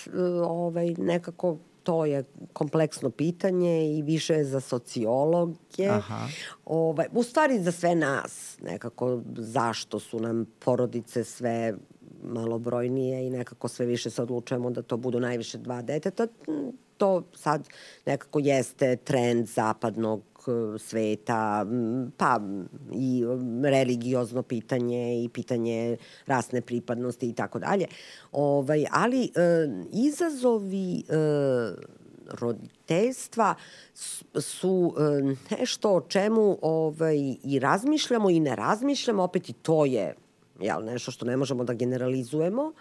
ovaj, 0.44 0.94
nekako 0.98 1.58
to 1.88 2.04
je 2.04 2.24
kompleksno 2.52 3.10
pitanje 3.10 3.96
i 3.96 4.02
više 4.02 4.34
je 4.34 4.44
za 4.44 4.60
sociologe. 4.60 5.88
Aha. 5.90 6.28
Ovaj, 6.64 7.06
u 7.12 7.22
stvari 7.22 7.62
za 7.62 7.72
sve 7.72 7.94
nas 7.94 8.58
nekako 8.62 9.20
zašto 9.36 9.98
su 9.98 10.20
nam 10.20 10.46
porodice 10.58 11.24
sve 11.24 11.74
malobrojnije 12.22 13.26
i 13.26 13.30
nekako 13.30 13.68
sve 13.68 13.86
više 13.86 14.10
se 14.10 14.22
odlučujemo 14.22 14.70
da 14.70 14.82
to 14.82 14.96
budu 14.96 15.20
najviše 15.20 15.58
dva 15.58 15.82
deteta. 15.82 16.26
To 16.96 17.22
sad 17.34 17.68
nekako 18.06 18.38
jeste 18.38 18.96
trend 18.96 19.46
zapadnog 19.46 20.22
sveta, 20.78 21.66
pa 22.16 22.40
i 22.92 23.24
religiozno 23.64 24.42
pitanje 24.42 25.24
i 25.24 25.28
pitanje 25.28 25.96
rasne 26.26 26.60
pripadnosti 26.60 27.28
i 27.28 27.32
tako 27.32 27.58
dalje. 27.58 27.86
Ovaj, 28.32 28.84
ali 28.90 29.24
e, 29.24 29.28
izazovi 29.92 30.98
e, 30.98 31.14
roditeljstva 32.40 33.54
su 34.40 34.94
e, 34.98 35.56
nešto 35.58 35.94
o 35.94 36.00
čemu 36.00 36.58
ovaj, 36.62 37.16
i 37.44 37.58
razmišljamo 37.58 38.30
i 38.30 38.40
ne 38.40 38.56
razmišljamo, 38.56 39.22
opet 39.22 39.48
i 39.48 39.52
to 39.52 39.84
je 39.84 40.14
jel, 40.60 40.84
nešto 40.84 41.10
što 41.10 41.26
ne 41.26 41.36
možemo 41.36 41.64
da 41.64 41.74
generalizujemo, 41.74 42.72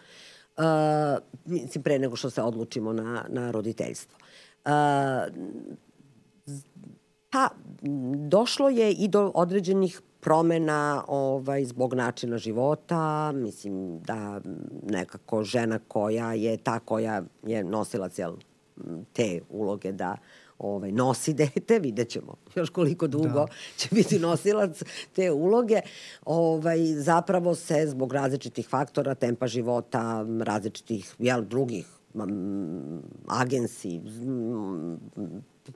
uh, 0.57 0.63
mislim, 1.45 1.83
pre 1.83 1.99
nego 1.99 2.15
što 2.15 2.29
se 2.29 2.41
odlučimo 2.41 2.93
na, 2.93 3.25
na 3.29 3.51
roditeljstvo. 3.51 4.17
Uh, 4.65 4.71
pa, 7.29 7.49
došlo 8.27 8.69
je 8.69 8.91
i 8.91 9.07
do 9.07 9.31
određenih 9.35 10.01
promena 10.19 11.03
ovaj, 11.07 11.65
zbog 11.65 11.93
načina 11.93 12.37
života, 12.37 13.31
mislim 13.31 13.99
da 13.99 14.41
nekako 14.83 15.43
žena 15.43 15.79
koja 15.87 16.33
je 16.33 16.57
ta 16.57 16.79
koja 16.79 17.23
je 17.43 17.63
nosilac 17.63 18.19
jel, 18.19 18.35
te 19.13 19.41
uloge 19.49 19.91
da 19.91 20.17
ovaj, 20.59 20.91
nosi 20.91 21.33
dete, 21.33 21.79
vidjet 21.87 22.09
ćemo 22.09 22.35
još 22.55 22.69
koliko 22.69 23.07
dugo 23.07 23.27
da. 23.29 23.47
će 23.77 23.89
biti 23.91 24.19
nosilac 24.19 24.83
te 25.13 25.31
uloge, 25.31 25.81
ovaj, 26.25 26.79
zapravo 26.85 27.55
se 27.55 27.87
zbog 27.87 28.13
različitih 28.13 28.67
faktora, 28.67 29.15
tempa 29.15 29.47
života, 29.47 30.25
različitih 30.39 31.15
jel, 31.19 31.41
drugih 31.41 31.96
agensi, 33.27 34.01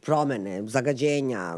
promene, 0.02 0.68
zagađenja, 0.68 1.58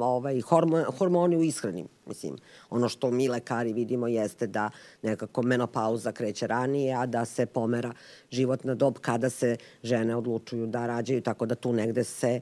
ovaj, 0.00 0.40
hormon, 0.40 0.84
hormoni 0.98 1.36
u 1.36 1.42
ishrani. 1.42 1.84
Mislim, 2.06 2.36
ono 2.70 2.88
što 2.88 3.10
mi 3.10 3.28
lekari 3.28 3.72
vidimo 3.72 4.08
jeste 4.08 4.46
da 4.46 4.70
nekako 5.02 5.42
menopauza 5.42 6.12
kreće 6.12 6.46
ranije, 6.46 6.94
a 6.94 7.06
da 7.06 7.24
se 7.24 7.46
pomera 7.46 7.92
životna 8.30 8.74
dob 8.74 8.98
kada 8.98 9.30
se 9.30 9.56
žene 9.82 10.16
odlučuju 10.16 10.66
da 10.66 10.86
rađaju, 10.86 11.20
tako 11.20 11.46
da 11.46 11.54
tu 11.54 11.72
negde 11.72 12.04
se 12.04 12.40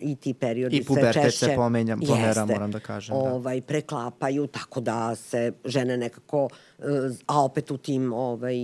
i 0.00 0.16
ti 0.16 0.34
periodi 0.34 0.76
I 0.76 0.84
sve 0.84 1.12
češće... 1.12 1.46
se 1.46 1.54
pomenja, 1.56 1.96
pomera, 1.96 2.26
jeste, 2.26 2.44
moram 2.44 2.70
da 2.70 2.80
kažem. 2.80 3.16
Da. 3.16 3.22
Ovaj, 3.22 3.60
preklapaju, 3.60 4.46
tako 4.46 4.80
da 4.80 5.14
se 5.14 5.52
žene 5.64 5.96
nekako, 5.96 6.48
eh, 6.78 6.84
a 7.26 7.44
opet 7.44 7.70
u 7.70 7.76
tim 7.76 8.12
ovaj, 8.12 8.56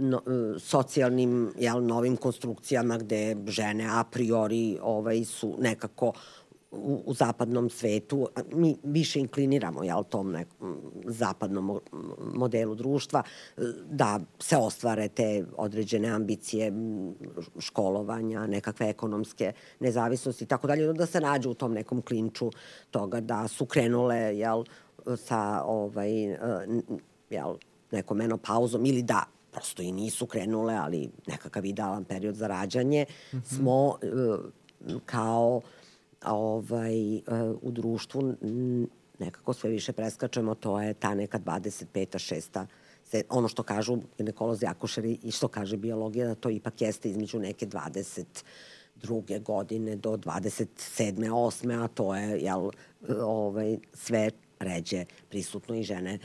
no, 0.00 0.22
eh, 0.26 0.58
socijalnim 0.58 1.52
jel, 1.58 1.86
novim 1.86 2.16
konstrukcijama 2.16 2.98
gde 2.98 3.36
žene 3.46 3.86
a 3.90 4.04
priori 4.04 4.78
ovaj, 4.82 5.24
su 5.24 5.56
nekako 5.60 6.12
u, 6.70 7.02
u 7.06 7.14
zapadnom 7.14 7.70
svetu, 7.70 8.28
mi 8.52 8.76
više 8.82 9.20
inkliniramo 9.20 9.84
jel, 9.84 10.04
tom 10.04 10.32
nekom 10.32 10.76
zapadnom 11.04 11.80
modelu 12.34 12.74
društva, 12.74 13.22
da 13.90 14.20
se 14.38 14.56
ostvare 14.56 15.08
te 15.08 15.44
određene 15.56 16.08
ambicije 16.08 16.72
školovanja, 17.58 18.46
nekakve 18.46 18.88
ekonomske 18.88 19.52
nezavisnosti 19.80 20.44
i 20.44 20.46
tako 20.46 20.66
dalje, 20.66 20.92
da 20.92 21.06
se 21.06 21.20
nađu 21.20 21.50
u 21.50 21.54
tom 21.54 21.72
nekom 21.72 22.02
klinču 22.02 22.50
toga 22.90 23.20
da 23.20 23.48
su 23.48 23.66
krenule 23.66 24.16
jel, 24.16 24.64
sa 25.16 25.62
ovaj, 25.64 26.10
jel, 27.30 27.56
nekom 27.90 28.16
menopauzom 28.16 28.86
ili 28.86 29.02
da 29.02 29.24
prosto 29.52 29.82
i 29.82 29.92
nisu 29.92 30.26
krenule, 30.26 30.74
ali 30.74 31.10
nekakav 31.26 31.64
idealan 31.64 32.04
period 32.04 32.34
za 32.34 32.46
rađanje, 32.46 33.06
mm 33.32 33.36
-hmm. 33.36 33.56
smo 33.56 33.98
kao 35.06 35.60
ovaj, 36.24 37.16
e, 37.16 37.22
u 37.62 37.70
društvu 37.70 38.34
nekako 39.18 39.52
sve 39.52 39.70
više 39.70 39.92
preskačemo, 39.92 40.54
to 40.54 40.80
je 40.80 40.94
ta 40.94 41.14
neka 41.14 41.38
25. 41.38 41.86
6 41.94 42.66
se, 43.04 43.22
ono 43.28 43.48
što 43.48 43.62
kažu 43.62 43.98
ginekolozi, 44.18 44.66
akušeri 44.66 45.18
i 45.22 45.30
što 45.30 45.48
kaže 45.48 45.76
biologija, 45.76 46.26
da 46.26 46.34
to 46.34 46.50
ipak 46.50 46.82
jeste 46.82 47.10
između 47.10 47.38
neke 47.38 47.66
20 47.66 48.24
druge 48.96 49.38
godine 49.38 49.96
do 49.96 50.16
27. 50.16 50.66
8. 51.30 51.84
a 51.84 51.88
to 51.88 52.16
je 52.16 52.40
jel, 52.40 52.70
ovaj, 53.20 53.78
sve 53.92 54.30
ređe 54.58 55.04
prisutno 55.28 55.74
i 55.74 55.82
žene 55.82 56.18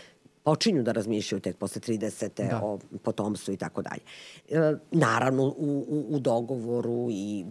počinju 0.43 0.83
da 0.83 0.91
razmišljaju 0.91 1.41
tek 1.41 1.57
posle 1.57 1.81
30. 1.81 2.49
Da. 2.49 2.61
o 2.63 2.79
potomstvu 3.03 3.53
i 3.53 3.57
tako 3.57 3.81
dalje. 3.81 4.01
E, 4.49 4.77
naravno, 4.91 5.43
u, 5.43 5.85
u, 5.87 6.05
u 6.09 6.19
dogovoru 6.19 7.07
i 7.11 7.45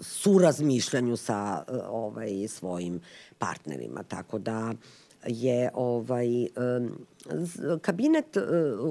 surazmišljanju 0.00 1.16
sa 1.16 1.64
e, 1.68 1.72
ovaj, 1.88 2.48
svojim 2.48 3.00
partnerima. 3.38 4.02
Tako 4.02 4.38
da 4.38 4.72
je 5.26 5.70
ovaj 5.74 6.26
kabinet 7.80 8.36
e, 8.36 8.40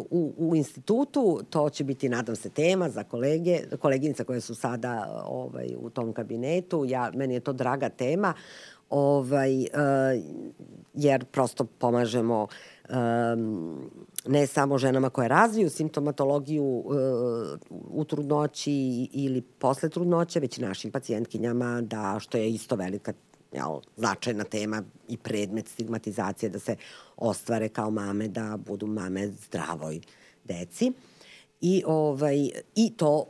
u, 0.10 0.34
u 0.38 0.56
institutu, 0.56 1.41
to 1.49 1.70
će 1.70 1.84
biti, 1.84 2.10
nadam 2.10 2.36
se, 2.36 2.49
tema 2.49 2.90
za 2.90 3.03
kolege, 3.03 3.60
koleginice 3.80 4.24
koje 4.24 4.41
su 4.41 4.56
sada 4.56 5.24
ovaj, 5.26 5.76
u 5.78 5.90
tom 5.90 6.14
kabinetu. 6.14 6.86
Ja, 6.88 7.12
meni 7.16 7.34
je 7.34 7.40
to 7.40 7.53
draga 7.53 7.90
tema, 7.90 8.34
ovaj, 8.90 9.66
jer 10.94 11.26
prosto 11.26 11.66
pomažemo 11.66 12.48
um, 12.90 13.91
ne 14.28 14.48
samo 14.48 14.78
ženama 14.78 15.10
koje 15.10 15.28
razviju 15.28 15.70
simptomatologiju 15.70 16.64
uh, 16.64 16.94
u 17.90 18.06
trudnoći 18.06 19.10
ili 19.14 19.41
posle 19.41 19.90
trudnoće, 19.90 20.40
već 20.40 20.58
našim 20.58 20.91
pacijentkinjama, 20.91 21.82
da, 21.82 22.18
što 22.20 22.38
je 22.38 22.49
isto 22.49 22.76
velika 22.76 23.14
jel, 23.52 23.80
značajna 23.98 24.44
tema 24.44 24.84
i 25.08 25.18
predmet 25.18 25.68
stigmatizacije 25.68 26.49
da 26.49 26.60
se 26.60 26.76
ostvare 27.18 27.70
kao 27.70 27.91
mame, 27.91 28.28
da 28.28 28.58
budu 28.66 28.88
mame 28.88 29.28
zdravoj 29.28 30.02
deci. 30.44 30.91
I, 31.62 31.84
ovaj, 31.86 32.49
i 32.76 32.94
to 32.98 33.26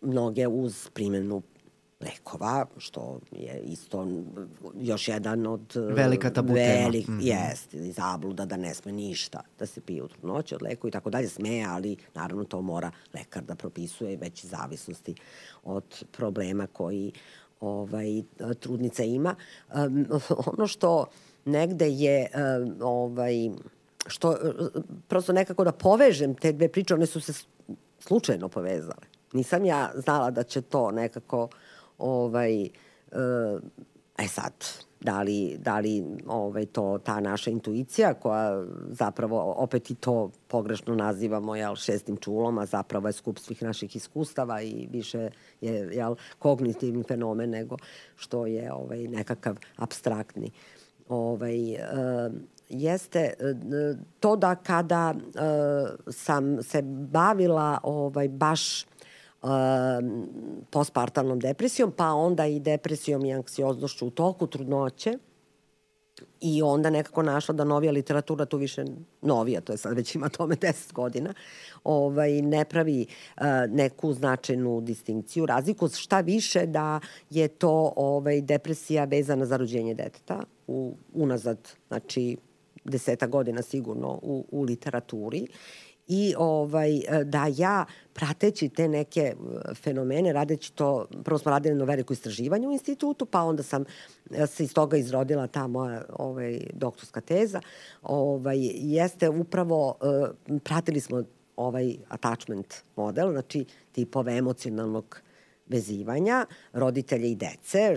mnoge 0.00 0.46
uz 0.46 0.88
primjenu 0.94 1.42
lekova, 2.04 2.66
što 2.76 3.20
je 3.30 3.60
isto 3.64 4.08
još 4.80 5.08
jedan 5.08 5.46
od... 5.46 5.76
Velika 5.76 6.30
tabu 6.30 6.52
velik, 6.52 7.06
tema. 7.06 7.16
Mm 7.16 7.20
-hmm. 7.20 7.26
Jest, 7.26 7.74
zabluda 7.74 8.44
da 8.44 8.56
ne 8.56 8.74
sme 8.74 8.92
ništa 8.92 9.40
da 9.58 9.66
se 9.66 9.80
pije 9.80 10.02
u 10.02 10.08
trudnoći 10.08 10.54
od 10.54 10.62
leku 10.62 10.88
i 10.88 10.90
tako 10.90 11.10
dalje. 11.10 11.28
Sme, 11.28 11.64
ali 11.68 11.96
naravno 12.14 12.44
to 12.44 12.62
mora 12.62 12.90
lekar 13.14 13.42
da 13.42 13.54
propisuje 13.54 14.16
već 14.16 14.44
zavisnosti 14.44 15.14
od 15.64 16.04
problema 16.12 16.66
koji 16.66 17.12
ovaj, 17.60 18.22
trudnica 18.60 19.02
ima. 19.02 19.34
Um, 19.74 20.06
ono 20.56 20.66
što 20.66 21.06
negde 21.44 21.88
je 21.88 22.28
um, 22.34 22.74
ovaj, 22.80 23.50
što 24.06 24.36
prosto 25.08 25.32
nekako 25.32 25.64
da 25.64 25.72
povežem 25.72 26.34
te 26.34 26.52
dve 26.52 26.68
priče, 26.68 26.94
one 26.94 27.06
su 27.06 27.20
se 27.20 27.32
slučajno 28.00 28.48
povezale. 28.48 29.14
Nisam 29.32 29.64
ja 29.64 29.92
znala 29.94 30.30
da 30.30 30.42
će 30.42 30.60
to 30.60 30.90
nekako 30.90 31.48
ovaj, 31.98 32.62
e, 32.64 32.70
e 34.18 34.28
sad, 34.28 34.52
da 35.04 35.22
li, 35.22 35.56
da 35.58 35.78
li 35.78 36.04
ovaj, 36.26 36.66
to 36.66 36.98
ta 37.04 37.20
naša 37.20 37.50
intuicija 37.50 38.14
koja 38.14 38.64
zapravo 38.88 39.54
opet 39.56 39.90
i 39.90 39.94
to 39.94 40.30
pogrešno 40.48 40.94
nazivamo 40.94 41.56
jel, 41.56 41.76
šestim 41.76 42.16
čulom, 42.16 42.58
a 42.58 42.66
zapravo 42.66 43.08
je 43.08 43.12
skup 43.12 43.38
svih 43.38 43.62
naših 43.62 43.96
iskustava 43.96 44.62
i 44.62 44.88
više 44.90 45.30
je 45.60 45.88
jel, 45.92 46.14
kognitivni 46.38 47.02
fenomen 47.02 47.50
nego 47.50 47.76
što 48.16 48.46
je 48.46 48.72
ovaj, 48.72 49.08
nekakav 49.08 49.56
abstraktni. 49.76 50.50
Ovaj, 51.08 51.74
e, 51.74 51.80
jeste 52.68 53.18
e, 53.20 53.54
to 54.20 54.36
da 54.36 54.54
kada 54.54 55.14
e, 55.14 55.40
sam 56.12 56.62
se 56.62 56.82
bavila 57.10 57.78
ovaj, 57.82 58.28
baš 58.28 58.86
postpartalnom 60.70 61.40
depresijom, 61.40 61.92
pa 61.92 62.12
onda 62.12 62.46
i 62.46 62.60
depresijom 62.60 63.24
i 63.24 63.34
anksioznošću 63.34 64.06
u 64.06 64.10
toku 64.10 64.46
trudnoće, 64.46 65.18
i 66.40 66.62
onda 66.62 66.90
nekako 66.90 67.22
našla 67.22 67.54
da 67.54 67.64
novija 67.64 67.92
literatura, 67.92 68.44
tu 68.44 68.56
više 68.56 68.84
novija, 69.22 69.60
to 69.60 69.72
je 69.72 69.76
sad 69.76 69.96
već 69.96 70.14
ima 70.14 70.28
tome 70.28 70.56
10 70.66 70.92
godina, 70.92 71.34
ovaj, 71.84 72.42
ne 72.42 72.64
pravi 72.64 73.06
uh, 73.36 73.44
neku 73.68 74.12
značajnu 74.12 74.80
distinkciju, 74.80 75.46
razliku, 75.46 75.88
šta 75.88 76.20
više 76.20 76.66
da 76.66 77.00
je 77.30 77.48
to 77.48 77.92
ovaj, 77.96 78.40
depresija 78.40 79.04
vezana 79.04 79.46
za 79.46 79.56
rođenje 79.56 79.94
deteta 79.94 80.42
u, 80.66 80.94
unazad, 81.14 81.58
znači 81.88 82.36
deseta 82.84 83.26
godina 83.26 83.62
sigurno 83.62 84.18
u, 84.22 84.44
u 84.50 84.62
literaturi 84.62 85.46
i 86.08 86.34
ovaj, 86.38 87.00
da 87.24 87.46
ja 87.56 87.84
prateći 88.12 88.68
te 88.68 88.88
neke 88.88 89.20
e, 89.20 89.34
fenomene, 89.74 90.32
radeći 90.32 90.72
to, 90.72 91.06
prvo 91.24 91.38
smo 91.38 91.50
radili 91.50 91.74
na 91.74 91.84
veliko 91.84 92.12
istraživanje 92.12 92.68
u 92.68 92.72
institutu, 92.72 93.26
pa 93.26 93.42
onda 93.42 93.62
sam 93.62 93.84
e, 94.30 94.46
se 94.46 94.64
iz 94.64 94.74
toga 94.74 94.96
izrodila 94.96 95.46
ta 95.46 95.66
moja 95.66 96.02
ovaj, 96.12 96.60
doktorska 96.72 97.20
teza, 97.20 97.60
ovaj, 98.02 98.58
jeste 98.72 99.28
upravo, 99.28 99.96
pratili 100.64 101.00
smo 101.00 101.22
ovaj 101.56 101.96
attachment 102.08 102.74
model, 102.96 103.30
znači 103.30 103.64
tipove 103.92 104.36
emocionalnog 104.36 105.20
vezivanja 105.66 106.46
roditelja 106.72 107.26
i 107.26 107.34
dece, 107.34 107.96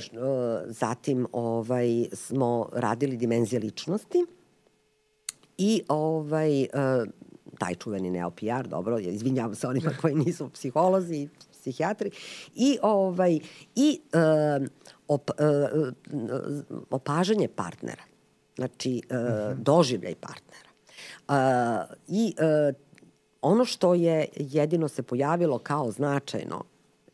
zatim 0.65 1.27
ovaj, 1.31 2.05
smo 2.13 2.69
radili 2.73 3.17
dimenzije 3.17 3.59
ličnosti 3.59 4.25
i 5.57 5.83
ovaj, 5.87 6.67
taj 7.57 7.75
čuveni 7.75 8.11
neopijar, 8.11 8.67
dobro, 8.67 8.99
izvinjavam 8.99 9.55
se 9.55 9.67
onima 9.67 9.91
koji 10.01 10.15
nisu 10.15 10.49
psiholozi 10.49 11.15
i 11.15 11.29
psihijatri, 11.51 12.11
i, 12.55 12.77
ovaj, 12.81 13.39
i 13.75 14.01
uh, 14.13 14.67
op, 15.07 15.31
uh, 15.39 15.87
opažanje 16.89 17.47
partnera, 17.47 18.03
znači 18.55 19.01
uh 19.09 19.17
-huh. 19.17 19.55
doživljaj 19.55 20.15
partnera. 20.15 20.69
Uh, 21.27 21.35
I 22.07 22.33
uh, 22.69 22.75
ono 23.41 23.65
što 23.65 23.93
je 23.93 24.27
jedino 24.35 24.87
se 24.87 25.03
pojavilo 25.03 25.59
kao 25.59 25.91
značajno, 25.91 26.63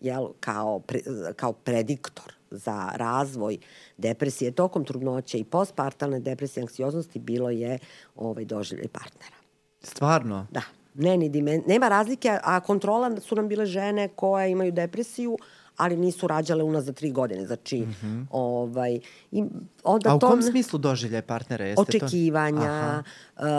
jel, 0.01 0.27
kao, 0.39 0.79
pre, 0.79 0.99
kao 1.35 1.53
prediktor 1.53 2.33
za 2.51 2.89
razvoj 2.95 3.57
depresije 3.97 4.51
tokom 4.51 4.85
trudnoće 4.85 5.37
i 5.39 5.43
postpartalne 5.43 6.19
depresije 6.19 6.61
anksioznosti 6.61 7.19
bilo 7.19 7.49
je 7.49 7.79
ovaj 8.15 8.45
doživljaj 8.45 8.87
partnera. 8.87 9.42
Stvarno? 9.83 10.47
Da. 10.51 10.61
Ne, 10.95 11.17
ni 11.17 11.29
dimen... 11.29 11.63
Nema 11.67 11.89
razlike, 11.89 12.39
a 12.43 12.59
kontrola 12.59 13.21
su 13.21 13.35
nam 13.35 13.47
bile 13.47 13.65
žene 13.65 14.07
koje 14.07 14.51
imaju 14.51 14.71
depresiju, 14.71 15.37
ali 15.77 15.97
nisu 15.97 16.27
rađale 16.27 16.63
unazad 16.63 16.95
tri 16.95 17.11
godine. 17.11 17.45
Znači, 17.45 17.79
mm 17.79 17.95
-hmm. 18.01 18.25
ovaj, 18.31 18.99
i 19.31 19.43
onda 19.83 20.11
A 20.11 20.15
u 20.15 20.19
to... 20.19 20.29
kom 20.29 20.41
smislu 20.41 20.79
doživlje 20.79 21.21
partnera? 21.21 21.65
Jeste 21.65 21.81
očekivanja, 21.81 23.03
to... 23.35 23.43
uh, 23.43 23.49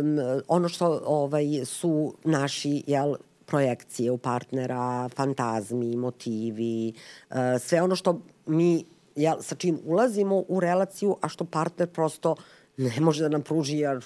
um, 0.00 0.42
ono 0.48 0.68
što 0.68 1.02
ovaj, 1.06 1.44
su 1.64 2.14
naši, 2.24 2.82
jel, 2.86 3.14
projekcije 3.46 4.10
u 4.10 4.18
partnera, 4.18 5.08
fantazmi, 5.08 5.96
motivi, 5.96 6.92
uh, 7.30 7.36
sve 7.60 7.82
ono 7.82 7.96
što 7.96 8.20
mi, 8.46 8.84
jel, 9.16 9.36
sa 9.40 9.54
čim 9.54 9.78
ulazimo 9.84 10.44
u 10.48 10.60
relaciju, 10.60 11.16
a 11.20 11.28
što 11.28 11.44
partner 11.44 11.88
prosto 11.88 12.36
ne 12.76 13.00
može 13.00 13.22
da 13.22 13.28
nam 13.28 13.42
pruži, 13.42 13.76
jer 13.76 14.04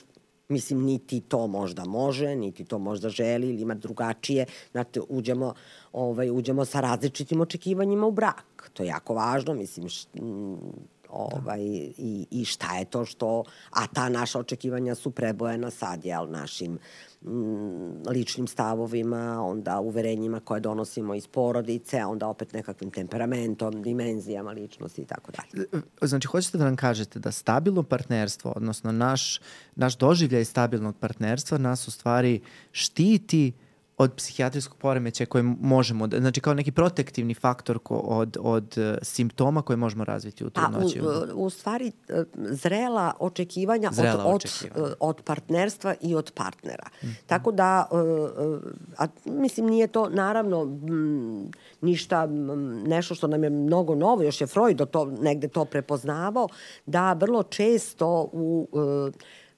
Mislim, 0.53 0.85
niti 0.85 1.21
to 1.21 1.47
možda 1.47 1.85
može, 1.85 2.37
niti 2.37 2.65
to 2.65 2.79
možda 2.79 3.09
želi 3.09 3.49
ili 3.49 3.63
ima 3.63 3.75
drugačije. 3.75 4.47
Znate, 4.73 5.01
uđemo, 5.09 5.55
ovaj, 5.93 6.31
uđemo 6.31 6.65
sa 6.65 6.81
različitim 6.81 7.41
očekivanjima 7.41 8.07
u 8.07 8.11
brak. 8.11 8.71
To 8.73 8.83
je 8.83 8.87
jako 8.87 9.15
važno, 9.15 9.55
mislim, 9.55 9.89
š, 9.89 10.07
ovaj, 11.13 11.61
i, 11.99 12.27
i 12.31 12.45
šta 12.45 12.79
je 12.79 12.85
to 12.85 13.05
što, 13.05 13.45
a 13.71 13.87
ta 13.87 14.09
naša 14.09 14.39
očekivanja 14.39 14.95
su 14.95 15.11
prebojena 15.11 15.71
sad, 15.71 16.05
jel, 16.05 16.31
našim 16.31 16.79
mm, 17.23 18.09
ličnim 18.09 18.47
stavovima, 18.47 19.43
onda 19.43 19.81
uverenjima 19.81 20.41
koje 20.41 20.61
donosimo 20.61 21.15
iz 21.15 21.27
porodice, 21.27 22.05
onda 22.05 22.27
opet 22.27 22.53
nekakvim 22.53 22.91
temperamentom, 22.91 23.83
dimenzijama 23.83 24.51
ličnosti 24.51 25.03
i 25.03 25.05
tako 25.07 25.33
dalje. 25.33 25.67
Znači, 26.03 26.27
hoćete 26.27 26.59
da 26.59 26.65
nam 26.65 26.77
kažete 26.77 27.19
da 27.19 27.33
stabilno 27.33 27.83
partnerstvo, 27.83 28.53
odnosno 28.57 28.93
naš, 28.93 29.41
naš 29.77 29.97
doživljaj 29.97 30.45
stabilnog 30.45 30.97
partnerstva 30.97 31.59
nas 31.59 31.89
u 31.89 31.91
stvari 31.91 32.41
štiti 32.73 33.53
od 34.03 34.13
psihijatrijskog 34.17 34.79
poremećaja 34.79 35.27
koje 35.27 35.43
možemo, 35.61 36.07
da, 36.07 36.19
znači 36.19 36.41
kao 36.41 36.55
neki 36.55 36.73
protektivni 36.73 37.35
faktor 37.35 37.79
ko, 37.79 37.95
od, 37.97 38.37
od 38.41 38.79
uh, 38.79 38.99
simptoma 39.03 39.63
koje 39.63 39.77
možemo 39.77 40.05
razviti 40.05 40.45
u 40.45 40.51
trudnoći? 40.51 41.01
A, 41.01 41.35
u, 41.35 41.45
u 41.45 41.51
stvari, 41.51 41.93
e, 42.09 42.25
zrela 42.35 43.13
očekivanja, 43.19 43.91
zrela 43.93 44.25
od, 44.25 44.37
očekivanja. 44.37 44.85
Od, 44.85 44.95
od 45.01 45.23
partnerstva 45.25 45.95
i 46.01 46.15
od 46.15 46.33
partnera. 46.35 46.87
Mm 47.03 47.07
-hmm. 47.07 47.15
Tako 47.27 47.53
da, 47.53 47.89
a, 48.99 49.07
mislim, 49.25 49.67
nije 49.67 49.87
to 49.87 50.09
naravno 50.09 50.63
m, 50.63 51.51
ništa, 51.81 52.23
m, 52.23 52.83
nešto 52.87 53.15
što 53.15 53.27
nam 53.27 53.45
je 53.45 53.51
mnogo 53.51 53.95
novo, 53.95 54.23
još 54.23 54.41
je 54.41 54.47
Freud 54.47 54.91
to, 54.91 55.05
negde 55.21 55.49
to 55.49 55.65
prepoznavao, 55.65 56.49
da 56.87 57.13
vrlo 57.13 57.43
često 57.43 58.29
u 58.33 58.69
uh, 58.73 59.13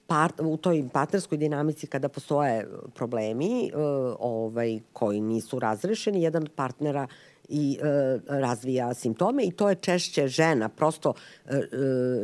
part, 0.06 0.40
u 0.40 0.56
toj 0.56 0.89
partnerskoj 0.93 1.39
dinamici 1.39 1.86
kada 1.86 2.09
postoje 2.09 2.68
problemi 2.94 3.70
uh, 3.74 3.81
ovaj, 4.18 4.81
koji 4.93 5.20
nisu 5.20 5.59
razrešeni, 5.59 6.22
jedan 6.22 6.43
od 6.43 6.51
partnera 6.51 7.06
i 7.48 7.78
e, 7.82 8.18
razvija 8.26 8.94
simptome 8.94 9.44
i 9.44 9.51
to 9.51 9.68
je 9.68 9.74
češće 9.74 10.28
žena. 10.28 10.68
Prosto 10.68 11.14
e, 11.47 11.56
e, 11.56 11.60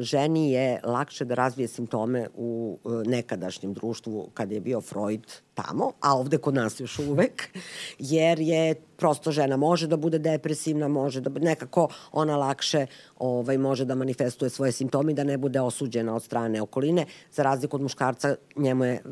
ženi 0.01 0.53
je 0.53 0.81
lakše 0.85 1.25
da 1.25 1.35
razvije 1.35 1.69
simptome 1.69 2.29
u 2.35 2.79
e, 2.85 2.89
nekadašnjem 3.09 3.75
društvu 3.75 4.31
kad 4.35 4.53
je 4.53 4.61
bio 4.61 4.81
Freud 4.81 5.27
tamo, 5.55 5.93
a 6.01 6.17
ovde 6.17 6.39
kod 6.39 6.55
nas 6.55 6.81
još 6.81 6.99
uvek, 6.99 7.59
jer 7.99 8.41
je 8.41 8.75
prosto 8.75 9.33
žena 9.33 9.57
može 9.57 9.87
da 9.87 9.97
bude 9.97 10.19
depresivna, 10.19 10.89
može 10.89 11.21
da 11.21 11.31
nekako 11.31 11.89
ona 12.13 12.37
lakše 12.37 12.87
ovaj, 13.21 13.59
može 13.59 13.85
da 13.85 13.95
manifestuje 13.95 14.51
svoje 14.51 14.73
simptome 14.73 15.13
i 15.13 15.15
da 15.15 15.25
ne 15.25 15.39
bude 15.39 15.61
osuđena 15.61 16.15
od 16.15 16.23
strane 16.23 16.63
okoline, 16.63 17.07
za 17.33 17.43
razliku 17.43 17.77
od 17.77 17.83
muškarca, 17.83 18.37
njemu 18.57 18.85
je 18.85 19.03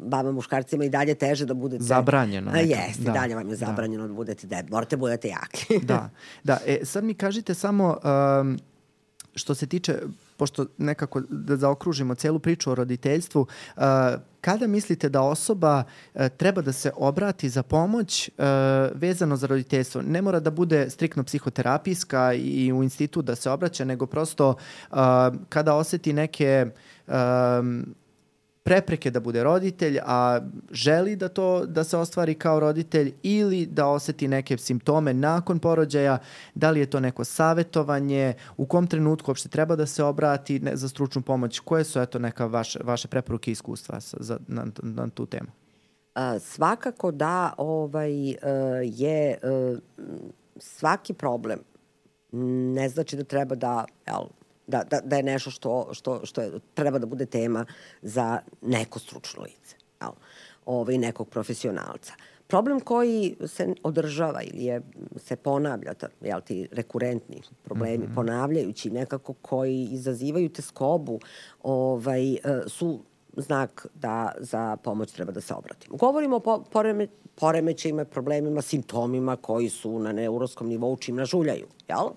baba 0.00 0.32
muškarcima 0.32 0.84
i 0.84 0.88
dalje 0.88 1.14
teže 1.14 1.46
da 1.46 1.54
budete... 1.54 1.84
Zabranjeno. 1.84 2.50
A, 2.54 2.58
jeste, 2.58 3.02
da. 3.02 3.12
dalje 3.12 3.34
vam 3.34 3.48
je 3.48 3.56
da. 3.56 3.66
zabranjeno 3.66 4.02
da, 4.02 4.08
da 4.08 4.14
budete 4.14 4.46
deb, 4.46 4.70
morate 4.70 4.96
budete 4.96 5.28
jaki. 5.28 5.86
da, 5.86 6.10
da. 6.44 6.58
E, 6.66 6.84
sad 6.84 7.04
mi 7.04 7.14
kažite 7.14 7.54
samo 7.54 7.96
um, 8.40 8.58
što 9.34 9.54
se 9.54 9.66
tiče 9.66 9.98
pošto 10.36 10.66
nekako 10.78 11.20
da 11.28 11.56
zaokružimo 11.56 12.14
celu 12.14 12.38
priču 12.38 12.70
o 12.70 12.74
roditeljstvu, 12.74 13.40
uh, 13.40 13.82
kada 14.40 14.66
mislite 14.66 15.08
da 15.08 15.22
osoba 15.22 15.84
uh, 16.14 16.28
treba 16.36 16.62
da 16.62 16.72
se 16.72 16.90
obrati 16.96 17.48
za 17.48 17.62
pomoć 17.62 18.28
uh, 18.28 18.44
vezano 18.94 19.36
za 19.36 19.46
roditeljstvo? 19.46 20.02
Ne 20.02 20.22
mora 20.22 20.40
da 20.40 20.50
bude 20.50 20.90
striktno 20.90 21.24
psihoterapijska 21.24 22.32
i 22.32 22.72
u 22.72 22.82
institut 22.82 23.24
da 23.24 23.34
se 23.34 23.50
obraća, 23.50 23.84
nego 23.84 24.06
prosto 24.06 24.54
kada 25.48 25.74
oseti 25.74 26.12
neke 26.12 26.66
um, 27.06 27.94
prepreke 28.66 29.10
da 29.10 29.20
bude 29.20 29.42
roditelj, 29.42 29.98
a 30.04 30.40
želi 30.70 31.16
da 31.16 31.28
to 31.28 31.66
da 31.66 31.84
se 31.84 31.96
ostvari 31.96 32.34
kao 32.34 32.60
roditelj 32.60 33.14
ili 33.22 33.66
da 33.66 33.86
oseti 33.86 34.28
neke 34.28 34.58
simptome 34.58 35.14
nakon 35.14 35.58
porođaja, 35.58 36.18
da 36.54 36.70
li 36.70 36.80
je 36.80 36.90
to 36.90 37.00
neko 37.00 37.24
savetovanje, 37.24 38.34
u 38.56 38.66
kom 38.66 38.86
trenutku 38.86 39.30
uopšte 39.30 39.48
treba 39.48 39.76
da 39.76 39.86
se 39.86 40.04
obrati 40.04 40.58
ne, 40.58 40.76
za 40.76 40.88
stručnu 40.88 41.22
pomoć, 41.22 41.58
koje 41.58 41.84
su 41.84 42.00
eto 42.00 42.18
neka 42.18 42.46
vaše, 42.46 42.78
vaše 42.84 43.08
preporuke 43.08 43.50
i 43.50 43.52
iskustva 43.52 44.00
sa, 44.00 44.16
za, 44.20 44.38
na, 44.48 44.66
na 44.82 45.08
tu 45.08 45.26
temu? 45.26 45.48
A, 46.14 46.38
svakako 46.38 47.10
da 47.10 47.52
ovaj, 47.58 48.30
uh, 48.30 48.36
je 48.82 49.38
uh, 49.42 49.78
svaki 50.56 51.14
problem 51.14 51.58
ne 52.74 52.88
znači 52.88 53.16
da 53.16 53.24
treba 53.24 53.54
da 53.54 53.84
jel, 54.06 54.26
da, 54.66 54.82
da, 54.90 55.00
da 55.00 55.16
je 55.16 55.22
nešto 55.22 55.50
što, 55.50 55.88
što, 55.92 56.26
što 56.26 56.40
je, 56.40 56.52
treba 56.74 56.98
da 56.98 57.06
bude 57.06 57.26
tema 57.26 57.66
za 58.02 58.40
neko 58.62 58.98
stručno 58.98 59.42
lice, 59.42 59.76
jel? 60.00 60.12
ovaj, 60.66 60.98
nekog 60.98 61.28
profesionalca. 61.28 62.12
Problem 62.46 62.80
koji 62.80 63.36
se 63.46 63.74
održava 63.82 64.42
ili 64.42 64.64
je, 64.64 64.80
se 65.16 65.36
ponavlja, 65.36 65.94
jel 66.20 66.40
ti 66.40 66.68
rekurentni 66.72 67.42
problemi, 67.64 68.04
mm 68.04 68.10
-hmm. 68.10 68.14
ponavljajući 68.14 68.90
nekako 68.90 69.32
koji 69.32 69.88
izazivaju 69.90 70.48
te 70.48 70.62
skobu, 70.62 71.20
ovaj, 71.62 72.34
e, 72.34 72.38
su 72.66 73.00
znak 73.36 73.86
da 73.94 74.32
za 74.38 74.76
pomoć 74.76 75.12
treba 75.12 75.32
da 75.32 75.40
se 75.40 75.54
obratimo. 75.54 75.96
Govorimo 75.96 76.36
o 76.36 76.40
po, 76.40 76.64
poreme, 76.72 77.06
poremećajima, 77.34 78.04
problemima, 78.04 78.62
simptomima 78.62 79.36
koji 79.36 79.68
su 79.68 79.98
na 79.98 80.12
neuroskom 80.12 80.68
nivou 80.68 80.96
čim 80.96 81.16
nažuljaju, 81.16 81.66
jel? 81.88 81.98
a 81.98 82.10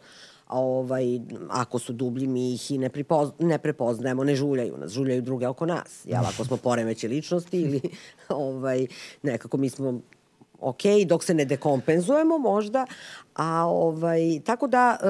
ovaj, 0.50 1.20
ako 1.50 1.80
su 1.80 1.94
dublji 1.94 2.28
mi 2.28 2.54
ih 2.54 2.72
i 2.72 2.78
ne, 2.78 2.90
pripoz, 2.90 3.30
ne 3.40 3.58
prepoznajemo, 3.58 4.24
ne 4.24 4.36
žuljaju 4.36 4.78
nas, 4.78 4.92
žuljaju 4.92 5.22
druge 5.22 5.48
oko 5.48 5.66
nas. 5.66 6.06
Jel, 6.06 6.26
ako 6.26 6.46
smo 6.46 6.58
poremeće 6.58 7.08
ličnosti 7.08 7.62
ili 7.62 7.82
ovaj, 8.30 8.88
nekako 9.22 9.58
mi 9.58 9.70
smo 9.70 10.02
ok, 10.60 10.82
dok 11.06 11.24
se 11.24 11.34
ne 11.34 11.46
dekompenzujemo 11.46 12.38
možda, 12.38 12.86
a 13.36 13.66
ovaj, 13.66 14.42
tako 14.46 14.68
da 14.68 14.98
e, 15.02 15.06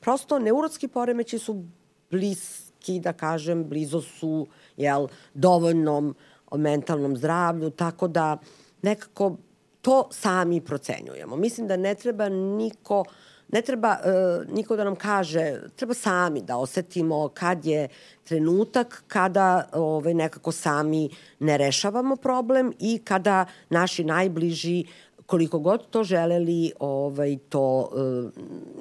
prosto 0.00 0.38
neurotski 0.38 0.88
poremeći 0.88 1.38
su 1.38 1.64
blis, 2.10 2.70
geografski, 2.80 3.00
da 3.00 3.12
kažem, 3.12 3.64
blizu 3.68 4.00
su 4.00 4.46
jel, 4.76 5.08
dovoljnom 5.34 6.14
mentalnom 6.56 7.16
zdravlju, 7.16 7.70
tako 7.70 8.08
da 8.08 8.38
nekako 8.82 9.36
to 9.82 10.08
sami 10.10 10.60
procenjujemo. 10.60 11.36
Mislim 11.36 11.66
da 11.66 11.76
ne 11.76 11.94
treba 11.94 12.28
niko 12.28 13.04
ne 13.52 13.62
treba 13.62 13.96
uh, 13.98 14.54
niko 14.54 14.76
da 14.76 14.84
nam 14.84 14.96
kaže, 14.96 15.60
treba 15.76 15.94
sami 15.94 16.42
da 16.42 16.56
osetimo 16.56 17.28
kad 17.28 17.66
je 17.66 17.88
trenutak 18.24 19.04
kada 19.08 19.68
ovaj, 19.72 20.14
nekako 20.14 20.52
sami 20.52 21.08
ne 21.38 21.58
rešavamo 21.58 22.16
problem 22.16 22.72
i 22.78 23.00
kada 23.04 23.46
naši 23.70 24.04
najbliži 24.04 24.84
koliko 25.26 25.58
god 25.58 25.90
to 25.90 26.04
želeli, 26.04 26.72
ovaj, 26.78 27.36
to 27.48 27.90
uh, 27.92 28.30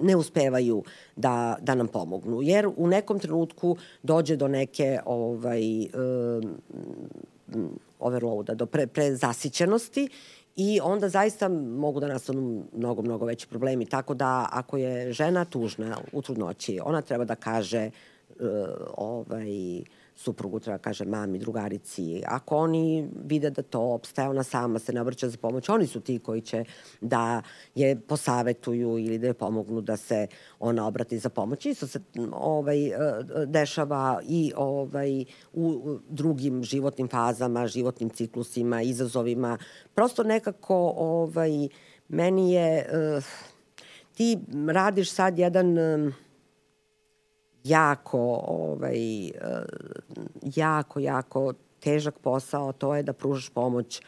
ne 0.02 0.16
uspevaju 0.16 0.84
da, 1.16 1.58
da 1.62 1.76
nam 1.76 1.88
pomognu. 1.88 2.41
Jer 2.41 2.70
u 2.78 2.88
nekom 2.88 3.20
trenutku 3.20 3.78
dođe 4.04 4.36
do 4.36 4.48
neke 4.48 5.00
ovaj, 5.06 5.82
uh, 5.82 6.44
overloada, 8.00 8.54
do 8.54 8.66
pre, 8.66 8.88
prezasićenosti 8.88 10.10
i 10.55 10.80
onda 10.84 11.09
zaista 11.09 11.47
mogu 11.49 11.99
da 11.99 12.07
nastanu 12.07 12.63
mnogo, 12.73 13.01
mnogo 13.01 13.26
veći 13.26 13.47
problemi. 13.47 13.85
Tako 13.85 14.13
da 14.13 14.49
ako 14.51 14.77
je 14.77 15.13
žena 15.13 15.45
tužna 15.45 15.97
u 16.11 16.21
trudnoći, 16.21 16.80
ona 16.84 17.01
treba 17.01 17.26
da 17.26 17.35
kaže 17.35 17.89
uh, 18.30 18.45
ovaj, 18.97 19.81
suprugu 20.20 20.60
treba 20.60 20.78
da 20.78 20.82
kaže 20.84 21.06
mami, 21.06 21.40
drugarici. 21.40 22.22
Ako 22.28 22.58
oni 22.58 23.08
vide 23.26 23.50
da 23.50 23.62
to 23.62 23.82
obstaje, 23.82 24.30
ona 24.30 24.44
sama 24.44 24.80
se 24.80 24.94
navrća 24.94 25.30
za 25.30 25.38
pomoć, 25.38 25.70
oni 25.70 25.88
su 25.88 26.00
ti 26.00 26.20
koji 26.20 26.41
će 26.41 26.64
da 27.02 27.41
je 27.76 28.00
posavetuju 28.00 28.98
ili 29.00 29.18
da 29.18 29.28
je 29.28 29.34
pomognu 29.34 29.82
da 29.82 29.98
se 29.98 30.28
ona 30.60 30.88
obrati 30.88 31.20
za 31.20 31.30
pomoć. 31.30 31.66
Isto 31.66 31.88
se 31.88 32.00
ovaj, 32.34 32.88
e, 32.88 32.94
dešava 33.46 34.22
i 34.28 34.52
ovaj, 34.56 35.26
u 35.54 35.98
drugim 36.10 36.64
životnim 36.64 37.08
fazama, 37.08 37.68
životnim 37.68 38.10
ciklusima, 38.10 38.82
izazovima. 38.82 39.58
Prosto 39.96 40.24
nekako 40.24 40.94
ovaj, 40.98 41.68
meni 42.08 42.54
je... 42.54 42.90
Uh, 43.18 43.24
ti 44.14 44.38
radiš 44.68 45.12
sad 45.12 45.40
jedan... 45.40 45.78
Jako, 47.64 48.41
ovaj, 48.48 49.27
eh, 49.27 49.31
jako, 50.41 50.99
jako 50.99 51.53
težak 51.80 52.19
posao, 52.19 52.73
to 52.73 52.95
je 52.95 53.03
da 53.03 53.14
pružaš 53.14 53.49
pomoć 53.49 54.02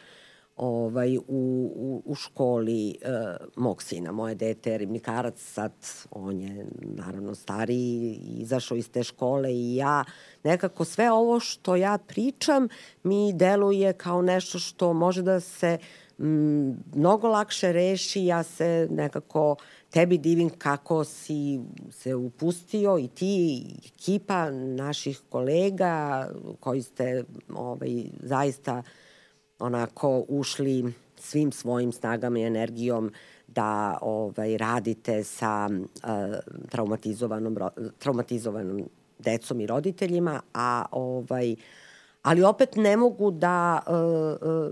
ovaj, 0.56 1.16
u, 1.16 1.22
u, 1.28 2.02
u 2.04 2.14
školi 2.14 2.94
uh, 3.02 3.46
mog 3.56 3.82
sina. 3.82 4.12
Moje 4.12 4.34
dete 4.34 4.70
je 4.70 4.78
ribnikarac, 4.78 5.40
sad 5.40 5.72
on 6.10 6.40
je 6.40 6.66
naravno 6.80 7.34
stariji, 7.34 8.20
izašao 8.38 8.76
iz 8.76 8.90
te 8.90 9.02
škole 9.02 9.54
i 9.54 9.76
ja 9.76 10.04
nekako 10.44 10.84
sve 10.84 11.12
ovo 11.12 11.40
što 11.40 11.76
ja 11.76 11.98
pričam 11.98 12.68
mi 13.02 13.32
deluje 13.32 13.92
kao 13.92 14.22
nešto 14.22 14.58
što 14.58 14.92
može 14.92 15.22
da 15.22 15.40
se 15.40 15.78
mnogo 16.94 17.28
lakše 17.28 17.72
reši. 17.72 18.24
Ja 18.24 18.42
se 18.42 18.88
nekako 18.90 19.56
tebi 19.90 20.18
divim 20.18 20.50
kako 20.50 21.04
si 21.04 21.60
se 21.90 22.14
upustio 22.14 22.98
i 22.98 23.08
ti 23.08 23.26
i 23.26 23.76
ekipa 23.86 24.50
naših 24.50 25.20
kolega 25.28 26.26
koji 26.60 26.82
ste 26.82 27.24
ovaj, 27.54 28.04
zaista 28.22 28.82
onako 29.58 30.24
ušli 30.28 30.92
svim 31.18 31.52
svojim 31.52 31.92
snagama 31.92 32.38
i 32.38 32.42
energijom 32.42 33.12
da 33.46 33.98
ovaj, 34.00 34.56
radite 34.56 35.24
sa 35.24 35.70
uh, 35.70 36.10
traumatizovanom, 36.68 37.58
traumatizovanom 37.98 38.88
decom 39.18 39.60
i 39.60 39.66
roditeljima, 39.66 40.40
a 40.54 40.84
ovaj, 40.90 41.56
ali 42.22 42.42
opet 42.42 42.76
ne 42.76 42.96
mogu 42.96 43.30
da 43.30 43.82
uh, 43.86 44.70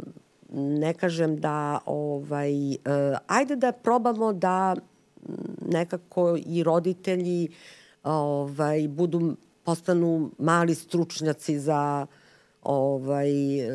ne 0.53 0.95
kažem 0.95 1.37
da 1.37 1.79
ovaj, 1.87 2.71
uh, 2.71 3.19
ajde 3.27 3.57
da 3.57 3.73
probamo 3.73 4.33
da 4.33 4.77
nekako 5.67 6.39
i 6.47 6.63
roditelji 6.63 7.49
ovaj, 8.05 8.89
budu, 8.89 9.37
postanu 9.65 10.31
mali 10.39 10.75
stručnjaci 10.75 11.59
za 11.59 12.07
ovaj, 12.63 13.31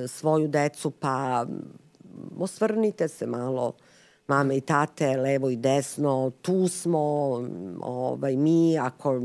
svoju 0.07 0.47
decu, 0.47 0.91
pa 0.91 1.45
osvrnite 2.39 3.07
se 3.07 3.27
malo 3.27 3.73
mame 4.27 4.57
i 4.57 4.61
tate, 4.61 5.17
levo 5.17 5.49
i 5.49 5.55
desno, 5.55 6.31
tu 6.41 6.67
smo, 6.67 6.99
ovaj, 7.81 8.35
mi, 8.35 8.77
ako 8.77 9.19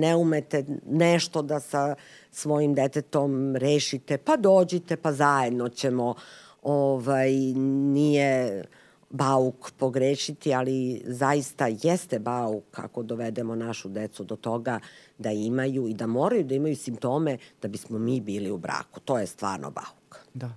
ne 0.00 0.16
umete 0.16 0.64
nešto 0.86 1.42
da 1.42 1.60
sa 1.60 1.94
svojim 2.30 2.74
detetom 2.74 3.56
rešite, 3.56 4.18
pa 4.18 4.36
dođite, 4.36 4.96
pa 4.96 5.12
zajedno 5.12 5.68
ćemo, 5.68 6.14
ovaj, 6.62 7.32
nije 7.94 8.64
bauk 9.10 9.70
pogrešiti, 9.76 10.54
ali 10.54 11.02
zaista 11.06 11.66
jeste 11.82 12.18
bauk 12.18 12.78
ako 12.78 13.02
dovedemo 13.02 13.54
našu 13.54 13.88
decu 13.88 14.24
do 14.24 14.36
toga 14.36 14.80
da 15.18 15.30
imaju 15.30 15.88
i 15.88 15.94
da 15.94 16.06
moraju 16.06 16.44
da 16.44 16.54
imaju 16.54 16.76
simptome 16.76 17.38
da 17.62 17.68
bismo 17.68 17.98
mi 17.98 18.20
bili 18.20 18.50
u 18.50 18.58
braku. 18.58 19.00
To 19.00 19.18
je 19.18 19.26
stvarno 19.26 19.70
bauk. 19.70 20.18
Da. 20.34 20.50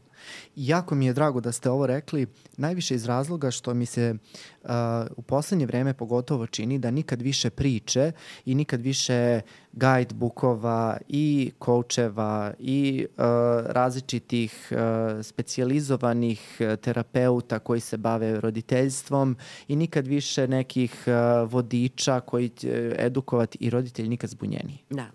Jako 0.55 0.95
mi 0.95 1.05
je 1.05 1.13
drago 1.13 1.41
da 1.41 1.51
ste 1.51 1.69
ovo 1.69 1.87
rekli, 1.87 2.27
najviše 2.57 2.95
iz 2.95 3.05
razloga 3.05 3.51
što 3.51 3.73
mi 3.73 3.85
se 3.85 4.15
uh, 4.63 4.69
u 5.17 5.21
poslednje 5.21 5.65
vreme 5.65 5.93
pogotovo 5.93 6.47
čini 6.47 6.79
da 6.79 6.91
nikad 6.91 7.21
više 7.21 7.49
priče 7.49 8.11
i 8.45 8.55
nikad 8.55 8.81
više 8.81 9.41
guidebookova 9.71 10.97
i 11.07 11.51
koučeva 11.59 12.53
i 12.59 13.05
uh, 13.09 13.23
različitih 13.65 14.71
uh, 14.71 14.77
specijalizovanih 15.25 16.61
terapeuta 16.81 17.59
koji 17.59 17.79
se 17.79 17.97
bave 17.97 18.41
roditeljstvom 18.41 19.37
i 19.67 19.75
nikad 19.75 20.07
više 20.07 20.47
nekih 20.47 21.03
uh, 21.07 21.51
vodiča 21.51 22.19
koji 22.19 22.49
će 22.49 22.95
edukovati 22.99 23.57
i 23.61 23.69
roditelji 23.69 24.09
nikad 24.09 24.29
zbunjeni. 24.29 24.77
Da. 24.89 25.05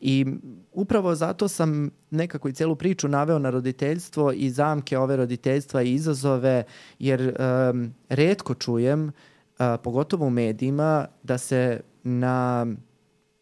I 0.00 0.26
upravo 0.72 1.14
zato 1.14 1.48
sam 1.48 1.90
nekako 2.10 2.48
i 2.48 2.52
celu 2.52 2.76
priču 2.76 3.08
naveo 3.08 3.38
na 3.38 3.50
roditeljstvo 3.50 4.32
i 4.32 4.50
zamke 4.50 4.81
ove 4.90 5.16
roditeljstva 5.16 5.82
i 5.82 5.92
izazove, 5.92 6.64
jer 6.98 7.36
um, 7.38 7.94
redko 8.08 8.54
čujem, 8.54 9.06
uh, 9.06 9.66
pogotovo 9.84 10.26
u 10.26 10.30
medijima, 10.30 11.06
da 11.22 11.38
se 11.38 11.80
na 12.02 12.66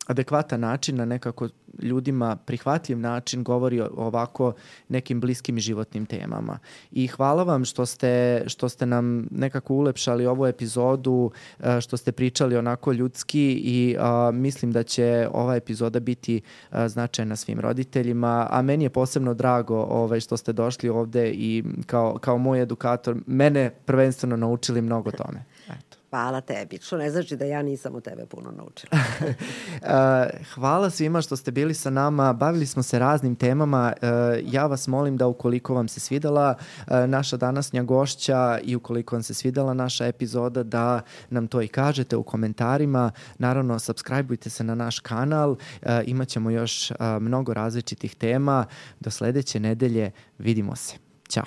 adekvatan 0.07 0.61
način, 0.61 0.97
na 0.97 1.05
nekako 1.05 1.49
ljudima 1.83 2.37
prihvatljiv 2.37 2.99
način 2.99 3.45
govori 3.45 3.81
o 3.81 3.89
ovako 3.97 4.53
nekim 4.89 5.21
bliskim 5.21 5.59
životnim 5.59 6.07
temama. 6.07 6.59
I 6.91 7.07
hvala 7.07 7.43
vam 7.43 7.65
što 7.65 7.87
ste, 7.87 8.43
što 8.47 8.69
ste 8.69 8.87
nam 8.87 9.27
nekako 9.31 9.75
ulepšali 9.75 10.27
ovu 10.27 10.47
epizodu, 10.47 11.31
e, 11.61 11.81
što 11.81 11.97
ste 11.97 12.13
pričali 12.13 12.57
onako 12.57 12.93
ljudski 12.93 13.53
i 13.65 13.97
a, 13.99 14.31
mislim 14.35 14.73
da 14.73 14.83
će 14.83 15.29
ova 15.33 15.57
epizoda 15.57 16.01
biti 16.01 16.41
a, 16.71 16.89
značajna 16.89 17.37
svim 17.37 17.61
roditeljima, 17.61 18.47
a 18.51 18.63
meni 18.63 18.85
je 18.85 18.91
posebno 18.91 19.35
drago 19.35 19.77
ovaj, 19.77 20.21
što 20.21 20.37
ste 20.37 20.53
došli 20.53 20.89
ovde 20.89 21.31
i 21.31 21.65
kao, 21.87 22.19
kao 22.19 22.39
moj 22.39 22.63
edukator 22.63 23.17
mene 23.27 23.71
prvenstveno 23.85 24.37
naučili 24.37 24.83
mnogo 24.83 25.11
tome. 25.11 25.45
Eto. 25.69 26.00
Hvala 26.11 26.41
tebi, 26.41 26.79
što 26.83 26.97
ne 26.97 27.11
znači 27.11 27.37
da 27.37 27.45
ja 27.45 27.63
nisam 27.63 27.95
od 27.95 28.05
tebe 28.05 28.27
puno 28.27 28.51
naučila. 28.51 28.93
Hvala 30.55 30.91
svima 30.91 31.23
što 31.23 31.37
ste 31.37 31.51
bili 31.51 31.75
sa 31.75 31.91
nama, 31.91 32.33
bavili 32.33 32.67
smo 32.67 32.83
se 32.83 32.99
raznim 32.99 33.37
temama. 33.37 33.93
Ja 34.45 34.67
vas 34.67 34.89
molim 34.89 35.17
da 35.17 35.27
ukoliko 35.27 35.75
vam 35.75 35.89
se 35.89 36.01
svidela 36.01 36.55
naša 37.07 37.37
danasnja 37.37 37.83
gošća 37.83 38.59
i 38.63 38.77
ukoliko 38.77 39.17
vam 39.17 39.23
se 39.23 39.35
svidela 39.35 39.75
naša 39.75 40.07
epizoda, 40.07 40.63
da 40.63 41.01
nam 41.31 41.49
to 41.49 41.63
i 41.63 41.69
kažete 41.69 42.17
u 42.17 42.23
komentarima. 42.23 43.11
Naravno, 43.39 43.79
subscribeujte 43.79 44.51
se 44.51 44.65
na 44.65 44.75
naš 44.75 44.99
kanal, 44.99 45.57
imaćemo 46.05 46.51
još 46.51 46.93
mnogo 47.21 47.55
različitih 47.55 48.15
tema. 48.15 48.67
Do 49.01 49.11
sledeće 49.11 49.61
nedelje, 49.61 50.11
vidimo 50.39 50.77
se. 50.77 50.95
Ćao. 51.29 51.45